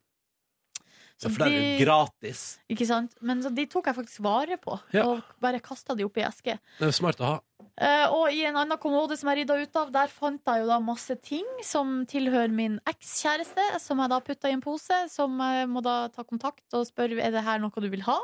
Ja, 1.19 1.31
for 1.35 1.43
det 1.43 1.51
er 1.51 1.65
jo 1.65 1.85
gratis. 1.85 2.43
Ikke 2.71 2.87
sant? 2.87 3.17
Men 3.25 3.41
så 3.43 3.51
de 3.55 3.65
tok 3.71 3.89
jeg 3.91 3.97
faktisk 3.97 4.23
vare 4.23 4.59
på, 4.63 4.77
Ja. 4.95 5.05
og 5.09 5.23
bare 5.43 5.59
kasta 5.59 5.97
de 5.99 6.07
oppi 6.07 6.23
eske. 6.23 6.59
Det 6.79 6.87
er 6.87 6.95
smart 6.95 7.19
å 7.19 7.33
ha. 7.33 7.37
Uh, 7.79 8.07
og 8.15 8.33
i 8.35 8.45
en 8.47 8.57
annen 8.59 8.79
kommode 8.79 9.17
som 9.19 9.31
jeg 9.31 9.43
rydda 9.43 9.57
ut 9.63 9.77
av, 9.79 9.91
der 9.95 10.09
fant 10.11 10.43
jeg 10.47 10.63
jo 10.63 10.71
da 10.71 10.79
masse 10.83 11.15
ting 11.23 11.47
som 11.67 12.05
tilhører 12.07 12.51
min 12.55 12.79
ekskjæreste, 12.91 13.81
som 13.83 13.99
jeg 14.03 14.11
da 14.11 14.21
putta 14.21 14.51
i 14.51 14.55
en 14.55 14.63
pose. 14.63 14.99
Som 15.11 15.39
jeg 15.43 15.69
må 15.71 15.83
da 15.83 16.09
ta 16.15 16.23
kontakt 16.27 16.67
og 16.75 16.87
spørre 16.87 17.19
er 17.23 17.35
det 17.35 17.45
her 17.47 17.59
noe 17.63 17.83
du 17.83 17.89
vil 17.91 18.07
ha. 18.07 18.19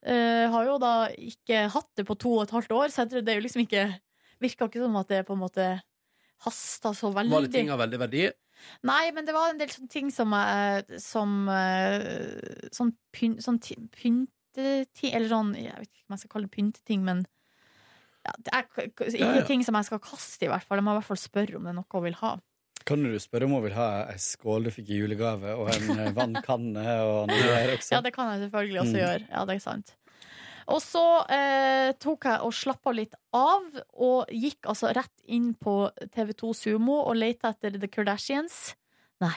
Uh, 0.00 0.48
har 0.52 0.64
jo 0.68 0.78
da 0.80 0.94
ikke 1.12 1.68
hatt 1.72 1.90
det 1.96 2.06
på 2.08 2.16
to 2.16 2.38
og 2.38 2.46
et 2.46 2.54
halvt 2.56 2.72
år, 2.72 2.88
så 2.88 3.04
jeg 3.04 3.12
tror 3.12 3.24
det 3.24 3.32
er 3.32 3.40
jo 3.40 3.48
liksom 3.48 3.66
ikke 3.66 3.88
Virka 4.40 4.70
ikke 4.70 4.80
som 4.80 4.94
at 4.96 5.10
det 5.12 5.26
på 5.28 5.34
en 5.36 5.42
måte 5.42 5.64
hasta 6.46 6.94
så 6.96 7.10
veldig. 7.12 7.34
Var 7.34 7.44
det 7.44 7.52
ting 7.52 7.68
av 7.72 7.82
veldig 7.82 7.98
verdi? 8.00 8.22
Nei, 8.86 9.10
men 9.16 9.24
det 9.28 9.34
var 9.36 9.50
en 9.52 9.58
del 9.60 9.68
sånne 9.72 9.88
ting 9.92 10.10
som 10.12 10.32
Som 11.00 11.48
eh, 11.48 12.68
Sånn, 12.76 12.92
pyn, 13.16 13.38
sånn 13.40 13.58
pynteting 13.60 15.14
Eller 15.14 15.28
sånn 15.32 15.54
Jeg 15.58 15.74
vet 15.78 15.88
ikke 15.90 16.06
om 16.08 16.16
jeg 16.16 16.22
skal 16.24 16.32
kalle 16.34 16.48
det 16.50 16.54
pynteting, 16.56 17.04
men 17.06 17.24
ja, 18.26 18.32
det 18.44 18.52
er 18.52 18.66
ikke 18.90 19.10
Ja, 19.16 19.30
ja. 19.38 19.44
ting 19.48 19.62
som 19.64 19.74
jeg 19.78 19.86
skal 19.88 20.00
kaste, 20.04 20.44
i 20.44 20.48
hvert 20.50 20.66
fall. 20.68 20.76
Jeg 20.80 20.84
må 20.84 20.92
i 20.92 20.98
hvert 20.98 21.06
fall 21.08 21.20
spørre 21.22 21.56
om 21.56 21.64
det 21.64 21.70
er 21.72 21.76
noe 21.78 21.88
hun 21.94 22.02
vil 22.04 22.18
ha. 22.20 22.34
Kan 22.88 23.02
du 23.04 23.14
spørre 23.20 23.46
om 23.48 23.54
hun 23.56 23.62
vil 23.64 23.74
ha 23.78 23.86
ei 24.12 24.18
skål 24.20 24.66
du 24.68 24.70
fikk 24.74 24.90
i 24.92 24.98
julegave, 25.00 25.54
og 25.56 25.70
en 25.72 26.02
eh, 26.04 26.10
vannkanne 26.16 26.84
og 27.06 27.30
noe 27.30 27.40
der 27.54 27.72
også? 27.78 27.94
Ja, 27.96 28.00
det 28.04 28.12
kan 28.16 28.28
jeg 28.34 28.42
selvfølgelig 28.48 28.80
også 28.82 28.92
Mm. 28.96 29.00
gjøre. 29.00 29.24
Ja, 29.30 29.44
det 29.48 29.56
er 29.56 29.62
sant. 29.64 29.94
Og 30.70 30.80
så 30.84 31.04
eh, 31.32 31.90
tok 32.00 32.26
jeg 32.30 32.40
og 32.46 32.54
slappa 32.54 32.92
litt 32.94 33.14
av, 33.36 33.66
og 33.98 34.30
gikk 34.30 34.68
altså 34.70 34.92
rett 34.96 35.24
inn 35.26 35.52
på 35.58 35.82
TV2 36.14 36.54
Sumo 36.56 37.00
og 37.04 37.16
leita 37.18 37.52
etter 37.54 37.78
The 37.78 37.90
Kardashians. 37.90 38.74
Nei. 39.20 39.36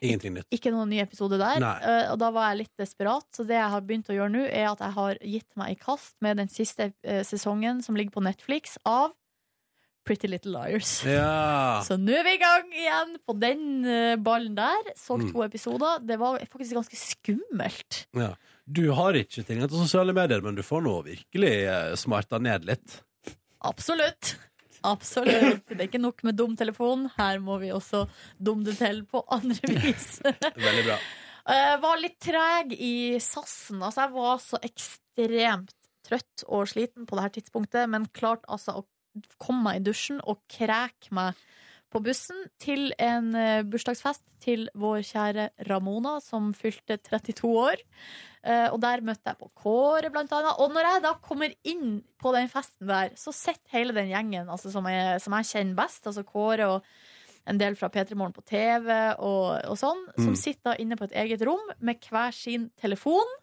Ingenting 0.00 0.32
nytt. 0.38 0.48
Ikke 0.48 0.72
noen 0.72 0.88
ny 0.88 1.02
episode 1.02 1.36
der. 1.40 1.60
Eh, 1.60 2.06
og 2.12 2.18
da 2.22 2.30
var 2.32 2.50
jeg 2.50 2.62
litt 2.62 2.76
desperat, 2.80 3.26
så 3.36 3.44
det 3.44 3.58
jeg 3.58 3.72
har 3.74 3.84
begynt 3.84 4.08
å 4.08 4.16
gjøre 4.16 4.32
nå, 4.32 4.44
er 4.48 4.70
at 4.70 4.80
jeg 4.80 4.96
har 4.96 5.18
gitt 5.36 5.50
meg 5.60 5.74
i 5.74 5.80
kast 5.80 6.14
med 6.24 6.40
den 6.40 6.48
siste 6.48 6.90
uh, 7.04 7.20
sesongen 7.26 7.82
som 7.84 7.98
ligger 7.98 8.16
på 8.16 8.24
Netflix, 8.24 8.78
av 8.88 9.12
Pretty 10.08 10.30
Little 10.32 10.54
Liars. 10.56 11.02
Ja. 11.04 11.82
Så 11.86 11.98
nå 12.00 12.14
er 12.16 12.24
vi 12.24 12.32
i 12.38 12.40
gang 12.40 12.72
igjen 12.72 13.18
på 13.28 13.34
den 13.36 13.84
eh, 13.84 14.16
ballen 14.16 14.56
der. 14.56 14.94
Så 14.96 15.18
Mm. 15.20 15.28
to 15.34 15.44
episoder. 15.44 16.00
Det 16.00 16.16
var 16.18 16.40
faktisk 16.48 16.78
ganske 16.78 16.96
skummelt. 16.96 18.06
Ja. 18.16 18.32
Du 18.70 18.84
har 18.94 19.16
ikke 19.18 19.42
tilgang 19.42 19.70
til 19.70 19.82
sosiale 19.82 20.14
medier, 20.14 20.42
men 20.44 20.58
du 20.58 20.62
får 20.62 20.84
nå 20.84 20.92
virkelig 21.06 21.54
eh, 21.66 21.94
smarta 21.98 22.38
ned 22.42 22.68
litt. 22.68 23.00
Absolutt. 23.66 24.36
Absolutt. 24.86 25.66
Det 25.68 25.76
er 25.76 25.88
ikke 25.88 26.00
nok 26.00 26.22
med 26.24 26.38
dum 26.38 26.54
telefon. 26.56 27.08
Her 27.16 27.40
må 27.42 27.58
vi 27.60 27.72
også 27.74 28.04
dumme 28.38 28.64
det 28.68 28.78
til 28.78 29.02
på 29.10 29.24
andre 29.32 29.74
vis. 29.84 30.20
Veldig 30.22 30.86
bra. 30.86 31.00
Jeg 31.50 31.80
var 31.82 32.00
litt 32.00 32.18
treg 32.22 32.74
i 32.76 32.94
sassen. 33.22 33.82
Altså, 33.82 34.06
jeg 34.06 34.14
var 34.14 34.40
så 34.44 34.60
ekstremt 34.64 35.76
trøtt 36.06 36.44
og 36.48 36.68
sliten 36.70 37.08
på 37.08 37.16
det 37.16 37.26
her 37.26 37.34
tidspunktet, 37.36 37.90
men 37.90 38.08
klarte 38.14 38.48
altså 38.50 38.80
å 38.80 38.86
komme 39.42 39.66
meg 39.66 39.80
i 39.80 39.86
dusjen 39.90 40.20
og 40.22 40.44
kreke 40.50 41.10
meg 41.16 41.38
på 41.90 42.00
bussen 42.06 42.44
til 42.62 42.92
en 43.02 43.32
eh, 43.34 43.62
bursdagsfest 43.66 44.22
til 44.44 44.68
vår 44.78 45.00
kjære 45.08 45.48
Ramona, 45.68 46.18
som 46.22 46.52
fylte 46.54 46.96
32 47.02 47.50
år. 47.50 47.82
Eh, 48.46 48.68
og 48.72 48.78
der 48.80 49.02
møtte 49.04 49.32
jeg 49.32 49.40
på 49.40 49.50
Kåre, 49.58 50.10
blant 50.14 50.32
annet. 50.32 50.54
Og 50.62 50.72
når 50.72 50.86
jeg 50.86 51.02
da 51.04 51.14
kommer 51.24 51.52
inn 51.68 51.98
på 52.22 52.32
den 52.36 52.48
festen 52.52 52.88
der, 52.88 53.10
så 53.18 53.34
sitter 53.36 53.74
hele 53.74 53.96
den 53.96 54.08
gjengen 54.12 54.48
altså, 54.48 54.70
som, 54.72 54.86
jeg, 54.88 55.18
som 55.20 55.34
jeg 55.36 55.50
kjenner 55.50 55.80
best, 55.82 56.06
altså 56.06 56.24
Kåre 56.24 56.70
og 56.76 56.86
en 57.50 57.58
del 57.58 57.74
fra 57.74 57.88
P3 57.90 58.14
Morgen 58.14 58.34
på 58.36 58.44
TV 58.46 58.88
og, 59.18 59.58
og 59.72 59.76
sånn, 59.80 60.02
som 60.14 60.34
Mm. 60.34 60.38
sitter 60.38 60.80
inne 60.80 60.96
på 61.00 61.06
et 61.08 61.14
eget 61.24 61.42
rom 61.48 61.62
med 61.80 61.98
hver 62.06 62.30
sin 62.36 62.68
telefon. 62.78 63.36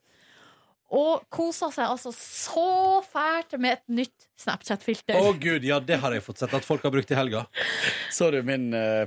Og 0.95 1.23
koser 1.33 1.71
seg 1.75 1.89
altså 1.91 2.13
så 2.15 3.01
fælt 3.03 3.57
med 3.59 3.73
et 3.75 3.83
nytt 3.91 4.27
Snapchat-filter. 4.39 5.17
Å 5.19 5.33
gud, 5.35 5.65
ja, 5.67 5.81
det 5.83 5.97
har 5.99 6.13
jeg 6.15 6.23
fått 6.23 6.39
sett 6.39 6.53
at 6.55 6.63
folk 6.63 6.85
har 6.87 6.93
brukt 6.93 7.11
i 7.11 7.17
helga. 7.17 7.41
Så 8.13 8.29
du 8.31 8.37
min 8.47 8.69
uh, 8.71 9.03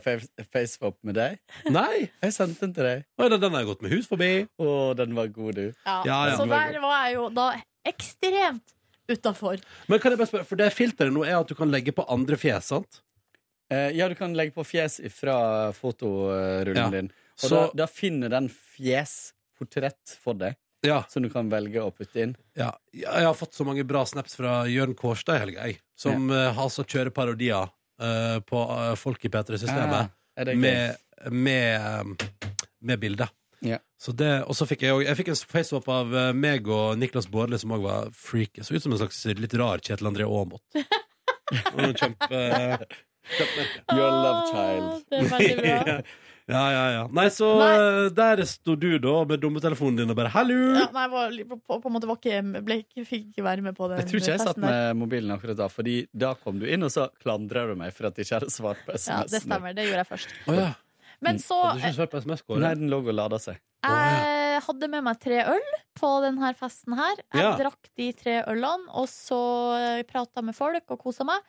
facewap 0.53 0.99
med 1.07 1.17
deg? 1.17 1.39
Nei. 1.73 2.11
Jeg 2.21 2.35
sendte 2.37 2.67
den 2.67 2.75
til 2.77 2.85
deg. 2.85 3.07
Oi, 3.17 3.31
den 3.33 3.47
har 3.49 3.63
jeg 3.63 3.71
gått 3.71 3.87
med 3.87 3.95
hus 3.95 4.11
forbi. 4.11 4.31
Å, 4.61 4.69
den 4.99 5.17
var 5.17 5.33
god, 5.33 5.55
du. 5.57 5.65
Ja, 5.87 5.97
Ja, 6.05 6.19
ja. 6.29 6.37
Så 6.37 6.45
der 6.51 6.77
var 6.85 7.07
jeg 7.07 7.17
jo 7.17 7.29
da 7.39 7.49
ekstremt 7.89 8.75
utafor. 9.11 9.63
Men 9.89 10.03
kan 10.03 10.13
jeg 10.13 10.21
bare 10.21 10.31
spørre, 10.35 10.47
for 10.53 10.61
det 10.61 10.69
filteret 10.77 11.15
nå 11.17 11.25
er 11.25 11.39
at 11.41 11.49
du 11.49 11.57
kan 11.59 11.73
legge 11.73 11.95
på 11.97 12.05
andre 12.13 12.37
fjes, 12.39 12.69
sant? 12.75 13.01
Eh, 13.73 13.89
ja, 13.97 14.07
du 14.11 14.15
kan 14.19 14.35
legge 14.37 14.53
på 14.53 14.67
fjes 14.67 15.01
fra 15.17 15.71
fotorullen 15.81 16.77
Ja. 16.77 16.91
din. 16.93 17.09
Og 17.41 17.49
Så- 17.49 17.57
da, 17.57 17.71
da 17.75 17.87
finner 17.87 18.29
den 18.29 18.49
fjesportrett 18.53 20.17
for 20.21 20.35
deg, 20.35 20.57
Ja. 20.87 21.03
som 21.09 21.23
du 21.23 21.31
kan 21.33 21.51
velge 21.53 21.83
å 21.83 21.91
putte 21.93 22.23
inn. 22.23 22.37
Ja, 22.57 22.71
jeg 22.97 23.27
har 23.27 23.37
fått 23.37 23.57
så 23.57 23.67
mange 23.69 23.85
bra 23.85 24.05
snaps 24.09 24.39
fra 24.39 24.63
Jørn 24.71 24.95
Kårstad 24.97 25.37
i 25.37 25.43
helga, 25.45 25.67
jeg. 25.69 25.81
Som 25.99 26.31
eh, 26.33 26.57
altså 26.59 26.87
kjører 26.89 27.13
parodier 27.13 27.69
uh, 27.69 28.39
på 28.47 28.63
eh, 28.77 28.95
folk 29.01 29.27
i 29.29 29.33
P3-systemet 29.33 30.17
Ah, 30.41 30.55
med, 30.57 30.97
med, 31.29 32.23
med 32.81 33.01
bilder. 33.03 33.29
Ja. 33.61 33.77
Så 34.01 34.15
det, 34.17 34.31
og 34.49 34.57
så 34.57 34.65
fikk 34.65 34.87
jeg, 34.87 35.03
jeg 35.05 35.19
fikk 35.19 35.35
en 35.35 35.41
facewap 35.51 35.91
av 35.93 36.15
meg 36.33 36.69
og 36.73 36.95
Niklas 36.97 37.29
Baarli, 37.29 37.59
som 37.61 37.75
òg 37.77 37.85
var 37.85 38.15
freak. 38.17 38.63
Så 38.65 38.73
ut 38.73 38.87
som 38.87 38.95
en 38.97 39.03
slags 39.03 39.21
litt 39.37 39.57
rar 39.61 39.83
Kjetil 39.85 40.09
André 40.09 40.25
Aamodt. 40.25 40.65
Kjempe... 41.51 41.99
Kjempe, 42.01 42.41
kjempemerke. 43.37 43.85
Your 43.93 44.11
love 44.11 44.47
child. 44.49 45.05
Det 45.11 45.19
er 45.19 45.31
veldig 45.35 45.57
bra. 45.61 46.01
ja, 46.51 46.65
ja, 46.75 46.85
ja. 46.97 47.03
Nei, 47.15 47.27
så 47.33 47.49
Nei. 47.61 47.71
eh, 47.79 48.09
der 48.17 48.43
sto 48.51 48.75
du 48.77 48.99
da 48.99 49.15
med 49.31 49.41
dummetelefonen 49.43 49.97
din 50.03 50.11
og 50.11 50.17
bare 50.19 50.33
'hallo'! 50.35 50.59
Ja, 50.81 50.89
nei, 50.93 51.07
var, 51.13 51.31
på, 51.55 51.79
på 51.81 51.87
en 51.91 51.95
måte 51.97 52.09
var 52.11 52.19
ikke, 52.19 52.41
ble 52.67 52.79
ikke, 52.85 53.05
fikk 53.07 53.25
ikke 53.31 53.45
være 53.47 53.63
med 53.63 53.77
på 53.79 53.89
den 53.89 53.99
Jeg 54.03 54.09
tror 54.11 54.21
ikke 54.21 54.35
jeg 54.35 54.41
satt 54.45 54.57
med 54.61 54.71
der. 54.75 54.95
mobilen 54.95 55.31
akkurat 55.37 55.57
da, 55.57 55.69
Fordi 55.69 55.97
da 56.13 56.35
kom 56.35 56.59
du 56.59 56.67
inn, 56.67 56.83
og 56.83 56.91
så 56.91 57.09
klandrer 57.23 57.69
du 57.73 57.75
meg 57.81 57.93
for 57.95 58.07
at 58.11 58.17
jeg 58.19 58.27
ikke 58.27 58.41
hadde 58.41 58.51
svart 58.55 58.83
på 58.87 58.93
SMS-en. 58.99 59.31
det 59.31 59.43
stemmer. 59.47 59.75
Det 59.75 59.87
gjorde 59.89 60.03
jeg 60.05 60.11
først. 60.13 60.35
Oh, 60.49 60.55
ja. 60.55 60.71
Men 61.23 61.37
så 61.39 61.57
Hadde 61.63 61.81
du 61.81 61.87
ikke 61.87 61.99
svart 62.01 62.11
på 62.15 62.21
SMS, 62.25 62.43
Kåre? 62.49 62.61
Nei, 62.65 62.75
den 62.81 62.89
lå 62.91 63.01
og 63.07 63.15
lada 63.15 63.39
seg. 63.39 63.59
Jeg 63.85 64.63
hadde 64.65 64.89
med 64.93 65.05
meg 65.05 65.19
tre 65.21 65.39
øl 65.49 65.67
på 65.97 66.09
denne 66.25 66.55
festen 66.57 66.97
her. 66.97 67.17
Jeg 67.33 67.43
Ja. 67.45 67.57
drakk 67.57 67.89
de 67.97 68.13
tre 68.13 68.43
ølene, 68.49 68.89
og 68.93 69.07
så 69.09 70.05
prata 70.09 70.43
med 70.43 70.55
folk 70.57 70.85
og 70.91 70.99
kosa 70.99 71.25
meg. 71.25 71.41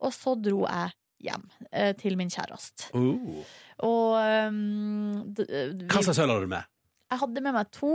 Og 0.00 0.12
så 0.12 0.34
dro 0.40 0.64
jeg 0.68 0.92
hjem 1.20 1.44
eh, 1.72 1.92
til 1.98 2.16
min 2.16 2.30
kjæreste. 2.30 2.90
Oh. 2.94 3.44
Og 3.84 4.16
um, 4.48 5.22
d- 5.34 5.46
vi, 5.48 5.86
Hva 5.90 6.02
slags 6.06 6.18
øl 6.22 6.30
har 6.34 6.40
du 6.44 6.50
med? 6.50 6.66
jeg 7.10 7.18
hadde 7.22 7.40
med 7.42 7.54
meg 7.56 7.70
to 7.72 7.92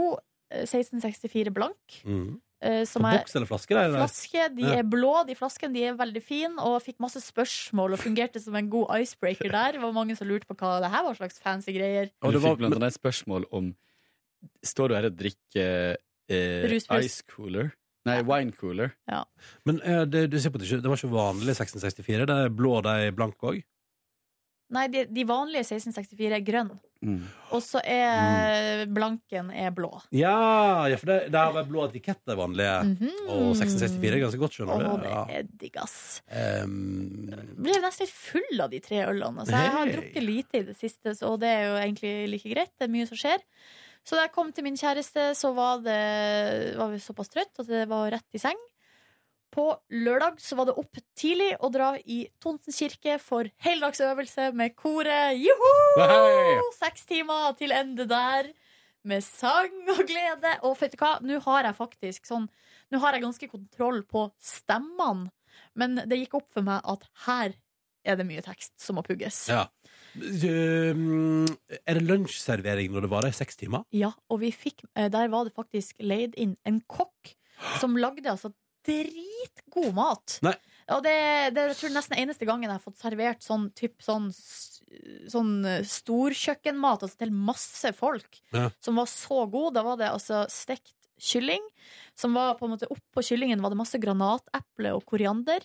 eh, 0.50 0.64
1664 0.66 1.52
blank. 1.54 2.00
Mm. 2.04 2.40
eh, 2.64 2.82
som 2.88 3.04
er 3.06 3.18
boks 3.20 3.36
eller 3.36 3.46
flaske? 3.50 3.74
Der, 3.76 3.84
eller? 3.90 4.02
flaske. 4.04 4.48
De 4.56 4.62
Ja. 4.66 4.78
er 4.80 4.88
blå, 4.88 5.12
de 5.28 5.34
flaskene. 5.38 5.72
De 5.76 5.84
er 5.84 5.94
veldig 6.00 6.22
fine, 6.24 6.56
og 6.58 6.80
fikk 6.82 6.98
masse 7.04 7.20
spørsmål 7.22 7.92
og 7.96 8.02
fungerte 8.02 8.40
som 8.42 8.56
en 8.56 8.68
god 8.72 8.90
icebreaker 9.00 9.50
der. 9.58 9.72
Det 9.78 9.82
var 9.84 9.92
mange 9.96 10.16
som 10.18 10.26
lurte 10.28 10.46
på 10.50 10.56
hva 10.58 10.80
det 10.84 10.90
her 10.90 11.04
var 11.06 11.14
slags 11.20 11.38
fancy 11.40 11.72
greier. 11.76 12.10
Og 12.22 12.32
det 12.32 12.40
du 12.40 12.44
var- 12.44 12.54
fikk 12.56 12.64
blant 12.64 12.74
annet 12.80 12.92
et 12.94 13.00
spørsmål 13.00 13.48
om 13.52 13.74
Står 14.62 14.88
du 14.90 14.94
her 14.94 15.06
og 15.08 15.14
drikker 15.16 15.96
eh, 16.28 16.72
ice 17.00 17.22
cooler? 17.32 17.70
Nei, 18.04 18.18
wine 18.22 18.52
cooler. 18.52 18.92
Men 19.64 19.78
eh, 19.82 20.04
det, 20.04 20.26
du 20.30 20.38
ser 20.38 20.50
på 20.52 20.58
det, 20.60 20.66
ikke- 20.68 20.82
det 20.84 20.90
var 20.92 20.96
ikke 21.00 21.14
vanlig 21.14 21.54
1664? 21.56 22.26
Det 22.28 22.34
er 22.44 22.50
blå, 22.52 22.80
de 22.84 22.98
er 23.08 23.12
blanke 23.16 23.48
òg? 23.54 23.62
Nei, 24.74 24.86
de, 24.88 25.04
de 25.12 25.22
vanlige 25.28 25.60
1664 25.62 26.32
er 26.34 26.42
grønn. 26.42 26.70
Mm. 27.04 27.18
Og 27.52 27.60
så 27.62 27.78
er 27.84 28.86
blanken 28.90 29.50
er 29.52 29.70
blå. 29.76 29.90
Ja, 30.16 30.86
ja, 30.88 30.96
for 30.96 31.10
det, 31.12 31.18
det 31.30 31.38
har 31.38 31.52
vært 31.52 31.68
blå 31.68 31.84
etikett, 31.84 32.18
det 32.26 32.34
vanlige. 32.40 32.72
Mhm. 32.94 33.10
Og 33.28 33.50
1664 33.54 34.16
er 34.16 34.22
ganske 34.24 34.40
godt, 34.40 34.56
Å, 34.56 34.56
skjønner 34.56 34.80
du. 34.80 35.04
det 35.04 35.12
Ja. 35.12 35.20
er 35.38 35.48
digg, 35.60 35.76
ass. 35.84 36.22
Ehm, 36.32 37.28
Ble 37.60 37.76
nesten 37.84 38.06
litt 38.06 38.16
full 38.16 38.64
av 38.64 38.72
de 38.72 38.80
tre 38.80 39.04
ølene. 39.04 39.44
Så 39.46 39.52
jeg 39.52 39.72
har 39.76 39.84
Hei. 39.86 39.94
drukket 39.98 40.26
lite 40.26 40.60
i 40.62 40.66
det 40.72 40.76
siste, 40.80 41.12
så- 41.14 41.32
og 41.34 41.40
det 41.44 41.52
er 41.52 41.64
jo 41.68 41.76
egentlig 41.84 42.14
like 42.32 42.48
greit. 42.56 42.72
Det 42.80 42.88
er 42.88 42.92
mye 42.96 43.06
som 43.06 43.16
skjer. 43.20 43.38
Så 44.04 44.18
da 44.18 44.26
jeg 44.26 44.34
kom 44.34 44.52
til 44.52 44.66
min 44.66 44.76
kjæreste, 44.76 45.30
så 45.38 45.50
var, 45.56 45.80
det, 45.84 45.98
var 46.76 46.92
vi 46.92 47.00
såpass 47.00 47.32
trøtt 47.32 47.62
at 47.62 47.68
det 47.70 47.84
var 47.88 48.10
rett 48.12 48.36
i 48.36 48.40
seng. 48.42 48.58
På 49.54 49.68
lørdag 49.94 50.40
så 50.42 50.58
var 50.58 50.66
det 50.68 50.74
opp 50.80 50.98
tidlig 51.16 51.52
å 51.62 51.70
dra 51.72 51.92
i 52.10 52.24
Tonsens 52.42 52.80
kirke 52.82 53.16
for 53.22 53.48
heldagsøvelse 53.62 54.50
med 54.58 54.74
koret. 54.76 55.38
Joho! 55.38 56.66
Seks 56.74 57.06
timer 57.08 57.54
til 57.58 57.72
ende 57.72 58.08
der. 58.10 58.50
Med 59.04 59.22
sang 59.24 59.72
og 59.94 60.02
glede. 60.08 60.56
Og 60.66 60.74
vet 60.80 60.96
du 60.96 61.00
hva, 61.00 61.16
nå 61.22 61.38
har 61.46 61.68
jeg 61.68 61.78
faktisk 61.78 62.28
sånn 62.28 62.48
Nå 62.92 63.00
har 63.02 63.16
jeg 63.16 63.24
ganske 63.24 63.46
kontroll 63.48 64.02
på 64.06 64.26
stemmene. 64.42 65.30
Men 65.78 65.96
det 66.10 66.18
gikk 66.18 66.36
opp 66.40 66.50
for 66.52 66.66
meg 66.66 66.82
at 66.90 67.06
her 67.24 67.54
er 68.04 68.18
det 68.18 68.26
mye 68.28 68.42
tekst 68.44 68.74
som 68.82 68.98
må 68.98 69.04
pugges. 69.06 69.46
Ja. 69.50 69.64
Um, 70.16 71.44
er 71.86 71.98
det 71.98 72.04
lunsjservering 72.06 72.92
når 72.94 73.06
det 73.06 73.10
varer 73.12 73.32
i 73.32 73.36
seks 73.36 73.58
timer? 73.60 73.82
Ja, 73.94 74.12
og 74.30 74.40
vi 74.44 74.52
fikk, 74.54 74.84
eh, 74.94 75.08
der 75.12 75.30
var 75.32 75.48
det 75.48 75.54
faktisk 75.56 75.98
leid 76.04 76.36
inn 76.40 76.56
en 76.68 76.80
kokk 76.90 77.34
som 77.80 77.96
lagde 77.98 78.30
altså 78.30 78.52
dritgod 78.84 79.94
mat. 79.96 80.38
Nei. 80.44 80.54
Og 80.92 81.00
det, 81.06 81.14
det 81.56 81.62
er 81.62 81.70
jeg 81.72 81.78
tror 81.80 81.94
nesten 81.94 82.18
eneste 82.20 82.44
gangen 82.48 82.66
jeg 82.68 82.76
har 82.76 82.82
fått 82.84 83.00
servert 83.00 83.40
sånn, 83.44 83.70
typ, 83.78 83.94
sånn, 84.04 84.26
sånn 85.32 85.54
eh, 85.64 85.86
storkjøkkenmat 85.88 87.06
altså 87.06 87.22
til 87.24 87.32
masse 87.32 87.94
folk, 87.96 88.42
Ja. 88.52 88.68
som 88.84 89.00
var 89.00 89.08
så 89.10 89.46
god. 89.50 89.74
Da 89.78 89.84
var 89.86 89.96
det 90.00 90.10
altså 90.12 90.44
stekt 90.52 90.92
kylling, 91.24 91.64
som 92.18 92.36
var 92.36 92.54
på 92.58 92.66
en 92.66 92.74
måte 92.76 92.88
oppå 92.92 93.24
kyllingen 93.26 93.62
var 93.62 93.72
det 93.72 93.80
masse 93.80 93.98
granateple 94.02 94.92
og 94.94 95.02
koriander. 95.08 95.64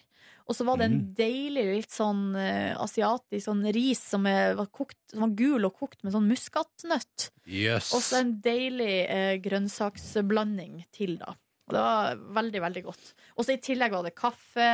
Og 0.49 0.57
så 0.57 0.65
var 0.65 0.79
det 0.79 0.87
en 0.89 1.01
deilig 1.17 1.65
litt 1.67 1.93
sånn 1.93 2.31
uh, 2.33 2.73
asiatisk 2.81 3.43
sånn 3.45 3.61
ris 3.75 4.01
som 4.15 4.25
er, 4.29 4.55
var, 4.57 4.71
kokt, 4.73 4.97
som 5.11 5.27
var 5.27 5.35
gul 5.37 5.67
og 5.67 5.75
kokt 5.77 6.01
med 6.01 6.15
sånn 6.15 6.29
muskatnøtt. 6.29 7.29
Yes. 7.45 7.91
Og 7.93 8.01
så 8.01 8.23
en 8.23 8.33
deilig 8.41 8.95
uh, 9.05 9.35
grønnsaksblanding 9.45 10.81
til, 10.95 11.19
da. 11.21 11.35
Og 11.69 11.75
det 11.75 11.83
var 11.85 12.21
veldig, 12.39 12.61
veldig 12.63 12.81
godt. 12.87 13.11
Og 13.37 13.45
så 13.45 13.53
i 13.53 13.61
tillegg 13.61 13.93
var 13.93 14.07
det 14.07 14.15
kaffe, 14.17 14.69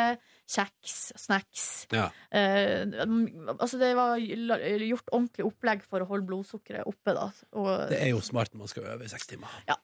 kjeks, 0.47 0.95
snacks. 1.19 1.65
Ja. 1.91 2.05
Eh, 2.31 2.85
altså 3.57 3.79
det 3.81 3.91
var 3.97 4.15
gjort 4.21 5.11
ordentlig 5.11 5.47
opplegg 5.49 5.83
for 5.83 6.05
å 6.05 6.07
holde 6.07 6.29
blodsukkeret 6.29 6.87
oppe, 6.87 7.17
da. 7.17 7.27
Og, 7.59 7.67
Det 7.91 7.99
er 7.99 8.13
jo 8.13 8.23
smart 8.23 8.55
når 8.55 8.63
man 8.63 8.71
skal 8.71 8.87
øve 8.93 9.09
i 9.09 9.11
seks 9.11 9.27
timer. 9.33 9.59
ja. 9.67 9.75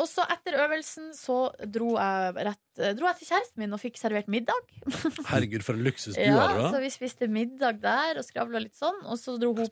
Og 0.00 0.08
så 0.08 0.24
etter 0.32 0.56
øvelsen 0.64 1.10
så 1.16 1.34
dro 1.68 1.90
jeg, 1.98 2.34
rett, 2.48 2.80
eh, 2.80 2.94
dro 2.96 3.08
jeg 3.10 3.18
til 3.20 3.28
kjæresten 3.30 3.60
min 3.62 3.76
og 3.76 3.82
fikk 3.82 3.98
servert 4.00 4.30
middag. 4.32 4.70
Herregud, 5.30 5.64
for 5.66 5.76
en 5.76 5.84
luksus 5.84 6.14
du 6.16 6.22
Ja, 6.24 6.38
har, 6.40 6.62
så 6.72 6.80
vi 6.80 6.88
spiste 6.94 7.28
middag 7.28 7.82
der 7.82 8.20
og 8.20 8.24
skravla 8.24 8.62
litt 8.64 8.78
sånn. 8.78 9.02
Og 9.04 9.20
så 9.20 9.36
dro 9.40 9.52
hun 9.58 9.68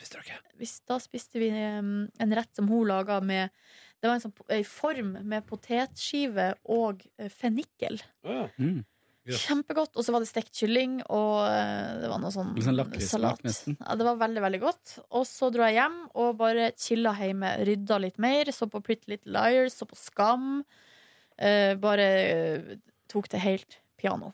Hvis- 0.60 0.80
Da 0.88 0.98
spiste 1.00 1.40
vi 1.40 1.48
um, 1.54 2.08
en 2.20 2.36
rett 2.36 2.52
som 2.54 2.68
hun 2.68 2.84
laga 2.90 3.20
med 3.24 3.48
Det 4.02 4.06
var 4.10 4.18
en 4.18 4.22
sånn 4.26 4.36
en 4.54 4.64
form 4.68 5.14
med 5.26 5.46
potetskive 5.48 6.52
og 6.70 7.02
eh, 7.18 7.32
fennikel. 7.32 7.98
Mm. 8.60 8.84
Kjempegodt. 9.36 9.96
Og 9.96 10.04
så 10.06 10.12
var 10.14 10.20
det 10.24 10.28
stekt 10.30 10.52
kylling, 10.56 11.02
og 11.12 11.44
eh, 11.50 11.98
det 12.00 12.08
var 12.08 12.18
noe 12.22 12.32
sånn 12.32 12.54
Litt 12.56 12.64
sånn 12.64 12.78
lakrismak, 12.78 13.10
salat. 13.10 13.42
nesten. 13.44 13.76
Ja, 13.82 13.94
det 14.00 14.06
var 14.08 14.16
veldig, 14.16 14.42
veldig 14.46 14.60
godt. 14.62 14.94
Og 15.10 15.26
så 15.28 15.50
dro 15.52 15.62
jeg 15.68 15.74
hjem 15.80 15.98
og 16.14 16.36
bare 16.40 16.70
chilla 16.78 17.12
hjemme. 17.18 17.52
Rydda 17.68 17.98
litt 18.00 18.18
mer. 18.18 18.52
Så 18.54 18.70
på 18.72 18.80
Pretty 18.80 19.10
Little 19.12 19.32
Liars, 19.36 19.76
så 19.76 19.84
på 19.90 19.96
Skam. 19.98 20.64
Eh, 21.36 21.74
bare 21.76 22.08
eh, 22.08 22.76
tok 23.12 23.28
det 23.30 23.38
helt 23.44 23.78
piano. 24.00 24.32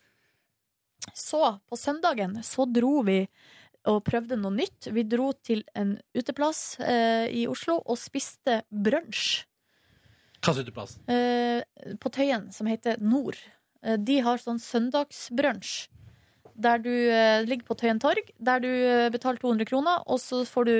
Så, 1.12 1.58
på 1.68 1.76
søndagen, 1.76 2.38
så 2.42 2.64
dro 2.64 3.02
vi 3.04 3.26
og 3.84 3.98
prøvde 4.06 4.38
noe 4.40 4.54
nytt. 4.56 4.86
Vi 4.96 5.02
dro 5.04 5.32
til 5.44 5.60
en 5.76 5.98
uteplass 6.16 6.78
eh, 6.80 7.26
i 7.28 7.42
Oslo 7.46 7.76
og 7.84 7.98
spiste 8.00 8.62
brunsj 8.72 9.42
Hva 10.40 10.54
slags 10.54 10.62
uteplass? 10.64 10.94
eh, 11.12 11.60
på 12.00 12.08
Tøyen, 12.12 12.46
som 12.56 12.66
heter 12.70 12.96
Nord. 13.04 13.36
Eh, 13.84 13.96
de 14.00 14.18
har 14.24 14.40
sånn 14.42 14.58
søndagsbrunsj. 14.62 15.88
Der 16.54 16.78
du 16.78 16.90
eh, 16.90 17.42
ligger 17.42 17.66
på 17.66 17.74
Tøyen 17.80 17.98
torg, 17.98 18.28
der 18.38 18.60
du 18.62 18.68
eh, 18.70 19.08
betaler 19.10 19.40
200 19.42 19.66
kroner, 19.66 20.04
og 20.06 20.20
så 20.22 20.44
får 20.46 20.68
du 20.68 20.74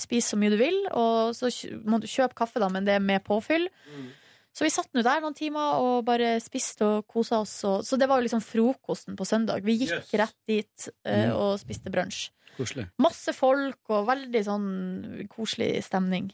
spise 0.00 0.32
så 0.32 0.38
mye 0.40 0.54
du 0.54 0.56
vil, 0.60 0.78
og 0.96 1.34
så 1.36 1.50
må 1.84 1.98
du 2.00 2.06
kjøpe 2.08 2.34
kaffe, 2.38 2.62
da, 2.62 2.70
men 2.72 2.86
det 2.88 2.94
er 2.96 3.04
med 3.04 3.20
påfyll. 3.26 3.68
Så 4.56 4.64
vi 4.64 4.70
satt 4.72 4.88
nå 4.96 5.02
der 5.04 5.20
noen 5.22 5.36
timer 5.36 5.76
og 5.84 6.00
bare 6.08 6.38
spiste 6.42 6.82
og 6.82 7.04
kosa 7.06 7.42
oss. 7.44 7.52
Og, 7.68 7.84
så 7.86 7.98
det 8.00 8.08
var 8.10 8.18
jo 8.18 8.24
liksom 8.26 8.40
frokosten 8.42 9.14
på 9.20 9.26
søndag. 9.28 9.60
Vi 9.62 9.76
gikk 9.84 9.92
Yes. 10.00 10.08
rett 10.18 10.34
dit 10.48 10.88
Mm. 11.06 11.36
og 11.36 11.58
spiste 11.60 11.92
brunsj. 11.92 12.30
Masse 12.98 13.32
folk 13.36 13.78
og 13.94 14.08
veldig 14.08 14.42
sånn 14.48 15.28
koselig 15.30 15.84
stemning. 15.86 16.32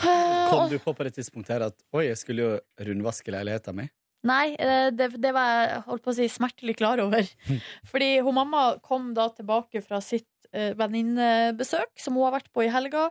Kom 0.00 0.70
du 0.70 0.78
på 0.80 0.94
på 0.96 1.04
det 1.04 1.12
tidspunktet 1.18 1.52
her 1.58 1.66
at 1.66 1.76
oi, 1.92 2.06
jeg 2.06 2.16
skulle 2.16 2.46
jo 2.46 2.84
rundvaske 2.88 3.34
leiligheta 3.34 3.74
min? 3.76 3.90
Nei, 4.28 4.52
eh, 4.60 4.90
det, 4.92 5.14
det 5.20 5.32
var 5.32 5.48
jeg 5.48 5.80
holdt 5.86 6.04
på 6.04 6.12
å 6.12 6.18
si 6.18 6.28
smertelig 6.28 6.76
klar 6.80 7.00
over. 7.00 7.24
Fordi 7.88 8.18
hun 8.20 8.36
mamma 8.36 8.64
kom 8.84 9.12
da 9.16 9.30
tilbake 9.32 9.80
fra 9.84 10.02
sitt 10.04 10.28
uh, 10.52 10.72
venninnebesøk, 10.78 11.94
som 12.00 12.18
hun 12.18 12.28
har 12.28 12.36
vært 12.36 12.50
på 12.52 12.66
i 12.66 12.72
helga. 12.72 13.08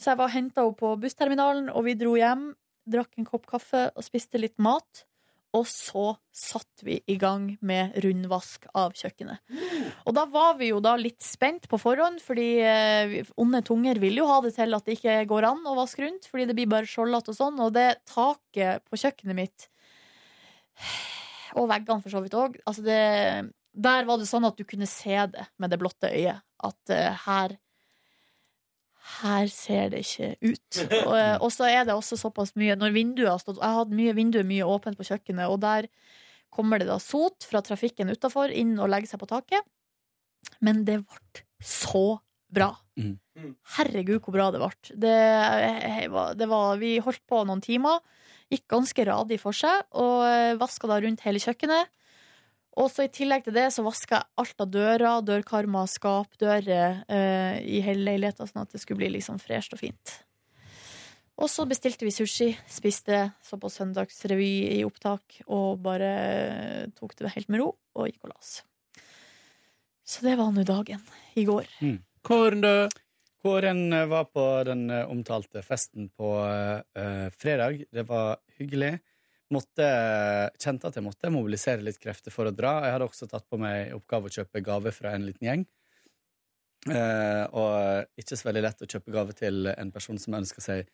Så 0.00 0.12
jeg 0.12 0.20
var 0.20 0.34
henta 0.34 0.64
henne 0.64 0.78
på 0.78 0.94
bussterminalen, 1.00 1.70
og 1.70 1.86
vi 1.86 1.98
dro 1.98 2.16
hjem, 2.18 2.48
drakk 2.90 3.18
en 3.18 3.28
kopp 3.28 3.46
kaffe 3.48 3.88
og 3.94 4.06
spiste 4.06 4.40
litt 4.42 4.58
mat. 4.62 5.04
Og 5.54 5.68
så 5.70 6.16
satt 6.34 6.82
vi 6.82 6.96
i 7.06 7.14
gang 7.14 7.52
med 7.62 7.94
rundvask 8.02 8.66
av 8.74 8.96
kjøkkenet. 8.98 9.38
Og 10.02 10.16
da 10.16 10.24
var 10.26 10.56
vi 10.58 10.72
jo 10.72 10.80
da 10.82 10.96
litt 10.98 11.22
spent 11.22 11.68
på 11.70 11.78
forhånd, 11.78 12.18
fordi 12.24 12.48
uh, 12.66 13.14
onde 13.38 13.62
tunger 13.62 14.02
vil 14.02 14.18
jo 14.18 14.26
ha 14.32 14.40
det 14.42 14.56
til 14.56 14.74
at 14.74 14.82
det 14.82 14.98
ikke 14.98 15.20
går 15.30 15.46
an 15.52 15.62
å 15.70 15.76
vaske 15.78 16.02
rundt, 16.02 16.26
fordi 16.26 16.48
det 16.50 16.58
blir 16.58 16.72
bare 16.74 16.90
skjoldete 16.90 17.30
og 17.30 17.38
sånn. 17.38 17.62
Og 17.62 17.70
det 17.78 17.86
taket 18.10 18.82
på 18.90 18.98
kjøkkenet 18.98 19.38
mitt 19.44 19.68
og 21.58 21.68
veggene 21.70 22.02
for 22.02 22.12
så 22.12 22.22
vidt 22.24 22.36
òg. 22.38 22.56
Altså 22.66 22.84
der 23.74 24.06
var 24.06 24.18
det 24.20 24.30
sånn 24.30 24.46
at 24.46 24.58
du 24.58 24.64
kunne 24.66 24.88
se 24.90 25.16
det 25.34 25.46
med 25.62 25.72
det 25.72 25.80
blotte 25.82 26.10
øyet. 26.10 26.42
At 26.64 26.94
uh, 26.94 27.24
her 27.26 27.56
her 29.20 29.50
ser 29.52 29.90
det 29.92 30.04
ikke 30.04 30.30
ut. 30.40 30.78
Og, 31.10 31.14
eh, 31.18 31.36
og 31.36 31.50
så 31.52 31.66
er 31.68 31.82
det 31.84 31.92
også 31.92 32.16
såpass 32.16 32.54
mye 32.56 32.72
Når 32.80 32.94
vinduet 32.94 33.28
har 33.28 33.42
stått 33.42 33.58
Jeg 33.60 33.68
har 33.68 33.82
hatt 33.82 33.92
mye 33.92 34.14
vinduer 34.16 34.46
mye 34.48 34.64
åpent 34.64 34.96
på 34.96 35.04
kjøkkenet, 35.04 35.44
og 35.44 35.58
der 35.60 35.90
kommer 36.54 36.80
det 36.80 36.88
da 36.88 36.96
sot 37.02 37.44
fra 37.44 37.60
trafikken 37.66 38.08
utafor 38.08 38.48
inn 38.48 38.78
og 38.78 38.88
legger 38.88 39.10
seg 39.10 39.20
på 39.20 39.28
taket. 39.28 39.66
Men 40.64 40.84
det 40.88 41.00
ble 41.02 41.42
så 41.60 42.22
bra. 42.54 42.70
Mm. 42.96 43.16
Herregud, 43.74 44.20
hvor 44.22 44.36
bra 44.36 44.48
det 44.54 44.62
ble. 44.62 44.70
Det, 45.04 45.14
det 46.38 46.48
var, 46.48 46.78
vi 46.78 46.94
holdt 47.02 47.24
på 47.28 47.42
noen 47.48 47.62
timer. 47.64 47.98
Gikk 48.54 48.68
ganske 48.70 49.06
radig 49.08 49.40
for 49.42 49.56
seg, 49.56 49.84
og 49.98 50.60
vaska 50.60 50.90
da 50.90 51.00
rundt 51.02 51.24
hele 51.26 51.42
kjøkkenet. 51.42 51.90
Og 52.80 52.90
så 52.90 53.06
i 53.06 53.12
tillegg 53.12 53.44
til 53.46 53.54
det 53.54 53.68
så 53.70 53.84
vaska 53.86 54.18
jeg 54.18 54.30
alt 54.42 54.62
av 54.64 54.70
dører, 54.74 55.24
dørkarmer, 55.26 55.90
skapdører 55.90 57.04
eh, 57.06 57.58
i 57.62 57.80
hele 57.84 58.02
leiligheten, 58.08 58.50
sånn 58.50 58.64
at 58.64 58.74
det 58.74 58.82
skulle 58.82 59.04
bli 59.04 59.12
liksom 59.14 59.38
fresht 59.42 59.76
og 59.76 59.82
fint. 59.84 60.14
Og 61.38 61.50
så 61.50 61.66
bestilte 61.66 62.06
vi 62.06 62.14
sushi, 62.14 62.50
spiste, 62.70 63.20
så 63.42 63.58
på 63.58 63.70
søndagsrevy 63.70 64.50
i 64.76 64.82
opptak, 64.86 65.40
og 65.46 65.82
bare 65.86 66.10
eh, 66.10 66.82
tok 66.98 67.14
det 67.18 67.34
helt 67.34 67.50
med 67.50 67.62
ro, 67.62 67.72
og 67.94 68.10
gikk 68.10 68.26
og 68.26 68.34
la 68.34 68.38
oss. 68.38 68.56
Så 70.04 70.26
det 70.26 70.36
var 70.38 70.50
nå 70.54 70.66
dagen 70.66 71.02
i 71.38 71.46
går. 71.46 71.70
Mm. 71.82 71.98
du? 72.62 72.74
Kåren 73.44 73.92
en 73.92 74.08
var 74.08 74.24
på 74.32 74.42
den 74.64 74.86
eh, 74.90 75.10
omtalte 75.10 75.60
festen 75.62 76.06
på 76.08 76.28
uh, 76.40 77.28
fredag. 77.36 77.82
Det 77.92 78.06
var 78.08 78.38
hyggelig. 78.56 78.94
Måtte, 79.52 79.88
kjente 80.56 80.88
at 80.88 80.96
jeg 80.96 81.04
måtte 81.04 81.28
mobilisere 81.28 81.84
litt 81.84 82.00
krefter 82.00 82.32
for 82.32 82.48
å 82.48 82.54
dra. 82.56 82.78
Jeg 82.86 82.94
hadde 82.94 83.08
også 83.10 83.28
tatt 83.28 83.44
på 83.44 83.58
meg 83.60 83.92
oppgave 83.92 84.30
å 84.30 84.34
kjøpe 84.38 84.62
gave 84.64 84.94
fra 84.96 85.12
en 85.12 85.26
liten 85.28 85.44
gjeng. 85.44 85.66
Uh, 86.88 87.44
og 87.52 88.22
ikke 88.24 88.40
så 88.40 88.48
veldig 88.48 88.62
lett 88.64 88.86
å 88.86 88.88
kjøpe 88.88 89.12
gave 89.12 89.36
til 89.36 89.68
en 89.74 89.92
person 89.92 90.20
som 90.20 90.38
ønsker 90.40 90.64
seg 90.64 90.88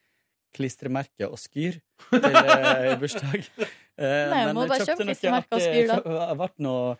klistremerke 0.51 1.31
og 1.31 1.39
skyr 1.39 1.79
til 2.11 2.35
uh, 2.35 2.97
bursdag. 2.99 3.47
Uh, 3.95 4.27
Nei, 4.35 4.43
men 4.51 4.59
jeg 4.75 4.91
kjøpte 4.91 5.07
noe 5.07 5.39
artig. 5.39 5.63
Det 5.87 6.37
ble 6.43 6.51
noe 6.67 6.99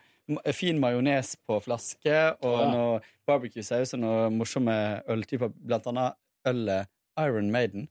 fin 0.55 0.79
majones 0.79 1.35
på 1.47 1.59
flaske 1.63 2.17
og 2.41 2.59
Ja. 2.59 2.67
noe 2.71 2.99
barbecue-saus 3.27 3.93
og 3.95 4.03
noe 4.03 4.29
morsomme 4.33 4.75
øltyper, 5.09 5.51
blant 5.55 5.87
annet 5.87 6.17
ølet 6.47 6.87
Iron 7.19 7.51
Maiden. 7.51 7.87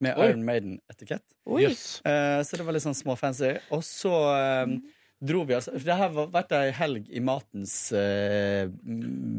Med 0.00 0.18
Oi. 0.20 0.28
Iron 0.28 0.44
Maiden-etikett. 0.44 1.24
Yes. 1.56 2.02
Uh, 2.04 2.42
så 2.44 2.58
det 2.58 2.66
var 2.66 2.76
litt 2.76 2.84
sånn 2.84 2.96
småfancy. 2.96 3.54
Og 3.72 3.80
så 3.86 4.12
eh, 4.36 4.74
dro 5.24 5.44
vi 5.48 5.54
altså 5.56 5.72
For 5.72 5.86
det 5.88 5.96
har 5.96 6.10
vært 6.12 6.52
ei 6.52 6.66
helg 6.76 7.06
i 7.08 7.22
matens 7.24 7.72
uh, 7.96 8.66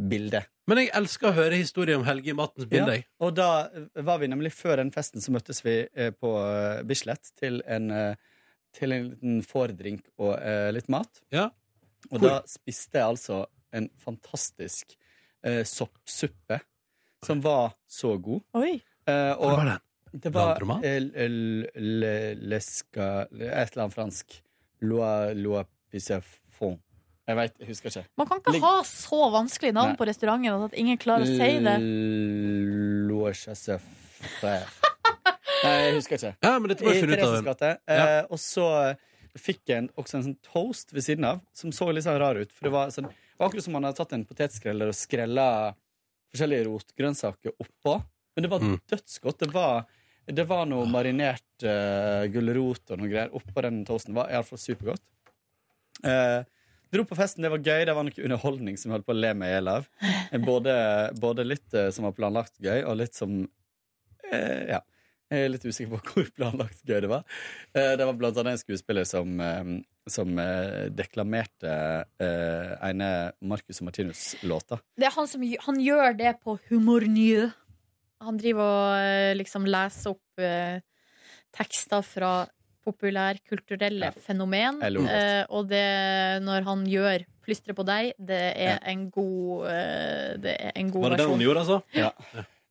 bilde. 0.10 0.42
Men 0.68 0.82
jeg 0.82 0.90
elsker 0.98 1.30
å 1.30 1.36
høre 1.38 1.60
historier 1.62 2.00
om 2.00 2.08
helg 2.08 2.26
i 2.26 2.36
matens 2.36 2.66
bilde. 2.72 2.98
Ja. 2.98 3.06
og 3.22 3.36
da 3.38 3.52
var 4.02 4.18
vi 4.24 4.32
nemlig 4.32 4.52
før 4.58 4.82
den 4.82 4.90
festen, 4.96 5.22
så 5.22 5.32
møttes 5.36 5.62
vi 5.64 5.84
uh, 5.86 6.10
på 6.18 6.34
Bislett 6.90 7.30
til 7.38 7.62
en, 7.70 7.94
til 8.74 8.98
en 8.98 9.08
liten 9.12 9.40
fårdrink 9.46 10.10
og 10.18 10.34
litt 10.74 10.90
mat. 10.90 11.22
Ja. 11.32 11.52
Og 12.12 12.22
da 12.24 12.40
spiste 12.48 13.00
jeg 13.00 13.08
altså 13.08 13.44
en 13.76 13.90
fantastisk 14.02 14.96
eh, 15.44 15.64
soppsuppe 15.68 16.62
som 17.26 17.42
var 17.44 17.74
så 17.90 18.16
god. 18.22 18.44
Oi. 18.58 18.78
Eh, 19.08 19.32
og 19.36 19.44
Hvor 19.44 19.60
var 19.60 19.72
den? 19.74 19.84
Det 20.18 20.32
var 20.34 20.54
Landromat? 20.54 20.86
el, 20.88 21.12
el, 21.16 21.38
le, 22.00 22.14
leska, 22.48 23.28
et 23.28 23.42
eller 23.42 23.84
annet 23.84 23.96
fransk. 23.98 24.38
Loa, 24.88 25.34
loa 25.36 25.66
pisefond. 25.92 26.80
Jeg 27.28 27.36
veit, 27.36 27.58
jeg 27.60 27.68
husker 27.68 27.92
ikke. 27.92 28.06
Man 28.22 28.28
kan 28.30 28.40
ikke 28.40 28.64
ha 28.64 28.76
så 28.88 29.20
vanskelig 29.34 29.74
navn 29.76 29.92
Nei. 29.92 29.98
på 30.00 30.08
restauranten 30.08 30.68
at 30.70 30.78
ingen 30.80 31.00
klarer 31.02 31.28
å 31.28 31.34
si 31.34 31.50
det. 31.66 31.76
Loa 33.10 33.34
chassefrère. 33.36 34.70
Nei, 35.66 35.74
jeg 35.90 35.98
husker 35.98 36.22
ikke. 36.22 36.34
Ja, 36.46 36.54
men 36.56 36.72
dette 36.72 36.86
må 36.86 36.94
jeg 36.94 37.04
finne 37.04 37.18
ut 37.20 37.50
av. 37.52 37.68
Ja. 37.68 38.06
Eh, 38.08 38.22
og 38.32 38.40
så 38.40 38.70
fikk 39.42 39.62
jeg 39.70 39.78
en, 39.84 39.90
også 40.00 40.18
en 40.20 40.26
sånn 40.30 40.38
toast 40.46 40.94
ved 40.94 41.04
siden 41.06 41.26
av, 41.30 41.42
som 41.54 41.72
så 41.76 41.88
litt 41.94 42.06
sånn 42.06 42.20
rar 42.22 42.36
ut. 42.40 42.52
For 42.52 42.68
det 42.68 42.74
var 42.74 42.90
sånn 42.94 43.08
Det 43.10 43.38
var 43.44 43.50
akkurat 43.52 43.64
som 43.68 43.74
man 43.78 43.84
hadde 43.86 43.98
tatt 44.00 44.14
en 44.18 44.26
potetskreller 44.26 44.90
og 44.90 44.96
skrella 44.98 45.48
forskjellige 46.34 46.66
rotgrønnsaker 46.66 47.54
oppå. 47.62 48.00
Men 48.36 48.44
det 48.46 48.50
var 48.50 48.60
Mm. 48.66 48.80
dødsgodt. 48.90 49.40
Det 49.40 49.52
var, 49.54 49.86
det 50.26 50.46
var 50.50 50.66
noe 50.66 50.86
marinert 50.90 51.64
uh, 51.64 52.26
gulrot 52.34 52.92
og 52.92 52.98
noe 53.00 53.08
greier 53.12 53.30
oppå 53.38 53.62
den 53.62 53.84
toasten. 53.86 54.14
Det 54.14 54.20
var 54.24 54.30
iallfall 54.34 54.58
supergodt. 54.60 55.04
Uh, 56.06 56.44
dro 56.94 57.06
på 57.06 57.16
festen, 57.18 57.44
det 57.46 57.52
var 57.54 57.60
gøy. 57.62 57.86
Det 57.86 57.96
var 57.96 58.04
noe 58.08 58.24
underholdning 58.26 58.78
som 58.78 58.90
jeg 58.92 58.98
holdt 58.98 59.08
på 59.08 59.16
å 59.16 59.20
le 59.22 59.34
meg 59.38 59.50
i 59.50 59.56
hjel 59.56 59.68
av. 59.72 59.88
Både, 60.46 60.76
både 61.20 61.46
litt 61.48 61.74
eh, 61.74 61.90
som 61.96 62.06
var 62.10 62.14
planlagt 62.18 62.58
gøy, 62.64 62.84
og 62.86 62.98
litt 63.00 63.14
som 63.18 63.42
eh, 64.32 64.66
Ja. 64.74 64.82
Jeg 65.30 65.44
er 65.44 65.50
litt 65.52 65.66
usikker 65.68 65.92
på 65.98 66.00
hvor 66.14 66.28
planlagt 66.38 66.84
gøy 66.88 67.02
det 67.04 67.10
var. 67.12 67.24
Eh, 67.76 67.94
det 68.00 68.06
var 68.08 68.16
blant 68.20 68.38
annet 68.40 68.56
en 68.56 68.62
skuespiller 68.62 69.04
som, 69.08 69.34
eh, 69.44 69.72
som 70.08 70.38
eh, 70.40 70.88
deklamerte 70.96 71.74
eh, 72.24 72.74
ene 72.90 73.10
Marcus 73.44 73.82
og 73.82 73.90
Martinus-låta. 73.90 74.80
Det 74.96 75.10
er 75.10 75.16
han 75.18 75.28
som 75.28 75.44
han 75.68 75.82
gjør 75.84 76.16
det 76.18 76.36
på 76.44 76.56
Humor 76.70 77.04
Nye. 77.12 77.50
Han 78.24 78.38
driver 78.40 78.64
og 78.64 79.38
liksom 79.38 79.68
leser 79.70 80.16
opp 80.16 80.40
eh, 80.42 80.80
tekster 81.58 82.02
fra 82.08 82.32
populærkulturelle 82.88 84.14
fenomen. 84.24 84.80
lo 84.94 85.02
godt. 85.04 85.12
Eh, 85.12 85.44
og 85.52 85.68
det, 85.68 85.84
når 86.48 86.64
han 86.64 86.86
gjør 86.88 87.26
'Plystre 87.48 87.74
på 87.76 87.84
deg', 87.88 88.14
det 88.20 88.42
er 88.60 88.80
en 88.92 89.10
god 89.12 89.68
eh, 89.72 90.36
Det 90.44 90.56
er 90.60 90.72
en 90.76 90.90
god 90.92 91.02
Var 91.04 91.10
det 91.10 91.18
det 91.18 91.26
versjon. 91.26 91.36
han 91.40 91.46
gjorde, 91.46 91.60
altså? 91.60 91.82
Ja. 91.96 92.12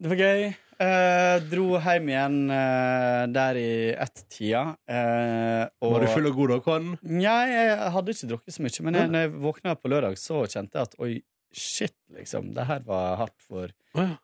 Det 0.00 0.08
var 0.10 0.16
gøy. 0.16 0.54
Eh, 0.76 1.38
dro 1.48 1.78
hjem 1.80 2.08
igjen 2.12 2.34
eh, 2.52 3.22
der 3.32 3.56
i 3.56 3.68
ett-tida. 3.96 4.76
Eh, 4.88 5.62
og- 5.80 5.92
Var 5.94 6.00
du 6.04 6.06
full 6.12 6.26
og 6.28 6.34
god 6.36 6.50
da, 6.52 6.58
Kvann? 6.60 6.90
Nei, 7.02 7.46
jeg 7.48 7.78
hadde 7.94 8.12
ikke 8.12 8.28
drukket 8.28 8.52
så 8.56 8.60
mye. 8.66 8.82
Men 8.84 8.94
jeg, 9.00 9.08
når 9.14 9.24
jeg 9.24 9.32
våkna 9.46 9.74
på 9.80 9.88
lørdag, 9.88 10.18
så 10.20 10.42
kjente 10.44 10.76
jeg 10.76 10.82
at 10.90 10.98
oi, 11.00 11.22
shit, 11.52 11.94
liksom. 12.12 12.52
Det 12.52 12.66
her 12.68 12.80
var 12.84 13.16
hardt 13.22 13.40
for 13.40 13.68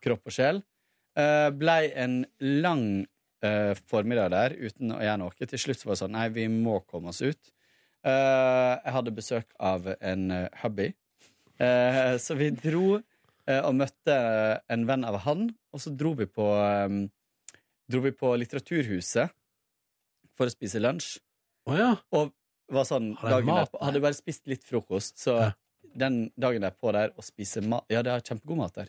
kropp 0.04 0.26
og 0.28 0.32
sjel. 0.36 0.62
Eh, 1.16 1.48
blei 1.56 1.90
en 1.96 2.26
lang 2.40 3.06
eh, 3.42 3.72
formiddag 3.88 4.30
der 4.30 4.50
uten 4.60 4.92
å 4.92 5.00
gjøre 5.00 5.18
noe. 5.18 5.30
Til 5.48 5.58
slutt 5.58 5.84
var 5.86 5.94
det 5.96 6.02
sånn 6.04 6.12
nei, 6.12 6.28
vi 6.28 6.48
må 6.48 6.82
komme 6.86 7.08
oss 7.08 7.22
ut. 7.22 7.40
Eh, 8.04 8.76
jeg 8.84 8.92
hadde 8.92 9.14
besøk 9.16 9.46
av 9.58 9.88
en 10.00 10.28
hubby. 10.62 10.92
Eh, 11.58 12.16
så 12.18 12.36
vi 12.36 12.50
dro 12.50 13.00
og 13.64 13.74
møtte 13.74 14.16
en 14.70 14.86
venn 14.88 15.06
av 15.08 15.20
han, 15.26 15.48
og 15.72 15.82
så 15.82 15.92
dro 15.96 16.14
vi 16.18 16.28
på, 16.30 16.46
eh, 16.62 16.98
dro 17.90 18.02
vi 18.04 18.12
på 18.14 18.34
Litteraturhuset 18.38 19.32
for 20.38 20.48
å 20.48 20.54
spise 20.54 20.80
lunsj. 20.82 21.18
Og 22.14 22.32
var 22.72 22.86
sånn 22.88 23.12
dagen 23.20 23.50
mat 23.50 23.70
der, 23.72 23.82
Hadde 23.84 24.00
bare 24.02 24.16
spist 24.16 24.46
litt 24.50 24.64
frokost, 24.64 25.18
så 25.20 25.52
den 25.82 26.30
dagen 26.40 26.64
derpå 26.64 26.92
der 26.94 27.12
å 27.18 27.24
spise 27.24 27.60
mat 27.60 27.84
Ja, 27.92 28.00
det 28.02 28.14
er 28.14 28.24
kjempegod 28.24 28.56
mat 28.62 28.78
der. 28.78 28.88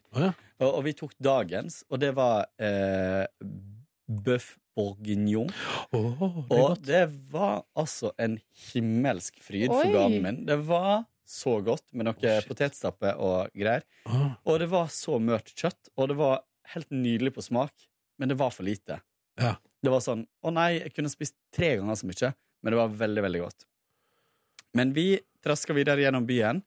og, 0.62 0.70
og 0.70 0.84
vi 0.86 0.94
tok 0.98 1.16
dagens, 1.20 1.82
og 1.90 2.00
det 2.00 2.14
var 2.16 2.48
eh, 2.58 3.26
bøff 4.08 4.54
bourguignon. 4.74 5.52
og 5.94 6.80
det 6.82 7.04
var 7.32 7.64
altså 7.78 8.14
en 8.18 8.40
himmelsk 8.72 9.38
fryd 9.44 9.70
for 9.70 9.86
Oi. 9.86 9.94
ganen 9.94 10.24
min. 10.24 10.40
Det 10.48 10.58
var 10.66 11.04
så 11.26 11.58
godt 11.64 11.86
med 11.95 12.10
noe 12.10 12.36
potetstappe 12.48 13.14
og 13.22 13.54
greier. 13.56 13.86
Og 14.44 14.60
det 14.62 14.70
var 14.72 14.90
så 14.94 15.20
mørt 15.24 15.54
kjøtt, 15.56 15.91
og 15.95 16.12
det 16.12 16.18
var 16.20 16.41
helt 16.74 16.90
nydelig 16.94 17.34
på 17.36 17.45
smak, 17.45 17.74
men 18.20 18.32
det 18.32 18.38
var 18.40 18.54
for 18.56 18.68
lite. 18.68 19.00
Ja. 19.40 19.56
Det 19.84 19.91
var 19.91 20.04
sånn 20.04 20.28
Å 20.45 20.52
nei, 20.54 20.78
jeg 20.78 20.94
kunne 20.95 21.12
spist 21.12 21.36
tre 21.56 21.76
ganger 21.80 21.98
så 22.00 22.08
mye, 22.08 22.34
men 22.64 22.74
det 22.74 22.80
var 22.80 23.00
veldig, 23.04 23.24
veldig 23.26 23.41
godt. 23.44 23.66
Men 24.78 24.94
vi 24.95 25.08
traska 25.44 25.76
videre 25.76 26.02
gjennom 26.02 26.26
byen 26.28 26.62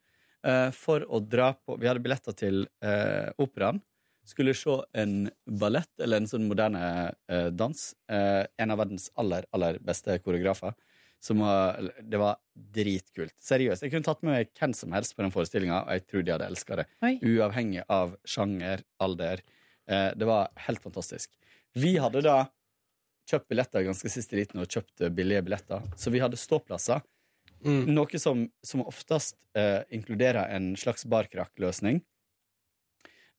uh, 0.47 0.71
for 0.75 1.05
å 1.09 1.21
dra 1.23 1.53
på 1.57 1.79
Vi 1.81 1.89
hadde 1.89 2.03
billetter 2.05 2.37
til 2.37 2.67
uh, 2.85 3.33
operaen. 3.43 3.81
Skulle 4.27 4.57
se 4.59 4.75
en 4.99 5.29
ballett, 5.47 5.93
eller 6.03 6.21
en 6.21 6.29
sånn 6.29 6.49
moderne 6.51 6.83
uh, 7.31 7.49
dans. 7.55 7.83
En 8.11 8.73
av 8.75 8.81
verdens 8.81 9.07
aller, 9.15 9.47
aller 9.55 9.79
beste 9.87 10.19
koreografer. 10.25 10.75
Som 11.23 11.41
var, 11.43 11.81
det 12.03 12.19
var 12.21 12.37
dritkult. 12.55 13.35
Seriøst. 13.43 13.83
Jeg 13.83 13.95
kunne 13.95 14.07
tatt 14.07 14.23
med 14.23 14.35
meg 14.35 14.51
hvem 14.59 14.75
som 14.77 14.93
helst 14.95 15.17
på 15.17 15.25
den 15.25 15.33
forestillinga, 15.35 15.81
og 15.83 15.97
jeg 15.97 16.05
tror 16.07 16.27
de 16.27 16.35
hadde 16.35 16.51
elska 16.53 16.79
det. 16.83 16.87
Oi. 17.07 17.17
Uavhengig 17.25 17.83
av 17.91 18.15
sjanger, 18.29 18.85
alder. 19.03 19.43
Eh, 19.91 20.11
det 20.15 20.29
var 20.29 20.53
helt 20.69 20.85
fantastisk. 20.85 21.33
Vi 21.77 21.97
hadde 22.01 22.23
da 22.27 22.39
kjøpt 23.27 23.49
billetter 23.51 23.87
ganske 23.87 24.11
siste 24.13 24.39
liten 24.39 24.63
og 24.63 24.71
kjøpt 24.71 25.03
eh, 25.03 25.13
billige 25.13 25.45
billetter, 25.47 25.85
så 25.99 26.13
vi 26.15 26.23
hadde 26.23 26.39
ståplasser. 26.41 27.03
Noe 27.67 28.19
som, 28.21 28.45
som 28.63 28.85
oftest 28.87 29.35
eh, 29.57 29.81
inkluderer 29.91 30.53
en 30.55 30.75
slags 30.79 31.07
barkrakkløsning 31.11 32.03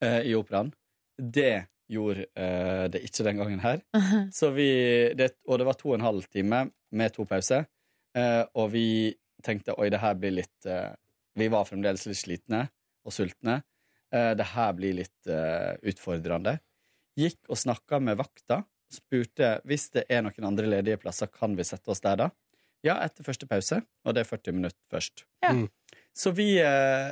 eh, 0.04 0.22
i 0.28 0.34
operaen. 0.36 0.74
Det 1.16 1.68
gjorde 1.92 2.26
eh, 2.36 2.86
det 2.92 3.02
ikke 3.08 3.26
den 3.28 3.42
gangen 3.42 3.64
her. 3.64 3.82
Så 4.40 4.52
vi, 4.56 4.68
det, 5.18 5.34
og 5.48 5.60
det 5.60 5.68
var 5.68 5.80
to 5.80 5.92
og 5.92 5.98
en 6.00 6.08
halv 6.08 6.28
time 6.32 6.68
med 6.96 7.16
to 7.16 7.26
pauser. 7.30 7.68
Eh, 8.18 8.44
og 8.58 8.72
vi 8.74 8.88
tenkte 9.46 9.76
oi, 9.78 9.90
det 9.94 10.02
her 10.02 10.16
blir 10.18 10.34
litt 10.40 10.66
eh, 10.66 10.94
Vi 11.38 11.50
var 11.54 11.68
fremdeles 11.70 12.08
litt 12.10 12.18
slitne 12.18 12.64
og 13.06 13.14
sultne. 13.14 13.62
Eh, 14.14 14.34
det 14.38 14.48
her 14.56 14.74
blir 14.78 14.98
litt 14.98 15.30
eh, 15.30 15.76
utfordrende. 15.88 16.58
Gikk 17.18 17.40
og 17.50 17.60
snakka 17.62 18.02
med 18.04 18.18
vakta. 18.20 18.64
Spurte 18.94 19.58
hvis 19.68 19.90
det 19.94 20.06
er 20.10 20.24
noen 20.24 20.48
andre 20.48 20.70
ledige 20.78 21.00
plasser, 21.02 21.30
kan 21.30 21.58
vi 21.58 21.66
sette 21.68 21.92
oss 21.92 22.02
der 22.04 22.20
da? 22.24 22.30
Ja, 22.86 23.00
etter 23.04 23.26
første 23.26 23.48
pause, 23.50 23.82
og 24.06 24.16
det 24.16 24.22
er 24.24 24.30
40 24.30 24.56
minutter 24.56 24.80
først. 24.94 25.26
Så 26.16 26.32
vi 26.38 26.56
eh, 26.64 27.12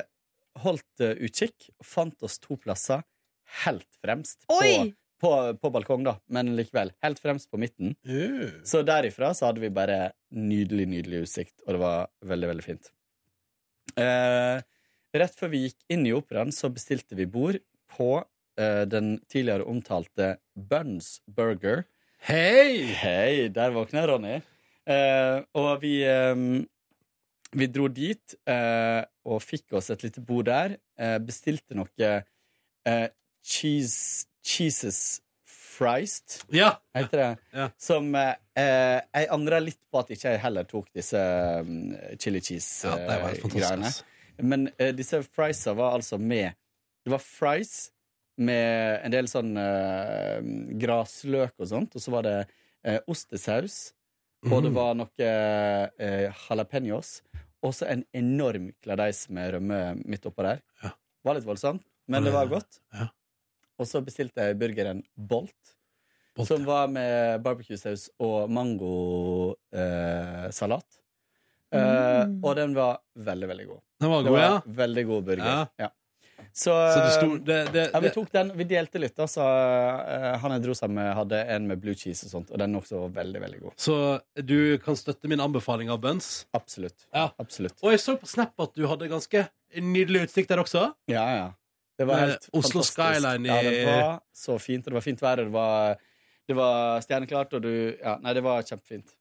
holdt 0.62 1.04
utkikk 1.04 1.68
og 1.76 1.86
fant 1.86 2.26
oss 2.26 2.40
to 2.42 2.56
plasser 2.58 3.04
helt 3.64 3.88
fremst 4.02 4.46
på, 4.48 4.58
Oi! 4.60 4.92
på, 5.22 5.30
på 5.60 5.70
balkong, 5.74 6.04
da, 6.06 6.16
men 6.32 6.54
likevel. 6.58 6.92
Helt 7.04 7.20
fremst 7.22 7.50
på 7.50 7.60
midten. 7.60 7.94
Så 8.66 8.82
derifra 8.86 9.32
så 9.36 9.48
hadde 9.50 9.62
vi 9.64 9.70
bare 9.74 10.12
nydelig, 10.34 10.86
nydelig 10.92 11.24
utsikt, 11.26 11.56
og 11.66 11.76
det 11.76 11.82
var 11.82 12.08
veldig, 12.32 12.50
veldig 12.52 12.66
fint. 12.66 12.90
Eh, 13.96 14.58
rett 15.16 15.36
før 15.38 15.52
vi 15.54 15.62
gikk 15.66 15.78
inn 15.94 16.06
i 16.08 16.14
operaen, 16.16 16.52
så 16.52 16.68
bestilte 16.72 17.16
vi 17.18 17.28
bord 17.30 17.58
på 17.96 18.10
eh, 18.60 18.82
den 18.90 19.16
tidligere 19.30 19.64
omtalte 19.70 20.34
Buns 20.54 21.20
Burger. 21.26 21.86
Hei! 22.26 22.92
Hei, 22.98 23.48
der 23.54 23.72
våkna 23.76 24.06
Ronny. 24.10 24.40
Eh, 24.86 25.38
og 25.58 25.80
vi, 25.82 26.00
eh, 26.06 26.34
vi 27.56 27.68
dro 27.72 27.88
dit 27.88 28.36
eh, 28.50 29.02
og 29.26 29.40
fikk 29.44 29.78
oss 29.78 29.90
et 29.94 30.04
lite 30.06 30.22
bord 30.24 30.48
der. 30.50 30.76
Eh, 30.98 31.16
bestilte 31.22 31.76
noe 31.78 32.10
eh, 32.10 33.06
cheese, 33.46 34.26
cheeses 34.44 34.98
fries. 35.46 36.22
Ja. 36.52 36.72
Heter 36.96 37.20
det. 37.22 37.66
Som 37.78 38.14
eh, 38.16 38.34
eh, 38.56 39.00
Jeg 39.14 39.28
angrer 39.34 39.60
litt 39.64 39.80
på 39.92 40.00
at 40.00 40.10
ikke 40.14 40.32
jeg 40.34 40.40
heller 40.42 40.64
tok 40.68 40.86
disse 40.96 41.20
um, 41.60 41.90
chili 42.18 42.40
Ja, 42.40 42.94
det 42.96 43.18
var 43.22 43.34
cheese-greiene. 43.36 43.90
fantastisk. 43.90 44.04
Men 44.42 44.66
eh, 44.78 44.92
disse 44.96 45.22
friesa 45.24 45.72
var 45.76 45.94
altså 45.98 46.18
med 46.20 46.52
Det 47.04 47.12
var 47.12 47.22
fries 47.24 47.90
med 48.36 49.00
en 49.06 49.12
del 49.14 49.28
sånn 49.32 49.54
eh, 49.56 50.40
grasløk 50.80 51.54
og 51.62 51.68
sånt, 51.70 51.94
og 51.96 52.02
så 52.04 52.12
var 52.12 52.26
det 52.26 52.34
eh, 52.84 52.98
ostesaus, 53.08 53.92
og 54.50 54.60
det 54.66 54.70
Mm. 54.70 54.76
var 54.76 54.94
noe 54.98 55.28
eh, 55.98 56.26
jalapeños, 56.48 57.22
og 57.64 57.72
så 57.74 57.86
en 57.88 58.02
enorm 58.14 58.68
kladeis 58.84 59.22
med 59.32 59.54
rømme 59.56 59.78
midt 60.04 60.26
oppå 60.28 60.44
der. 60.44 60.60
Var 61.24 61.34
litt 61.38 61.48
voldsomt, 61.48 61.80
men 62.12 62.22
det 62.28 62.34
var 62.36 62.46
godt. 62.52 62.76
Og 63.78 63.86
så 63.86 64.00
bestilte 64.04 64.40
jeg 64.46 64.58
burgeren 64.58 65.02
Bolt, 65.16 65.74
som 66.46 66.64
var 66.68 66.88
med 66.88 67.42
barbecuesaus 67.44 68.08
og 68.20 68.48
mangosalat. 69.72 70.84
Eh, 71.72 72.26
Mm. 72.26 72.44
og 72.44 72.54
den 72.56 72.74
var 72.74 72.98
veldig, 73.18 73.48
veldig 73.48 73.66
god. 73.66 73.80
Den 74.00 74.10
var 74.10 74.22
god, 74.22 74.30
var 74.32 74.38
ja. 74.40 74.60
Veldig 74.66 75.06
god 75.06 75.24
burger. 75.24 75.44
Ja. 75.44 75.66
Ja. 75.78 75.88
Så, 76.52 76.70
Så 76.70 77.00
det 77.04 77.12
sto- 77.12 77.44
det- 77.44 77.72
det- 77.72 77.90
ja, 77.92 78.00
vi 78.00 78.08
tok 78.10 78.30
den, 78.32 78.52
vi 78.56 78.64
delte 78.64 78.98
litt. 79.00 79.16
Altså, 79.18 79.40
uh, 79.42 80.36
han 80.38 80.50
jeg 80.52 80.62
dro 80.62 80.72
sammen 80.74 80.94
med, 80.94 81.14
hadde 81.14 81.46
en 81.48 81.66
med 81.68 81.80
blue 81.80 81.94
cheese 81.94 82.24
og 82.24 82.30
sånt, 82.30 82.50
og 82.50 82.58
den 82.58 82.74
også 82.74 82.98
var 83.00 83.08
veldig, 83.24 83.40
veldig 83.42 83.60
god. 83.60 83.72
Så 83.76 84.20
du 84.44 84.78
kan 84.78 84.94
støtte 84.96 85.28
min 85.28 85.38
anbefaling 85.40 85.90
av 85.90 86.00
buns? 86.00 86.46
Absolutt. 86.54 87.06
Ja. 87.12 87.30
Absolutt. 87.38 87.74
Og 87.82 87.90
jeg 87.90 87.98
så 88.00 88.16
på 88.18 88.26
Snap 88.26 88.52
at 88.60 88.72
du 88.74 88.86
hadde 88.86 89.08
ganske 89.08 89.48
nydelig 89.76 90.22
utsikt 90.28 90.48
der 90.48 90.58
også. 90.58 90.94
Ja, 91.08 91.26
ja. 91.36 91.52
Det 91.96 92.04
var 92.04 92.22
helt 92.22 92.48
Oslo 92.52 92.82
fantastisk. 92.82 92.98
Skyline 93.00 93.46
i 93.46 93.48
Ja, 93.48 93.60
det 93.62 93.84
var 93.86 94.18
så 94.36 94.58
fint, 94.60 94.84
og 94.84 94.92
det 94.92 94.98
var 94.98 95.04
fint 95.04 95.22
vær, 95.22 95.40
og 95.40 95.48
det 95.48 95.54
var, 95.54 96.02
det 96.46 96.56
var 96.58 97.04
stjerneklart, 97.04 97.56
og 97.56 97.62
du 97.64 97.72
Ja, 97.96 98.18
nei, 98.20 98.34
det 98.36 98.44
var 98.44 98.66
kjempefint. 98.66 99.14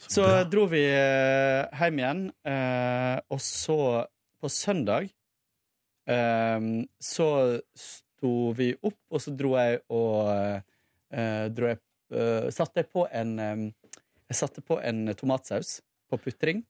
Så, 0.00 0.24
dro 0.48 0.64
vi 0.70 0.80
eh, 0.88 1.66
hjem 1.76 1.98
igjen, 2.00 2.22
eh, 2.48 3.18
og 3.28 3.40
så 3.44 3.76
på 4.40 4.48
søndag 4.48 5.10
eh, 6.08 6.68
så 7.04 7.28
sto 7.76 8.32
vi 8.56 8.70
opp, 8.80 9.00
og 9.12 9.20
så 9.20 9.34
dro 9.36 9.54
jeg 9.58 9.82
og 9.92 10.32
dro 11.52 11.72
jeg, 11.72 11.80
Satte 12.50 12.82
jeg 12.82 12.88
på 12.90 13.04
en 13.14 13.36
Jeg 13.38 14.34
satte 14.34 14.62
på 14.66 14.80
en 14.82 15.12
tomatsaus 15.14 15.76
på 16.10 16.18
putring. 16.18 16.64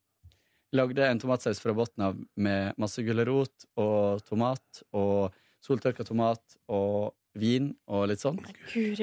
Lagde 0.77 1.07
en 1.07 1.19
tomatsaus 1.19 1.59
fra 1.63 1.75
bunnen 1.75 2.05
av 2.07 2.19
med 2.39 2.77
masse 2.79 3.03
gulrot 3.03 3.65
og 3.81 4.21
tomat 4.23 4.83
og 4.95 5.35
soltørka 5.65 6.07
tomat 6.07 6.43
og 6.71 7.11
vin 7.39 7.73
og 7.91 8.07
litt 8.11 8.23
sånn. 8.23 8.39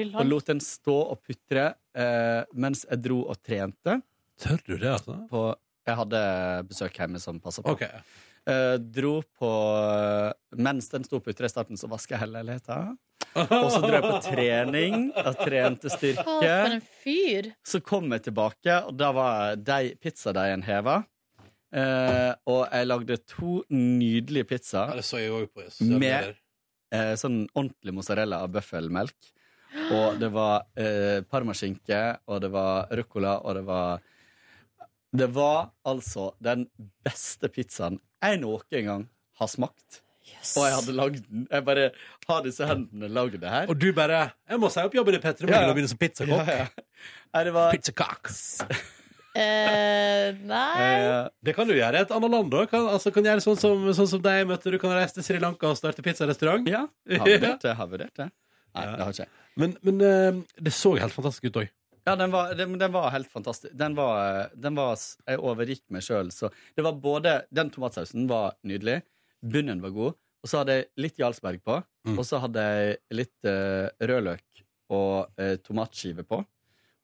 Og 0.08 0.22
lot 0.28 0.48
den 0.48 0.62
stå 0.64 0.96
og 1.12 1.20
putre 1.24 1.70
eh, 1.92 2.44
mens 2.56 2.86
jeg 2.88 3.02
dro 3.04 3.20
og 3.28 3.36
trente. 3.44 3.98
Tør 4.40 4.62
du 4.64 4.74
det, 4.78 4.94
altså? 4.94 5.18
På, 5.30 5.42
jeg 5.88 5.98
hadde 6.00 6.22
besøk 6.70 6.98
hjemme 7.00 7.20
som 7.20 7.40
passa 7.42 7.64
på. 7.64 7.74
Okay. 7.76 8.00
Eh, 8.48 8.76
dro 8.80 9.18
på 9.36 9.50
Mens 10.56 10.88
den 10.92 11.04
sto 11.04 11.18
og 11.20 11.26
putra 11.26 11.48
i 11.48 11.52
starten, 11.52 11.76
så 11.76 11.90
vaska 11.90 12.16
jeg 12.16 12.22
hele 12.24 12.40
leiligheta. 12.40 12.78
Og 13.38 13.68
så 13.74 13.82
dro 13.82 13.92
jeg 13.92 14.04
på 14.06 14.20
trening 14.30 15.10
og 15.12 15.34
trente 15.42 15.88
Å, 15.88 15.92
for 15.92 15.98
styrke. 16.00 16.54
en 16.72 16.80
fyr. 17.02 17.50
Så 17.66 17.82
kom 17.84 18.08
jeg 18.16 18.24
tilbake, 18.30 18.80
og 18.88 18.96
da 18.96 19.12
var 19.16 19.60
de 19.60 19.92
pizzadeigen 20.00 20.64
heva. 20.68 21.02
Eh, 21.68 22.32
og 22.48 22.62
jeg 22.64 22.88
lagde 22.88 23.16
to 23.28 23.58
nydelige 23.68 24.48
pizzaer 24.48 24.94
det 24.96 25.02
så 25.04 25.18
jeg 25.20 25.34
også 25.36 25.50
på 25.52 25.64
sosiale 25.66 25.98
med 26.00 26.30
eh, 26.96 27.12
sånn 27.20 27.42
ordentlig 27.52 27.92
mozzarella 27.98 28.40
av 28.46 28.54
bøffelmelk. 28.54 29.34
Og 29.92 30.16
det 30.16 30.30
var 30.32 30.64
eh, 30.80 31.20
parmaskinke, 31.28 32.00
og 32.32 32.40
det 32.40 32.48
var 32.54 32.88
ruccola, 32.96 33.34
og 33.44 33.58
det 33.58 33.64
var 33.68 34.00
Det 35.12 35.28
var 35.32 35.70
altså 35.84 36.30
den 36.40 36.66
beste 37.04 37.48
pizzaen 37.48 38.00
jeg 38.22 38.40
noen 38.40 38.84
gang 38.84 39.08
har 39.38 39.48
smakt. 39.48 40.02
Og 40.56 40.64
jeg 40.66 40.74
hadde 40.74 40.92
lagd 40.96 41.22
den. 41.28 41.46
Jeg 41.50 41.64
bare 41.64 41.90
har 42.28 42.42
disse 42.44 42.66
hendene 42.68 43.08
lagd 43.08 43.38
det 43.40 43.48
her. 43.48 43.68
Og 43.68 43.80
du 43.80 43.92
bare 43.96 44.30
Jeg 44.48 44.60
må 44.60 44.68
si 44.72 44.84
opp 44.84 44.94
jobben 44.94 45.16
i 45.16 45.22
Petter 45.22 45.46
i 45.46 45.48
morgen 45.48 45.64
ja. 45.64 45.70
og 45.70 45.76
begynne 45.78 45.92
som 45.92 46.00
pizzakokk. 46.00 46.50
Ja, 46.50 46.64
ja. 46.64 47.08
Nei, 47.34 47.44
det 47.48 47.54
var 47.56 47.76
Pizzakokk. 47.76 48.32
Eh, 49.38 50.38
nei. 50.48 51.28
Det 51.44 51.54
kan 51.56 51.68
du 51.68 51.74
gjøre 51.76 52.00
i 52.00 52.04
et 52.04 52.12
annet 52.14 52.32
land 52.34 52.54
òg. 52.58 52.66
Kan, 52.72 52.88
altså, 52.90 53.12
kan 53.14 53.26
gjøre 53.28 53.44
sånn 53.44 53.58
som, 53.60 53.86
sånn 53.96 54.10
som 54.10 54.22
deg 54.24 54.44
møtte. 54.50 54.72
Du 54.74 54.78
kan 54.82 54.94
reise 54.96 55.18
til 55.18 55.26
Sri 55.26 55.40
Lanka 55.42 55.70
og 55.70 55.78
starte 55.78 56.02
pizzarestaurant. 56.04 56.66
Ja, 56.70 56.84
har 57.20 57.26
vurdert 57.28 57.64
det. 57.64 57.74
Har 57.80 57.90
vurdert 57.92 58.14
det. 58.22 58.28
Nei, 58.76 58.84
det 58.92 59.02
har 59.06 59.14
ikke 59.14 59.24
jeg. 59.26 59.34
Men, 59.58 59.74
men 59.86 60.02
eh, 60.06 60.40
det 60.68 60.74
så 60.76 60.92
helt 61.00 61.14
fantastisk 61.14 61.48
ut 61.50 61.60
òg. 61.64 61.70
Ja, 62.08 62.14
den 62.16 62.32
var, 62.32 62.54
den, 62.56 62.76
den 62.80 62.92
var 62.94 63.10
helt 63.12 63.28
fantastisk. 63.32 63.74
Den 63.76 63.94
var, 63.98 64.48
den 64.56 64.76
var 64.78 64.94
Jeg 65.28 65.40
overgikk 65.44 65.82
meg 65.92 66.04
sjøl. 66.06 66.30
Så 66.32 66.48
det 66.76 66.84
var 66.86 66.94
både 67.04 67.34
Den 67.52 67.68
tomatsausen 67.74 68.24
var 68.30 68.54
nydelig. 68.64 69.02
Bunnen 69.44 69.82
var 69.84 69.92
god. 69.96 70.16
Og 70.44 70.48
så 70.48 70.60
hadde 70.62 70.76
jeg 70.78 70.86
litt 71.04 71.18
Jarlsberg 71.20 71.60
på. 71.66 71.80
Og 72.14 72.22
så 72.24 72.38
hadde 72.40 72.62
jeg 72.64 72.94
litt 73.18 73.44
eh, 73.50 73.90
rødløk 74.08 74.62
og 74.96 75.34
uh, 75.36 75.56
tomatskive 75.60 76.22
på. 76.24 76.38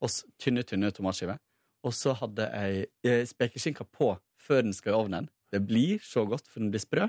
Og 0.01 0.09
s- 0.09 0.23
tynne, 0.41 0.63
tynne 0.65 0.89
tomatskiver. 0.97 1.37
Og 1.85 1.93
så 1.97 2.15
hadde 2.17 2.49
jeg 2.49 3.29
spekeskinka 3.29 3.85
på 3.93 4.15
før 4.41 4.65
den 4.67 4.77
skal 4.77 4.95
i 4.95 4.99
ovnen. 4.99 5.29
Det 5.55 5.61
blir 5.63 6.01
så 6.03 6.25
godt, 6.27 6.49
for 6.51 6.63
den 6.65 6.73
blir 6.73 6.83
sprø. 6.83 7.07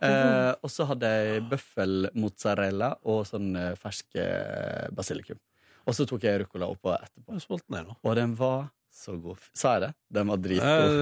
Eh, 0.00 0.52
og 0.64 0.72
så 0.72 0.86
hadde 0.88 1.10
jeg 1.12 1.44
bøffelmozzarella 1.50 2.94
og 3.12 3.22
sånn 3.28 3.52
eh, 3.60 3.74
fersk 3.78 4.16
eh, 4.18 4.88
basilikum. 4.96 5.38
Og 5.86 5.96
så 5.96 6.06
tok 6.08 6.24
jeg 6.26 6.42
ruccola 6.42 6.70
oppå 6.72 6.94
etterpå. 6.96 7.60
Og 8.00 8.16
den 8.18 8.34
var 8.38 8.70
så 8.90 9.14
god. 9.20 9.44
Sa 9.54 9.76
jeg 9.76 9.84
det? 9.86 9.92
Den 10.18 10.32
var 10.32 10.42
dritgod. 10.42 10.96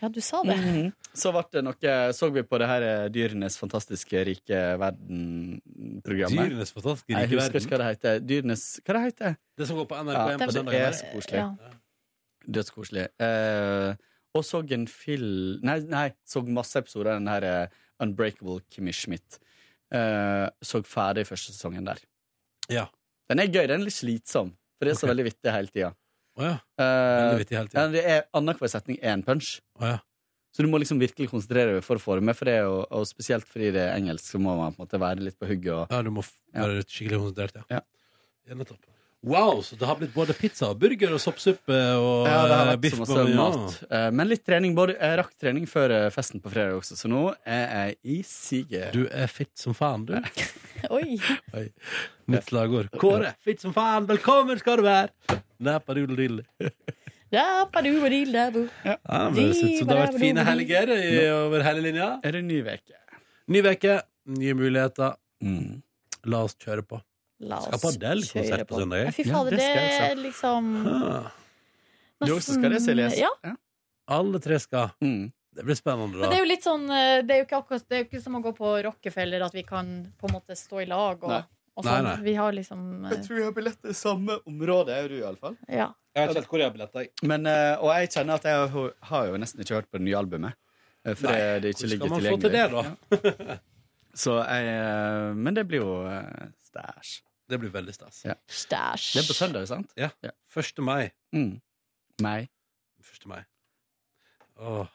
Ja, 0.00 0.08
du 0.12 0.20
sa 0.24 0.42
det. 0.44 0.56
Mhm. 0.56 0.92
Så 1.14 1.30
ble 1.30 1.44
det 1.54 1.60
noe 1.62 1.90
Så 2.12 2.26
vi 2.34 2.42
på 2.42 2.58
det 2.58 2.66
her 2.68 2.82
eh, 2.82 3.04
Dyrenes 3.14 3.56
fantastiske 3.60 4.24
rike 4.26 4.62
verden-programmet. 4.82 6.50
Dyrenes 6.50 6.74
fantastiske 6.74 7.12
rike 7.12 7.20
verden? 7.20 7.30
Jeg 7.30 7.38
husker 7.38 7.54
verden? 7.54 7.68
ikke 7.68 7.76
hva 7.76 7.84
det 7.84 7.92
heter. 7.92 8.26
Dyrenes 8.32 8.64
Hva 8.82 8.96
det 8.96 9.04
heter 9.08 9.36
Det 9.56 9.68
som 9.68 9.78
går 9.78 9.88
på 9.92 10.00
NRK1 10.02 10.18
Ja, 10.18 10.36
på 10.40 10.70
det 10.70 10.80
er 10.80 10.96
så 10.98 11.10
koselig. 11.12 11.40
Ja. 11.44 11.74
Dødskoselig. 12.46 13.08
Uh, 13.20 13.94
og 14.34 14.42
så 14.46 14.60
en 14.74 14.86
film 14.90 15.60
Nei, 15.64 15.78
nei, 15.86 16.08
så 16.26 16.42
masse 16.42 16.80
episoder 16.80 17.14
av 17.14 17.20
den 17.20 17.30
her 17.30 17.46
uh, 17.46 17.82
Unbreakable 18.02 18.60
Kimmy 18.72 18.92
Schmidt. 18.92 19.38
Uh, 19.94 20.50
så 20.64 20.82
ferdig 20.88 21.26
første 21.28 21.54
sesongen 21.54 21.86
der. 21.86 22.00
Ja. 22.72 22.88
Den 23.30 23.42
er 23.44 23.50
gøy. 23.50 23.66
Den 23.70 23.80
er 23.80 23.86
litt 23.86 23.96
slitsom, 23.96 24.50
for 24.76 24.88
det 24.88 24.94
er 24.94 24.98
så 25.00 25.10
veldig 25.10 25.28
vittig 25.28 25.54
hele 25.54 25.70
tida. 25.70 25.92
Oh, 26.34 26.48
ja. 26.48 26.56
uh, 26.80 27.36
vittig 27.38 27.56
hele 27.56 27.70
tiden. 27.70 27.94
det 27.94 28.02
er 28.10 28.26
annenhver 28.34 28.72
setning 28.72 28.98
én 28.98 29.22
punch. 29.26 29.60
Oh, 29.78 29.86
ja. 29.94 30.00
Så 30.54 30.62
du 30.62 30.68
må 30.70 30.78
liksom 30.78 31.00
virkelig 31.02 31.32
konsentrere 31.32 31.76
deg 31.76 31.86
for 31.86 31.98
å 31.98 32.02
få 32.02 32.18
det 32.18 32.26
med, 32.28 32.36
for 32.38 32.46
det 32.46 32.60
jo, 32.60 32.76
og 32.94 33.06
spesielt 33.10 33.46
fordi 33.50 33.72
det 33.74 33.88
er 33.88 33.96
engelsk, 33.98 34.28
så 34.30 34.38
må 34.38 34.54
man 34.54 34.74
på 34.74 34.82
en 34.82 34.86
måte 34.86 35.00
være 35.02 35.24
litt 35.26 35.38
på 35.38 35.48
hugget. 35.50 35.72
Og, 35.74 35.90
Ja, 35.90 36.02
du 36.06 36.12
må 36.14 36.22
være 36.54 36.84
skikkelig 36.86 37.22
konsentrert, 37.24 37.58
ja. 37.58 37.80
Ja. 37.80 37.80
Ja, 38.46 38.58
nettopp. 38.60 38.93
Wow, 39.24 39.62
så 39.64 39.76
det 39.80 39.86
har 39.88 39.96
blitt 39.96 40.12
både 40.12 40.34
pizza 40.36 40.68
og 40.68 40.80
burger 40.82 41.14
og 41.16 41.20
soppsuppe 41.22 41.76
og 41.96 42.26
Ja, 42.28 42.40
det 42.44 42.56
har 42.56 42.66
eh, 42.66 42.70
vært 42.74 42.82
biff 42.82 42.96
så 42.96 43.00
masse 43.00 43.14
bourguignon. 43.16 43.54
mat. 43.64 43.78
Eh, 43.88 44.08
Men 44.12 44.28
litt 44.28 44.42
trening. 44.44 44.74
Både, 44.76 44.96
jeg 45.00 45.18
rakk 45.20 45.30
trening 45.40 45.68
før 45.70 45.94
eh, 45.96 46.08
festen 46.12 46.42
på 46.44 46.52
fredag 46.52 46.76
også, 46.76 46.98
så 47.00 47.08
nå 47.08 47.22
er 47.48 47.62
jeg 47.64 47.96
i 48.04 48.18
siget. 48.28 48.90
Du 48.92 49.06
er 49.08 49.30
fit 49.32 49.52
som 49.56 49.72
faen, 49.76 50.04
du. 50.10 50.12
Oi. 50.98 51.16
Mitt 52.28 52.50
slagord. 52.50 52.90
Kåre, 53.00 53.32
fit 53.44 53.64
som 53.64 53.72
faen, 53.76 54.04
velkommen 54.10 54.60
skal 54.60 54.82
du 54.82 54.84
være! 54.90 55.08
Bu. 58.54 58.60
Ja, 58.84 59.30
men 59.32 59.34
det 59.34 59.56
ser 59.56 59.70
ut 59.70 59.78
som 59.80 59.88
det 59.88 59.96
har 59.96 60.04
vært 60.04 60.20
fine 60.20 60.44
helger 60.46 60.92
i, 60.94 61.08
over 61.32 61.64
hele 61.66 61.80
linja. 61.82 62.10
Er 62.22 62.36
det 62.36 62.44
ny 62.46 62.60
veke? 62.66 63.00
Ny 63.50 63.62
veke, 63.64 63.96
nye 64.36 64.54
muligheter. 64.54 65.16
Mm. 65.42 65.80
La 66.30 66.44
oss 66.46 66.54
kjøre 66.60 66.84
på. 66.86 67.00
La 67.40 67.58
Skal 67.60 67.74
oss 67.74 67.82
på 67.82 67.88
Adele-konsert 67.94 68.68
på 68.68 68.78
søndag. 68.80 68.98
Ja, 69.04 69.12
fy 69.12 69.22
Ja, 69.26 69.34
fader, 69.34 69.50
det 69.50 69.56
det 69.58 70.10
er 70.10 70.16
liksom. 70.22 70.68
Du 72.24 72.30
også 72.36 72.54
skal 72.58 72.70
det, 72.70 72.80
Silje? 72.84 73.08
Ja. 73.18 73.54
Alle 74.14 74.38
tre 74.40 74.58
skal. 74.62 74.90
Mm. 75.02 75.32
Det 75.54 75.62
blir 75.64 75.76
spennende, 75.78 76.18
Men 76.18 76.30
det 76.30 76.36
er 76.38 76.42
jo 76.42 76.46
litt 76.50 76.64
sånn 76.66 76.84
eh, 76.90 77.20
Det 77.22 77.30
er 77.30 77.38
jo 77.38 77.44
ikke 77.44 77.58
akkurat 77.60 77.84
Det 77.86 77.94
er 77.94 78.00
jo 78.02 78.06
ikke 78.08 78.20
som 78.24 78.34
å 78.34 78.40
gå 78.42 78.50
på 78.56 78.70
Rockefeller, 78.88 79.44
at 79.46 79.54
vi 79.54 79.62
kan 79.62 79.90
på 80.18 80.26
en 80.26 80.32
måte 80.34 80.56
stå 80.58 80.80
i 80.82 80.86
lag 80.90 81.22
og, 81.22 81.30
Nei. 81.30 81.42
og 81.78 81.84
Nei, 81.86 81.92
sånn. 81.92 82.08
nei. 82.08 82.14
Vi 82.24 82.34
har 82.40 82.56
liksom 82.56 82.80
uh... 83.04 83.10
Jeg 83.12 83.20
tror 83.28 83.38
jeg 83.38 83.46
har 83.46 83.54
billetter 83.60 83.92
i 83.92 83.94
samme 83.94 84.38
område, 84.50 84.96
er 84.98 85.06
du 85.12 85.14
iallfall. 85.20 85.54
Ja. 85.68 85.92
Jeg 86.10 86.24
har 86.24 86.32
ikke 86.32 86.40
helt 86.40 86.50
hvor 86.50 86.58
jeg 86.64 86.66
har 86.70 86.74
billetter. 86.74 87.06
jeg. 87.06 87.28
Men, 87.30 87.46
uh, 87.46 87.84
og 87.86 87.92
jeg 87.94 88.10
kjenner 88.16 88.34
at 88.42 88.48
jeg 88.50 88.66
har- 88.74 88.96
har 89.12 89.30
jo 89.30 89.38
nesten 89.44 89.62
ikke 89.62 89.78
hørt 89.78 89.88
på 89.94 89.98
det 90.02 90.06
nye 90.08 90.18
albumet. 90.18 90.58
For 91.04 91.28
Nei, 91.28 91.38
det, 91.38 91.62
det 91.62 91.70
ikke 91.74 91.86
hvordan 91.86 92.00
skal 92.00 92.10
man 92.10 92.26
få 92.26 92.40
til 92.40 92.54
det, 92.58 92.66
da? 92.74 92.82
Ja. 93.54 93.56
Så 94.14 94.34
jeg 94.46 94.68
eh, 94.70 95.32
Men 95.34 95.56
det 95.58 95.64
blir 95.68 95.82
jo 95.82 95.94
stæsj. 96.74 97.22
Det 97.48 97.60
blir 97.60 97.70
veldig 97.70 97.94
stas. 97.94 98.22
Ja. 98.24 98.34
Stæsj. 98.48 99.12
Det 99.14 99.22
er 99.22 99.28
på 99.28 99.36
søndag, 99.36 99.66
sant? 99.68 99.92
Ja. 100.00 100.10
1. 100.56 100.80
mai. 100.82 101.10
Mm. 101.34 101.60
Mai. 102.24 102.48
1. 103.04 103.26
mai. 103.30 103.42
Åh. 104.58 104.86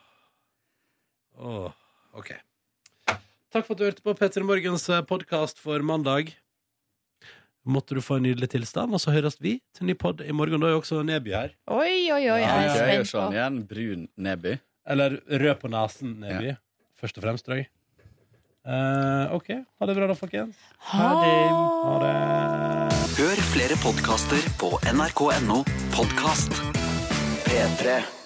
Åh. 1.38 1.72
OK. 2.18 2.32
Takk 3.50 3.66
for 3.66 3.74
at 3.74 3.80
du 3.80 3.84
hørte 3.86 4.04
på 4.04 4.14
Petter 4.18 4.44
Morgens 4.46 4.86
podkast 5.08 5.58
for 5.62 5.82
mandag. 5.82 6.34
Måtte 7.70 7.94
du 7.94 8.00
få 8.02 8.16
en 8.18 8.24
nydelig 8.24 8.48
tilstand, 8.54 8.94
og 8.96 9.02
så 9.02 9.12
høres 9.14 9.36
vi 9.42 9.58
til 9.76 9.86
ny 9.86 9.94
pod 9.98 10.22
i 10.24 10.32
morgen. 10.32 10.62
Da 10.62 10.70
er 10.70 10.74
jo 10.74 10.80
også 10.80 11.02
Neby 11.06 11.34
her. 11.36 11.54
Oi, 11.68 12.08
oi, 12.10 12.22
oi, 12.32 12.40
jeg 12.40 12.66
er 12.66 12.70
spent 12.74 13.04
på. 13.04 13.10
Sånn 13.12 13.36
igjen. 13.36 13.58
Brun 13.68 14.06
Neby. 14.16 14.56
Eller 14.90 15.18
rød 15.28 15.60
på 15.60 15.70
nesen 15.70 16.16
Neby. 16.22 16.56
Først 17.00 17.20
og 17.20 17.26
fremst, 17.26 17.46
tror 17.46 17.60
jeg. 17.60 17.68
Eh, 18.66 19.34
OK. 19.34 19.48
Ha 19.78 19.86
det 19.86 19.94
bra, 19.96 20.06
da, 20.06 20.14
folkens. 20.14 20.56
Ha 20.92 21.08
Ha 21.16 21.98
det. 22.04 22.14
Hør 23.20 23.42
flere 23.52 23.76
podkaster 23.82 24.46
på 24.60 24.72
nrk.no 24.92 25.62
podkast. 25.96 26.56
P3. 27.48 28.19